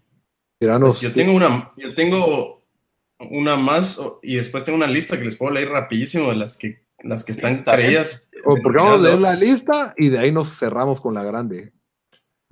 Pues 0.59 1.01
yo 1.01 1.13
tengo 1.13 1.33
una, 1.33 1.71
yo 1.77 1.93
tengo 1.93 2.56
una 3.19 3.55
más 3.55 3.99
y 4.21 4.35
después 4.35 4.63
tengo 4.63 4.77
una 4.77 4.87
lista 4.87 5.17
que 5.17 5.25
les 5.25 5.35
puedo 5.35 5.53
leer 5.53 5.69
rapidísimo 5.69 6.29
de 6.29 6.35
las 6.35 6.55
que, 6.55 6.83
las 7.03 7.23
que 7.23 7.31
están 7.31 7.63
creídas. 7.63 8.29
porque 8.43 8.77
vamos 8.77 8.99
a 8.99 9.07
leer 9.07 9.19
la 9.19 9.35
lista 9.35 9.93
y 9.97 10.09
de 10.09 10.19
ahí 10.19 10.31
nos 10.31 10.57
cerramos 10.57 11.01
con 11.01 11.13
la 11.13 11.23
grande. 11.23 11.71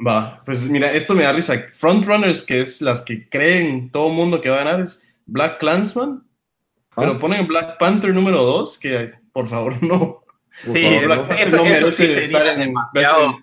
Va, 0.06 0.44
pues 0.46 0.62
mira, 0.64 0.92
esto 0.92 1.14
me 1.14 1.24
da 1.24 1.32
risa. 1.32 1.68
Frontrunners, 1.74 2.44
que 2.44 2.62
es 2.62 2.82
las 2.82 3.02
que 3.02 3.30
creen 3.30 3.90
todo 3.92 4.10
el 4.10 4.14
mundo 4.14 4.42
que 4.42 4.50
va 4.50 4.62
a 4.62 4.64
ganar, 4.64 4.82
es 4.82 5.02
Black 5.26 5.60
Clansman. 5.60 6.24
Ah. 6.92 6.96
Pero 6.98 7.18
ponen 7.18 7.48
Black 7.48 7.78
Panther 7.78 8.14
número 8.14 8.44
2, 8.44 8.80
que 8.80 9.12
por 9.32 9.48
favor 9.48 9.82
no. 9.84 10.24
Sí, 10.64 10.86
eso, 10.86 11.58
no 11.58 11.64
merece 11.66 12.26
estar 12.26 12.48
en 12.48 12.60
demasiado. 12.60 13.40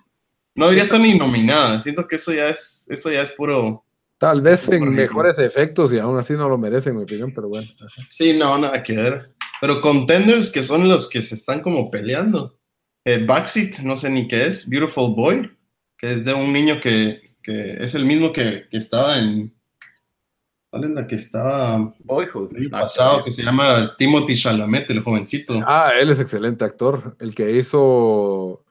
No 0.55 0.65
debería 0.65 0.83
estar 0.83 0.99
ni 0.99 1.17
nominada. 1.17 1.81
Siento 1.81 2.07
que 2.07 2.17
eso 2.17 2.33
ya 2.33 2.49
es, 2.49 2.87
eso 2.89 3.11
ya 3.11 3.21
es 3.21 3.31
puro 3.31 3.83
Tal 4.23 4.39
vez 4.39 4.69
en 4.69 4.89
mejores 4.89 5.37
efectos 5.37 5.91
y 5.91 5.99
aún 5.99 6.17
así 6.17 6.31
no 6.31 6.47
lo 6.47 6.57
merecen, 6.57 6.93
en 6.93 6.99
mi 6.99 7.03
opinión, 7.03 7.33
pero 7.35 7.49
bueno. 7.49 7.67
Sí, 8.09 8.31
no, 8.37 8.57
nada 8.57 8.81
que 8.81 8.93
ver. 8.95 9.33
Pero 9.59 9.81
contenders 9.81 10.49
que 10.49 10.63
son 10.63 10.87
los 10.87 11.09
que 11.09 11.21
se 11.21 11.35
están 11.35 11.61
como 11.61 11.91
peleando. 11.91 12.57
Eh, 13.03 13.25
Backseat, 13.25 13.79
no 13.79 13.97
sé 13.97 14.09
ni 14.09 14.29
qué 14.29 14.47
es. 14.47 14.69
Beautiful 14.69 15.13
Boy, 15.13 15.51
que 15.97 16.11
es 16.11 16.23
de 16.23 16.33
un 16.33 16.53
niño 16.53 16.79
que, 16.79 17.35
que 17.43 17.83
es 17.83 17.95
el 17.95 18.05
mismo 18.05 18.31
que, 18.31 18.63
que 18.71 18.77
estaba 18.77 19.19
en. 19.19 19.53
¿Cuál 20.69 20.85
es 20.85 20.91
la 20.91 21.05
que 21.05 21.15
estaba? 21.15 21.93
Boyhood. 21.99 22.55
El 22.55 22.69
pasado, 22.69 23.25
que 23.25 23.31
se 23.31 23.43
llama 23.43 23.93
Timothy 23.97 24.37
Chalamet, 24.37 24.89
el 24.89 25.03
jovencito. 25.03 25.59
Ah, 25.67 25.91
él 25.99 26.09
es 26.09 26.21
excelente 26.21 26.63
actor. 26.63 27.17
El 27.19 27.35
que 27.35 27.51
hizo 27.51 28.63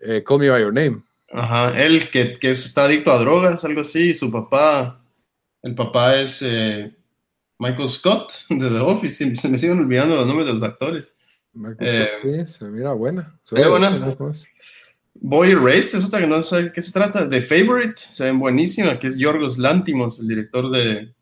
eh, 0.00 0.22
Call 0.24 0.38
Me 0.38 0.50
By 0.50 0.62
Your 0.62 0.72
Name. 0.72 1.02
Ajá, 1.30 1.78
él 1.82 2.08
que, 2.10 2.38
que, 2.38 2.50
está 2.50 2.84
adicto 2.84 3.12
a 3.12 3.18
drogas, 3.18 3.64
algo 3.64 3.82
así, 3.82 4.10
y 4.10 4.14
su 4.14 4.30
papá, 4.30 5.04
el 5.62 5.74
papá 5.74 6.16
es 6.16 6.42
eh, 6.42 6.94
Michael 7.58 7.88
Scott 7.88 8.32
de 8.48 8.70
The 8.70 8.78
Office, 8.78 9.36
se 9.36 9.48
me 9.48 9.58
siguen 9.58 9.78
olvidando 9.78 10.16
los 10.16 10.26
nombres 10.26 10.46
de 10.46 10.54
los 10.54 10.62
actores. 10.62 11.14
Michael 11.52 12.16
Scott, 12.18 12.24
eh, 12.24 12.46
sí, 12.46 12.52
se 12.52 12.64
mira 12.66 12.92
buena. 12.92 13.38
Se 13.42 13.54
ve 13.54 13.68
buena. 13.68 14.16
Boy 15.20 15.50
Erased 15.50 15.98
es 15.98 16.04
otra 16.04 16.20
que 16.20 16.26
no 16.26 16.42
sé 16.42 16.64
de 16.64 16.72
qué 16.72 16.80
se 16.80 16.92
trata. 16.92 17.28
The 17.28 17.42
Favorite, 17.42 18.00
se 18.10 18.24
ven 18.24 18.38
buenísima, 18.38 18.98
que 18.98 19.08
es 19.08 19.18
Yorgos 19.18 19.58
Lantimos, 19.58 20.20
el 20.20 20.28
director 20.28 20.70
de 20.70 21.12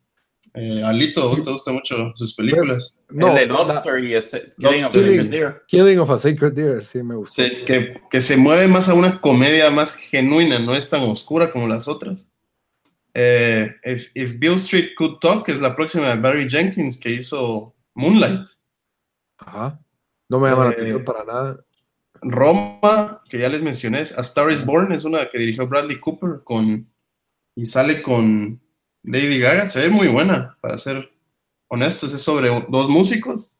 eh, 0.56 0.82
Alito. 0.82 1.30
¿Usted 1.30 1.52
gusta 1.52 1.70
mucho 1.70 2.12
sus 2.14 2.34
películas? 2.34 2.98
no, 3.10 3.28
el 3.28 3.34
de 3.34 3.46
Lobster 3.46 4.02
y 4.02 4.18
Killing 4.58 4.84
of 4.84 4.94
a 4.94 4.98
Sacred 4.98 5.30
Deer. 5.30 5.62
Killing 5.68 5.98
of 5.98 6.10
a 6.10 6.18
Sacred 6.18 6.52
Deer, 6.54 6.84
sí 6.84 7.02
me 7.02 7.14
gusta. 7.14 7.42
Que, 7.66 8.00
que, 8.10 8.20
se 8.22 8.36
mueve 8.36 8.66
más 8.66 8.88
a 8.88 8.94
una 8.94 9.20
comedia 9.20 9.70
más 9.70 9.94
genuina, 9.94 10.58
no 10.58 10.74
es 10.74 10.88
tan 10.88 11.02
oscura 11.02 11.52
como 11.52 11.68
las 11.68 11.88
otras. 11.88 12.26
Eh, 13.12 13.70
if, 13.84 14.38
Bill 14.38 14.54
Street 14.54 14.94
Could 14.96 15.18
Talk 15.20 15.48
es 15.48 15.60
la 15.60 15.76
próxima 15.76 16.08
de 16.08 16.20
Barry 16.20 16.48
Jenkins 16.48 16.98
que 16.98 17.10
hizo 17.10 17.74
Moonlight. 17.94 18.48
Ajá. 19.38 19.78
No 20.28 20.40
me 20.40 20.48
llama 20.48 20.64
la 20.64 20.70
eh, 20.70 20.74
atención 20.74 21.04
para 21.04 21.24
nada. 21.24 21.64
Roma, 22.22 23.22
que 23.28 23.38
ya 23.38 23.48
les 23.50 23.62
mencioné, 23.62 23.98
A 23.98 24.22
Star 24.22 24.50
is 24.50 24.64
Born, 24.64 24.92
es 24.92 25.04
una 25.04 25.28
que 25.28 25.38
dirigió 25.38 25.66
Bradley 25.66 26.00
Cooper 26.00 26.40
con 26.42 26.90
y 27.54 27.66
sale 27.66 28.02
con 28.02 28.60
Lady 29.06 29.38
Gaga. 29.38 29.66
Se 29.66 29.80
ve 29.80 29.88
muy 29.88 30.08
buena, 30.08 30.56
para 30.60 30.76
ser 30.78 31.10
honestos. 31.68 32.12
Es 32.12 32.22
sobre 32.22 32.48
dos 32.68 32.88
músicos. 32.88 33.50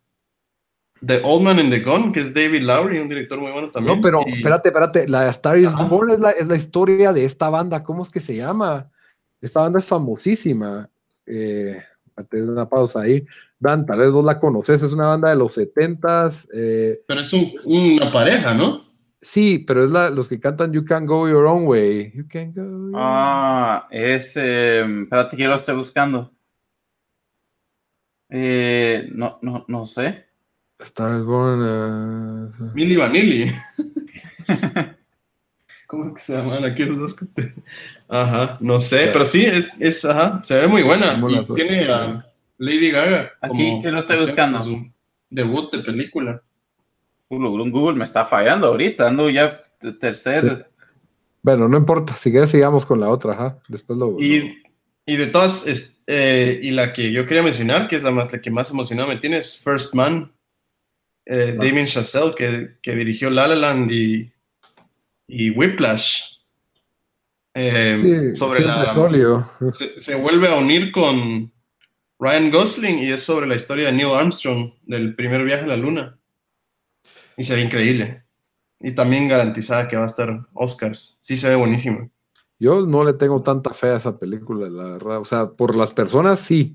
The 1.04 1.20
Old 1.22 1.42
Man 1.42 1.58
and 1.58 1.70
the 1.70 1.80
Gun, 1.80 2.12
que 2.12 2.20
es 2.20 2.32
David 2.32 2.62
Lowry, 2.62 2.98
un 2.98 3.08
director 3.08 3.38
muy 3.38 3.50
bueno 3.50 3.70
también. 3.70 3.96
No, 3.96 4.02
pero 4.02 4.26
espérate, 4.26 4.68
espérate. 4.68 5.08
La 5.08 5.28
Star 5.28 5.58
is 5.58 5.72
Born 5.72 6.10
es 6.10 6.18
la, 6.18 6.30
es 6.30 6.46
la, 6.46 6.56
historia 6.56 7.12
de 7.12 7.24
esta 7.24 7.50
banda. 7.50 7.82
¿Cómo 7.82 8.02
es 8.02 8.10
que 8.10 8.20
se 8.20 8.34
llama? 8.34 8.90
Esta 9.40 9.60
banda 9.60 9.78
es 9.78 9.86
famosísima. 9.86 10.88
Eh, 11.26 11.82
una 12.32 12.68
pausa 12.68 13.02
ahí. 13.02 13.26
Dan, 13.58 13.84
tal 13.84 13.98
vez 13.98 14.10
vos 14.10 14.24
la 14.24 14.40
conoces. 14.40 14.82
Es 14.82 14.92
una 14.92 15.08
banda 15.08 15.30
de 15.30 15.36
los 15.36 15.56
70s. 15.56 16.48
Eh, 16.54 17.02
pero 17.06 17.20
es 17.20 17.32
una 17.64 18.10
pareja, 18.10 18.54
¿no? 18.54 18.85
Sí, 19.22 19.64
pero 19.66 19.84
es 19.84 19.90
la, 19.90 20.10
los 20.10 20.28
que 20.28 20.38
cantan 20.38 20.72
You 20.72 20.84
Can 20.84 21.06
Go 21.06 21.28
Your 21.28 21.46
Own 21.46 21.66
Way. 21.66 22.12
You 22.14 22.26
can 22.28 22.52
go 22.52 22.92
ah, 22.96 23.88
es. 23.90 24.36
Eh, 24.36 24.84
espérate 25.02 25.36
que 25.36 25.46
lo 25.46 25.54
estoy 25.54 25.76
buscando. 25.76 26.32
Eh, 28.28 29.08
no, 29.12 29.38
no, 29.42 29.64
no 29.68 29.84
sé. 29.86 30.26
Star 30.78 31.22
Born. 31.22 31.62
Uh... 31.62 32.72
Milli 32.74 32.96
Vanilli. 32.96 33.52
¿Cómo 35.86 36.08
es 36.08 36.14
que 36.14 36.20
se 36.20 36.36
llaman 36.36 36.64
aquí 36.64 36.84
los 36.84 36.98
dos? 36.98 37.16
Ajá, 38.08 38.58
no 38.60 38.78
sé, 38.80 39.08
pero 39.12 39.24
sí, 39.24 39.44
es, 39.44 39.80
es, 39.80 40.04
ajá, 40.04 40.40
se 40.42 40.60
ve 40.60 40.66
muy 40.66 40.82
buena. 40.82 41.20
Y 41.28 41.54
tiene 41.54 41.84
a 41.84 42.26
Lady 42.58 42.90
Gaga. 42.90 43.32
Aquí, 43.40 43.80
que 43.82 43.90
lo 43.90 44.00
estoy 44.00 44.18
buscando. 44.18 44.58
Su 44.58 44.90
debut 45.30 45.72
de 45.72 45.84
película. 45.84 46.42
Google 47.28 47.96
me 47.96 48.04
está 48.04 48.24
fallando 48.24 48.68
ahorita, 48.68 49.08
ando 49.08 49.28
ya 49.30 49.62
tercer. 50.00 50.70
Bueno, 51.42 51.68
no 51.68 51.76
importa, 51.76 52.14
si 52.14 52.30
quieres 52.30 52.50
sigamos 52.50 52.86
con 52.86 53.00
la 53.00 53.08
otra, 53.08 53.32
ajá. 53.32 53.58
Después 53.68 53.98
lo. 53.98 54.16
Y, 54.20 54.62
y 55.04 55.16
de 55.16 55.26
todas, 55.28 55.64
eh, 56.06 56.58
y 56.62 56.70
la 56.72 56.92
que 56.92 57.12
yo 57.12 57.26
quería 57.26 57.42
mencionar, 57.42 57.88
que 57.88 57.96
es 57.96 58.02
la, 58.02 58.10
más, 58.10 58.32
la 58.32 58.40
que 58.40 58.50
más 58.50 58.70
emocionada 58.70 59.08
me 59.08 59.16
tiene, 59.16 59.38
es 59.38 59.58
First 59.58 59.94
Man, 59.94 60.32
eh, 61.24 61.56
ah. 61.56 61.64
Damien 61.64 61.86
Chazelle, 61.86 62.34
que, 62.34 62.76
que, 62.82 62.94
dirigió 62.94 63.30
La 63.30 63.46
La 63.48 63.54
Land 63.54 63.90
y, 63.90 64.32
y 65.28 65.50
Whiplash. 65.50 66.36
Eh, 67.54 68.34
sobre 68.34 68.60
la. 68.60 68.92
Se, 69.72 69.98
se, 69.98 70.14
vuelve 70.14 70.48
a 70.48 70.56
unir 70.56 70.92
con 70.92 71.50
Ryan 72.18 72.50
Gosling 72.50 72.98
y 72.98 73.12
es 73.12 73.22
sobre 73.22 73.46
la 73.46 73.54
historia 73.54 73.86
de 73.86 73.92
Neil 73.92 74.10
Armstrong, 74.10 74.72
del 74.84 75.14
primer 75.14 75.42
viaje 75.42 75.64
a 75.64 75.68
la 75.68 75.76
Luna. 75.76 76.18
Y 77.36 77.44
se 77.44 77.54
ve 77.54 77.62
increíble. 77.62 78.24
Y 78.80 78.92
también 78.92 79.28
garantizada 79.28 79.88
que 79.88 79.96
va 79.96 80.04
a 80.04 80.06
estar 80.06 80.46
Oscars. 80.52 81.18
Sí 81.20 81.36
se 81.36 81.48
ve 81.48 81.54
buenísimo. 81.54 82.10
Yo 82.58 82.86
no 82.86 83.04
le 83.04 83.12
tengo 83.12 83.42
tanta 83.42 83.74
fe 83.74 83.88
a 83.88 83.96
esa 83.96 84.18
película, 84.18 84.68
la 84.68 84.92
verdad. 84.92 85.20
O 85.20 85.24
sea, 85.24 85.50
por 85.50 85.76
las 85.76 85.92
personas 85.92 86.40
sí, 86.40 86.74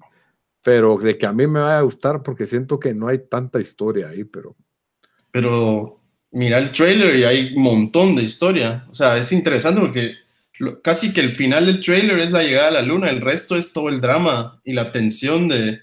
pero 0.64 0.98
de 0.98 1.18
que 1.18 1.26
a 1.26 1.34
mí 1.34 1.48
me 1.48 1.60
vaya 1.60 1.80
a 1.80 1.84
gustar 1.84 2.22
porque 2.24 2.46
siento 2.46 2.80
que 2.80 2.94
no 2.94 3.08
hay 3.08 3.20
tanta 3.28 3.60
historia 3.60 4.10
ahí, 4.10 4.24
pero... 4.24 4.56
Pero 5.32 6.02
mira 6.32 6.58
el 6.58 6.72
trailer 6.72 7.16
y 7.16 7.24
hay 7.24 7.54
un 7.56 7.64
montón 7.64 8.16
de 8.16 8.24
historia. 8.24 8.86
O 8.90 8.94
sea, 8.94 9.18
es 9.18 9.32
interesante 9.32 9.82
porque 9.82 10.16
casi 10.84 11.14
que 11.14 11.22
el 11.22 11.32
final 11.32 11.66
del 11.66 11.82
trailer 11.82 12.20
es 12.20 12.32
la 12.32 12.44
llegada 12.44 12.68
a 12.68 12.72
la 12.72 12.82
luna, 12.82 13.10
el 13.10 13.22
resto 13.22 13.56
es 13.56 13.74
todo 13.74 13.90
el 13.90 14.02
drama 14.02 14.62
y 14.64 14.74
la 14.74 14.92
tensión 14.92 15.48
de, 15.48 15.82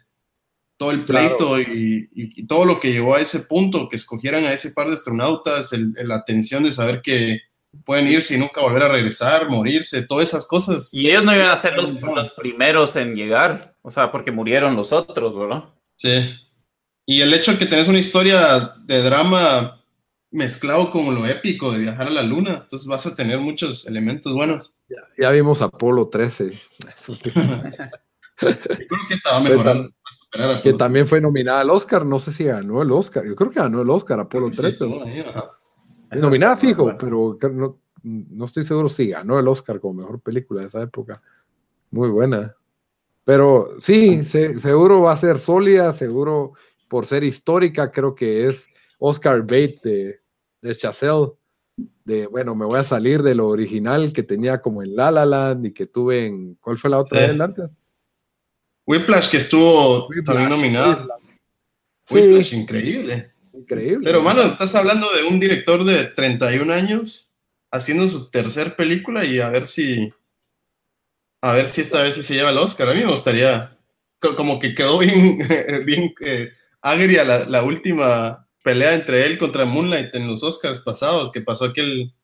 todo 0.79 0.93
el 0.93 1.05
pleito 1.05 1.61
y, 1.61 2.47
todo 2.47 2.65
lo 2.65 2.81
que 2.81 2.93
llevó 2.93 3.17
a 3.17 3.21
ese 3.21 3.41
punto, 3.41 3.89
que 3.89 3.97
escogieran 3.97 4.45
a 4.45 4.53
ese 4.53 4.71
par 4.71 4.87
de 4.87 4.95
astronautas, 4.95 5.73
la 6.05 6.25
tensión 6.25 6.63
de 6.63 6.73
saber 6.73 7.03
que 7.03 7.41
pueden 7.85 8.09
irse 8.09 8.37
y 8.37 8.39
nunca 8.39 8.63
volver 8.63 8.85
a 8.85 8.89
regresar, 8.89 9.51
morirse, 9.51 10.07
todas 10.07 10.29
esas 10.29 10.47
cosas. 10.47 10.89
Y 10.95 11.11
ellos 11.11 11.25
no 11.25 11.35
iban 11.35 11.51
a 11.51 11.57
ser 11.57 11.75
los, 11.75 11.91
primeros 12.31 12.97
en 12.97 13.15
llegar, 13.15 13.75
o 13.83 13.91
sea, 13.91 14.11
porque 14.11 14.31
murieron 14.31 14.77
los 14.77 14.93
otros, 14.93 15.39
¿verdad? 15.39 15.65
Sí. 15.97 16.33
y 17.05 17.23
el 17.23 17.35
hecho 17.35 17.53
de 17.53 17.59
que 17.59 17.67
tenés 17.67 17.89
una 17.89 17.99
historia 17.99 18.75
de 18.85 19.03
drama 19.03 19.83
mezclado 20.31 20.93
con 20.93 21.13
lo 21.13 21.27
épico 21.27 21.73
de 21.73 21.81
viajar 21.81 22.07
a 22.07 22.11
la 22.11 22.23
luna, 22.23 22.61
entonces 22.63 22.87
vas 22.87 23.05
a 23.07 23.17
tener 23.17 23.41
muchos 23.41 23.87
elementos 23.87 24.33
buenos. 24.33 24.73
Ya, 25.19 25.31
vimos 25.31 25.61
Apolo 25.61 26.09
13. 26.09 26.53
creo 28.37 28.59
que 29.09 29.15
estaba 29.15 29.41
mejorando. 29.41 29.91
Que, 30.63 30.75
también 30.75 31.07
fue 31.07 31.21
nominada 31.21 31.61
al 31.61 31.71
Oscar, 31.71 32.05
no 32.05 32.19
sé 32.19 32.33
si 32.33 32.45
ganó 32.45 32.83
el 32.83 32.91
Oscar, 32.93 33.25
yo 33.25 33.35
creo 33.35 33.51
que 33.51 33.61
ganó 33.61 33.81
el 33.81 33.89
Oscar 33.89 34.21
Apolo 34.21 34.51
13. 34.51 34.87
nominada 36.21 36.57
fijo, 36.57 36.93
pero 36.99 37.39
no, 37.51 37.79
no 38.03 38.45
estoy 38.45 38.63
seguro 38.63 38.89
si 38.89 39.09
ganó 39.09 39.39
el 39.39 39.49
Oscar 39.49 39.81
como 39.81 40.03
mejor 40.03 40.21
película 40.21 40.61
de 40.61 40.67
esa 40.67 40.83
época. 40.83 41.23
Muy 41.91 42.11
buena. 42.11 42.55
Pero 43.25 43.69
sí, 43.79 44.23
seguro 44.25 45.03
va 45.03 45.13
a 45.13 45.17
ser 45.17 45.39
sólida, 45.39 45.93
seguro 45.93 46.53
por 46.89 47.07
ser 47.07 47.25
histórica, 47.25 47.91
creo 47.91 48.15
que 48.15 48.49
es 48.49 48.69
Oscar 48.99 49.43
Bate 49.43 49.79
de, 49.83 50.21
de 50.63 50.75
Chazelle, 50.75 51.33
de 52.05 52.27
bueno, 52.27 52.55
me 52.55 52.65
voy 52.65 52.79
a 52.79 52.85
salir 52.85 53.23
de 53.23 53.35
lo 53.35 53.49
original 53.49 54.13
que 54.13 54.23
tenía 54.23 54.61
como 54.61 54.83
en 54.83 54.97
La 54.97 55.11
La 55.11 55.27
Land 55.27 55.67
y 55.67 55.73
que 55.73 55.87
tuve 55.87 56.27
en, 56.27 56.55
¿cuál 56.55 56.79
fue 56.79 56.91
la 56.91 56.99
otra 56.99 57.31
sí. 57.31 57.41
antes? 57.41 57.88
Whiplash, 58.89 59.29
que 59.29 59.37
estuvo 59.37 60.09
también 60.25 60.49
nominada. 60.49 61.07
Whiplash, 62.09 62.55
increíble. 62.55 63.33
Increíble. 63.53 64.01
Pero, 64.03 64.23
mano, 64.23 64.41
estás 64.41 64.75
hablando 64.75 65.13
de 65.15 65.25
un 65.25 65.39
director 65.39 65.85
de 65.85 66.05
31 66.05 66.73
años 66.73 67.31
haciendo 67.71 68.09
su 68.09 68.31
tercer 68.31 68.77
película 68.77 69.27
y 69.27 69.41
a 69.41 69.51
ver 69.51 69.67
si. 69.67 70.11
A 71.43 71.53
ver 71.53 71.67
si 71.67 71.83
esta 71.83 72.03
vez 72.03 72.15
se 72.15 72.35
lleva 72.35 72.49
el 72.49 72.57
Oscar. 72.57 72.89
A 72.89 72.95
mí 72.95 73.05
me 73.05 73.11
gustaría. 73.11 73.77
Como 74.21 74.59
que 74.59 74.75
quedó 74.75 74.99
bien, 74.99 75.39
bien 75.85 76.15
eh, 76.25 76.51
agria 76.81 77.25
la, 77.25 77.63
última 77.63 78.49
pelea 78.65 78.95
entre 78.95 79.27
él 79.27 79.37
contra 79.37 79.67
Moonlight 79.67 80.15
en 80.15 80.29
los 80.29 80.43
Oscars 80.43 80.81
pasados, 80.81 81.31
que 81.31 81.43
pasó 81.43 81.67
aquel... 81.67 82.15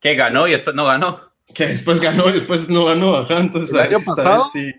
Que 0.00 0.16
ganó 0.16 0.48
y 0.48 0.50
después 0.50 0.74
no 0.74 0.84
ganó. 0.84 1.32
Que 1.54 1.68
después 1.68 2.00
ganó 2.00 2.28
y 2.28 2.32
después 2.32 2.68
no 2.68 2.86
ganó, 2.86 3.16
ajá, 3.16 3.38
entonces 3.38 3.72
el 3.72 3.80
año 3.80 3.98
pasado, 4.04 4.44
sí. 4.52 4.72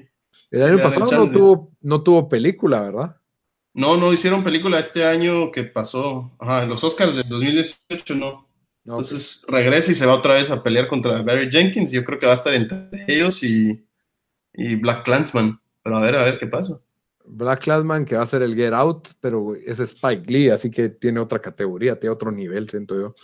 El 0.53 0.61
año 0.61 0.77
pasado 0.77 1.25
no 1.25 1.31
tuvo, 1.31 1.71
no 1.81 2.03
tuvo 2.03 2.29
película, 2.29 2.81
¿verdad? 2.81 3.17
No, 3.73 3.97
no 3.97 4.13
hicieron 4.13 4.43
película 4.43 4.79
este 4.79 5.03
año 5.03 5.51
que 5.51 5.63
pasó, 5.63 6.31
ajá, 6.39 6.61
en 6.61 6.69
los 6.69 6.83
Oscars 6.83 7.15
del 7.15 7.27
2018 7.27 8.13
no. 8.13 8.47
Entonces 8.85 9.43
regresa 9.47 9.91
y 9.91 9.95
se 9.95 10.05
va 10.05 10.13
otra 10.13 10.35
vez 10.35 10.51
a 10.51 10.61
pelear 10.61 10.87
contra 10.87 11.23
Barry 11.23 11.49
Jenkins. 11.49 11.91
Yo 11.91 12.05
creo 12.05 12.19
que 12.19 12.27
va 12.27 12.33
a 12.33 12.35
estar 12.35 12.53
entre 12.53 12.87
ellos 13.07 13.41
y, 13.41 13.83
y 14.53 14.75
Black 14.75 15.03
Clansman. 15.05 15.59
Pero 15.81 15.97
a 15.97 16.01
ver, 16.01 16.15
a 16.17 16.23
ver 16.23 16.37
qué 16.37 16.45
pasa. 16.45 16.79
Black 17.25 17.63
Clansman 17.63 18.05
que 18.05 18.15
va 18.15 18.21
a 18.21 18.27
ser 18.27 18.43
el 18.43 18.55
Get 18.55 18.73
Out, 18.73 19.07
pero 19.21 19.55
es 19.55 19.79
Spike 19.79 20.31
Lee, 20.31 20.49
así 20.51 20.69
que 20.69 20.89
tiene 20.89 21.19
otra 21.19 21.39
categoría, 21.39 21.99
tiene 21.99 22.13
otro 22.13 22.31
nivel, 22.31 22.69
siento 22.69 22.95
yo. 22.95 23.15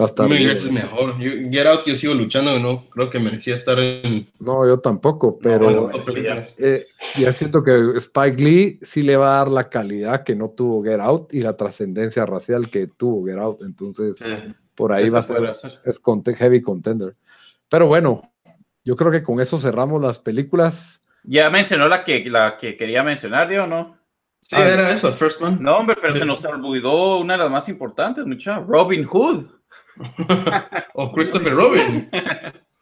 Va 0.00 0.04
a 0.04 0.06
estar 0.06 0.28
Mil 0.28 0.46
veces 0.46 0.72
mejor. 0.72 1.18
Get 1.18 1.66
Out 1.66 1.84
yo 1.84 1.94
sigo 1.94 2.14
luchando, 2.14 2.58
no 2.58 2.88
creo 2.88 3.10
que 3.10 3.20
merecía 3.20 3.54
estar 3.54 3.78
en... 3.78 4.30
No, 4.38 4.66
yo 4.66 4.80
tampoco, 4.80 5.38
pero 5.38 5.90
eh, 6.56 6.86
ya 7.18 7.32
siento 7.34 7.62
que 7.62 7.92
Spike 7.96 8.42
Lee 8.42 8.78
sí 8.80 9.02
le 9.02 9.16
va 9.16 9.34
a 9.34 9.38
dar 9.38 9.48
la 9.48 9.68
calidad 9.68 10.24
que 10.24 10.34
no 10.34 10.50
tuvo 10.50 10.82
Get 10.82 11.00
Out 11.00 11.34
y 11.34 11.40
la 11.40 11.56
trascendencia 11.56 12.24
racial 12.24 12.70
que 12.70 12.86
tuvo 12.86 13.26
Get 13.26 13.38
Out, 13.38 13.62
entonces 13.62 14.24
por 14.74 14.92
ahí 14.92 15.10
va 15.10 15.18
a 15.18 15.22
ser, 15.22 15.52
es 15.84 16.00
heavy 16.36 16.62
contender. 16.62 17.14
Pero 17.68 17.86
bueno, 17.86 18.32
yo 18.82 18.96
creo 18.96 19.12
que 19.12 19.22
con 19.22 19.38
eso 19.40 19.58
cerramos 19.58 20.00
las 20.00 20.18
películas 20.18 21.00
ya 21.22 21.50
mencionó 21.50 21.88
la 21.88 22.04
que, 22.04 22.24
la 22.30 22.56
que 22.56 22.76
quería 22.76 23.02
mencionar, 23.02 23.50
¿no? 23.68 23.98
Sí, 24.40 24.56
era 24.56 24.90
eso, 24.90 25.12
First 25.12 25.42
Man. 25.42 25.58
No, 25.60 25.76
hombre, 25.76 25.96
pero 26.00 26.14
se 26.14 26.24
nos 26.24 26.44
olvidó 26.44 27.18
una 27.18 27.34
de 27.34 27.40
las 27.40 27.50
más 27.50 27.68
importantes, 27.68 28.24
mucha, 28.24 28.58
Robin 28.58 29.04
Hood. 29.04 29.46
o 30.94 31.12
Christopher 31.12 31.54
Robin. 31.54 32.08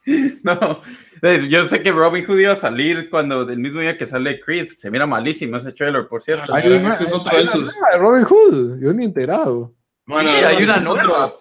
no, 0.42 0.80
eh, 1.22 1.46
yo 1.48 1.64
sé 1.66 1.82
que 1.82 1.92
Robin 1.92 2.24
Hood 2.24 2.38
iba 2.38 2.52
a 2.52 2.56
salir 2.56 3.10
cuando 3.10 3.42
el 3.48 3.58
mismo 3.58 3.80
día 3.80 3.96
que 3.96 4.06
sale 4.06 4.40
Creed. 4.40 4.68
Se 4.76 4.90
mira 4.90 5.06
malísimo 5.06 5.56
ese 5.56 5.72
trailer, 5.72 6.06
por 6.08 6.22
cierto. 6.22 6.54
Hay 6.54 6.72
ese 6.72 7.04
es 7.04 7.12
otro 7.12 7.36
de 7.36 7.44
esos. 7.44 7.74
Robin 7.98 8.24
Hood, 8.24 8.80
yo 8.80 8.92
ni 8.92 9.04
enterado. 9.04 9.74
Bueno, 10.06 10.30
hay 10.30 10.64
una 10.64 10.80
nueva. 10.80 11.34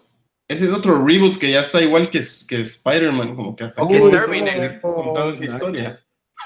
ese 0.48 0.66
es 0.66 0.74
otro 0.74 1.06
reboot 1.06 1.38
que 1.38 1.52
ya 1.52 1.62
está 1.62 1.82
igual 1.82 2.10
que, 2.10 2.22
que 2.48 2.62
Spider-Man, 2.62 3.36
como 3.36 3.56
que 3.56 3.64
hasta 3.64 3.88
que 3.88 4.00
termine 4.10 4.80
contando 4.82 5.34
esa 5.34 5.46
historia. 5.46 6.00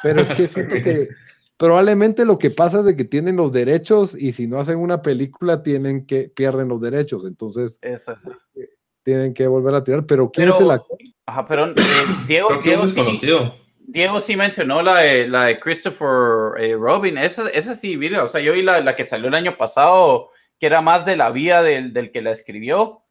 Pero 0.04 0.22
es 0.22 0.30
que 0.30 0.48
siento 0.48 0.76
que 0.76 1.10
probablemente 1.58 2.26
lo 2.26 2.38
que 2.38 2.52
pasa 2.52 2.80
es 2.80 2.86
de 2.86 2.96
que 2.96 3.06
tienen 3.06 3.38
los 3.38 3.52
derechos 3.52 4.16
y 4.18 4.34
si 4.34 4.48
no 4.48 4.60
hacen 4.60 4.78
una 4.78 5.02
película 5.02 5.64
tienen 5.64 6.06
que 6.06 6.24
pierden 6.24 6.68
los 6.68 6.82
derechos, 6.82 7.26
entonces 7.26 7.80
Eso 7.82 8.14
es. 8.14 8.70
Eh, 9.02 9.04
tienen 9.04 9.34
que 9.34 9.48
volver 9.48 9.76
a 9.76 9.84
tirar. 9.84 10.06
Pero 10.06 10.32
quién 10.32 10.50
es 10.50 10.60
el 10.60 10.72
actor? 10.72 10.98
Ajá, 11.26 11.48
pero 11.48 11.68
eh, 11.68 11.76
Diego, 12.28 12.50
Diego, 12.64 12.88
sí, 12.88 13.32
Diego 13.80 14.20
sí 14.20 14.36
mencionó 14.36 14.82
la 14.82 14.98
de, 14.98 15.28
la 15.28 15.46
de 15.46 15.60
Christopher 15.60 16.62
eh, 16.62 16.76
Robin. 16.76 17.18
Esa, 17.18 17.50
esa 17.50 17.74
sí, 17.74 17.98
mira, 17.98 18.24
o 18.24 18.28
sea, 18.28 18.42
yo 18.42 18.54
vi 18.54 18.62
la, 18.62 18.82
la, 18.82 18.96
que 18.96 19.04
salió 19.04 19.28
el 19.28 19.36
año 19.36 19.58
pasado, 19.58 20.30
que 20.60 20.66
era 20.66 20.82
más 20.82 21.06
de 21.06 21.16
la 21.16 21.32
vía 21.32 21.62
del, 21.62 21.94
del 21.94 22.12
que 22.12 22.22
la 22.22 22.32
escribió. 22.32 23.04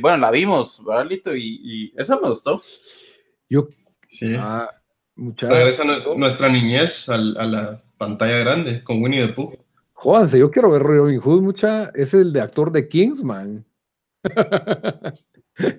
bueno, 0.00 0.18
la 0.18 0.30
vimos, 0.30 0.84
¿verdad, 0.84 1.06
Lito? 1.06 1.34
Y, 1.34 1.60
y 1.62 1.92
eso 1.96 2.20
me 2.20 2.28
gustó. 2.28 2.62
Yo, 3.48 3.68
sí. 4.08 4.36
Ah, 4.38 4.70
Regresa 5.16 5.84
nuestra 6.16 6.48
niñez 6.48 7.08
a, 7.08 7.18
la 7.18 7.82
pantalla 7.98 8.38
grande 8.38 8.82
con 8.82 9.02
Winnie 9.02 9.26
the 9.26 9.32
Pooh. 9.34 9.52
Jódanse, 9.92 10.38
yo 10.38 10.50
quiero 10.50 10.70
ver 10.70 10.82
Robin 10.82 11.20
Hood, 11.20 11.42
mucha. 11.42 11.90
Es 11.94 12.14
el 12.14 12.32
de 12.32 12.40
actor 12.40 12.72
de 12.72 12.88
Kingsman. 12.88 13.66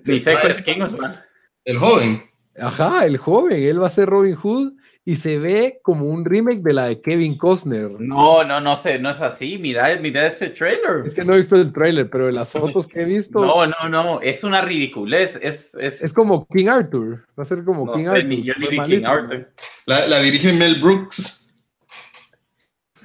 Ni 0.04 0.20
sé 0.20 0.34
es 0.48 0.62
Kingsman. 0.62 1.20
El 1.64 1.78
joven. 1.78 2.22
Ajá, 2.58 3.06
el 3.06 3.16
joven. 3.16 3.62
Él 3.62 3.82
va 3.82 3.86
a 3.86 3.90
ser 3.90 4.08
Robin 4.08 4.34
Hood 4.34 4.72
y 5.04 5.16
se 5.16 5.38
ve 5.38 5.80
como 5.82 6.06
un 6.06 6.24
remake 6.24 6.62
de 6.62 6.72
la 6.72 6.86
de 6.86 7.00
Kevin 7.00 7.36
Costner. 7.36 7.90
No, 7.98 8.44
no, 8.44 8.60
no 8.60 8.76
sé, 8.76 8.98
no 8.98 9.10
es 9.10 9.20
así. 9.20 9.58
Mira, 9.58 9.96
mira 10.00 10.26
ese 10.26 10.50
trailer. 10.50 11.06
Es 11.06 11.14
que 11.14 11.24
no 11.24 11.34
he 11.34 11.38
visto 11.38 11.56
el 11.56 11.72
trailer, 11.72 12.08
pero 12.08 12.28
en 12.28 12.36
las 12.36 12.50
fotos 12.50 12.86
que 12.86 13.02
he 13.02 13.04
visto. 13.04 13.44
No, 13.44 13.66
no, 13.66 13.88
no, 13.88 14.20
es 14.20 14.44
una 14.44 14.60
ridiculez. 14.60 15.38
Es, 15.42 15.74
es... 15.74 16.02
es 16.02 16.12
como 16.12 16.46
King 16.46 16.68
Arthur. 16.68 17.26
Va 17.38 17.42
a 17.42 17.46
ser 17.46 17.64
como 17.64 17.86
no 17.86 17.94
King 17.94 18.04
sé, 18.04 18.10
Arthur. 18.10 18.24
Ni 18.26 18.42
yo 18.44 18.54
ni 18.58 18.66
vi 18.68 18.80
King 18.80 19.04
Arthur. 19.04 19.52
La, 19.86 20.06
la, 20.06 20.20
dirige 20.20 20.52
Mel 20.52 20.80
Brooks. 20.80 21.56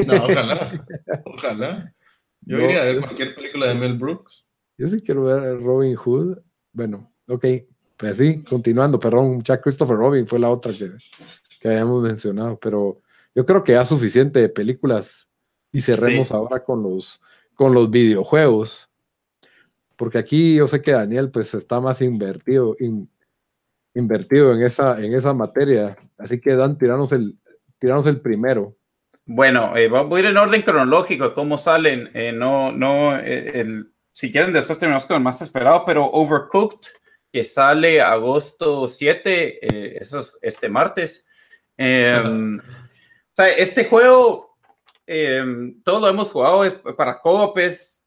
No, 0.05 0.13
ojalá. 0.25 0.85
Ojalá. 1.25 1.93
Yo 2.41 2.57
no, 2.57 2.63
iría 2.63 2.81
a 2.81 2.85
ver 2.85 2.99
cualquier 2.99 3.33
película 3.33 3.67
de 3.67 3.73
Mel 3.73 3.97
Brooks. 3.97 4.47
Yo 4.77 4.87
sí 4.87 5.01
quiero 5.01 5.23
ver 5.23 5.59
Robin 5.59 5.95
Hood. 5.95 6.37
Bueno, 6.77 7.11
ok. 7.27 7.43
Pues 7.97 8.17
sí, 8.17 8.43
continuando, 8.43 8.99
perdón, 8.99 9.41
Jack 9.41 9.63
Christopher 9.63 9.97
Robin 9.97 10.27
fue 10.27 10.37
la 10.37 10.51
otra 10.51 10.71
que, 10.71 10.91
que 11.59 11.69
habíamos 11.69 12.03
mencionado, 12.03 12.59
pero 12.59 13.01
yo 13.33 13.43
creo 13.47 13.63
que 13.63 13.71
ya 13.71 13.83
suficiente 13.83 14.39
de 14.39 14.49
películas 14.49 15.27
y 15.71 15.81
cerremos 15.81 16.31
ahora 16.31 16.63
con 16.63 16.83
los, 16.83 17.19
con 17.55 17.73
los 17.73 17.89
videojuegos, 17.89 18.91
porque 19.95 20.19
aquí 20.19 20.57
yo 20.57 20.67
sé 20.67 20.79
que 20.83 20.91
Daniel 20.91 21.31
pues 21.31 21.55
está 21.55 21.81
más 21.81 21.99
invertido, 22.03 22.77
invertido 23.95 24.53
en 24.53 24.61
esa, 24.61 25.03
en 25.03 25.15
esa 25.15 25.33
materia, 25.33 25.97
así 26.19 26.39
que 26.39 26.55
Dan, 26.55 26.77
tiranos 26.77 27.11
el, 27.11 27.39
tiranos 27.79 28.05
el 28.05 28.21
primero. 28.21 28.77
Bueno, 29.25 29.75
eh, 29.75 29.89
voy 29.89 30.19
a 30.19 30.23
ir 30.23 30.29
en 30.29 30.37
orden 30.37 30.61
cronológico, 30.61 31.33
cómo 31.33 31.57
salen, 31.57 32.11
eh, 32.13 32.31
no, 32.31 32.71
no, 32.71 33.17
eh, 33.17 33.61
el, 33.61 33.91
si 34.17 34.31
quieren 34.31 34.51
después 34.51 34.79
terminamos 34.79 35.05
con 35.05 35.17
el 35.17 35.23
más 35.23 35.41
esperado, 35.41 35.83
pero 35.85 36.09
Overcooked, 36.09 36.87
que 37.31 37.43
sale 37.43 38.01
agosto 38.01 38.87
7, 38.87 39.99
eso 40.01 40.19
es 40.19 40.39
este 40.41 40.69
martes, 40.69 41.27
Em, 41.77 42.57
o 42.57 43.33
sea, 43.33 43.49
este 43.49 43.85
juego, 43.85 44.57
em, 45.05 45.81
todo 45.83 45.99
lo 46.01 46.07
hemos 46.07 46.31
jugado 46.31 46.65
es 46.65 46.73
para 46.73 47.19
co 47.19 47.53
es 47.57 48.03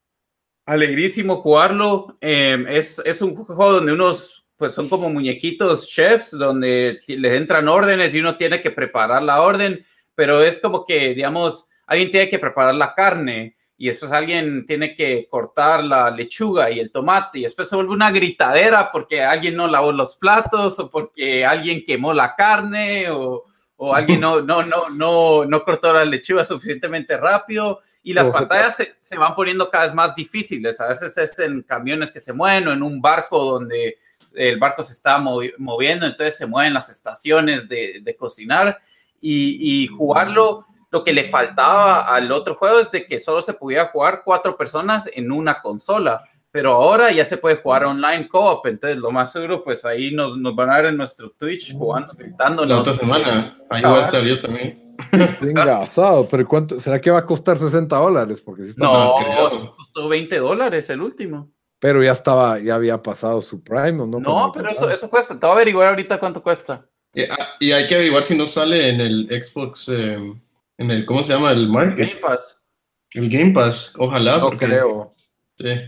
alegrísimo 0.65 1.37
jugarlo. 1.41 2.17
Em, 2.21 2.67
es, 2.67 2.99
es, 3.05 3.21
un 3.21 3.35
juego 3.35 3.73
donde 3.73 3.93
unos, 3.93 4.45
pues 4.57 4.73
son 4.73 4.89
como 4.89 5.09
muñequitos 5.09 5.87
chefs, 5.87 6.31
donde 6.31 6.99
les 7.07 7.33
entran 7.33 7.67
órdenes 7.69 8.13
y 8.13 8.19
uno 8.19 8.37
tiene 8.37 8.61
que 8.61 8.71
preparar 8.71 9.23
la 9.23 9.41
orden, 9.41 9.85
pero 10.15 10.43
es 10.43 10.59
como 10.59 10.85
que, 10.85 11.13
digamos, 11.15 11.69
alguien 11.87 12.11
tiene 12.11 12.29
que 12.29 12.39
preparar 12.39 12.75
la 12.75 12.93
carne 12.93 13.55
y 13.81 13.87
después 13.87 14.11
alguien 14.11 14.63
tiene 14.67 14.93
que 14.93 15.27
cortar 15.27 15.83
la 15.83 16.11
lechuga 16.11 16.69
y 16.69 16.79
el 16.79 16.91
tomate 16.91 17.39
y 17.39 17.41
después 17.41 17.67
se 17.67 17.75
vuelve 17.75 17.93
una 17.93 18.11
gritadera 18.11 18.91
porque 18.91 19.23
alguien 19.23 19.55
no 19.55 19.67
lavó 19.67 19.91
los 19.91 20.17
platos 20.17 20.77
o 20.77 20.87
porque 20.87 21.43
alguien 21.43 21.83
quemó 21.83 22.13
la 22.13 22.35
carne 22.35 23.09
o, 23.09 23.45
o 23.77 23.95
alguien 23.95 24.21
no, 24.21 24.39
no, 24.39 24.61
no, 24.61 24.89
no, 24.89 25.45
no 25.45 25.63
cortó 25.63 25.91
la 25.93 26.05
lechuga 26.05 26.45
suficientemente 26.45 27.17
rápido 27.17 27.81
y 28.03 28.13
las 28.13 28.29
pantallas 28.29 28.75
se, 28.75 28.97
se, 29.01 29.17
van 29.17 29.33
poniendo 29.33 29.71
cada 29.71 29.85
vez 29.85 29.95
más 29.95 30.13
difíciles. 30.13 30.79
A 30.79 30.89
veces 30.89 31.17
es 31.17 31.39
en 31.39 31.63
camiones 31.63 32.11
que 32.11 32.19
se 32.19 32.33
mueven 32.33 32.67
o 32.67 32.73
en 32.73 32.83
un 32.83 33.01
barco 33.01 33.43
donde 33.43 33.97
el 34.35 34.59
barco 34.59 34.83
se 34.83 34.93
está 34.93 35.17
moviendo, 35.17 36.05
entonces 36.05 36.37
se 36.37 36.45
mueven 36.45 36.75
las 36.75 36.91
estaciones 36.91 37.67
de, 37.67 38.01
de 38.03 38.15
cocinar 38.15 38.77
y, 39.19 39.85
y, 39.85 39.87
jugarlo 39.87 40.67
lo 40.91 41.03
que 41.03 41.13
le 41.13 41.23
faltaba 41.23 42.01
al 42.01 42.31
otro 42.31 42.55
juego 42.55 42.79
es 42.79 42.91
de 42.91 43.07
que 43.07 43.17
solo 43.17 43.41
se 43.41 43.53
podía 43.53 43.87
jugar 43.87 44.21
cuatro 44.23 44.55
personas 44.55 45.09
en 45.13 45.31
una 45.31 45.61
consola 45.61 46.23
pero 46.51 46.73
ahora 46.73 47.11
ya 47.11 47.23
se 47.23 47.37
puede 47.37 47.55
jugar 47.55 47.85
online 47.85 48.27
co-op, 48.27 48.67
entonces 48.67 48.97
lo 48.97 49.09
más 49.11 49.31
seguro, 49.31 49.63
pues 49.63 49.85
ahí 49.85 50.11
nos, 50.11 50.37
nos 50.37 50.53
van 50.53 50.69
a 50.69 50.77
ver 50.77 50.85
en 50.87 50.97
nuestro 50.97 51.29
Twitch 51.31 51.73
jugando, 51.73 52.13
gritando. 52.13 52.65
La 52.65 52.79
otra 52.79 52.93
semana, 52.93 53.57
ahí 53.69 53.81
va 53.81 53.99
a 53.99 54.01
estar 54.01 54.21
yo 54.21 54.39
también. 54.41 54.95
Venga, 55.41 55.81
asado, 55.81 56.27
pero 56.27 56.45
¿cuánto? 56.45 56.79
¿Será 56.79 56.99
que 56.99 57.09
va 57.09 57.19
a 57.19 57.25
costar 57.25 57.57
60 57.57 57.95
dólares? 57.95 58.41
Porque 58.41 58.63
si 58.63 58.71
está 58.71 58.85
no, 58.85 59.75
costó 59.77 60.09
20 60.09 60.37
dólares 60.39 60.89
el 60.89 61.01
último. 61.01 61.49
Pero 61.79 62.03
ya 62.03 62.11
estaba, 62.11 62.59
ya 62.59 62.75
había 62.75 63.01
pasado 63.01 63.41
su 63.41 63.63
Prime, 63.63 63.93
¿no? 63.93 64.19
No, 64.19 64.51
pero 64.53 64.69
eso, 64.69 64.89
eso 64.89 65.09
cuesta. 65.09 65.39
Te 65.39 65.45
voy 65.47 65.53
a 65.53 65.55
averiguar 65.55 65.87
ahorita 65.87 66.19
cuánto 66.19 66.43
cuesta. 66.43 66.85
Ah, 67.29 67.47
y, 67.59 67.71
hay 67.71 67.87
que 67.87 67.95
averiguar 67.95 68.23
si 68.23 68.37
no 68.37 68.45
sale 68.45 68.89
en 68.89 69.01
el 69.01 69.27
Xbox, 69.29 69.89
eh, 69.89 70.33
en 70.81 70.89
el, 70.89 71.05
¿cómo 71.05 71.23
se 71.23 71.33
llama? 71.33 71.51
El 71.51 71.69
Market. 71.69 72.09
Game 72.09 72.19
Pass. 72.19 72.65
El 73.11 73.29
Game 73.29 73.51
Pass, 73.51 73.93
ojalá. 73.97 74.37
No 74.39 74.49
creo. 74.57 75.13
Sí. 75.57 75.79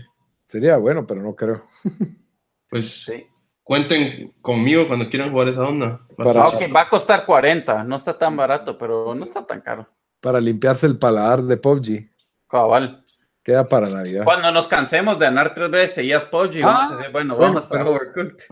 Sería 0.46 0.76
bueno, 0.76 1.06
pero 1.06 1.22
no 1.22 1.34
creo. 1.34 1.64
Pues 2.70 3.04
sí. 3.04 3.24
cuenten 3.62 4.34
conmigo 4.40 4.88
cuando 4.88 5.08
quieran 5.08 5.30
jugar 5.30 5.46
esa 5.46 5.62
onda. 5.62 6.00
va 6.18 6.80
a 6.80 6.88
costar 6.88 7.24
40, 7.24 7.84
no 7.84 7.94
está 7.94 8.18
tan 8.18 8.36
barato, 8.36 8.76
pero 8.76 9.14
no 9.14 9.22
está 9.22 9.46
tan 9.46 9.60
caro. 9.60 9.88
Para 10.20 10.40
limpiarse 10.40 10.86
el 10.86 10.98
paladar 10.98 11.44
de 11.44 11.56
PUBG. 11.56 12.10
Cabal. 12.48 13.04
Queda 13.44 13.68
para 13.68 13.88
Navidad. 13.88 14.24
Cuando 14.24 14.50
nos 14.50 14.66
cansemos 14.66 15.20
de 15.20 15.26
ganar 15.26 15.54
tres 15.54 15.70
veces 15.70 15.94
seguidas 15.94 16.26
PUBG, 16.26 16.62
vamos 16.62 16.80
a 16.80 16.86
ah, 16.86 16.96
decir, 16.96 17.12
bueno, 17.12 17.36
vamos 17.36 17.62
a 17.62 17.66
estar 17.66 17.86
overcooked. 17.86 18.44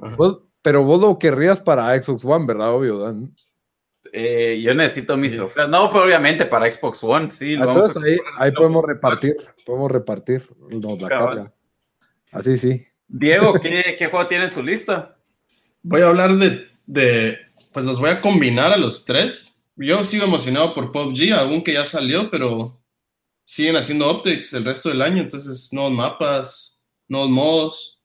pero 0.63 0.85
vos 0.85 1.01
lo 1.01 1.19
querrías 1.19 1.61
para 1.61 2.01
Xbox 2.01 2.25
One, 2.25 2.47
¿verdad? 2.47 2.73
Obvio, 2.73 2.99
Dan. 3.01 3.35
Eh, 4.13 4.61
yo 4.63 4.75
necesito 4.75 5.17
mis 5.17 5.37
trofeos. 5.37 5.69
No, 5.69 5.91
pero 5.91 6.05
obviamente 6.05 6.47
para 6.47 6.71
Xbox 6.71 7.05
One, 7.05 7.31
sí. 7.31 7.55
Entonces 7.55 8.03
ahí, 8.03 8.17
ahí 8.37 8.51
podemos 8.53 8.85
repartir, 8.85 9.37
podemos 9.65 9.91
repartir 9.91 10.49
la 10.71 11.09
carga. 11.09 11.53
Así 12.33 12.59
sí. 12.59 12.87
Diego, 13.07 13.55
¿qué, 13.63 14.09
juego 14.11 14.27
tiene 14.27 14.45
en 14.45 14.51
su 14.51 14.63
lista? 14.63 15.17
Voy 15.83 16.01
a 16.01 16.09
hablar 16.09 16.33
de, 16.35 17.39
pues 17.73 17.85
los 17.85 18.01
voy 18.01 18.11
a 18.11 18.21
combinar 18.21 18.73
a 18.73 18.77
los 18.77 19.05
tres. 19.05 19.49
Yo 19.77 20.05
sigo 20.05 20.25
emocionado 20.25 20.75
por 20.75 20.93
PUBG, 20.93 21.33
aunque 21.33 21.75
ya 21.75 21.85
salió, 21.85 22.31
pero 22.31 22.81
siguen 23.45 23.77
haciendo 23.77 24.11
updates 24.11 24.53
el 24.53 24.65
resto 24.65 24.89
del 24.89 25.03
año, 25.03 25.23
entonces 25.23 25.73
nuevos 25.73 25.93
mapas, 25.93 26.83
nuevos 27.09 27.31
modos. 27.31 28.02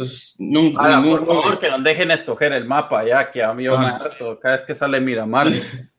Entonces, 0.00 0.36
nunca. 0.38 1.02
por 1.02 1.26
favor, 1.26 1.60
que 1.60 1.68
nos 1.68 1.84
dejen 1.84 2.10
escoger 2.10 2.52
el 2.54 2.64
mapa 2.64 3.06
ya, 3.06 3.30
que 3.30 3.42
a 3.42 3.52
mí 3.52 3.64
me 3.64 3.76
harto 3.76 4.38
cada 4.40 4.54
vez 4.54 4.64
que 4.64 4.74
sale 4.74 4.98
Miramar. 4.98 5.48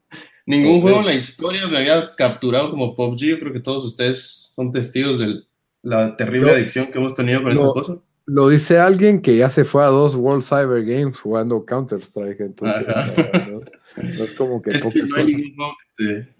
Ningún 0.48 0.82
juego 0.82 1.02
en 1.02 1.06
la 1.06 1.14
historia 1.14 1.68
me 1.68 1.78
había 1.78 2.16
capturado 2.16 2.72
como 2.72 2.96
PUBG. 2.96 3.20
Yo 3.20 3.40
creo 3.40 3.54
que 3.54 3.60
todos 3.60 3.86
ustedes 3.86 4.52
son 4.56 4.72
testigos 4.72 5.20
del, 5.20 5.48
la 5.84 6.18
terrible 6.18 6.52
adicción 6.52 6.88
que 6.88 6.98
hemos 6.98 7.14
tenido 7.14 7.44
con 7.44 7.52
esa 7.52 7.68
cosa. 7.68 7.98
Lo 8.26 8.50
dice 8.50 8.80
alguien 8.80 9.22
que 9.22 9.38
ya 9.38 9.52
se 9.52 9.64
fue 9.64 9.84
a 9.84 9.88
dos 9.88 10.16
World 10.16 10.44
Cyber 10.44 10.84
Games 10.84 11.20
jugando 11.20 11.64
Counter-Strike, 11.64 12.40
entonces 12.40 12.84
no, 12.88 14.24
es 14.24 14.32
como 14.34 14.62
que... 14.64 14.72
no 14.80 15.16
hay 15.16 15.26
ningún 15.26 15.56
juego 15.56 15.74
que 15.96 16.04
te, 16.04 16.36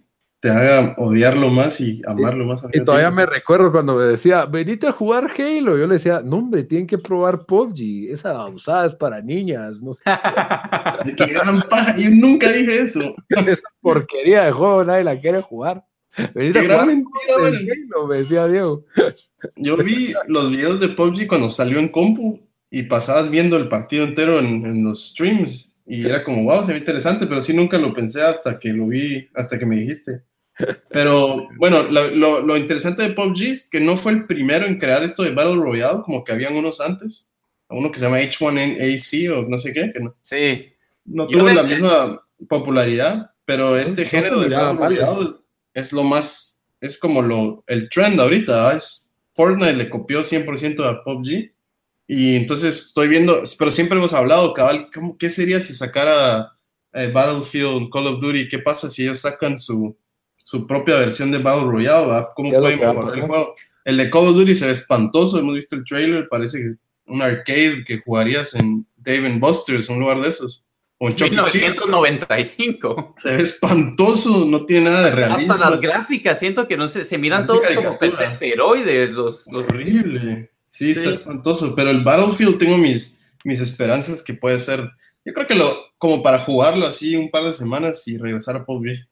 haga 0.50 0.96
odiarlo 0.98 1.50
más 1.50 1.80
y 1.80 2.02
amarlo 2.06 2.46
más. 2.46 2.66
Y 2.74 2.84
todavía 2.84 3.12
me 3.12 3.26
recuerdo 3.26 3.72
cuando 3.72 3.96
me 3.96 4.04
decía, 4.06 4.46
venite 4.46 4.88
a 4.88 4.92
jugar 4.92 5.30
Halo, 5.38 5.78
yo 5.78 5.88
le 5.88 5.96
decía, 5.96 6.22
no 6.24 6.38
hombre, 6.38 6.64
tienen 6.64 6.88
que 6.88 6.98
probar 6.98 7.46
PUBG, 7.46 8.10
esa 8.10 8.46
usada 8.48 8.88
es 8.88 8.96
para 8.96 9.22
niñas, 9.22 9.82
no 9.82 9.94
sé. 9.94 10.04
qué 11.18 11.26
gran 11.28 11.62
paja, 11.70 11.96
yo 11.98 12.10
nunca 12.10 12.52
dije 12.52 12.82
eso. 12.82 13.14
esa 13.30 13.70
porquería 13.82 14.46
de 14.46 14.52
juego 14.52 14.84
nadie 14.84 15.04
la 15.04 15.20
quiere 15.20 15.42
jugar. 15.42 15.86
Venite 16.34 16.60
a 16.60 16.64
jugar 16.64 16.90
Halo, 16.90 18.08
me 18.08 18.18
decía 18.18 18.48
Diego. 18.48 18.86
Yo 19.56 19.78
vi 19.78 20.14
los 20.28 20.52
videos 20.52 20.80
de 20.80 20.90
PUBG 20.90 21.28
cuando 21.28 21.50
salió 21.50 21.80
en 21.80 21.90
compu 21.90 22.40
y 22.70 22.84
pasabas 22.84 23.30
viendo 23.30 23.58
el 23.58 23.70
partido 23.70 24.06
entero 24.06 24.40
en, 24.40 24.84
los 24.84 25.10
streams 25.10 25.76
y 25.86 26.06
era 26.06 26.24
como, 26.24 26.44
wow, 26.44 26.64
se 26.64 26.74
ve 26.74 26.80
interesante, 26.80 27.26
pero 27.28 27.42
sí 27.42 27.54
nunca 27.54 27.78
lo 27.78 27.94
pensé 27.94 28.22
hasta 28.22 28.60
que 28.60 28.70
lo 28.70 28.88
vi, 28.88 29.28
hasta 29.34 29.58
que 29.58 29.66
me 29.66 29.78
dijiste. 29.78 30.22
Pero 30.90 31.48
bueno, 31.58 31.84
lo, 31.84 32.42
lo, 32.42 32.58
interesante 32.58 33.02
de 33.02 33.14
PUBG 33.14 33.44
es 33.44 33.70
que 33.70 33.80
no 33.80 33.98
fue 33.98 34.12
el 34.12 34.26
primero 34.26 34.66
en 34.66 34.78
crear 34.78 35.04
esto 35.04 35.24
de 35.24 35.32
Battle 35.32 35.56
Royale, 35.56 36.02
como 36.04 36.24
que 36.24 36.32
habían 36.32 36.56
unos 36.56 36.82
antes, 36.82 37.32
uno 37.70 37.92
que 37.92 38.00
se 38.00 38.06
llama 38.06 38.20
H1AC 38.20 39.32
o 39.32 39.50
no 39.50 39.58
sé 39.58 39.74
qué, 39.74 39.92
que 39.94 40.00
no, 40.00 40.16
sí. 40.22 40.66
no 41.06 41.28
tuvo 41.28 41.50
la 41.50 41.64
misma 41.64 42.24
popularidad, 42.48 43.32
pero 43.46 43.78
este 43.78 44.06
género 44.06 44.42
de 44.42 44.50
Battle 44.50 44.88
Royale 44.88 45.30
es 45.74 45.94
lo 45.94 46.04
más, 46.04 46.62
es 46.80 47.00
como 47.00 47.22
lo, 47.22 47.64
el 47.68 47.90
trend 47.90 48.20
ahorita, 48.20 48.76
es 48.76 49.10
Fortnite 49.34 49.74
le 49.74 49.90
copió 49.90 50.22
100% 50.22 50.86
a 50.86 51.04
PUBG. 51.04 51.52
Y 52.08 52.36
entonces 52.36 52.88
estoy 52.88 53.08
viendo, 53.08 53.42
pero 53.58 53.72
siempre 53.72 53.98
hemos 53.98 54.14
hablado, 54.14 54.54
cabal, 54.54 54.90
¿qué 55.18 55.30
sería 55.30 55.62
si 55.62 55.74
sacara 55.74 56.58
eh, 56.92 57.10
Battlefield, 57.10 57.90
Call 57.90 58.08
of 58.08 58.20
Duty? 58.20 58.50
¿Qué 58.50 58.60
pasa 58.60 58.90
si 58.90 59.04
ellos 59.04 59.22
sacan 59.22 59.58
su, 59.58 59.96
su 60.44 60.68
propia 60.68 60.98
versión 60.98 61.32
de 61.32 61.40
Battle 61.40 61.70
Royale? 61.70 62.28
¿Cómo 62.36 62.52
pueden 62.52 62.80
mejorar 62.80 63.18
el 63.18 63.22
juego? 63.22 63.56
El 63.84 63.98
de 63.98 64.10
Call 64.10 64.28
of 64.28 64.36
Duty 64.36 64.56
se 64.56 64.68
ve 64.68 64.74
espantoso, 64.74 65.40
hemos 65.40 65.56
visto 65.56 65.76
el 65.76 65.84
trailer, 65.84 66.28
parece 66.30 66.60
que 66.60 66.68
es 66.68 66.82
un 67.06 67.22
arcade 67.22 67.84
que 67.86 68.00
jugarías 68.00 68.54
en 68.56 68.86
Dave 68.96 69.38
Buster's, 69.40 69.90
un 69.90 70.00
lugar 70.00 70.22
de 70.22 70.30
esos. 70.30 70.66
O 71.00 71.10
en 71.10 71.16
1995. 71.16 73.16
Se 73.18 73.36
ve 73.36 73.42
espantoso, 73.42 74.46
no 74.46 74.66
tiene 74.66 74.92
nada 74.92 75.06
de 75.06 75.12
realismo. 75.12 75.54
Hasta 75.54 75.72
las 75.72 75.82
gráficas, 75.82 76.40
siento 76.40 76.68
que 76.68 76.78
no 76.78 76.86
sé, 76.86 77.04
se 77.04 77.18
miran 77.18 77.48
todos 77.48 77.64
como 77.74 77.98
esteroides, 78.20 79.12
los, 79.12 79.48
los... 79.52 79.68
Horrible. 79.68 80.52
Sí, 80.68 80.92
está 80.92 81.10
espantoso, 81.10 81.74
pero 81.76 81.90
el 81.90 82.04
Battlefield 82.04 82.60
tengo 82.60 82.78
mis, 82.78 83.20
mis 83.44 83.60
esperanzas 83.60 84.22
que 84.22 84.36
puede 84.36 84.60
ser, 84.60 84.92
yo 85.26 85.34
creo 85.34 85.48
que 85.48 85.56
lo, 85.56 85.76
como 85.98 86.24
para 86.24 86.40
jugarlo 86.40 86.86
así 86.86 87.16
un 87.16 87.30
par 87.30 87.44
de 87.44 87.54
semanas 87.54 88.08
y 88.08 88.18
regresar 88.18 88.56
a 88.56 88.66
PUBG. 88.66 89.08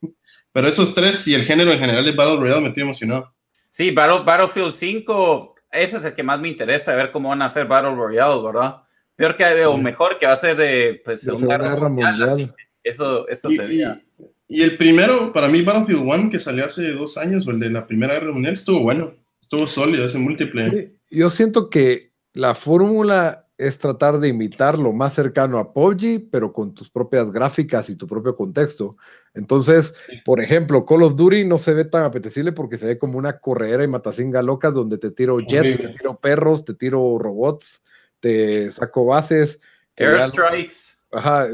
Pero 0.51 0.67
esos 0.67 0.93
tres 0.93 1.27
y 1.27 1.35
el 1.35 1.45
género 1.45 1.71
en 1.71 1.79
general 1.79 2.03
de 2.03 2.11
Battle 2.11 2.37
Royale 2.37 2.61
me 2.61 2.71
tiene 2.71 2.87
emocionado. 2.87 3.33
Sí, 3.69 3.91
Battlefield 3.91 4.73
5, 4.73 5.55
ese 5.71 5.97
es 5.97 6.05
el 6.05 6.13
que 6.15 6.23
más 6.23 6.39
me 6.39 6.49
interesa, 6.49 6.95
ver 6.95 7.11
cómo 7.11 7.29
van 7.29 7.41
a 7.41 7.45
hacer 7.45 7.67
Battle 7.67 7.95
Royale, 7.95 8.41
¿verdad? 8.41 8.77
Peor 9.15 9.35
que, 9.35 9.65
o 9.65 9.77
mejor, 9.77 10.17
que 10.17 10.25
va 10.25 10.33
a 10.33 10.37
ser 10.37 10.55
de 10.55 11.01
pues, 11.03 11.21
Segunda 11.21 11.57
Guerra, 11.57 11.89
Mundial. 11.89 12.53
Eso, 12.83 13.27
eso 13.27 13.49
sería. 13.49 14.01
Y, 14.47 14.63
el 14.63 14.77
primero, 14.77 15.31
para 15.31 15.47
mí, 15.47 15.61
Battlefield 15.61 16.01
1, 16.03 16.29
que 16.31 16.39
salió 16.39 16.65
hace 16.65 16.91
dos 16.93 17.17
años, 17.17 17.45
o 17.45 17.51
el 17.51 17.59
de 17.59 17.69
la 17.69 17.85
Primera 17.85 18.13
Guerra 18.13 18.31
Mundial, 18.31 18.53
estuvo 18.53 18.79
bueno. 18.79 19.13
Estuvo 19.41 19.67
sólido, 19.67 20.05
ese 20.05 20.17
múltiple. 20.17 20.93
Yo 21.11 21.29
siento 21.29 21.69
que 21.69 22.13
la 22.33 22.55
fórmula 22.55 23.48
es 23.59 23.77
tratar 23.77 24.19
de 24.19 24.29
imitar 24.29 24.79
lo 24.79 24.91
más 24.91 25.13
cercano 25.13 25.59
a 25.59 25.71
PUBG, 25.73 26.29
pero 26.31 26.51
con 26.51 26.73
tus 26.73 26.89
propias 26.89 27.29
gráficas 27.29 27.89
y 27.89 27.95
tu 27.95 28.07
propio 28.07 28.33
contexto. 28.33 28.95
Entonces, 29.35 29.93
por 30.25 30.41
ejemplo, 30.41 30.85
Call 30.85 31.03
of 31.03 31.15
Duty 31.15 31.45
no 31.45 31.59
se 31.59 31.75
ve 31.75 31.85
tan 31.85 32.03
apetecible 32.03 32.53
porque 32.53 32.77
se 32.77 32.87
ve 32.87 32.97
como 32.97 33.19
una 33.19 33.37
corredera 33.39 33.83
y 33.83 33.87
matacinga 33.87 34.41
locas 34.41 34.73
donde 34.73 34.97
te 34.97 35.11
tiro 35.11 35.39
jets, 35.39 35.77
te 35.77 35.89
tiro 35.89 36.19
perros, 36.19 36.65
te 36.65 36.73
tiro 36.73 37.19
robots 37.19 37.83
te 38.19 38.71
saco 38.71 39.05
bases. 39.05 39.59
Airstrikes. 39.97 41.01
Ajá, 41.11 41.47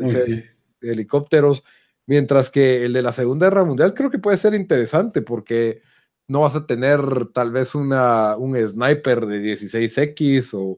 helicópteros. 0.82 1.64
Mientras 2.08 2.52
que 2.52 2.86
el 2.86 2.94
de 2.94 3.02
la 3.02 3.12
Segunda 3.12 3.48
Guerra 3.48 3.66
Mundial 3.66 3.94
creo 3.94 4.12
que 4.12 4.20
puede 4.20 4.38
ser 4.38 4.54
interesante 4.54 5.22
porque 5.22 5.82
no 6.28 6.42
vas 6.42 6.56
a 6.56 6.66
tener 6.66 7.02
tal 7.34 7.52
vez 7.52 7.74
una, 7.74 8.36
un 8.36 8.56
sniper 8.68 9.26
de 9.26 9.42
16X 9.42 10.52
o, 10.54 10.78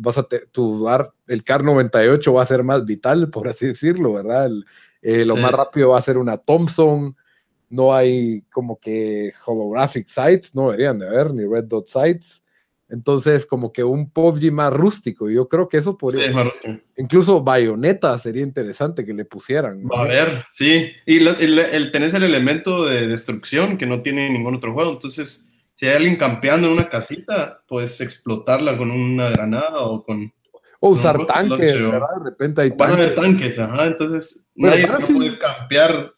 vas 0.00 0.18
a 0.18 0.26
tu 0.52 0.88
el 1.26 1.44
CAR 1.44 1.64
98 1.64 2.32
va 2.32 2.42
a 2.42 2.46
ser 2.46 2.62
más 2.62 2.84
vital, 2.84 3.30
por 3.30 3.48
así 3.48 3.66
decirlo, 3.66 4.14
¿verdad? 4.14 4.50
Eh, 5.02 5.24
lo 5.24 5.36
más 5.36 5.52
rápido 5.52 5.90
va 5.90 5.98
a 5.98 6.02
ser 6.02 6.18
una 6.18 6.36
Thompson. 6.36 7.16
No 7.68 7.94
hay 7.94 8.42
como 8.52 8.78
que 8.78 9.32
holographic 9.44 10.06
sites, 10.06 10.54
no 10.54 10.70
deberían 10.70 11.00
de 11.00 11.08
haber, 11.08 11.34
ni 11.34 11.44
red 11.44 11.64
dot 11.64 11.88
sites. 11.88 12.42
Entonces, 12.88 13.44
como 13.44 13.72
que 13.72 13.82
un 13.82 14.10
PUBG 14.10 14.52
más 14.52 14.72
rústico. 14.72 15.28
Yo 15.28 15.48
creo 15.48 15.68
que 15.68 15.78
eso 15.78 15.98
podría. 15.98 16.32
Sí, 16.62 16.80
incluso 16.96 17.42
Bayonetta 17.42 18.16
sería 18.18 18.42
interesante 18.42 19.04
que 19.04 19.12
le 19.12 19.24
pusieran. 19.24 19.82
A 19.92 20.04
ver, 20.04 20.44
sí. 20.50 20.92
Y 21.04 21.16
el, 21.16 21.90
tenés 21.90 22.14
el 22.14 22.22
elemento 22.22 22.84
de 22.86 23.08
destrucción 23.08 23.76
que 23.76 23.86
no 23.86 24.02
tiene 24.02 24.30
ningún 24.30 24.54
otro 24.54 24.72
juego. 24.72 24.92
Entonces, 24.92 25.52
si 25.76 25.86
hay 25.86 25.96
alguien 25.96 26.16
campeando 26.16 26.68
en 26.68 26.72
una 26.72 26.88
casita, 26.88 27.62
puedes 27.68 28.00
explotarla 28.00 28.78
con 28.78 28.90
una 28.90 29.28
granada 29.28 29.80
o 29.80 30.02
con. 30.02 30.32
O 30.80 30.90
usar 30.90 31.26
tanques, 31.26 31.82
¿verdad? 31.82 32.08
De 32.18 32.30
repente 32.30 32.62
hay 32.62 32.70
tanques. 32.70 32.78
Van 32.78 32.90
a 32.90 32.94
haber 32.94 33.14
tanques, 33.14 33.58
ajá. 33.58 33.86
Entonces, 33.86 34.48
nadie 34.54 34.86
va 34.86 34.94
a 34.94 35.00
poder 35.00 35.38
campear 35.38 36.14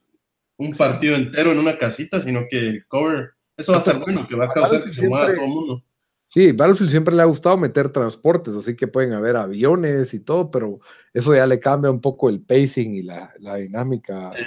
un 0.58 0.72
partido 0.72 1.16
entero 1.16 1.50
en 1.50 1.58
una 1.58 1.76
casita, 1.76 2.22
sino 2.22 2.42
que 2.48 2.68
el 2.68 2.86
cover. 2.86 3.30
Eso 3.56 3.72
va 3.72 3.78
a 3.78 3.80
estar 3.80 3.98
bueno, 3.98 4.28
que 4.28 4.36
va 4.36 4.44
a 4.44 4.48
causar 4.48 4.84
que 4.84 4.92
se 4.92 5.08
mueva 5.08 5.34
todo 5.34 5.44
el 5.44 5.50
mundo 5.50 5.84
Sí, 6.26 6.52
Battlefield 6.52 6.90
siempre 6.90 7.16
le 7.16 7.22
ha 7.22 7.24
gustado 7.24 7.56
meter 7.56 7.88
transportes, 7.88 8.54
así 8.54 8.76
que 8.76 8.86
pueden 8.86 9.12
haber 9.12 9.34
aviones 9.34 10.14
y 10.14 10.20
todo, 10.20 10.52
pero 10.52 10.78
eso 11.12 11.34
ya 11.34 11.48
le 11.48 11.58
cambia 11.58 11.90
un 11.90 12.00
poco 12.00 12.28
el 12.28 12.42
pacing 12.42 12.94
y 12.94 13.02
la, 13.02 13.34
dinámica 13.56 14.30
sí. 14.34 14.44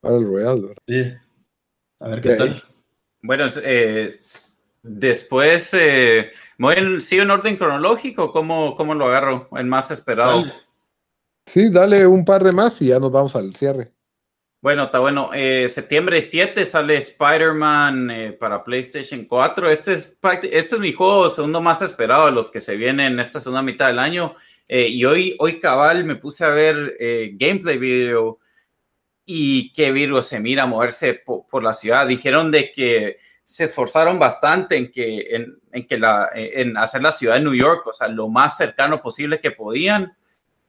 Battle 0.00 0.24
Royale. 0.24 0.74
Sí. 0.86 1.12
A 2.00 2.08
ver 2.08 2.22
qué 2.22 2.34
tal. 2.36 2.62
Bueno, 3.22 3.46
eh, 3.62 4.18
después, 4.82 5.74
eh, 5.74 6.30
¿sigo 7.00 7.22
en 7.22 7.30
orden 7.30 7.56
cronológico? 7.56 8.32
¿Cómo, 8.32 8.74
¿Cómo 8.76 8.94
lo 8.94 9.06
agarro? 9.06 9.48
El 9.56 9.66
más 9.66 9.90
esperado. 9.90 10.44
Sí, 11.46 11.70
dale 11.70 12.06
un 12.06 12.24
par 12.24 12.44
de 12.44 12.52
más 12.52 12.80
y 12.82 12.88
ya 12.88 12.98
nos 12.98 13.10
vamos 13.10 13.34
al 13.34 13.54
cierre. 13.54 13.92
Bueno, 14.60 14.84
está 14.84 14.98
bueno. 14.98 15.30
Eh, 15.32 15.68
septiembre 15.68 16.20
7 16.20 16.64
sale 16.64 16.96
Spider-Man 16.96 18.10
eh, 18.10 18.32
para 18.32 18.64
PlayStation 18.64 19.24
4. 19.24 19.70
Este 19.70 19.92
es, 19.92 20.18
este 20.42 20.74
es 20.74 20.80
mi 20.80 20.92
juego 20.92 21.28
segundo 21.28 21.60
más 21.60 21.80
esperado 21.80 22.26
de 22.26 22.32
los 22.32 22.50
que 22.50 22.60
se 22.60 22.76
vienen 22.76 23.12
en 23.12 23.20
esta 23.20 23.38
segunda 23.38 23.62
mitad 23.62 23.86
del 23.86 24.00
año. 24.00 24.34
Eh, 24.68 24.88
y 24.88 25.04
hoy, 25.04 25.36
hoy 25.38 25.60
cabal 25.60 26.04
me 26.04 26.16
puse 26.16 26.44
a 26.44 26.48
ver 26.48 26.96
gameplay 27.34 27.78
video 27.78 28.40
y 29.30 29.74
qué 29.74 29.92
virgo 29.92 30.22
se 30.22 30.40
mira 30.40 30.64
moverse 30.64 31.12
por, 31.12 31.62
la 31.62 31.74
ciudad. 31.74 32.06
Dijeron 32.06 32.50
de 32.50 32.72
que 32.72 33.18
se 33.44 33.64
esforzaron 33.64 34.18
bastante 34.18 34.78
en 34.78 34.90
que 34.90 35.50
en, 35.70 35.86
que 35.86 35.98
la 35.98 36.30
en 36.34 36.78
hacer 36.78 37.02
la 37.02 37.12
ciudad 37.12 37.34
de 37.34 37.40
New 37.40 37.54
York, 37.54 37.86
o 37.86 37.92
sea, 37.92 38.08
lo 38.08 38.30
más 38.30 38.56
cercano 38.56 39.02
posible 39.02 39.38
que 39.38 39.50
podían 39.50 40.16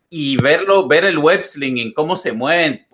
y 0.09 0.35
verlo, 0.43 0.89
ver 0.89 1.05
el 1.05 1.17
web 1.17 1.45
en 1.61 1.93
cómo 1.93 2.17
se 2.17 2.33
mueven 2.33 2.85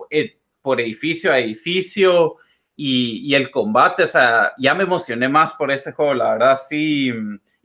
por 0.62 0.80
edificio 0.80 1.32
a 1.32 1.40
edificio 1.40 2.36
y, 2.76 3.34
el 3.34 3.50
combate, 3.50 4.04
o 4.04 4.06
sea, 4.06 4.52
ya 4.58 4.72
me 4.72 4.84
emocioné 4.84 5.28
más 5.28 5.52
por 5.54 5.72
ese 5.72 5.92
juego, 5.92 6.14
la 6.14 6.32
verdad, 6.34 6.60
sí. 6.64 7.10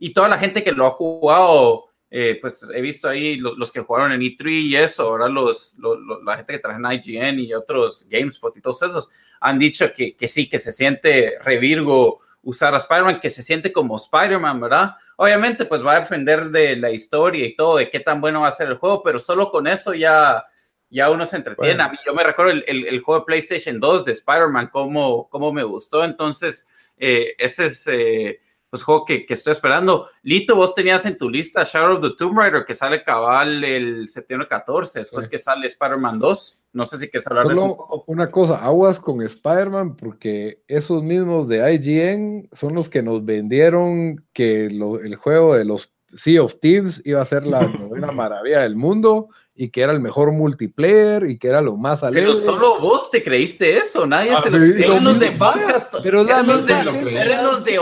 Y 0.00 0.12
toda 0.12 0.28
la 0.28 0.38
gente 0.38 0.64
que 0.64 0.72
lo 0.72 0.86
ha 0.86 0.90
jugado, 0.90 1.84
eh, 2.14 2.36
pues 2.42 2.62
he 2.74 2.82
visto 2.82 3.08
ahí 3.08 3.36
los, 3.36 3.72
que 3.72 3.80
jugaron 3.80 4.12
en 4.12 4.20
E3 4.20 4.50
y 4.50 4.76
eso, 4.76 5.04
ahora 5.04 5.30
los, 5.30 5.78
la 6.22 6.36
gente 6.36 6.52
que 6.52 6.58
trae 6.58 6.76
en 6.76 6.84
IGN 6.84 7.40
y 7.40 7.54
otros 7.54 8.04
GameSpot 8.06 8.54
y 8.54 8.60
todos 8.60 8.82
esos, 8.82 9.10
han 9.40 9.58
dicho 9.58 9.90
que, 9.94 10.14
que 10.14 10.28
sí, 10.28 10.46
que 10.46 10.58
se 10.58 10.72
siente 10.72 11.38
revirgo 11.42 12.20
usar 12.42 12.74
a 12.74 12.76
Spider-Man, 12.76 13.18
que 13.18 13.30
se 13.30 13.42
siente 13.42 13.72
como 13.72 13.96
Spider-Man, 13.96 14.60
¿verdad? 14.60 14.90
Obviamente, 15.16 15.64
pues 15.64 15.82
va 15.82 15.92
a 15.92 16.00
defender 16.00 16.50
de 16.50 16.76
la 16.76 16.90
historia 16.90 17.46
y 17.46 17.56
todo, 17.56 17.78
de 17.78 17.88
qué 17.88 18.00
tan 18.00 18.20
bueno 18.20 18.42
va 18.42 18.48
a 18.48 18.50
ser 18.50 18.68
el 18.68 18.76
juego, 18.76 19.02
pero 19.02 19.18
solo 19.18 19.50
con 19.50 19.66
eso 19.66 19.94
ya 19.94 20.44
ya 20.90 21.08
uno 21.08 21.24
se 21.24 21.36
entretiene. 21.36 21.82
A 21.82 21.88
mí, 21.88 21.96
yo 22.04 22.12
me 22.12 22.22
recuerdo 22.22 22.52
el, 22.52 22.64
el, 22.66 23.00
juego 23.00 23.20
de 23.20 23.24
PlayStation 23.24 23.80
2 23.80 24.04
de 24.04 24.12
Spider-Man, 24.12 24.68
cómo, 24.70 25.26
cómo, 25.30 25.50
me 25.50 25.64
gustó. 25.64 26.04
Entonces, 26.04 26.68
eh, 26.98 27.34
ese 27.38 27.64
es 27.64 27.86
eh, 27.86 28.40
pues, 28.72 28.84
juego 28.84 29.04
que, 29.04 29.26
que, 29.26 29.34
estoy 29.34 29.52
esperando. 29.52 30.08
Lito, 30.22 30.56
vos 30.56 30.74
tenías 30.74 31.04
en 31.04 31.18
tu 31.18 31.28
lista 31.28 31.62
Shadow 31.62 31.96
of 31.96 32.00
the 32.00 32.16
Tomb 32.16 32.38
Raider, 32.38 32.64
que 32.64 32.74
sale 32.74 33.04
cabal 33.04 33.62
el 33.62 34.08
septiembre 34.08 34.48
14, 34.48 35.00
después 35.00 35.28
que 35.28 35.36
sale 35.36 35.66
Spider-Man 35.66 36.18
2. 36.18 36.62
No 36.72 36.86
sé 36.86 36.98
si 36.98 37.10
quieres 37.10 37.26
hablar 37.26 37.48
de 37.48 37.52
eso. 37.52 38.04
una 38.06 38.30
cosa, 38.30 38.64
aguas 38.64 38.98
con 38.98 39.20
Spider-Man, 39.20 39.94
porque 39.96 40.62
esos 40.68 41.02
mismos 41.02 41.48
de 41.48 41.74
IGN 41.74 42.48
son 42.50 42.74
los 42.74 42.88
que 42.88 43.02
nos 43.02 43.22
vendieron 43.22 44.24
que 44.32 44.64
el 44.64 45.16
juego 45.16 45.54
de 45.54 45.66
los 45.66 45.92
Sea 46.14 46.42
of 46.42 46.58
Thieves 46.60 47.02
iba 47.04 47.20
a 47.20 47.26
ser 47.26 47.46
la 47.46 47.60
novena 47.68 48.10
maravilla 48.10 48.60
del 48.60 48.76
mundo 48.76 49.28
y 49.54 49.70
que 49.70 49.82
era 49.82 49.92
el 49.92 50.00
mejor 50.00 50.32
multiplayer 50.32 51.24
y 51.28 51.38
que 51.38 51.48
era 51.48 51.60
lo 51.60 51.76
más 51.76 52.02
alegre. 52.02 52.22
Pero 52.22 52.36
solo 52.36 52.80
vos 52.80 53.10
te 53.10 53.22
creíste 53.22 53.76
eso, 53.76 54.06
nadie 54.06 54.34
se 54.42 54.50
lo 54.50 54.58
creyó. 54.58 54.92
Eran 54.92 55.04
los 55.04 55.18
de 55.18 55.30
podcast, 55.32 55.94
pero 56.02 56.22
eran 56.22 56.46
los 56.46 56.66
de, 56.66 56.72
eran 56.72 57.44
los 57.44 57.64
de 57.64 57.78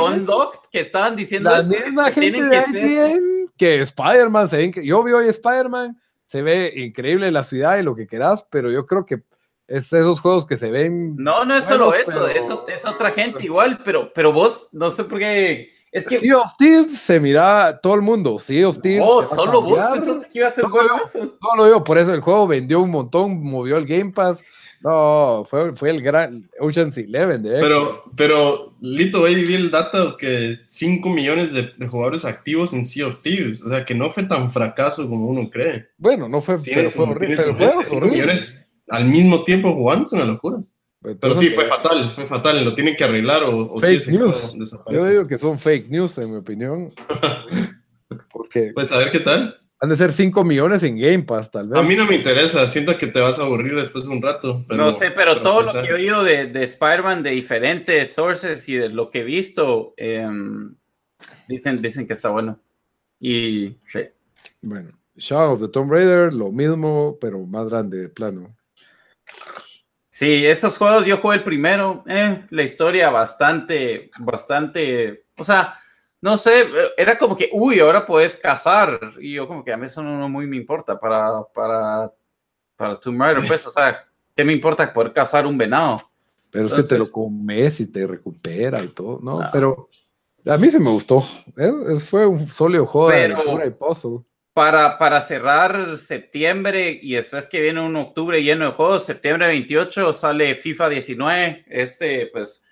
que 0.72 0.80
estaban 0.80 1.16
diciendo 1.16 1.50
la 1.50 1.62
misma 1.62 2.10
gente 2.10 2.42
de 2.42 2.64
que, 2.72 3.46
que 3.56 3.80
Spider-Man 3.80 4.48
se 4.48 4.70
que 4.70 4.84
yo 4.84 5.02
vi 5.04 5.12
hoy 5.12 5.28
Spider-Man, 5.28 6.00
se 6.26 6.42
ve 6.42 6.72
increíble 6.76 7.30
la 7.30 7.42
ciudad 7.42 7.78
y 7.78 7.82
lo 7.82 7.94
que 7.94 8.06
quieras, 8.06 8.46
pero 8.50 8.70
yo 8.70 8.86
creo 8.86 9.06
que 9.06 9.22
es 9.68 9.92
esos 9.92 10.20
juegos 10.20 10.46
que 10.46 10.56
se 10.56 10.70
ven. 10.70 11.14
No, 11.16 11.44
no 11.44 11.56
es 11.56 11.64
solo 11.64 11.94
eso, 11.94 12.26
eso, 12.26 12.66
es 12.66 12.84
otra 12.84 13.12
gente 13.12 13.44
igual, 13.44 13.80
pero, 13.84 14.12
pero 14.12 14.32
vos, 14.32 14.68
no 14.72 14.90
sé 14.90 15.04
por 15.04 15.20
qué 15.20 15.70
es 15.92 16.06
que. 16.06 16.18
Sea 16.18 16.38
of 16.38 16.56
Thieves 16.56 16.98
se 16.98 17.18
mira 17.20 17.80
todo 17.82 17.94
el 17.94 18.02
mundo. 18.02 18.38
Sea 18.38 18.68
of 18.68 18.80
Thieves. 18.80 19.04
Oh, 19.04 19.24
solo 19.24 19.62
vos 19.62 19.80
pensaste 19.92 20.28
que 20.28 20.38
iba 20.38 20.48
a 20.48 20.50
ser 20.50 20.66
bueno 20.66 21.00
No 21.14 21.56
lo 21.56 21.66
digo, 21.66 21.84
por 21.84 21.98
eso 21.98 22.14
el 22.14 22.20
juego 22.20 22.46
vendió 22.46 22.80
un 22.80 22.90
montón, 22.90 23.42
movió 23.42 23.76
el 23.76 23.86
Game 23.86 24.12
Pass. 24.12 24.42
No, 24.82 25.44
fue, 25.48 25.76
fue 25.76 25.90
el 25.90 26.00
gran 26.00 26.48
Ocean's 26.58 26.96
Eleven. 26.96 27.42
De 27.42 27.60
pero, 27.60 28.02
pero, 28.16 28.66
Lito, 28.80 29.26
ahí 29.26 29.44
vi 29.44 29.54
el 29.54 29.70
dato 29.70 30.16
que 30.16 30.58
5 30.66 31.06
millones 31.10 31.52
de, 31.52 31.86
jugadores 31.86 32.24
activos 32.24 32.72
en 32.72 32.86
Sea 32.86 33.08
of 33.08 33.20
Thieves. 33.20 33.62
O 33.62 33.68
sea, 33.68 33.84
que 33.84 33.94
no 33.94 34.10
fue 34.10 34.22
tan 34.22 34.50
fracaso 34.50 35.06
como 35.08 35.26
uno 35.26 35.50
cree. 35.50 35.88
Bueno, 35.98 36.28
no 36.28 36.40
fue, 36.40 36.58
pero 36.64 36.90
fue 36.90 37.04
horrible. 37.04 37.36
Pero 37.36 37.82
5 37.84 38.06
millones 38.06 38.66
al 38.88 39.04
mismo 39.04 39.44
tiempo 39.44 39.74
jugando 39.74 40.04
es 40.04 40.12
una 40.12 40.24
locura. 40.24 40.58
Pero 41.02 41.34
sí, 41.34 41.48
fue 41.48 41.64
fatal, 41.64 42.12
fue 42.14 42.26
fatal, 42.26 42.62
lo 42.62 42.74
tienen 42.74 42.94
que 42.94 43.04
arreglar 43.04 43.42
o, 43.44 43.78
fake 43.78 44.08
news. 44.08 44.54
Yo 44.90 45.06
digo 45.06 45.26
que 45.26 45.38
son 45.38 45.58
fake 45.58 45.88
news, 45.88 46.18
en 46.18 46.30
mi 46.30 46.36
opinión. 46.36 46.92
Porque 48.30 48.72
pues 48.74 48.92
a 48.92 48.98
ver 48.98 49.10
qué 49.10 49.20
tal. 49.20 49.56
Han 49.82 49.88
de 49.88 49.96
ser 49.96 50.12
5 50.12 50.44
millones 50.44 50.82
en 50.82 50.98
Game 50.98 51.22
Pass, 51.22 51.50
tal 51.50 51.68
vez. 51.68 51.78
A 51.78 51.82
mí 51.82 51.96
no 51.96 52.04
me 52.04 52.16
interesa, 52.16 52.68
siento 52.68 52.98
que 52.98 53.06
te 53.06 53.18
vas 53.18 53.38
a 53.38 53.44
aburrir 53.44 53.74
después 53.74 54.04
de 54.04 54.10
un 54.10 54.20
rato. 54.20 54.66
no 54.68 54.92
sé, 54.92 55.10
pero 55.10 55.40
todo 55.40 55.62
lo 55.62 55.72
que 55.72 55.88
he 55.88 55.94
oído 55.94 56.22
de, 56.22 56.48
de 56.48 56.62
Spider-Man, 56.64 57.22
de 57.22 57.30
diferentes 57.30 58.12
sources 58.12 58.68
y 58.68 58.74
de 58.74 58.90
lo 58.90 59.10
que 59.10 59.20
he 59.20 59.24
visto, 59.24 59.94
em, 59.96 60.74
dicen, 61.48 61.80
dicen 61.80 62.06
que 62.06 62.12
está 62.12 62.28
bueno. 62.28 62.60
Y 63.18 63.78
sí. 63.86 64.00
Bueno, 64.60 64.90
Shadow 65.16 65.54
of 65.54 65.62
the 65.62 65.68
Tomb 65.68 65.90
Raider, 65.90 66.34
lo 66.34 66.52
mismo, 66.52 67.16
pero 67.18 67.38
más 67.46 67.70
grande 67.70 68.00
de 68.02 68.08
plano. 68.10 68.54
Sí, 70.20 70.46
esos 70.46 70.76
juegos 70.76 71.06
yo 71.06 71.16
jugué 71.16 71.36
el 71.36 71.42
primero, 71.42 72.04
eh, 72.06 72.44
la 72.50 72.62
historia 72.62 73.08
bastante, 73.08 74.10
bastante, 74.18 75.24
o 75.38 75.42
sea, 75.42 75.72
no 76.20 76.36
sé, 76.36 76.66
era 76.98 77.16
como 77.16 77.34
que, 77.34 77.48
uy, 77.54 77.80
ahora 77.80 78.04
puedes 78.04 78.36
cazar, 78.36 79.00
y 79.18 79.32
yo 79.32 79.48
como 79.48 79.64
que 79.64 79.72
a 79.72 79.78
mí 79.78 79.86
eso 79.86 80.02
no, 80.02 80.28
muy 80.28 80.46
me 80.46 80.58
importa 80.58 81.00
para, 81.00 81.42
para, 81.54 82.12
para 82.76 83.00
Tomb 83.00 83.18
Raider, 83.18 83.48
pues, 83.48 83.66
o 83.66 83.70
sea, 83.70 84.04
¿qué 84.36 84.44
me 84.44 84.52
importa 84.52 84.92
poder 84.92 85.14
cazar 85.14 85.46
un 85.46 85.56
venado? 85.56 85.96
Pero 86.50 86.66
es 86.66 86.74
que 86.74 86.82
te 86.82 86.98
lo 86.98 87.10
comes 87.10 87.80
y 87.80 87.86
te 87.86 88.06
recupera 88.06 88.84
y 88.84 88.88
todo, 88.88 89.20
¿no? 89.22 89.40
Pero 89.50 89.88
a 90.44 90.58
mí 90.58 90.70
sí 90.70 90.78
me 90.78 90.90
gustó, 90.90 91.24
¿eh? 91.56 91.72
fue 91.98 92.26
un 92.26 92.46
sólido 92.46 92.84
juego 92.84 93.08
de 93.08 93.24
aventura 93.24 93.64
y 93.64 93.70
puzzle 93.70 94.20
para, 94.52 94.98
para 94.98 95.20
cerrar 95.20 95.96
septiembre 95.96 96.98
y 97.00 97.14
después 97.14 97.46
que 97.46 97.60
viene 97.60 97.80
un 97.80 97.96
octubre 97.96 98.42
lleno 98.42 98.66
de 98.66 98.72
juegos, 98.72 99.04
septiembre 99.04 99.46
28 99.46 100.12
sale 100.12 100.54
FIFA 100.54 100.88
19, 100.88 101.64
este 101.68 102.26
pues 102.32 102.64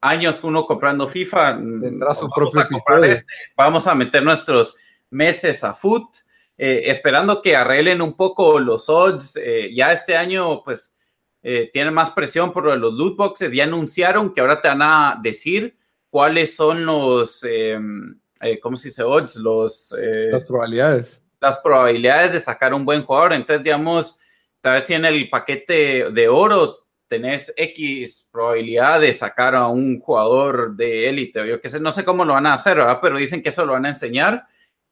años 0.00 0.44
uno 0.44 0.66
comprando 0.66 1.08
FIFA, 1.08 1.56
tendrá 1.56 2.14
su 2.14 2.28
propio 2.30 2.60
a 2.60 3.06
este, 3.06 3.26
vamos 3.56 3.86
a 3.86 3.94
meter 3.94 4.22
nuestros 4.22 4.76
meses 5.10 5.64
a 5.64 5.74
foot, 5.74 6.16
eh, 6.56 6.82
esperando 6.84 7.42
que 7.42 7.56
arreglen 7.56 8.02
un 8.02 8.14
poco 8.14 8.60
los 8.60 8.88
odds, 8.88 9.36
eh, 9.36 9.70
ya 9.74 9.92
este 9.92 10.16
año 10.16 10.62
pues 10.62 10.98
eh, 11.42 11.70
tiene 11.72 11.90
más 11.90 12.10
presión 12.10 12.52
por 12.52 12.76
los 12.76 12.92
loot 12.92 13.16
boxes, 13.16 13.52
ya 13.52 13.64
anunciaron 13.64 14.32
que 14.32 14.40
ahora 14.40 14.60
te 14.60 14.68
van 14.68 14.82
a 14.82 15.18
decir 15.20 15.76
cuáles 16.10 16.54
son 16.54 16.84
los 16.84 17.42
em, 17.44 18.19
eh, 18.40 18.58
¿cómo 18.58 18.76
se 18.76 18.88
dice? 18.88 19.02
Odds, 19.02 19.36
los... 19.36 19.94
Eh, 19.98 20.28
las 20.30 20.44
probabilidades. 20.44 21.22
Las 21.40 21.58
probabilidades 21.58 22.32
de 22.32 22.40
sacar 22.40 22.74
un 22.74 22.84
buen 22.84 23.04
jugador. 23.04 23.32
Entonces, 23.32 23.62
digamos, 23.62 24.18
tal 24.60 24.74
vez 24.74 24.84
si 24.84 24.94
en 24.94 25.04
el 25.04 25.28
paquete 25.28 26.10
de 26.10 26.28
oro 26.28 26.86
tenés 27.08 27.52
X 27.56 28.28
probabilidad 28.30 29.00
de 29.00 29.12
sacar 29.12 29.54
a 29.54 29.66
un 29.66 29.98
jugador 29.98 30.76
de 30.76 31.08
élite, 31.08 31.40
o 31.40 31.44
yo 31.44 31.60
qué 31.60 31.68
sé, 31.68 31.80
no 31.80 31.90
sé 31.90 32.04
cómo 32.04 32.24
lo 32.24 32.34
van 32.34 32.46
a 32.46 32.54
hacer, 32.54 32.76
¿verdad? 32.76 32.98
Pero 33.02 33.16
dicen 33.18 33.42
que 33.42 33.48
eso 33.48 33.66
lo 33.66 33.72
van 33.72 33.86
a 33.86 33.90
enseñar. 33.90 34.46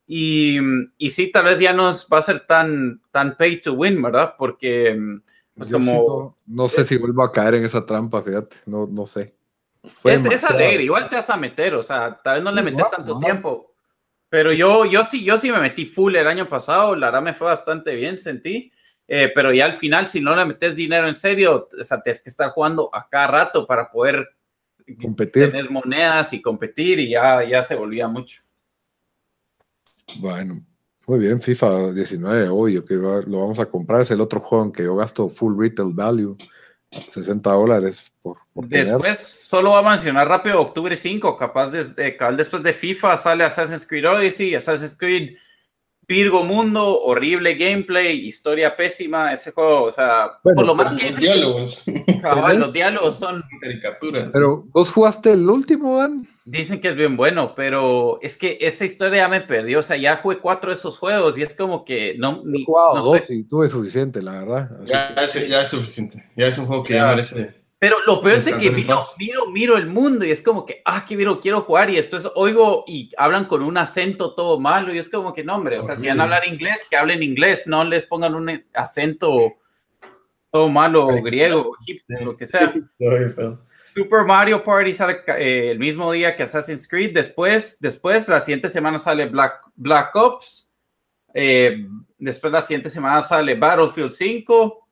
Y, 0.06 0.58
y 0.96 1.10
sí, 1.10 1.30
tal 1.30 1.44
vez 1.44 1.60
ya 1.60 1.72
no 1.72 1.90
va 2.12 2.18
a 2.18 2.22
ser 2.22 2.40
tan, 2.40 3.02
tan 3.12 3.36
pay 3.36 3.60
to 3.60 3.74
win, 3.74 4.00
¿verdad? 4.02 4.34
Porque, 4.36 4.98
pues 5.54 5.68
como... 5.68 6.36
no, 6.46 6.68
sé 6.68 6.84
si 6.84 6.96
vuelvo 6.96 7.22
a 7.22 7.30
caer 7.30 7.54
en 7.54 7.64
esa 7.64 7.84
trampa, 7.84 8.22
fíjate, 8.22 8.56
no, 8.66 8.86
no 8.86 9.06
sé 9.06 9.37
es, 10.04 10.44
alegre, 10.44 10.84
igual 10.84 11.08
te 11.08 11.16
vas 11.16 11.30
a 11.30 11.36
meter, 11.36 11.74
o 11.74 11.82
sea, 11.82 12.20
tal 12.22 12.36
vez 12.36 12.44
no 12.44 12.52
le 12.52 12.62
metes 12.62 12.90
tanto 12.90 13.18
tiempo. 13.18 13.72
Pero 14.28 14.52
yo, 14.52 14.84
yo 14.84 15.04
sí, 15.04 15.24
yo 15.24 15.38
sí 15.38 15.50
me 15.50 15.60
metí 15.60 15.86
full 15.86 16.14
el 16.16 16.26
año 16.26 16.48
pasado, 16.48 16.94
la 16.94 17.06
verdad 17.06 17.22
me 17.22 17.34
fue 17.34 17.46
bastante 17.46 17.94
bien, 17.94 18.18
sentí. 18.18 18.70
Eh, 19.10 19.32
pero 19.34 19.54
ya 19.54 19.64
al 19.64 19.72
final, 19.74 20.06
si 20.06 20.20
no 20.20 20.36
le 20.36 20.44
metes 20.44 20.76
dinero 20.76 21.08
en 21.08 21.14
serio, 21.14 21.68
o 21.80 21.84
sea, 21.84 22.02
tienes 22.02 22.22
que 22.22 22.28
estar 22.28 22.50
jugando 22.50 22.90
a 22.92 23.08
cada 23.08 23.26
rato 23.26 23.66
para 23.66 23.90
poder 23.90 24.28
competir. 25.00 25.50
tener 25.50 25.70
monedas 25.70 26.34
y 26.34 26.42
competir, 26.42 26.98
y 26.98 27.10
ya, 27.10 27.42
ya 27.42 27.62
se 27.62 27.74
volvía 27.74 28.06
mucho. 28.06 28.42
Bueno, 30.18 30.62
muy 31.06 31.20
bien, 31.20 31.40
FIFA 31.40 31.92
19, 31.92 32.48
obvio 32.50 32.84
que 32.84 32.94
lo 32.94 33.40
vamos 33.40 33.58
a 33.58 33.66
comprar, 33.66 34.02
es 34.02 34.10
el 34.10 34.20
otro 34.20 34.40
juego 34.40 34.66
en 34.66 34.72
que 34.72 34.84
yo 34.84 34.94
gasto 34.94 35.30
full 35.30 35.58
retail 35.58 35.94
value. 35.94 36.36
60 36.90 37.50
dólares 37.50 38.10
por, 38.22 38.38
Después, 38.54 39.18
solo 39.18 39.72
va 39.72 39.80
a 39.80 39.90
mencionar 39.90 40.28
rápido 40.28 40.60
octubre 40.60 40.96
5, 40.96 41.36
capaz 41.36 41.70
desde 41.70 42.16
después 42.36 42.62
de 42.62 42.72
FIFA 42.72 43.16
sale 43.16 43.44
Assassin's 43.44 43.86
Creed 43.86 44.08
Odyssey, 44.08 44.54
Assassin's 44.54 44.96
Creed 44.96 45.36
Virgo 46.08 46.42
Mundo, 46.42 47.02
horrible 47.02 47.54
gameplay, 47.54 48.26
historia 48.26 48.74
pésima, 48.74 49.30
ese 49.30 49.52
juego, 49.52 49.84
o 49.84 49.90
sea, 49.90 50.38
por 50.42 50.64
lo 50.64 50.74
más 50.74 50.94
que 50.94 51.04
los 51.04 51.16
diálogos. 51.16 51.84
los 52.56 52.72
diálogos 52.72 53.18
son 53.18 53.44
caricaturas. 53.60 54.30
Pero 54.32 54.64
vos 54.72 54.90
jugaste 54.90 55.32
el 55.32 55.46
último, 55.46 55.98
Dan. 55.98 56.26
Dicen 56.46 56.80
que 56.80 56.88
es 56.88 56.96
bien 56.96 57.14
bueno, 57.14 57.52
pero 57.54 58.18
es 58.22 58.38
que 58.38 58.56
esa 58.58 58.86
historia 58.86 59.24
ya 59.24 59.28
me 59.28 59.42
perdió, 59.42 59.80
o 59.80 59.82
sea, 59.82 59.98
ya 59.98 60.16
jugué 60.16 60.38
cuatro 60.38 60.70
de 60.70 60.76
esos 60.76 60.96
juegos 60.96 61.36
y 61.36 61.42
es 61.42 61.54
como 61.54 61.84
que 61.84 62.16
no... 62.16 62.42
He 62.54 62.64
jugado 62.64 63.02
dos 63.02 63.30
y 63.30 63.44
tuve 63.44 63.68
suficiente, 63.68 64.22
la 64.22 64.44
verdad. 64.44 64.70
Ya, 64.86 65.14
es, 65.22 65.68
suficiente, 65.68 66.24
ya 66.34 66.46
es 66.46 66.56
un 66.56 66.64
juego 66.64 66.84
que 66.84 66.94
ya 66.94 67.06
merece 67.06 67.57
pero 67.80 67.96
lo 68.06 68.20
peor 68.20 68.36
es 68.36 68.44
que 68.44 68.70
miro, 68.70 69.00
miro, 69.18 69.46
miro, 69.50 69.76
el 69.76 69.86
mundo 69.86 70.24
y 70.24 70.32
es 70.32 70.42
como 70.42 70.66
que, 70.66 70.82
ah, 70.84 71.04
qué 71.06 71.16
miro, 71.16 71.40
quiero 71.40 71.60
jugar 71.60 71.88
y 71.90 71.96
después 71.96 72.28
oigo 72.34 72.84
y 72.88 73.10
hablan 73.16 73.44
con 73.44 73.62
un 73.62 73.78
acento 73.78 74.34
todo 74.34 74.58
malo 74.58 74.92
y 74.92 74.98
es 74.98 75.08
como 75.08 75.32
que, 75.32 75.44
no, 75.44 75.54
hombre, 75.54 75.78
o 75.78 75.82
sea, 75.82 75.94
si 75.94 76.08
van 76.08 76.20
a 76.20 76.24
hablar 76.24 76.46
inglés, 76.48 76.84
que 76.90 76.96
hablen 76.96 77.22
inglés, 77.22 77.68
no 77.68 77.84
les 77.84 78.04
pongan 78.04 78.34
un 78.34 78.64
acento 78.74 79.54
todo 80.50 80.68
malo, 80.68 81.06
griego, 81.22 81.76
egipcio, 81.80 82.24
lo 82.24 82.34
que 82.34 82.46
sea. 82.46 82.74
Super 83.94 84.24
Mario 84.24 84.62
Party 84.64 84.92
sale 84.92 85.22
eh, 85.38 85.70
el 85.70 85.78
mismo 85.78 86.10
día 86.12 86.34
que 86.36 86.42
Assassin's 86.42 86.88
Creed, 86.88 87.14
después, 87.14 87.78
después 87.80 88.28
la 88.28 88.40
siguiente 88.40 88.68
semana 88.68 88.98
sale 88.98 89.26
Black, 89.26 89.60
Black 89.76 90.14
Ops, 90.16 90.72
eh, 91.32 91.86
después 92.18 92.52
la 92.52 92.60
siguiente 92.60 92.90
semana 92.90 93.20
sale 93.22 93.54
Battlefield 93.54 94.10
5, 94.10 94.87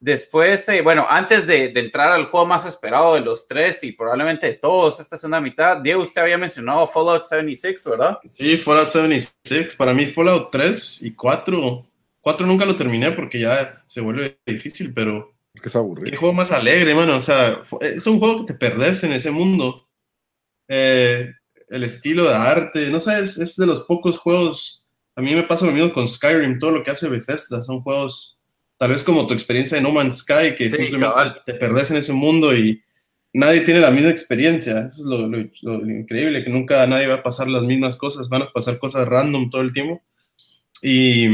Después, 0.00 0.68
eh, 0.68 0.80
bueno, 0.80 1.04
antes 1.08 1.44
de, 1.46 1.72
entrar 1.74 2.12
al 2.12 2.26
juego 2.26 2.46
más 2.46 2.64
esperado 2.64 3.14
de 3.14 3.20
los 3.20 3.48
tres 3.48 3.82
y 3.82 3.90
probablemente 3.90 4.46
de 4.46 4.52
todos 4.52 5.00
esta 5.00 5.16
segunda 5.16 5.40
mitad, 5.40 5.78
Diego, 5.78 6.02
usted 6.02 6.22
había 6.22 6.38
mencionado 6.38 6.86
Fallout 6.86 7.24
76, 7.24 7.84
¿verdad? 7.84 8.18
Sí, 8.24 8.56
Fallout 8.58 8.86
76. 8.86 9.74
Para 9.74 9.92
mí, 9.92 10.06
Fallout 10.06 10.50
3 10.52 11.02
y 11.02 11.14
4. 11.14 11.84
4 12.20 12.46
nunca 12.46 12.64
lo 12.64 12.76
terminé 12.76 13.10
porque 13.10 13.40
ya 13.40 13.82
se 13.86 14.00
vuelve 14.00 14.38
difícil, 14.46 14.94
pero. 14.94 15.34
Que 15.60 15.68
es 15.68 15.74
aburrido. 15.74 16.08
Qué 16.08 16.16
juego 16.16 16.32
más 16.32 16.52
alegre, 16.52 16.94
mano. 16.94 17.16
O 17.16 17.20
sea, 17.20 17.62
es 17.80 18.06
un 18.06 18.20
juego 18.20 18.46
que 18.46 18.52
te 18.52 18.58
perdés 18.58 19.02
en 19.02 19.12
ese 19.12 19.32
mundo. 19.32 19.88
Eh, 20.68 21.32
el 21.68 21.82
estilo 21.82 22.22
de 22.24 22.34
arte, 22.34 22.88
no 22.88 23.00
sé, 23.00 23.18
es, 23.20 23.36
es 23.38 23.56
de 23.56 23.66
los 23.66 23.82
pocos 23.82 24.16
juegos. 24.18 24.86
A 25.16 25.20
mí 25.20 25.34
me 25.34 25.42
pasa 25.42 25.66
lo 25.66 25.72
mismo 25.72 25.92
con 25.92 26.06
Skyrim, 26.06 26.60
todo 26.60 26.70
lo 26.70 26.84
que 26.84 26.92
hace 26.92 27.08
Bethesda. 27.08 27.60
Son 27.62 27.82
juegos 27.82 28.37
tal 28.78 28.90
vez 28.90 29.02
como 29.02 29.26
tu 29.26 29.34
experiencia 29.34 29.76
de 29.76 29.82
No 29.82 29.90
Man's 29.90 30.18
Sky, 30.18 30.54
que 30.56 30.70
simplemente 30.70 31.14
te 31.44 31.54
perdés 31.54 31.90
en 31.90 31.98
ese 31.98 32.12
mundo 32.12 32.56
y 32.56 32.80
nadie 33.32 33.60
tiene 33.60 33.80
la 33.80 33.90
misma 33.90 34.10
experiencia. 34.10 34.86
Eso 34.86 35.02
es 35.02 35.62
lo, 35.62 35.76
increíble, 35.90 36.44
que 36.44 36.50
nunca 36.50 36.86
nadie 36.86 37.08
va 37.08 37.16
a 37.16 37.22
pasar 37.22 37.48
las 37.48 37.62
mismas 37.62 37.96
cosas, 37.96 38.28
van 38.28 38.42
a 38.42 38.52
pasar 38.52 38.78
cosas 38.78 39.06
random 39.06 39.50
todo 39.50 39.62
el 39.62 39.72
tiempo. 39.72 40.00
Y 40.80 41.28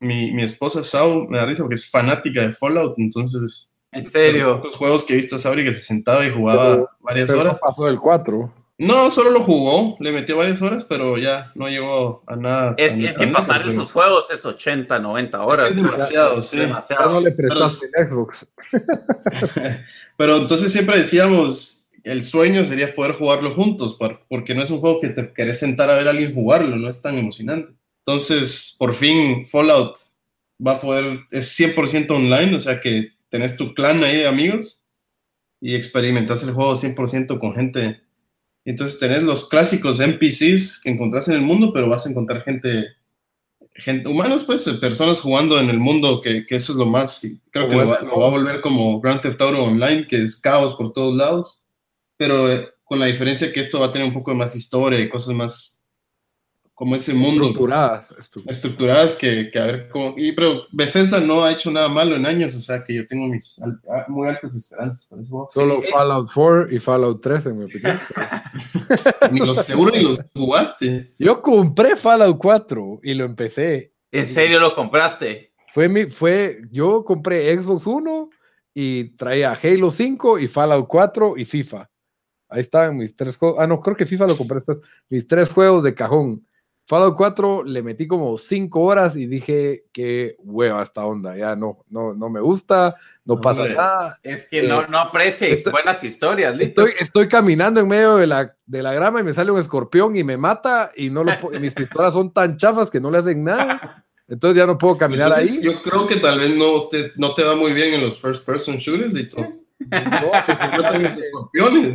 mi, 0.00 0.32
mi 0.32 0.42
esposa 0.42 0.82
Sau 0.82 1.28
me 1.28 1.38
da 1.38 1.44
risa 1.44 1.62
porque 1.62 1.74
es 1.76 1.88
fanática 1.88 2.42
de 2.42 2.52
Fallout, 2.52 2.98
entonces... 2.98 3.74
¿En 3.92 4.10
serio? 4.10 4.60
Los 4.62 4.74
juegos 4.74 5.04
que 5.04 5.14
he 5.14 5.16
visto 5.16 5.36
a 5.36 5.38
Sauri 5.38 5.64
que 5.64 5.72
se 5.72 5.80
sentaba 5.80 6.26
y 6.26 6.30
jugaba 6.30 6.90
varias 7.00 7.30
horas. 7.30 7.54
No 7.54 7.58
pasó 7.60 7.88
el 7.88 7.98
4. 7.98 8.52
No, 8.78 9.10
solo 9.10 9.30
lo 9.30 9.42
jugó, 9.42 9.96
le 10.00 10.12
metió 10.12 10.36
varias 10.36 10.60
horas, 10.60 10.84
pero 10.84 11.16
ya 11.16 11.50
no 11.54 11.66
llegó 11.68 12.22
a 12.26 12.36
nada. 12.36 12.74
Es, 12.76 13.16
que 13.16 13.26
pasar 13.28 13.66
esos 13.66 13.90
juegos 13.90 14.30
es 14.30 14.44
80, 14.44 14.98
90 14.98 15.42
horas. 15.42 15.70
Es, 15.70 15.76
demasiado, 15.76 16.42
sí. 16.42 16.58
Demasiado. 16.58 17.12
No 17.12 17.20
le 17.22 17.30
prestaste 17.30 17.86
pero, 17.90 18.10
Xbox. 18.10 18.46
pero 20.18 20.36
entonces 20.36 20.70
siempre 20.70 20.98
decíamos, 20.98 21.88
el 22.04 22.22
sueño 22.22 22.64
sería 22.64 22.94
poder 22.94 23.12
jugarlo 23.12 23.54
juntos, 23.54 23.98
porque 24.28 24.54
no 24.54 24.62
es 24.62 24.70
un 24.70 24.80
juego 24.80 25.00
que 25.00 25.08
te 25.08 25.32
querés 25.32 25.58
sentar 25.58 25.88
a 25.88 25.94
ver 25.94 26.08
a 26.08 26.10
alguien 26.10 26.34
jugarlo, 26.34 26.76
no 26.76 26.90
es 26.90 27.00
tan 27.00 27.16
emocionante. 27.16 27.72
Entonces, 28.04 28.76
por 28.78 28.92
fin, 28.92 29.46
Fallout 29.46 29.96
va 30.64 30.72
a 30.72 30.80
poder, 30.82 31.20
es 31.30 31.58
100% 31.58 32.10
online, 32.10 32.54
o 32.54 32.60
sea 32.60 32.78
que 32.80 33.12
tenés 33.30 33.56
tu 33.56 33.74
clan 33.74 34.04
ahí 34.04 34.18
de 34.18 34.28
amigos 34.28 34.84
y 35.60 35.74
experimentas 35.74 36.42
el 36.42 36.52
juego 36.52 36.74
100% 36.74 37.40
con 37.40 37.54
gente 37.54 38.05
entonces 38.70 38.98
tenés 38.98 39.22
los 39.22 39.48
clásicos 39.48 40.00
NPCs 40.00 40.80
que 40.82 40.90
encontrás 40.90 41.28
en 41.28 41.36
el 41.36 41.42
mundo, 41.42 41.72
pero 41.72 41.88
vas 41.88 42.04
a 42.04 42.10
encontrar 42.10 42.42
gente, 42.42 42.88
gente 43.74 44.08
humanos, 44.08 44.42
pues, 44.44 44.64
personas 44.80 45.20
jugando 45.20 45.58
en 45.60 45.70
el 45.70 45.78
mundo, 45.78 46.20
que, 46.20 46.44
eso 46.48 46.72
es 46.72 46.78
lo 46.78 46.86
más, 46.86 47.24
creo 47.50 47.68
que 47.68 47.76
lo 47.76 47.86
va, 47.86 47.96
a 47.96 48.30
volver 48.30 48.60
como 48.60 49.00
Grand 49.00 49.20
Theft 49.20 49.40
Auto 49.40 49.62
Online, 49.62 50.06
que 50.06 50.20
es 50.20 50.36
caos 50.36 50.74
por 50.74 50.92
todos 50.92 51.16
lados, 51.16 51.62
pero 52.16 52.52
eh, 52.52 52.68
con 52.82 52.98
la 52.98 53.06
diferencia 53.06 53.52
que 53.52 53.60
esto 53.60 53.78
va 53.78 53.86
a 53.86 53.92
tener 53.92 54.08
un 54.08 54.14
poco 54.14 54.32
de 54.32 54.36
más 54.36 54.56
historia 54.56 54.98
y 54.98 55.08
cosas 55.08 55.34
más 55.34 55.75
como 56.76 56.94
ese 56.94 57.14
mundo. 57.14 57.46
Estructuradas. 57.46 58.14
Estructuradas 58.46 59.16
que, 59.16 59.50
que, 59.50 59.58
a 59.58 59.64
ver 59.64 59.88
cómo. 59.88 60.14
Y, 60.18 60.32
pero 60.32 60.66
Bethesda 60.70 61.20
no 61.20 61.42
ha 61.42 61.50
hecho 61.50 61.70
nada 61.70 61.88
malo 61.88 62.14
en 62.14 62.26
años, 62.26 62.54
o 62.54 62.60
sea 62.60 62.84
que 62.84 62.94
yo 62.94 63.06
tengo 63.08 63.26
mis 63.28 63.58
muy 64.08 64.28
altas 64.28 64.54
esperanzas 64.54 65.06
para 65.06 65.22
eso. 65.22 65.48
Solo 65.50 65.80
Fallout 65.80 66.30
4 66.32 66.70
y 66.70 66.78
Fallout 66.78 67.22
3, 67.22 67.46
en 67.46 67.58
mi 67.58 67.64
opinión. 67.64 67.98
ni 69.32 69.40
los 69.40 69.64
seguro 69.64 69.90
ni 69.90 70.02
los 70.02 70.18
jugaste. 70.34 71.14
Yo 71.18 71.40
compré 71.40 71.96
Fallout 71.96 72.36
4 72.36 73.00
y 73.02 73.14
lo 73.14 73.24
empecé. 73.24 73.94
¿En 74.12 74.26
serio 74.26 74.60
lo 74.60 74.74
compraste? 74.74 75.54
Fue 75.72 75.88
mi, 75.88 76.04
fue, 76.04 76.60
yo 76.70 77.04
compré 77.04 77.58
Xbox 77.58 77.86
1 77.86 78.28
y 78.74 79.16
traía 79.16 79.52
Halo 79.52 79.90
5 79.90 80.40
y 80.40 80.46
Fallout 80.46 80.86
4 80.86 81.38
y 81.38 81.46
FIFA. 81.46 81.88
Ahí 82.50 82.60
estaban 82.60 82.98
mis 82.98 83.16
tres 83.16 83.38
juegos. 83.38 83.58
Ah, 83.58 83.66
no, 83.66 83.80
creo 83.80 83.96
que 83.96 84.04
FIFA 84.04 84.26
lo 84.26 84.36
compré 84.36 84.56
después. 84.56 84.82
Mis 85.08 85.26
tres 85.26 85.50
juegos 85.50 85.82
de 85.82 85.94
cajón. 85.94 86.46
Fallout 86.88 87.16
4 87.16 87.64
le 87.64 87.82
metí 87.82 88.06
como 88.06 88.38
5 88.38 88.80
horas 88.80 89.16
y 89.16 89.26
dije 89.26 89.86
que 89.92 90.36
hueva 90.38 90.82
esta 90.84 91.04
onda, 91.04 91.36
ya 91.36 91.56
no, 91.56 91.84
no, 91.90 92.14
no 92.14 92.30
me 92.30 92.40
gusta, 92.40 92.94
no 93.24 93.40
pasa 93.40 93.66
nada. 93.66 94.20
Es 94.22 94.48
que 94.48 94.62
no, 94.62 94.82
eh, 94.82 94.86
no 94.88 95.00
aprecias 95.00 95.64
buenas 95.64 96.02
historias, 96.04 96.54
Estoy, 96.60 96.92
estoy, 97.00 97.26
caminando 97.26 97.80
en 97.80 97.88
medio 97.88 98.16
de 98.16 98.28
la, 98.28 98.54
de 98.66 98.82
la 98.84 98.92
grama 98.94 99.20
y 99.20 99.24
me 99.24 99.34
sale 99.34 99.50
un 99.50 99.58
escorpión 99.58 100.16
y 100.16 100.22
me 100.22 100.36
mata 100.36 100.92
y 100.96 101.10
no 101.10 101.24
lo, 101.24 101.32
mis 101.60 101.74
pistolas 101.74 102.14
son 102.14 102.32
tan 102.32 102.56
chafas 102.56 102.88
que 102.88 103.00
no 103.00 103.10
le 103.10 103.18
hacen 103.18 103.42
nada. 103.42 104.04
Entonces 104.28 104.56
ya 104.56 104.66
no 104.66 104.78
puedo 104.78 104.96
caminar 104.96 105.32
ahí. 105.32 105.60
Yo 105.62 105.82
creo 105.82 106.06
que 106.06 106.16
tal 106.16 106.38
vez 106.38 106.54
no, 106.54 106.72
usted, 106.72 107.12
no 107.16 107.34
te 107.34 107.42
va 107.42 107.56
muy 107.56 107.72
bien 107.72 107.94
en 107.94 108.00
los 108.02 108.20
first 108.20 108.46
person 108.46 108.76
shooters, 108.76 109.12
Lito. 109.12 109.38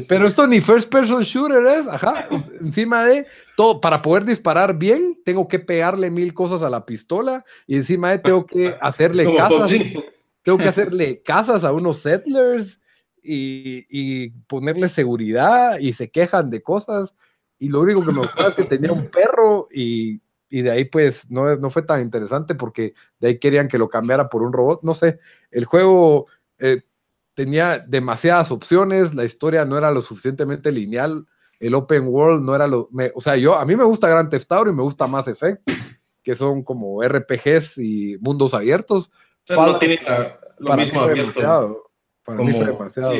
Pero 0.07 0.27
esto 0.27 0.47
ni 0.47 0.61
first 0.61 0.89
person 0.89 1.23
shooter 1.23 1.63
es, 1.63 1.87
ajá. 1.87 2.27
Encima 2.59 3.05
de 3.05 3.25
todo, 3.57 3.81
para 3.81 4.01
poder 4.01 4.25
disparar 4.25 4.77
bien, 4.77 5.19
tengo 5.25 5.47
que 5.47 5.59
pegarle 5.59 6.11
mil 6.11 6.33
cosas 6.33 6.61
a 6.61 6.69
la 6.69 6.85
pistola 6.85 7.43
y 7.65 7.77
encima 7.77 8.11
de 8.11 8.19
tengo 8.19 8.45
que 8.45 8.75
hacerle 8.81 9.35
casas. 9.35 9.71
Tengo 10.43 10.57
que 10.57 10.67
hacerle 10.67 11.21
casas 11.21 11.63
a 11.63 11.71
unos 11.71 11.97
settlers 11.97 12.79
y, 13.21 13.85
y, 13.89 14.29
ponerle 14.47 14.89
seguridad 14.89 15.77
y 15.79 15.93
se 15.93 16.09
quejan 16.09 16.49
de 16.49 16.63
cosas. 16.63 17.15
Y 17.59 17.69
lo 17.69 17.81
único 17.81 18.03
que 18.03 18.11
me 18.11 18.19
gustaba 18.19 18.49
es 18.49 18.55
que 18.55 18.63
tenía 18.63 18.91
un 18.91 19.07
perro 19.07 19.67
y, 19.71 20.19
y 20.49 20.63
de 20.63 20.71
ahí 20.71 20.85
pues 20.85 21.29
no, 21.29 21.55
no 21.57 21.69
fue 21.69 21.83
tan 21.83 22.01
interesante 22.01 22.55
porque 22.55 22.95
de 23.19 23.27
ahí 23.29 23.39
querían 23.39 23.67
que 23.67 23.77
lo 23.77 23.89
cambiara 23.89 24.29
por 24.29 24.41
un 24.41 24.51
robot. 24.51 24.81
No 24.81 24.95
sé, 24.95 25.19
el 25.51 25.65
juego 25.65 26.25
eh, 26.57 26.81
tenía 27.33 27.79
demasiadas 27.79 28.51
opciones, 28.51 29.13
la 29.13 29.25
historia 29.25 29.65
no 29.65 29.77
era 29.77 29.91
lo 29.91 30.01
suficientemente 30.01 30.71
lineal, 30.71 31.25
el 31.59 31.75
open 31.75 32.07
world 32.07 32.43
no 32.43 32.55
era 32.55 32.67
lo... 32.67 32.89
o 33.13 33.21
sea, 33.21 33.37
yo, 33.37 33.55
a 33.55 33.65
mí 33.65 33.75
me 33.75 33.83
gusta 33.83 34.09
Grand 34.09 34.29
Theft 34.29 34.51
Auto 34.51 34.69
y 34.71 34.73
me 34.73 34.83
gusta 34.83 35.07
Mass 35.07 35.27
Effect, 35.27 35.61
que 36.23 36.35
son 36.35 36.63
como 36.63 37.03
RPGs 37.03 37.77
y 37.77 38.17
mundos 38.19 38.53
abiertos. 38.53 39.11
Pero 39.47 39.65
no 39.65 39.77
tiene 39.77 39.99
lo 40.59 40.75
mismo 40.75 41.01
abierto. 41.01 41.91
Para 42.23 42.43
mí 42.43 42.51
fue 42.51 42.65
demasiado. 42.65 43.15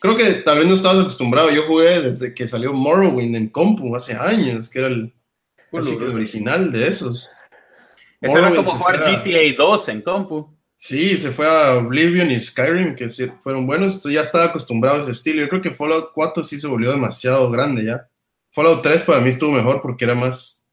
Creo 0.00 0.16
que 0.16 0.30
tal 0.42 0.58
vez 0.58 0.66
no 0.66 0.74
estabas 0.74 1.00
acostumbrado. 1.00 1.50
Yo 1.50 1.66
jugué 1.66 2.00
desde 2.02 2.34
que 2.34 2.46
salió 2.46 2.72
Morrowind 2.72 3.36
en 3.36 3.48
compu 3.48 3.94
hace 3.96 4.14
años, 4.14 4.68
que 4.68 4.80
era 4.80 4.88
el, 4.88 5.14
original 5.72 6.70
de 6.72 6.88
esos. 6.88 7.30
Eso 8.20 8.38
era 8.38 8.54
como 8.54 8.70
jugar 8.72 9.00
GTA 9.00 9.54
2 9.56 9.88
en 9.88 10.02
compu. 10.02 10.53
Sí, 10.76 11.16
se 11.16 11.30
fue 11.30 11.46
a 11.46 11.76
Oblivion 11.76 12.30
y 12.30 12.38
Skyrim, 12.38 12.96
que 12.96 13.08
fueron 13.42 13.66
buenos. 13.66 14.02
Ya 14.02 14.22
estaba 14.22 14.44
acostumbrado 14.44 14.98
a 14.98 15.02
ese 15.02 15.12
estilo. 15.12 15.40
Yo 15.40 15.48
creo 15.48 15.62
que 15.62 15.74
Fallout 15.74 16.10
4 16.12 16.42
sí 16.42 16.60
se 16.60 16.66
volvió 16.66 16.90
demasiado 16.90 17.50
grande 17.50 17.84
ya. 17.84 18.08
Fallout 18.50 18.82
3 18.82 19.02
para 19.04 19.20
mí 19.20 19.30
estuvo 19.30 19.52
mejor 19.52 19.80
porque 19.80 20.04
era 20.04 20.14
más 20.14 20.66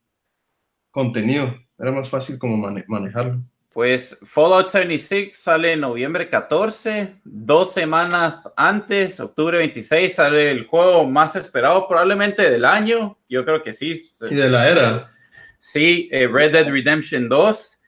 contenido. 0.90 1.56
Era 1.78 1.92
más 1.92 2.10
fácil 2.10 2.38
como 2.38 2.58
manejarlo. 2.88 3.42
Pues 3.74 4.20
Fallout 4.26 4.68
76 4.68 5.38
sale 5.38 5.74
en 5.74 5.80
noviembre 5.80 6.30
14, 6.30 7.16
dos 7.24 7.74
semanas 7.74 8.52
antes, 8.58 9.18
octubre 9.22 9.58
26, 9.60 10.14
sale 10.14 10.52
el 10.52 10.66
juego 10.66 11.10
más 11.10 11.38
esperado 11.38 11.88
probablemente 11.88 12.50
del 12.50 12.66
año. 12.66 13.18
Yo 13.30 13.46
creo 13.46 13.64
que 13.64 13.72
sí. 13.72 13.94
Y 14.30 14.36
de 14.36 14.50
la 14.50 14.70
era. 14.70 15.12
Sí, 15.58 16.10
eh, 16.12 16.28
Red 16.28 16.52
Dead 16.52 16.70
Redemption 16.70 17.30
2 17.30 17.81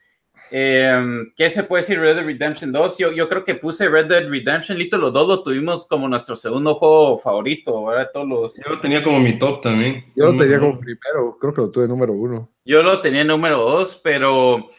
Em, 0.50 1.32
¿Qué 1.36 1.50
se 1.50 1.64
puede 1.64 1.82
decir 1.82 1.98
Red 1.98 2.16
Dead 2.16 2.24
Redemption 2.24 2.70
2? 2.70 2.98
Yo, 2.98 3.12
yo 3.12 3.28
creo 3.28 3.44
que 3.44 3.54
puse 3.54 3.88
Red 3.88 4.06
Dead 4.06 4.28
Redemption, 4.28 4.78
Lito, 4.78 4.98
los 4.98 5.12
dos 5.12 5.28
lo 5.28 5.42
tuvimos 5.42 5.86
como 5.86 6.08
nuestro 6.08 6.36
segundo 6.36 6.76
juego 6.76 7.18
favorito, 7.18 7.84
¿verdad? 7.86 8.10
Todos 8.12 8.28
los... 8.28 8.64
Yo 8.64 8.70
lo 8.72 8.80
tenía 8.80 9.02
como 9.02 9.20
mi 9.20 9.38
top 9.38 9.62
también. 9.62 10.12
Yo 10.14 10.30
lo 10.30 10.38
tenía 10.38 10.60
como 10.60 10.78
primero, 10.78 11.36
creo 11.40 11.52
que 11.52 11.60
lo 11.60 11.70
tuve 11.70 11.88
número 11.88 12.12
uno. 12.12 12.50
Yo 12.64 12.82
lo 12.82 13.00
tenía 13.00 13.24
número 13.24 13.58
dos, 13.58 14.00
pero 14.02 14.70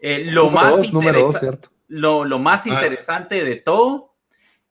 eh, 0.00 0.24
lo, 0.26 0.50
más 0.50 0.76
lo, 1.88 2.24
lo, 2.24 2.38
más 2.38 2.66
interesante 2.66 3.44
de 3.44 3.56
todo 3.56 4.14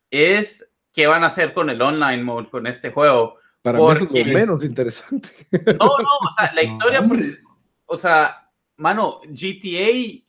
es 0.09 0.73
qué 0.93 1.07
van 1.07 1.23
a 1.23 1.27
hacer 1.27 1.53
con 1.53 1.69
el 1.69 1.81
online 1.81 2.23
mode, 2.23 2.49
con 2.49 2.67
este 2.67 2.91
juego. 2.91 3.37
Para 3.61 3.79
mí 3.79 3.85
es 3.91 4.01
lo 4.01 4.33
menos 4.33 4.63
interesante. 4.63 5.29
No, 5.51 5.87
no, 5.87 5.87
o 5.87 6.29
sea, 6.37 6.53
la 6.53 6.63
historia, 6.63 7.07
o 7.85 7.97
sea, 7.97 8.49
mano, 8.77 9.21
GTA 9.27 10.21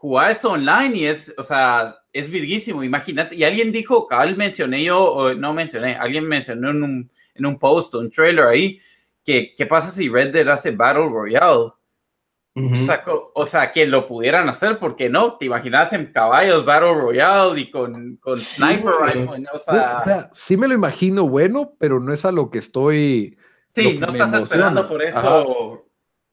jugar 0.00 0.30
eso 0.30 0.52
online 0.52 0.96
y 0.96 1.04
es, 1.04 1.34
o 1.36 1.42
sea, 1.42 1.94
es 2.10 2.30
virguísimo, 2.30 2.82
imagínate. 2.82 3.36
Y 3.36 3.44
alguien 3.44 3.70
dijo, 3.70 4.06
cabal 4.06 4.34
mencioné 4.34 4.82
yo, 4.82 5.04
o 5.04 5.34
no 5.34 5.52
mencioné, 5.52 5.94
alguien 5.94 6.26
mencionó 6.26 6.70
en 6.70 6.82
un, 6.82 7.10
en 7.34 7.46
un 7.46 7.58
post, 7.58 7.94
un 7.94 8.10
trailer 8.10 8.46
ahí, 8.46 8.80
que 9.22 9.54
qué 9.54 9.66
pasa 9.66 9.90
si 9.90 10.08
Red 10.08 10.32
Dead 10.32 10.48
hace 10.48 10.70
Battle 10.70 11.10
Royale. 11.10 11.72
o, 13.34 13.46
sea, 13.46 13.70
que 13.70 13.84
lo 13.84 14.06
pudieran 14.06 14.48
hacer, 14.48 14.78
porque 14.78 15.10
no? 15.10 15.36
Te 15.36 15.44
imaginas 15.44 15.92
en 15.92 16.06
caballos 16.06 16.64
Battle 16.64 16.94
Royale 16.94 17.60
y 17.60 17.70
con, 17.70 18.16
con 18.16 18.38
Sniper 18.38 18.94
Rifle. 19.02 19.46
O 19.52 19.58
sea, 19.58 19.98
o 19.98 20.00
sea, 20.00 20.30
sí 20.32 20.56
me 20.56 20.66
lo 20.66 20.72
imagino 20.72 21.28
bueno, 21.28 21.74
pero 21.78 22.00
no 22.00 22.14
es 22.14 22.24
a 22.24 22.32
lo 22.32 22.48
que 22.48 22.58
estoy. 22.58 23.36
Sí, 23.74 23.98
no 23.98 24.06
estás 24.06 24.32
esperando 24.32 24.88
por 24.88 25.02
eso. 25.02 25.84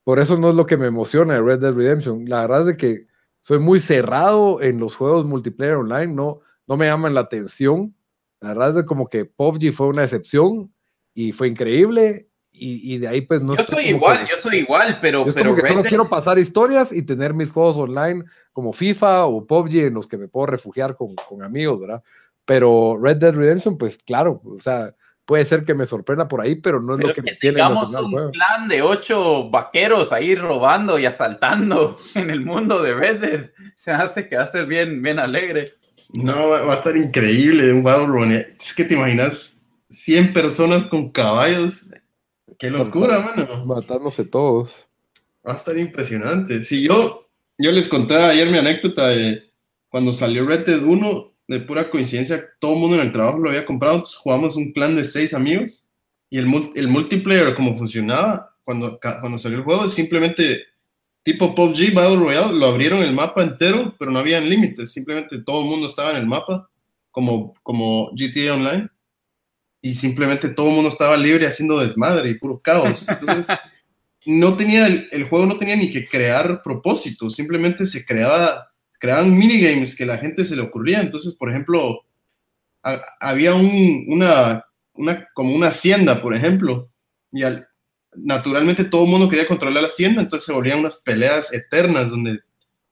Por 0.06 0.19
eso 0.19 0.38
no 0.38 0.52
es 0.52 0.56
lo 0.56 0.65
que 0.65 0.77
me 0.77 0.88
emociona 0.88 1.34
de 1.34 1.41
Red 1.41 1.60
Dead 1.60 1.73
Redemption. 1.73 2.23
La 2.30 2.44
verdad 2.44 2.61
es 2.61 2.68
de 2.68 2.77
que 2.77 3.07
soy 3.42 3.60
muy 3.60 3.80
cerrado 3.80 4.62
en 4.62 4.80
los 4.80 4.96
juegos 4.96 5.26
multiplayer 5.26 5.76
online, 5.76 6.14
no, 6.14 6.42
no 6.68 6.78
me 6.78 6.86
llaman 6.86 7.14
la 7.14 7.22
atención. 7.22 7.96
La 8.40 8.50
verdad 8.50 8.80
es 8.80 8.86
como 8.86 9.08
que 9.10 9.26
PUBG 9.26 9.72
fue 9.72 9.88
una 9.88 10.04
excepción 10.04 10.72
y 11.14 11.32
fue 11.32 11.48
increíble 11.48 12.28
y, 12.60 12.98
de 12.98 13.08
ahí 13.08 13.22
pues 13.22 13.42
no... 13.42 13.56
Yo 13.56 13.64
soy 13.64 13.90
igual, 13.90 14.26
yo 14.26 14.36
soy 14.36 14.58
igual, 14.60 14.98
pero... 15.00 15.28
Es 15.28 15.36
como 15.36 15.56
que 15.56 15.68
solo 15.68 15.84
quiero 15.84 16.10
pasar 16.10 16.40
historias 16.40 16.92
y 16.92 17.04
tener 17.04 17.34
mis 17.34 17.52
juegos 17.52 17.78
online 17.78 18.24
como 18.52 18.74
FIFA 18.74 19.28
o 19.28 19.46
PUBG 19.46 19.86
en 19.86 19.94
los 19.94 20.08
que 20.08 20.18
me 20.18 20.28
puedo 20.28 20.48
refugiar 20.48 20.96
con, 20.96 21.16
con 21.16 21.44
amigos, 21.44 21.80
¿verdad? 21.80 22.04
Pero 22.46 22.98
Red 23.00 23.18
Dead 23.18 23.36
Redemption, 23.36 23.78
pues 23.78 23.98
claro, 24.00 24.42
o 24.44 24.60
sea, 24.60 24.96
puede 25.28 25.44
ser 25.44 25.66
que 25.66 25.76
me 25.76 25.86
sorprenda 25.86 26.28
por 26.28 26.40
ahí, 26.40 26.56
pero 26.56 26.82
no 26.82 26.95
es 26.95 27.06
lo 27.06 27.14
que, 27.14 27.22
me 27.22 27.34
tiene 27.34 27.58
tengamos 27.58 27.94
un 27.94 28.32
plan 28.32 28.68
de 28.70 28.82
ocho 28.82 29.49
vaqueros 29.49 30.14
ahí 30.14 30.36
robando 30.36 30.98
y 30.98 31.06
asaltando 31.06 31.99
en 32.16 32.30
el 32.30 32.44
mundo 32.44 32.82
de 32.82 32.94
Red 32.94 33.20
Dead. 33.20 33.52
Se 33.76 33.91
hace 33.91 34.30
que 34.30 34.38
va 34.38 34.44
a 34.44 34.48
ser 34.48 34.66
bien, 34.66 35.02
bien 35.02 35.20
alegre. 35.20 35.74
No, 36.14 36.48
va 36.48 36.72
a 36.72 36.78
estar 36.78 36.95
increíble 36.95 37.74
un 37.74 37.84
Battle 37.84 38.56
Es 38.58 38.74
que 38.74 38.86
te 38.86 38.94
imaginas 38.94 39.68
100 39.90 40.32
personas 40.34 40.86
con 40.86 41.12
caballos. 41.12 41.91
Qué 42.58 42.72
locura, 42.72 43.20
mano. 43.20 43.66
Matándose 43.66 44.24
todos. 44.24 44.88
Va 45.45 45.52
a 45.52 45.58
estar 45.58 45.78
impresionante. 45.78 46.64
Si 46.64 46.88
yo, 46.88 47.28
yo 47.58 47.74
les 47.74 47.88
conté 47.88 48.16
ayer 48.16 48.49
mi 48.49 48.60
anécdota 48.60 49.10
de 49.10 49.52
cuando 49.90 50.14
salió 50.14 50.45
Red 50.45 50.66
Dead 50.66 50.82
1, 50.82 51.34
de 51.48 51.60
pura 51.61 51.90
coincidencia, 51.90 52.45
todo 52.60 52.74
el 52.74 52.80
mundo 52.80 52.95
en 52.98 53.03
el 53.03 53.11
trabajo 53.11 53.40
lo 53.40 53.49
había 53.49 53.65
comprado, 53.65 53.95
entonces 53.95 54.18
jugamos 54.18 54.56
un 54.57 54.74
clan 54.74 54.95
de 54.95 55.03
seis 55.03 55.34
amigos 55.34 55.86
y 56.30 56.38
el, 56.38 56.72
el 56.76 56.88
multiplayer, 56.88 57.56
como 57.56 57.76
funcionaba 57.76 58.53
cuando, 58.64 58.99
cuando 58.99 59.38
salió 59.38 59.60
el 59.60 59.64
juego, 59.64 59.88
simplemente 59.88 60.65
tipo 61.24 61.56
PUBG, 61.56 61.94
Battle 61.94 62.18
Royale, 62.18 62.53
lo 62.53 62.68
abrieron 62.68 63.02
el 63.02 63.14
mapa 63.14 63.44
entero, 63.44 63.95
pero 63.98 64.11
no 64.11 64.19
habían 64.19 64.49
límites, 64.49 64.91
simplemente 64.91 65.41
todo 65.41 65.61
el 65.61 65.68
mundo 65.68 65.88
estaba 65.88 66.11
en 66.11 66.18
el 66.18 66.26
mapa, 66.26 66.69
como, 67.11 67.53
como 67.64 68.11
GTA 68.11 68.56
Online, 68.56 68.90
y 69.82 69.94
simplemente 69.94 70.49
todo 70.49 70.68
el 70.68 70.76
mundo 70.76 70.90
estaba 70.90 71.15
libre 71.15 71.48
haciendo 71.48 71.80
desmadre 71.80 72.30
y 72.30 72.36
puro 72.36 72.60
caos. 72.60 73.06
Entonces, 73.07 73.48
no 74.26 74.57
tenía, 74.57 74.88
el 74.88 75.24
juego 75.30 75.45
no 75.45 75.57
tenía 75.57 75.76
ni 75.76 75.90
que 75.90 76.07
crear 76.07 76.61
propósitos, 76.61 77.36
simplemente 77.36 77.86
se 77.86 78.06
creaba 78.06 78.66
creaban 78.99 79.38
minigames 79.38 79.95
que 79.95 80.06
la 80.06 80.18
gente 80.18 80.45
se 80.45 80.56
le 80.56 80.61
ocurría. 80.61 81.02
Entonces, 81.02 81.34
por 81.34 81.49
ejemplo, 81.49 82.03
había 83.19 83.53
un, 83.53 84.06
una, 84.07 84.65
como 85.34 85.53
una 85.53 85.68
hacienda, 85.68 86.22
por 86.22 86.36
ejemplo, 86.36 86.90
y 87.32 87.41
naturalmente 88.15 88.86
todo 88.86 89.03
el 89.03 89.10
mundo 89.10 89.30
quería 89.30 89.48
controlar 89.48 89.84
la 89.84 89.90
hacienda, 89.90 90.22
entonces 90.22 90.45
se 90.45 90.53
volvían 90.53 90.80
unas 90.80 90.98
peleas 90.98 91.53
eternas 91.53 92.10
donde 92.10 92.40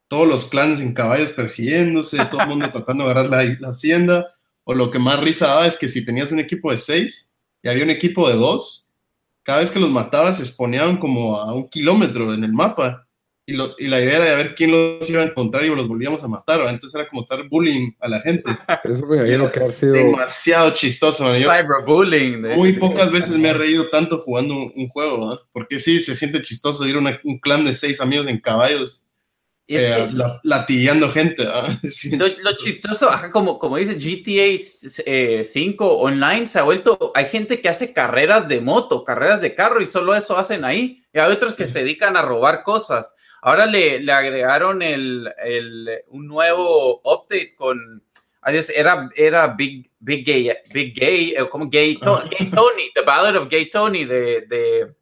todos 0.08 0.28
los 0.28 0.46
clanes 0.48 0.82
en 0.82 0.94
caballos 0.94 1.32
persiguiéndose, 1.32 2.18
todo 2.30 2.42
el 2.42 2.48
mundo 2.48 2.72
tratando 2.72 3.06
de 3.06 3.12
agarrar 3.12 3.30
la, 3.32 3.58
la, 3.60 3.70
hacienda, 3.70 4.36
o 4.64 4.74
lo 4.74 4.92
que 4.92 5.00
más 5.00 5.20
risa 5.20 5.48
daba 5.48 5.68
es 5.68 5.78
que 5.78 5.90
si 5.90 6.06
tenías 6.06 6.32
un 6.32 6.40
equipo 6.40 6.72
de 6.72 6.78
seis 6.78 7.34
y 7.64 7.70
había 7.70 7.84
un 7.84 7.90
equipo 7.90 8.30
de 8.30 8.36
dos, 8.36 8.92
cada 9.44 9.60
vez 9.60 9.72
que 9.72 9.80
los 9.80 9.90
matabas 9.90 10.38
se 10.38 10.44
exponían 10.44 10.98
como 10.98 11.40
a 11.40 11.54
un 11.54 11.70
kilómetro 11.70 12.34
en 12.34 12.44
el 12.44 12.54
mapa 12.54 13.05
y, 13.48 13.54
y, 13.54 13.88
la 13.88 14.02
idea 14.02 14.16
era 14.18 14.36
ver 14.36 14.56
quién 14.56 14.72
los 14.72 15.08
iba 15.10 15.22
a 15.22 15.26
encontrar 15.26 15.64
y 15.64 15.70
los 15.70 15.88
volvíamos 15.88 16.24
a 16.24 16.28
matar, 16.28 16.62
entonces 16.62 16.96
era 16.96 17.08
como 17.08 17.22
estar 17.22 17.48
bullying 17.48 17.92
a 18.00 18.08
la 18.08 18.22
gente. 18.22 18.50
Eso 18.84 19.06
me 19.06 19.24
que 19.52 19.60
ha 19.60 19.72
sido... 19.72 19.94
Demasiado 19.94 20.72
chistoso. 20.72 21.26
Cyberbullying. 21.32 22.42
Muy 22.56 22.74
pocas 22.74 23.12
veces 23.12 23.38
me 23.38 23.50
he 23.50 23.54
reído 23.54 23.90
tanto 23.90 24.20
jugando 24.20 24.56
un, 24.56 24.90
juego, 24.90 25.40
porque 25.52 25.80
sí, 25.80 26.00
se 26.00 26.16
siente 26.16 26.42
chistoso 26.42 26.88
ir 26.88 26.96
a 26.96 27.20
un 27.24 27.40
clan 27.40 27.66
de 27.66 27.76
seis 27.76 28.02
amigos 28.02 28.28
en 28.28 28.40
caballos. 28.40 29.06
Eh, 29.68 30.10
latillando 30.44 31.12
gente. 31.12 31.44
Lo, 32.18 32.58
chistoso, 32.58 33.10
como, 33.32 33.58
como 33.58 33.78
dice 33.78 33.96
GTA 33.96 34.58
5 34.58 35.06
eh, 35.06 35.76
online, 35.80 36.46
se 36.46 36.60
ha 36.60 36.64
vuelto, 36.64 37.12
hay 37.16 37.26
gente 37.26 37.62
que 37.62 37.70
hace 37.70 37.92
carreras 37.92 38.48
de 38.48 38.62
moto, 38.62 39.04
carreras 39.04 39.42
de 39.42 39.56
carro 39.56 39.82
y 39.82 39.88
solo 39.88 40.16
eso 40.16 40.38
hacen 40.38 40.66
ahí. 40.66 41.04
Y 41.12 41.20
hay 41.20 41.32
otros 41.32 41.56
que 41.56 41.66
se 41.66 41.80
dedican 41.80 42.16
a 42.16 42.22
robar 42.22 42.62
cosas. 42.64 43.16
Ahora 43.46 43.68
le, 43.68 44.00
le 44.00 44.12
agregaron 44.12 44.82
el, 44.82 45.32
el, 45.38 46.02
un 46.08 46.28
nuevo 46.28 47.00
update 47.04 47.54
con. 47.54 48.04
Era, 48.44 49.08
era 49.16 49.48
Big, 49.50 49.92
Big 50.00 50.26
Gay, 50.26 50.52
Big 50.74 51.00
Gay, 51.00 51.36
eh, 51.38 51.48
como 51.48 51.70
Gay, 51.70 52.00
Gay 52.32 52.50
Tony, 52.50 52.92
The 52.96 53.02
Ballad 53.02 53.36
of 53.36 53.48
Gay 53.48 53.70
Tony 53.70 54.04
de, 54.04 54.48
de, 54.48 54.96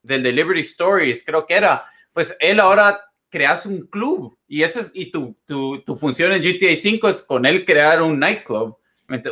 del 0.00 0.22
The 0.22 0.30
Liberty 0.30 0.60
Stories, 0.60 1.24
creo 1.24 1.44
que 1.44 1.54
era. 1.54 1.86
Pues 2.12 2.36
él 2.38 2.60
ahora 2.60 3.00
creas 3.28 3.66
un 3.66 3.88
club 3.88 4.38
y, 4.46 4.62
ese 4.62 4.78
es, 4.78 4.92
y 4.94 5.10
tu, 5.10 5.36
tu, 5.44 5.82
tu, 5.82 5.96
función 5.96 6.32
en 6.32 6.40
GTA 6.40 6.76
5 6.76 7.08
es 7.08 7.22
con 7.22 7.46
él 7.46 7.64
crear 7.64 8.00
un 8.00 8.20
nightclub. 8.20 8.78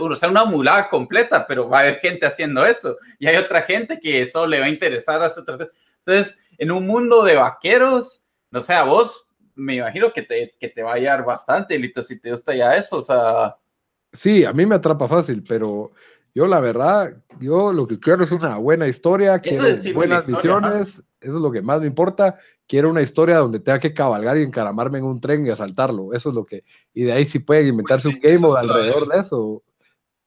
O 0.00 0.14
sea, 0.16 0.28
una 0.28 0.44
mulada 0.44 0.88
completa, 0.88 1.46
pero 1.46 1.68
va 1.68 1.78
a 1.78 1.80
haber 1.82 2.00
gente 2.00 2.26
haciendo 2.26 2.66
eso. 2.66 2.96
Y 3.20 3.28
hay 3.28 3.36
otra 3.36 3.62
gente 3.62 4.00
que 4.00 4.22
eso 4.22 4.44
le 4.44 4.58
va 4.58 4.66
a 4.66 4.70
interesar 4.70 5.22
a 5.22 5.30
Entonces, 6.04 6.40
en 6.58 6.72
un 6.72 6.84
mundo 6.84 7.22
de 7.22 7.36
vaqueros, 7.36 8.25
no 8.50 8.60
sé, 8.60 8.74
a 8.74 8.84
vos 8.84 9.26
me 9.54 9.76
imagino 9.76 10.12
que 10.12 10.22
te, 10.22 10.54
que 10.58 10.68
te 10.68 10.82
va 10.82 10.92
a 10.92 10.94
hallar 10.94 11.24
bastante, 11.24 11.78
Lito, 11.78 12.02
si 12.02 12.20
te 12.20 12.30
gusta 12.30 12.54
ya 12.54 12.76
eso, 12.76 12.98
o 12.98 13.02
sea... 13.02 13.56
Sí, 14.12 14.44
a 14.44 14.52
mí 14.52 14.64
me 14.66 14.76
atrapa 14.76 15.08
fácil, 15.08 15.42
pero 15.46 15.92
yo 16.34 16.46
la 16.46 16.60
verdad, 16.60 17.16
yo 17.40 17.72
lo 17.72 17.86
que 17.86 17.98
quiero 17.98 18.22
es 18.22 18.32
una 18.32 18.56
buena 18.58 18.86
historia, 18.86 19.38
quiero 19.38 19.64
buenas 19.94 20.28
misiones, 20.28 21.02
eso 21.20 21.36
es 21.36 21.42
lo 21.42 21.50
que 21.50 21.62
más 21.62 21.80
me 21.80 21.86
importa, 21.86 22.38
quiero 22.66 22.90
una 22.90 23.00
historia 23.00 23.38
donde 23.38 23.60
tenga 23.60 23.80
que 23.80 23.94
cabalgar 23.94 24.36
y 24.38 24.42
encaramarme 24.42 24.98
en 24.98 25.04
un 25.04 25.20
tren 25.20 25.46
y 25.46 25.50
asaltarlo, 25.50 26.12
eso 26.12 26.28
es 26.28 26.34
lo 26.34 26.44
que, 26.44 26.64
y 26.92 27.04
de 27.04 27.12
ahí 27.12 27.24
si 27.24 27.38
pueden 27.38 27.68
inventarse 27.68 28.10
pues 28.10 28.16
un 28.16 28.20
game 28.20 28.38
mode 28.38 28.60
alrededor 28.60 29.08
de 29.08 29.20
eso, 29.20 29.62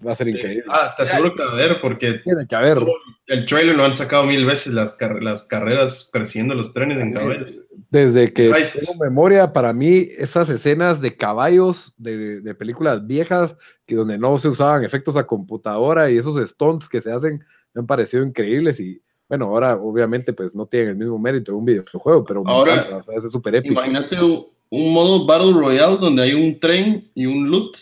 va 0.06 0.12
a 0.12 0.16
ser 0.16 0.28
increíble. 0.28 0.64
Ah, 0.68 0.94
te 0.96 1.04
aseguro 1.04 1.36
que 1.36 1.44
va 1.44 1.50
a 1.50 1.54
haber, 1.54 1.82
porque 1.82 2.14
tiene 2.24 2.48
que 2.48 2.56
haber. 2.56 2.80
El 3.28 3.46
trailer 3.46 3.76
lo 3.76 3.84
han 3.84 3.94
sacado 3.94 4.24
mil 4.24 4.46
veces 4.46 4.74
las, 4.74 4.98
las 5.22 5.44
carreras 5.44 6.10
persiguiendo 6.12 6.56
los 6.56 6.74
trenes 6.74 7.00
en 7.00 7.14
caballos. 7.14 7.56
Desde 7.90 8.32
que 8.32 8.50
tengo 8.50 8.94
memoria, 9.02 9.52
para 9.52 9.74
mí, 9.74 10.08
esas 10.18 10.48
escenas 10.50 11.02
de 11.02 11.16
caballos 11.16 11.94
de, 11.98 12.42
de, 12.42 12.56
películas 12.56 13.06
viejas, 13.06 13.56
que 13.86 13.96
donde 13.96 14.18
no 14.18 14.38
se 14.38 14.50
usaban 14.50 14.84
efectos 14.84 15.16
a 15.16 15.26
computadora 15.26 16.10
y 16.10 16.18
esos 16.18 16.38
stunts 16.50 16.88
que 16.88 17.02
se 17.02 17.12
hacen, 17.12 17.44
me 17.74 17.80
han 17.82 17.88
parecido 17.88 18.24
increíbles. 18.24 18.80
Y 18.80 19.02
bueno, 19.28 19.46
ahora 19.46 19.76
obviamente, 19.76 20.34
pues 20.34 20.56
no 20.56 20.66
tienen 20.66 20.90
el 20.90 20.96
mismo 20.96 21.20
mérito 21.20 21.52
de 21.52 21.58
un 21.58 21.66
videojuego, 21.66 22.24
pero 22.26 22.44
ahora, 22.46 23.04
es 23.16 23.32
súper 23.32 23.56
épico. 23.56 23.74
Imagínate 23.74 24.18
un, 24.22 24.94
modo 24.94 25.26
Battle 25.26 25.54
Royale 25.54 25.98
donde 25.98 26.24
hay 26.24 26.34
un 26.34 26.60
tren 26.60 27.10
y 27.14 27.28
un 27.28 27.50
loot. 27.50 27.78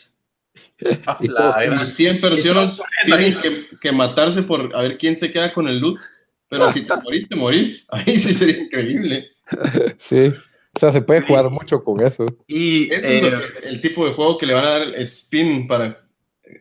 y, 1.20 1.86
100 1.86 2.22
personas 2.22 2.82
tienen 3.06 3.40
que, 3.40 3.66
que 3.82 3.92
matarse 3.92 4.44
por 4.44 4.76
a 4.76 4.82
ver 4.82 4.98
quién 4.98 5.18
se 5.18 5.32
queda 5.32 5.54
con 5.54 5.68
el 5.68 5.80
loot. 5.80 6.00
Pero 6.50 6.72
si 6.72 6.84
te 6.86 6.96
morís, 7.04 7.28
te 7.28 7.36
morís. 7.36 7.86
Ahí 7.90 8.18
sí 8.20 8.34
sería 8.34 8.64
increíble. 8.64 9.30
Sí. 10.00 10.32
O 10.74 10.80
sea, 10.80 10.92
se 10.92 11.02
puede 11.02 11.22
jugar 11.22 11.50
mucho 11.50 11.84
con 11.84 12.06
eso. 12.06 12.28
Y 12.46 12.94
Ese 12.94 13.18
es 13.18 13.24
eh, 13.24 13.38
el 13.64 13.82
tipo 13.82 14.06
de 14.06 14.14
juego 14.14 14.38
que 14.38 14.46
le 14.46 14.54
van 14.54 14.66
a 14.66 14.70
dar 14.70 14.82
el 14.84 14.94
spin 14.96 15.68
para 15.68 16.08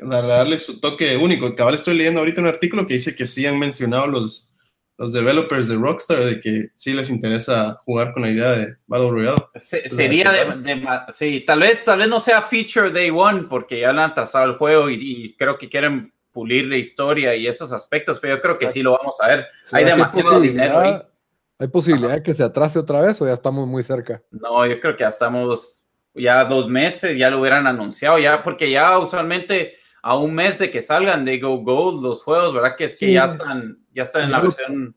darle 0.01 0.57
su 0.57 0.81
toque 0.81 1.19
único. 1.19 1.55
Cabal 1.55 1.75
estoy 1.75 1.99
leyendo 1.99 2.21
ahorita 2.21 2.41
un 2.41 2.47
artículo 2.47 2.87
que 2.87 2.95
dice 2.95 3.15
que 3.15 3.27
sí 3.27 3.45
han 3.45 3.59
mencionado 3.59 4.07
los, 4.07 4.51
los 4.99 5.13
developers 5.13 5.69
de 5.69 5.77
Rockstar 5.77 6.25
de 6.25 6.41
que 6.41 6.71
sí 6.75 6.93
les 6.93 7.11
interesa 7.11 7.79
jugar 7.85 8.13
con 8.13 8.23
la 8.23 8.31
idea 8.31 8.53
de 8.53 8.77
Battle 8.87 9.11
Royale. 9.11 9.43
sería 9.57 10.33
de, 10.33 10.81
sí, 11.13 11.45
tal 11.47 11.61
vez, 11.61 11.85
tal 11.85 11.99
vez 11.99 12.09
no 12.09 12.21
sea 12.21 12.43
feature 12.43 12.91
day 12.91 13.11
one 13.11 13.45
porque 13.49 13.81
ya 13.81 13.93
le 13.93 14.01
han 14.01 14.15
trazado 14.15 14.47
el 14.47 14.57
juego 14.57 14.89
y, 14.89 15.35
creo 15.39 15.59
que 15.59 15.69
quieren 15.69 16.13
pulir 16.33 16.67
la 16.67 16.77
historia 16.77 17.35
y 17.35 17.47
esos 17.47 17.73
aspectos, 17.73 18.19
pero 18.21 18.37
yo 18.37 18.41
creo 18.41 18.59
que 18.59 18.69
sí 18.69 18.83
lo 18.83 18.93
vamos 18.93 19.17
a 19.21 19.29
ver. 19.29 19.47
hay 19.73 19.85
demasiado 19.85 20.41
dinero 20.41 20.79
ahí. 20.79 21.03
¿Hay 21.59 21.69
posibilidad 21.69 22.15
de 22.15 22.23
que 22.23 22.35
se 22.35 22.43
atrase 22.43 22.79
otra 22.79 23.01
vez 23.01 23.21
o 23.23 23.27
ya 23.27 23.33
estamos 23.33 23.67
muy 23.67 23.83
cerca? 23.83 24.23
No, 24.31 24.67
yo 24.67 24.79
creo 24.79 24.95
que 24.95 25.05
ya 25.05 25.09
estamos 25.09 25.85
ya 26.15 26.45
dos 26.45 26.69
meses, 26.69 27.17
ya 27.17 27.31
lo 27.31 27.41
hubieran 27.41 27.67
anunciado, 27.67 28.19
ya 28.19 28.43
porque 28.43 28.71
ya 28.71 28.99
usualmente 28.99 29.77
a 30.07 30.17
un 30.17 30.33
mes 30.33 30.57
de 30.57 30.71
que 30.71 30.83
salgan 30.83 31.25
de 31.25 31.41
Go 31.41 31.65
Gold 31.65 32.01
los 32.01 32.23
juegos, 32.23 32.55
¿verdad? 32.55 32.77
Que 32.77 32.85
es 32.85 32.97
que 32.97 33.13
ya 33.13 33.25
están, 33.25 33.85
ya 33.93 34.05
están 34.05 34.23
en 34.23 34.31
la 34.31 34.39
versión. 34.41 34.95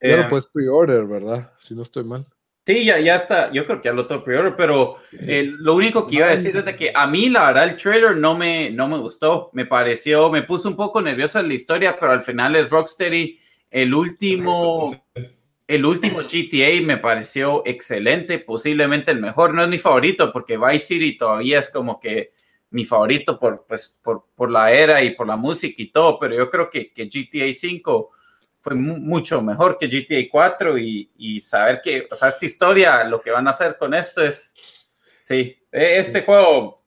Ya 0.00 0.16
lo 0.16 0.22
eh, 0.22 0.26
puedes 0.30 0.46
pre-order, 0.46 1.04
¿verdad? 1.04 1.52
Si 1.58 1.74
no 1.74 1.82
estoy 1.82 2.04
mal. 2.04 2.26
Sí, 2.66 2.86
ya, 2.86 2.98
ya 3.00 3.16
está. 3.16 3.52
Yo 3.52 3.66
creo 3.66 3.82
que 3.82 3.90
ya 3.90 3.92
lo 3.92 4.06
tengo 4.06 4.24
pre-order, 4.24 4.56
pero 4.56 4.96
eh, 5.12 5.52
lo 5.58 5.74
único 5.74 6.06
que 6.06 6.16
iba 6.16 6.28
a 6.28 6.30
decir 6.30 6.56
es 6.56 6.64
de 6.64 6.74
que 6.74 6.90
a 6.94 7.06
mí, 7.06 7.28
la 7.28 7.48
verdad, 7.48 7.64
el 7.64 7.76
trailer 7.76 8.16
no 8.16 8.34
me, 8.34 8.70
no 8.70 8.88
me 8.88 8.96
gustó. 8.96 9.50
Me 9.52 9.66
pareció, 9.66 10.30
me 10.30 10.42
puso 10.42 10.70
un 10.70 10.76
poco 10.76 11.02
nervioso 11.02 11.38
en 11.40 11.48
la 11.48 11.54
historia, 11.54 11.98
pero 12.00 12.12
al 12.12 12.22
final 12.22 12.56
es 12.56 12.70
Rocksteady. 12.70 13.38
El 13.70 13.92
último, 13.92 15.04
el 15.66 15.84
último 15.84 16.20
GTA 16.20 16.80
me 16.82 16.96
pareció 16.96 17.62
excelente, 17.66 18.38
posiblemente 18.38 19.10
el 19.10 19.20
mejor. 19.20 19.52
No 19.52 19.64
es 19.64 19.68
mi 19.68 19.78
favorito, 19.78 20.32
porque 20.32 20.56
Vice 20.56 20.86
City 20.86 21.18
todavía 21.18 21.58
es 21.58 21.68
como 21.68 22.00
que 22.00 22.32
mi 22.74 22.84
favorito 22.84 23.38
por, 23.38 23.64
pues, 23.68 24.00
por, 24.02 24.24
por, 24.34 24.50
la 24.50 24.72
era 24.72 25.00
y 25.00 25.14
por 25.14 25.28
la 25.28 25.36
música 25.36 25.76
y 25.80 25.92
todo, 25.92 26.18
pero 26.18 26.34
yo 26.34 26.50
creo 26.50 26.68
que, 26.68 26.92
que 26.92 27.04
GTA 27.06 27.52
5 27.52 28.10
fue 28.60 28.74
mucho 28.74 29.40
mejor 29.42 29.78
que 29.78 29.86
GTA 29.86 30.28
4 30.28 30.76
y, 30.78 31.08
y, 31.16 31.38
saber 31.38 31.80
que, 31.80 32.08
o 32.10 32.16
sea, 32.16 32.28
esta 32.28 32.44
historia, 32.44 33.04
lo 33.04 33.20
que 33.20 33.30
van 33.30 33.46
a 33.46 33.50
hacer 33.50 33.76
con 33.78 33.94
esto 33.94 34.24
es, 34.24 34.54
sí, 35.22 35.56
e, 35.70 35.98
este 35.98 36.22
juego... 36.22 36.82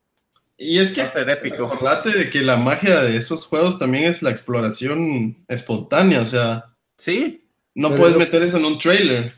Y 0.57 0.79
es 0.79 0.91
que, 0.91 1.03
acordate 1.03 2.09
de 2.11 2.29
que 2.29 2.41
la 2.41 2.57
magia 2.57 3.01
de 3.03 3.15
esos 3.15 3.45
juegos 3.45 3.79
también 3.79 4.05
es 4.05 4.21
la 4.21 4.31
exploración 4.31 5.45
espontánea, 5.47 6.19
o 6.19 6.25
sea... 6.25 6.65
Sí. 6.97 7.47
No 7.73 7.95
puedes 7.95 8.17
meter 8.17 8.41
eso 8.41 8.57
en 8.57 8.65
un 8.65 8.77
trailer, 8.77 9.33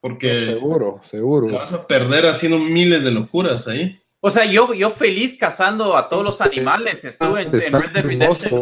porque... 0.00 0.46
Seguro, 0.46 1.00
seguro. 1.02 1.48
Te 1.48 1.52
vas 1.52 1.72
a 1.74 1.86
perder 1.86 2.24
haciendo 2.26 2.58
miles 2.58 3.04
de 3.04 3.10
locuras 3.10 3.68
ahí. 3.68 4.00
O 4.20 4.28
sea, 4.28 4.44
yo, 4.44 4.74
yo 4.74 4.90
feliz 4.90 5.36
cazando 5.38 5.96
a 5.96 6.08
todos 6.08 6.22
los 6.22 6.40
animales. 6.40 7.04
Estuve 7.04 7.42
en, 7.42 7.52
Red 7.52 7.90
Dead 7.92 8.04
Redemption 8.04 8.52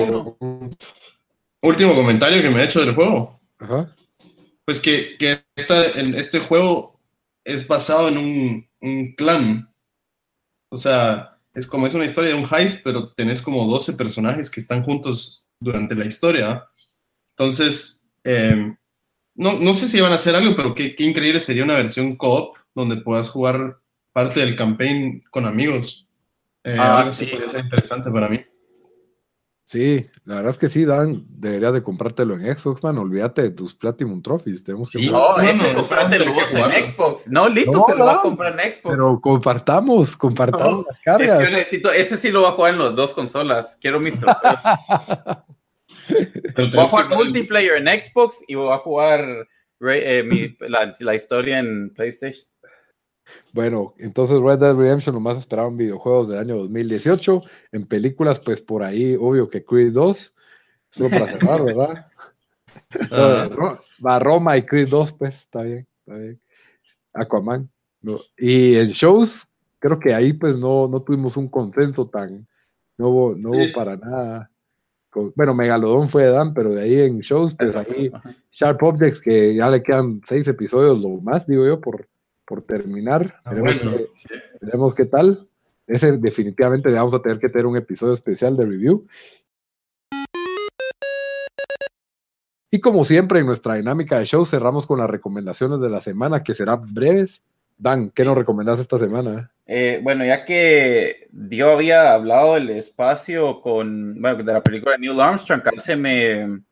1. 0.41 0.71
Último 1.63 1.95
comentario 1.95 2.41
que 2.41 2.51
me 2.51 2.61
ha 2.61 2.65
hecho 2.65 2.81
del 2.81 2.95
juego. 2.95 3.41
Pues 4.65 4.81
que, 4.81 5.17
que 5.19 5.43
este 5.57 6.39
juego 6.39 7.01
es 7.45 7.67
basado 7.67 8.09
en 8.09 8.19
un, 8.19 8.69
un, 8.81 9.15
clan. 9.17 9.69
O 10.71 10.79
sea, 10.79 11.39
es 11.55 11.67
como 11.67 11.89
es 11.89 11.95
una 11.95 12.05
historia 12.05 12.35
de 12.35 12.41
un 12.41 12.49
heist, 12.49 12.83
pero 12.85 13.13
tenés 13.15 13.43
como 13.43 13.67
12 13.67 13.95
personajes 13.95 14.49
que 14.51 14.61
están 14.61 14.85
juntos 14.85 15.45
durante 15.59 15.97
la 15.97 16.07
historia. 16.07 16.69
Entonces, 17.37 18.09
em, 18.23 18.77
no, 19.35 19.55
no 19.55 19.75
sé 19.75 19.89
si 19.89 20.01
van 20.01 20.13
a 20.13 20.17
hacer 20.17 20.37
algo, 20.37 20.55
pero 20.55 20.75
qué, 20.75 20.95
qué 20.95 21.03
increíble 21.03 21.41
sería 21.41 21.65
una 21.65 21.77
versión 21.77 22.15
co-op 22.17 22.57
donde 22.75 22.99
puedas 22.99 23.29
jugar 23.29 23.81
parte 24.19 24.41
del 24.41 24.57
campaign 24.57 25.23
con 25.31 25.47
amigos. 25.47 26.09
Eh, 26.65 26.77
ah, 26.79 27.07
sí. 27.09 27.27
podría 27.27 27.49
ser 27.51 27.65
interesante 27.65 28.11
para 28.11 28.29
mí. 28.29 28.45
Sí, 29.65 30.09
la 30.25 30.37
verdad 30.37 30.53
es 30.53 30.59
que 30.59 30.69
sí, 30.69 30.85
Dan, 30.87 31.25
deberías 31.29 31.75
de 31.75 31.83
comprártelo 31.83 32.35
en 32.35 32.57
Xbox, 32.57 32.83
man. 32.83 32.99
Olvídate 32.99 33.43
de 33.43 33.51
tus 33.51 33.75
Platinum 33.75 34.23
Trophies. 34.23 34.65
Tenemos 34.65 34.91
que 34.91 34.99
sí, 34.99 35.11
no, 35.11 35.39
ese 35.39 35.75
comprártelo 35.75 36.33
vos 36.33 36.51
en 36.51 36.87
Xbox. 36.87 37.29
No, 37.29 37.49
Lito 37.49 37.85
se 37.87 37.95
lo 37.95 38.07
va 38.07 38.15
a 38.15 38.23
comprar 38.23 38.59
en 38.59 38.73
Xbox. 38.73 38.97
Pero 38.97 39.21
compartamos, 39.21 40.17
compartamos 40.17 40.87
las 40.89 41.01
cargas. 41.01 41.29
Es 41.29 41.37
que 41.37 41.45
yo 41.45 41.51
necesito, 41.51 41.93
ese 41.93 42.17
sí 42.17 42.31
lo 42.31 42.43
va 42.43 42.49
a 42.49 42.53
jugar 42.53 42.73
en 42.73 42.81
las 42.81 42.97
dos 42.97 43.13
consolas. 43.13 43.79
Quiero 43.81 44.01
mis 44.01 44.19
trofeos. 44.19 44.59
voy 46.57 46.79
a 46.79 46.89
jugar 46.89 47.15
multiplayer 47.15 47.77
en 47.77 48.01
Xbox 48.01 48.43
y 48.49 48.55
voy 48.55 48.73
a 48.73 48.79
jugar 48.79 49.47
eh, 49.83 50.57
la, 50.61 50.95
la 50.99 51.15
historia 51.15 51.59
en 51.59 51.93
PlayStation. 51.95 52.49
Bueno, 53.53 53.95
entonces 53.99 54.39
Red 54.41 54.59
Dead 54.59 54.75
Redemption 54.75 55.15
lo 55.15 55.21
más 55.21 55.39
esperado 55.39 55.69
en 55.69 55.77
videojuegos 55.77 56.29
del 56.29 56.39
año 56.39 56.57
2018. 56.57 57.43
En 57.73 57.87
películas, 57.87 58.39
pues 58.41 58.61
por 58.61 58.83
ahí, 58.83 59.17
obvio 59.19 59.49
que 59.49 59.65
Creed 59.65 59.93
2. 59.93 60.35
Solo 60.91 61.11
para 61.11 61.29
cerrar, 61.29 61.65
¿verdad? 61.65 62.07
Va 64.05 64.19
Roma 64.19 64.57
y 64.57 64.63
Creed 64.63 64.89
2, 64.89 65.13
pues 65.13 65.35
está 65.37 65.63
bien, 65.63 65.87
está 66.01 66.19
bien. 66.19 66.41
Aquaman. 67.13 67.69
Y 68.37 68.77
en 68.77 68.89
shows, 68.89 69.49
creo 69.79 69.99
que 69.99 70.15
ahí 70.15 70.33
pues 70.33 70.57
no, 70.57 70.89
no 70.89 71.03
tuvimos 71.03 71.37
un 71.37 71.49
consenso 71.49 72.07
tan, 72.07 72.47
no 72.97 73.09
hubo, 73.09 73.35
no 73.37 73.51
hubo 73.51 73.73
para 73.75 73.97
nada. 73.97 74.51
Bueno, 75.35 75.55
Megalodón 75.55 76.09
fue 76.09 76.27
Dan, 76.27 76.55
pero 76.55 76.73
de 76.73 76.83
ahí 76.83 77.01
en 77.01 77.21
shows, 77.21 77.55
pues 77.57 77.75
ahí 77.75 78.11
Sharp 78.53 78.83
Objects, 78.83 79.21
que 79.21 79.55
ya 79.55 79.69
le 79.69 79.83
quedan 79.83 80.21
seis 80.25 80.47
episodios 80.47 81.01
lo 81.01 81.21
más, 81.21 81.47
digo 81.47 81.67
yo, 81.67 81.81
por, 81.81 82.08
por 82.49 82.63
terminar. 82.63 83.41
Ah, 83.45 83.53
veremos, 83.53 84.95
qué, 84.95 85.05
tal. 85.05 85.47
Ese 85.87 86.13
definitivamente 86.13 86.91
vamos 86.91 87.15
a 87.15 87.21
tener 87.21 87.39
que 87.39 87.51
tener 87.51 87.67
un 87.67 87.77
episodio 87.77 88.15
especial 88.15 88.57
de 88.57 88.65
review. 88.65 89.07
Y 92.71 92.81
como 92.81 93.05
siempre 93.05 93.41
en 93.41 93.47
nuestra 93.47 93.75
dinámica 93.75 94.19
de 94.19 94.27
show 94.27 94.45
cerramos 94.47 94.87
con 94.87 94.99
las 94.99 95.09
recomendaciones 95.09 95.81
de 95.81 95.91
la 95.91 96.01
semana 96.01 96.43
que 96.43 96.55
serán 96.55 96.81
breves. 96.93 97.43
Dan, 97.77 98.11
¿qué 98.11 98.25
nos 98.25 98.37
recomendás 98.37 98.81
esta 98.81 98.99
semana? 98.99 99.51
Eh, 99.67 100.01
bueno, 100.03 100.25
ya 100.25 100.45
que 100.45 101.29
Dio 101.31 101.71
había 101.71 102.13
hablado 102.13 102.55
del 102.55 102.71
espacio 102.71 103.61
con, 103.61 104.21
bueno, 104.21 104.43
de 104.43 104.53
la 104.53 104.63
película 104.63 104.93
de 104.93 104.99
Neil 104.99 105.21
Armstrong, 105.21 105.63
se 105.79 105.95
me, 105.95 106.63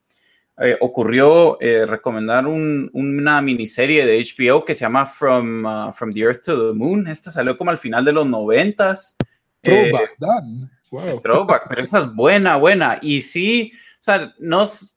eh, 0.58 0.76
ocurrió 0.80 1.60
eh, 1.60 1.84
recomendar 1.84 2.46
una 2.46 3.42
miniserie 3.42 4.06
de 4.06 4.18
HBO 4.18 4.64
que 4.64 4.72
se 4.72 4.80
llama 4.80 5.04
From, 5.04 5.64
uh, 5.66 5.92
From 5.92 6.14
the 6.14 6.20
Earth 6.20 6.44
to 6.46 6.68
the 6.68 6.78
Moon. 6.78 7.06
Esta 7.08 7.30
salió 7.30 7.58
como 7.58 7.70
al 7.70 7.78
final 7.78 8.04
de 8.04 8.12
los 8.12 8.26
noventas. 8.26 9.16
Throwback, 9.60 10.14
Dan. 10.18 10.70
Wow. 10.90 11.20
Throwback, 11.22 11.68
pero 11.68 11.80
esa 11.82 11.98
es 12.00 12.14
buena, 12.14 12.56
buena. 12.56 12.98
Y 13.02 13.20
sí, 13.20 13.72
o 13.74 14.02
sea, 14.02 14.34
nos, 14.38 14.96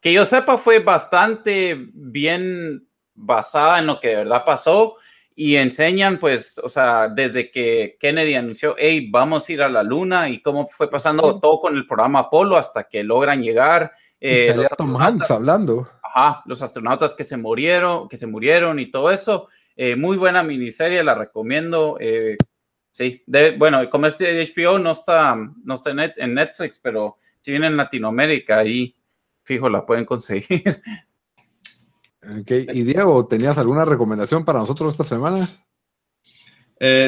que 0.00 0.12
yo 0.12 0.24
sepa, 0.24 0.58
fue 0.58 0.80
bastante 0.80 1.76
bien 1.92 2.84
basada 3.14 3.78
en 3.78 3.86
lo 3.86 4.00
que 4.00 4.08
de 4.08 4.16
verdad 4.16 4.44
pasó 4.44 4.96
y 5.36 5.54
enseñan, 5.54 6.18
pues, 6.18 6.58
o 6.58 6.68
sea, 6.68 7.06
desde 7.08 7.52
que 7.52 7.96
Kennedy 8.00 8.34
anunció, 8.34 8.74
hey, 8.76 9.06
vamos 9.08 9.48
a 9.48 9.52
ir 9.52 9.62
a 9.62 9.68
la 9.68 9.84
luna 9.84 10.28
y 10.28 10.42
cómo 10.42 10.66
fue 10.66 10.90
pasando 10.90 11.38
todo 11.38 11.60
con 11.60 11.76
el 11.76 11.86
programa 11.86 12.18
Apolo 12.18 12.56
hasta 12.56 12.88
que 12.88 13.04
logran 13.04 13.40
llegar 13.40 13.92
eh, 14.20 14.52
los 14.54 14.68
Tom 14.76 14.96
Hanks 14.96 15.30
hablando. 15.30 15.88
Ajá, 16.02 16.42
los 16.46 16.62
astronautas 16.62 17.14
que 17.14 17.24
se 17.24 17.36
murieron, 17.36 18.08
que 18.08 18.16
se 18.16 18.26
murieron 18.26 18.78
y 18.78 18.90
todo 18.90 19.10
eso. 19.10 19.48
Eh, 19.76 19.94
muy 19.94 20.16
buena 20.16 20.42
miniserie, 20.42 21.04
la 21.04 21.14
recomiendo. 21.14 21.96
Eh, 22.00 22.36
sí, 22.90 23.22
bueno, 23.56 23.88
como 23.90 24.06
este 24.06 24.32
de 24.32 24.52
HBO 24.54 24.78
no 24.78 24.90
está, 24.90 25.36
no 25.36 25.74
está 25.74 25.90
en, 25.90 26.34
Netflix, 26.34 26.80
pero 26.82 27.18
si 27.40 27.52
viene 27.52 27.68
en 27.68 27.76
Latinoamérica, 27.76 28.58
ahí 28.58 28.94
fijo 29.44 29.68
la 29.68 29.84
pueden 29.86 30.04
conseguir. 30.04 30.62
Okay. 32.40 32.66
Y 32.74 32.82
Diego, 32.82 33.26
¿tenías 33.26 33.56
alguna 33.56 33.86
recomendación 33.86 34.44
para 34.44 34.58
nosotros 34.58 34.92
esta 34.92 35.04
semana? 35.04 35.48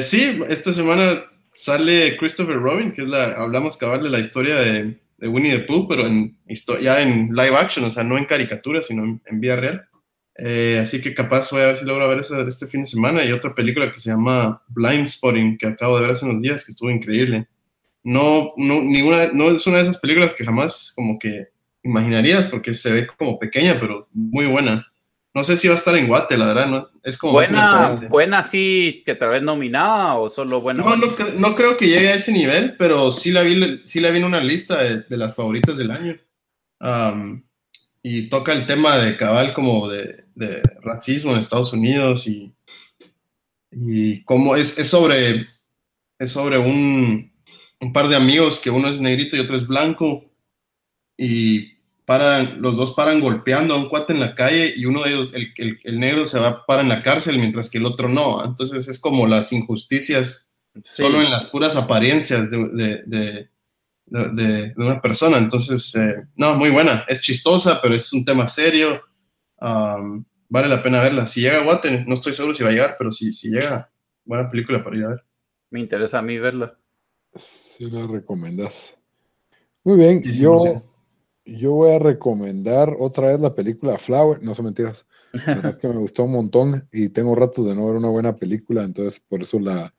sí, 0.01 0.41
esta 0.49 0.73
semana 0.73 1.25
sale 1.53 2.17
Christopher 2.17 2.57
Robin, 2.57 2.93
que 2.93 3.03
es 3.03 3.09
la, 3.09 3.33
hablamos 3.33 3.77
cabal 3.77 4.03
de 4.03 4.09
la 4.09 4.21
historia 4.21 4.57
de, 4.57 4.99
de 5.21 5.29
Winnie 5.29 5.53
the 5.53 5.65
Pooh, 5.65 5.87
pero 5.87 6.07
en, 6.07 6.37
ya 6.83 7.01
en 7.01 7.29
live 7.35 7.57
action, 7.57 7.85
o 7.85 7.91
sea, 7.91 8.03
no 8.03 8.17
en 8.17 8.25
caricatura, 8.25 8.83
sino 8.83 9.21
en, 9.25 9.41
vida 9.41 9.57
real. 9.57 9.87
Eh, 10.37 10.79
así 10.81 11.01
que 11.01 11.13
capaz 11.13 11.51
voy 11.51 11.61
a 11.61 11.67
ver 11.67 11.77
si 11.77 11.85
logro 11.85 12.09
ver 12.09 12.21
esa 12.21 12.41
este 12.41 12.67
fin 12.67 12.81
de 12.81 12.87
semana. 12.87 13.25
Y 13.25 13.33
otra 13.33 13.55
película 13.55 13.91
que 13.91 13.99
se 13.99 14.11
llama 14.11 14.63
Blind 14.69 15.07
Spotting, 15.07 15.59
que 15.59 15.67
acabo 15.67 15.97
de 15.97 16.03
ver 16.03 16.11
hace 16.13 16.25
unos 16.25 16.43
días, 16.43 16.65
que 16.65 16.73
estuvo 16.73 16.91
increíble. 16.91 17.47
No, 18.03 18.53
no, 18.57 18.83
ninguna, 18.83 19.31
no 19.33 19.51
es 19.51 19.67
una 19.67 19.77
de 19.77 19.83
esas 19.83 19.99
películas 19.99 20.33
que 20.33 20.45
jamás 20.45 20.93
como 20.97 21.19
que 21.19 21.49
imaginarías 21.83 22.47
porque 22.47 22.73
se 22.73 22.93
ve 22.93 23.07
como 23.07 23.39
pequeña, 23.39 23.79
pero 23.79 24.09
muy 24.13 24.47
buena. 24.47 24.90
No 25.33 25.45
sé 25.45 25.57
si 25.57 25.69
va 25.69 25.75
a 25.75 25.79
estar 25.79 25.97
en 25.97 26.09
Guate, 26.09 26.37
la 26.37 26.49
verdad, 26.49 26.67
¿no? 26.67 26.89
Es 27.05 27.17
como 27.17 27.35
buena, 27.35 28.01
buena 28.09 28.43
sí, 28.43 29.03
que 29.07 29.15
tal 29.15 29.29
vez 29.29 29.43
nominada 29.43 30.17
o 30.17 30.29
solo 30.29 30.61
buena. 30.61 30.83
No, 30.83 30.97
no, 30.97 31.55
creo 31.55 31.77
que 31.77 31.87
llegue 31.87 32.09
a 32.09 32.15
ese 32.15 32.33
nivel, 32.33 32.77
pero 32.77 33.13
sí 33.13 33.31
la 33.31 33.43
vi, 33.43 33.81
sí 33.85 34.01
la 34.01 34.11
vi 34.11 34.19
en 34.19 34.25
una 34.25 34.41
lista 34.41 34.83
de, 34.83 35.17
las 35.17 35.37
favoritas 35.37 35.77
del 35.77 35.93
año. 35.93 36.19
y 38.03 38.29
toca 38.29 38.53
el 38.53 38.67
tema 38.67 38.97
de 38.97 39.17
cabal 39.17 39.55
como 39.55 39.89
de, 39.89 40.25
racismo 40.83 41.33
en 41.33 41.39
Estados 41.39 41.73
Unidos 41.73 42.27
y, 42.27 42.53
y 43.71 44.25
cómo 44.25 44.57
es, 44.57 44.79
es 44.79 44.89
sobre, 44.89 45.47
es 46.19 46.31
sobre 46.31 46.59
un, 46.59 47.31
un 47.81 47.93
par 47.93 48.09
de 48.09 48.17
amigos 48.17 48.59
que 48.59 48.71
uno 48.71 48.89
es 48.89 49.01
negrito 49.01 49.37
y 49.37 49.41
otro 49.41 49.55
es 49.55 49.67
blanco 49.67 50.25
y 51.17 51.80
paran, 52.11 52.61
los 52.61 52.77
dos 52.77 52.93
paran 52.95 53.21
golpeando 53.21 53.73
a 53.73 53.77
un 53.77 53.89
cuate 53.89 54.13
en 54.13 54.19
la 54.19 54.35
calle 54.35 54.73
y 54.75 54.85
uno 54.85 55.05
de 55.05 55.11
ellos, 55.11 55.33
el, 55.33 56.01
negro 56.01 56.27
se 56.27 56.41
va 56.41 56.67
para 56.67 56.83
en 56.83 56.89
la 56.89 57.05
cárcel 57.05 57.39
mientras 57.39 57.71
que 57.71 57.79
el 57.79 57.87
otro 57.87 58.09
no. 58.09 58.45
Entonces 58.45 58.89
es 58.89 58.99
como 58.99 59.29
las 59.29 59.53
injusticias 59.53 60.51
solo 60.83 61.23
en 61.23 61.31
las 61.31 61.47
puras 61.47 61.77
apariencias 61.77 62.51
de, 62.51 63.49
una 64.77 65.01
persona. 65.01 65.39
Entonces, 65.39 65.95
eh, 65.95 66.27
no, 66.35 66.57
muy 66.57 66.71
buena. 66.71 67.05
Es 67.07 67.21
chistosa, 67.21 67.81
pero 67.81 67.95
es 67.95 68.13
un 68.13 68.25
tema 68.25 68.49
serio. 68.49 69.03
vale 69.61 70.69
la 70.69 70.83
pena 70.83 71.01
verla. 71.01 71.29
Si 71.29 71.43
llega 71.43 71.59
a 71.59 71.63
Guate, 71.63 72.07
no 72.09 72.15
estoy 72.15 72.33
seguro 72.33 72.55
si 72.55 72.65
va 72.65 72.71
a 72.71 72.73
llegar, 72.73 72.97
pero 72.99 73.13
si, 73.13 73.33
si 73.33 73.51
llega, 73.51 73.89
buena 74.25 74.51
película 74.51 74.83
para 74.83 74.97
ir 74.97 75.05
a 75.05 75.09
ver. 75.11 75.25
Me 75.71 75.79
interesa 75.79 76.19
a 76.19 76.23
mí 76.23 76.39
verla. 76.39 76.77
Sí, 77.37 77.89
la 77.89 78.05
recomendas. 78.09 78.97
Muy 79.85 79.97
bien, 79.97 80.21
yo, 80.25 80.83
yo 81.45 81.73
voy 81.73 81.93
a 81.93 81.99
recomendar 81.99 82.97
otra 82.99 83.29
vez 83.29 83.41
la 83.41 83.55
película 83.55 83.99
Flower, 83.99 84.43
no 84.43 84.55
son 84.55 84.67
mentiras. 84.67 85.07
es 85.33 85.79
que 85.79 85.89
me 85.89 85.99
gustó 85.99 86.25
un 86.25 86.33
montón 86.33 86.89
y 86.93 87.09
tengo 87.09 87.35
ratos 87.35 87.67
de 87.67 87.75
no 87.75 87.87
ver 87.87 87.97
una 87.97 88.09
buena 88.09 88.37
película, 88.37 88.83
entonces 88.83 89.21
por 89.21 89.43
eso 89.43 89.59
la, 89.59 89.93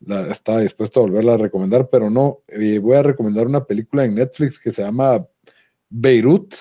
la 0.00 0.30
estaba 0.30 0.60
dispuesto 0.60 1.00
a 1.00 1.02
volverla 1.02 1.34
a 1.34 1.38
recomendar, 1.38 1.88
pero 1.90 2.10
no. 2.10 2.42
Eh, 2.48 2.78
voy 2.78 2.96
a 2.96 3.02
recomendar 3.02 3.46
una 3.46 3.64
película 3.64 4.04
en 4.04 4.14
Netflix 4.14 4.58
que 4.60 4.72
se 4.72 4.82
llama 4.82 5.26
Beirut. 5.88 6.54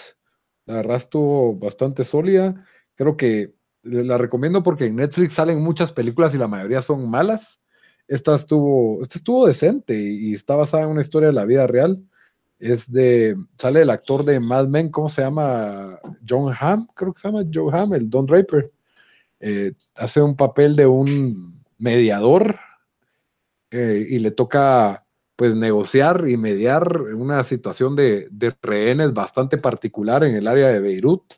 La 0.65 0.75
verdad 0.75 0.97
estuvo 0.97 1.55
bastante 1.55 2.03
sólida. 2.03 2.65
Creo 2.95 3.15
que 3.15 3.53
la 3.83 4.17
recomiendo 4.17 4.63
porque 4.63 4.85
en 4.85 4.95
Netflix 4.95 5.33
salen 5.33 5.61
muchas 5.61 5.91
películas 5.91 6.33
y 6.33 6.37
la 6.37 6.47
mayoría 6.47 6.81
son 6.81 7.09
malas. 7.09 7.61
Esta 8.07 8.35
estuvo, 8.35 9.01
esta 9.01 9.17
estuvo 9.17 9.47
decente 9.47 9.97
y, 9.97 10.33
está 10.33 10.55
basada 10.55 10.83
en 10.83 10.89
una 10.89 11.01
historia 11.01 11.27
de 11.27 11.33
la 11.33 11.45
vida 11.45 11.67
real. 11.67 12.01
Es 12.59 12.91
de, 12.91 13.35
sale 13.57 13.81
el 13.81 13.89
actor 13.89 14.25
de 14.25 14.39
Mad 14.39 14.67
Men, 14.67 14.89
¿cómo 14.89 15.09
se 15.09 15.21
llama? 15.21 15.99
John 16.27 16.53
Hamm, 16.59 16.87
creo 16.95 17.13
que 17.13 17.21
se 17.21 17.27
llama 17.27 17.43
Joe 17.53 17.71
Hamm, 17.71 17.93
el 17.93 18.09
Don 18.09 18.25
Draper. 18.25 18.71
Eh, 19.39 19.73
hace 19.95 20.21
un 20.21 20.35
papel 20.35 20.75
de 20.75 20.87
un 20.87 21.63
mediador 21.77 22.59
eh, 23.69 24.07
y 24.09 24.19
le 24.19 24.31
toca 24.31 25.05
pues 25.35 25.55
negociar 25.55 26.27
y 26.27 26.35
mediar 26.35 26.99
una 27.13 27.43
situación 27.43 27.95
de, 27.95 28.27
de, 28.31 28.55
rehenes 28.63 29.13
bastante 29.13 29.59
particular 29.59 30.23
en 30.23 30.35
el 30.35 30.47
área 30.47 30.69
de 30.69 30.79
Beirut. 30.79 31.35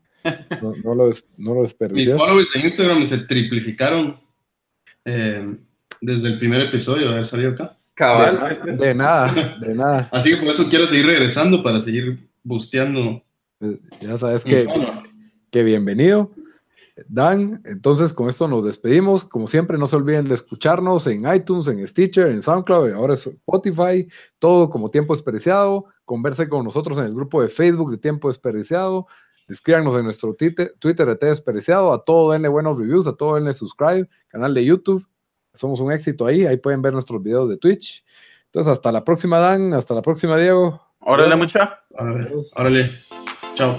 No, 0.61 0.73
no, 0.83 0.95
lo, 0.95 1.09
no 1.37 1.53
lo 1.53 1.61
Mis 1.91 2.13
followers 2.13 2.51
de 2.53 2.59
Instagram 2.59 3.05
se 3.05 3.19
triplificaron 3.19 4.19
eh, 5.05 5.57
desde 6.01 6.27
el 6.29 6.39
primer 6.39 6.61
episodio 6.61 7.07
de 7.07 7.13
haber 7.13 7.25
salido 7.25 7.51
acá. 7.51 7.77
De, 7.99 8.95
nada, 8.95 9.57
de 9.59 9.75
nada. 9.75 10.09
Así 10.13 10.29
que 10.29 10.37
por 10.37 10.47
eso 10.47 10.69
quiero 10.69 10.87
seguir 10.87 11.05
regresando 11.05 11.61
para 11.61 11.81
seguir 11.81 12.29
busteando. 12.43 13.21
Ya 13.99 14.17
sabes 14.17 14.45
que, 14.45 14.67
que 15.51 15.63
bienvenido. 15.63 16.31
Dan, 17.09 17.61
entonces 17.65 18.13
con 18.13 18.29
esto 18.29 18.47
nos 18.47 18.63
despedimos. 18.63 19.25
Como 19.25 19.47
siempre, 19.47 19.77
no 19.77 19.85
se 19.85 19.97
olviden 19.97 20.25
de 20.25 20.35
escucharnos 20.35 21.07
en 21.07 21.25
iTunes, 21.33 21.67
en 21.67 21.85
Stitcher, 21.85 22.27
en 22.27 22.41
SoundCloud 22.41 22.89
y 22.89 22.93
ahora 22.93 23.15
es 23.15 23.27
Spotify, 23.27 24.07
todo 24.39 24.69
como 24.69 24.89
tiempo 24.89 25.13
desperdiciado. 25.13 25.85
Converse 26.05 26.47
con 26.47 26.63
nosotros 26.63 26.97
en 26.99 27.03
el 27.03 27.13
grupo 27.13 27.41
de 27.41 27.49
Facebook 27.49 27.91
de 27.91 27.97
Tiempo 27.97 28.29
Desperdiciado. 28.29 29.07
Escríbanos 29.49 29.95
en 29.95 30.05
nuestro 30.05 30.33
Twitter, 30.35 30.73
Twitter 30.79 31.05
de 31.05 31.15
T 31.17 31.25
Desperdiciado. 31.25 31.91
A 31.91 32.03
todo 32.03 32.31
denle 32.31 32.47
buenos 32.47 32.77
reviews, 32.77 33.07
a 33.07 33.13
todo 33.13 33.35
denle 33.35 33.53
subscribe, 33.53 34.07
canal 34.29 34.53
de 34.53 34.63
YouTube 34.63 35.05
somos 35.53 35.79
un 35.79 35.91
éxito 35.91 36.25
ahí. 36.25 36.45
Ahí 36.45 36.57
pueden 36.57 36.81
ver 36.81 36.93
nuestros 36.93 37.21
videos 37.21 37.49
de 37.49 37.57
Twitch. 37.57 38.03
Entonces, 38.45 38.73
hasta 38.73 38.91
la 38.91 39.03
próxima, 39.03 39.39
Dan. 39.39 39.73
Hasta 39.73 39.93
la 39.93 40.01
próxima, 40.01 40.37
Diego. 40.37 40.81
Órale, 41.01 41.35
mucha. 41.35 41.79
Órale. 42.55 42.89
Chao. 43.55 43.75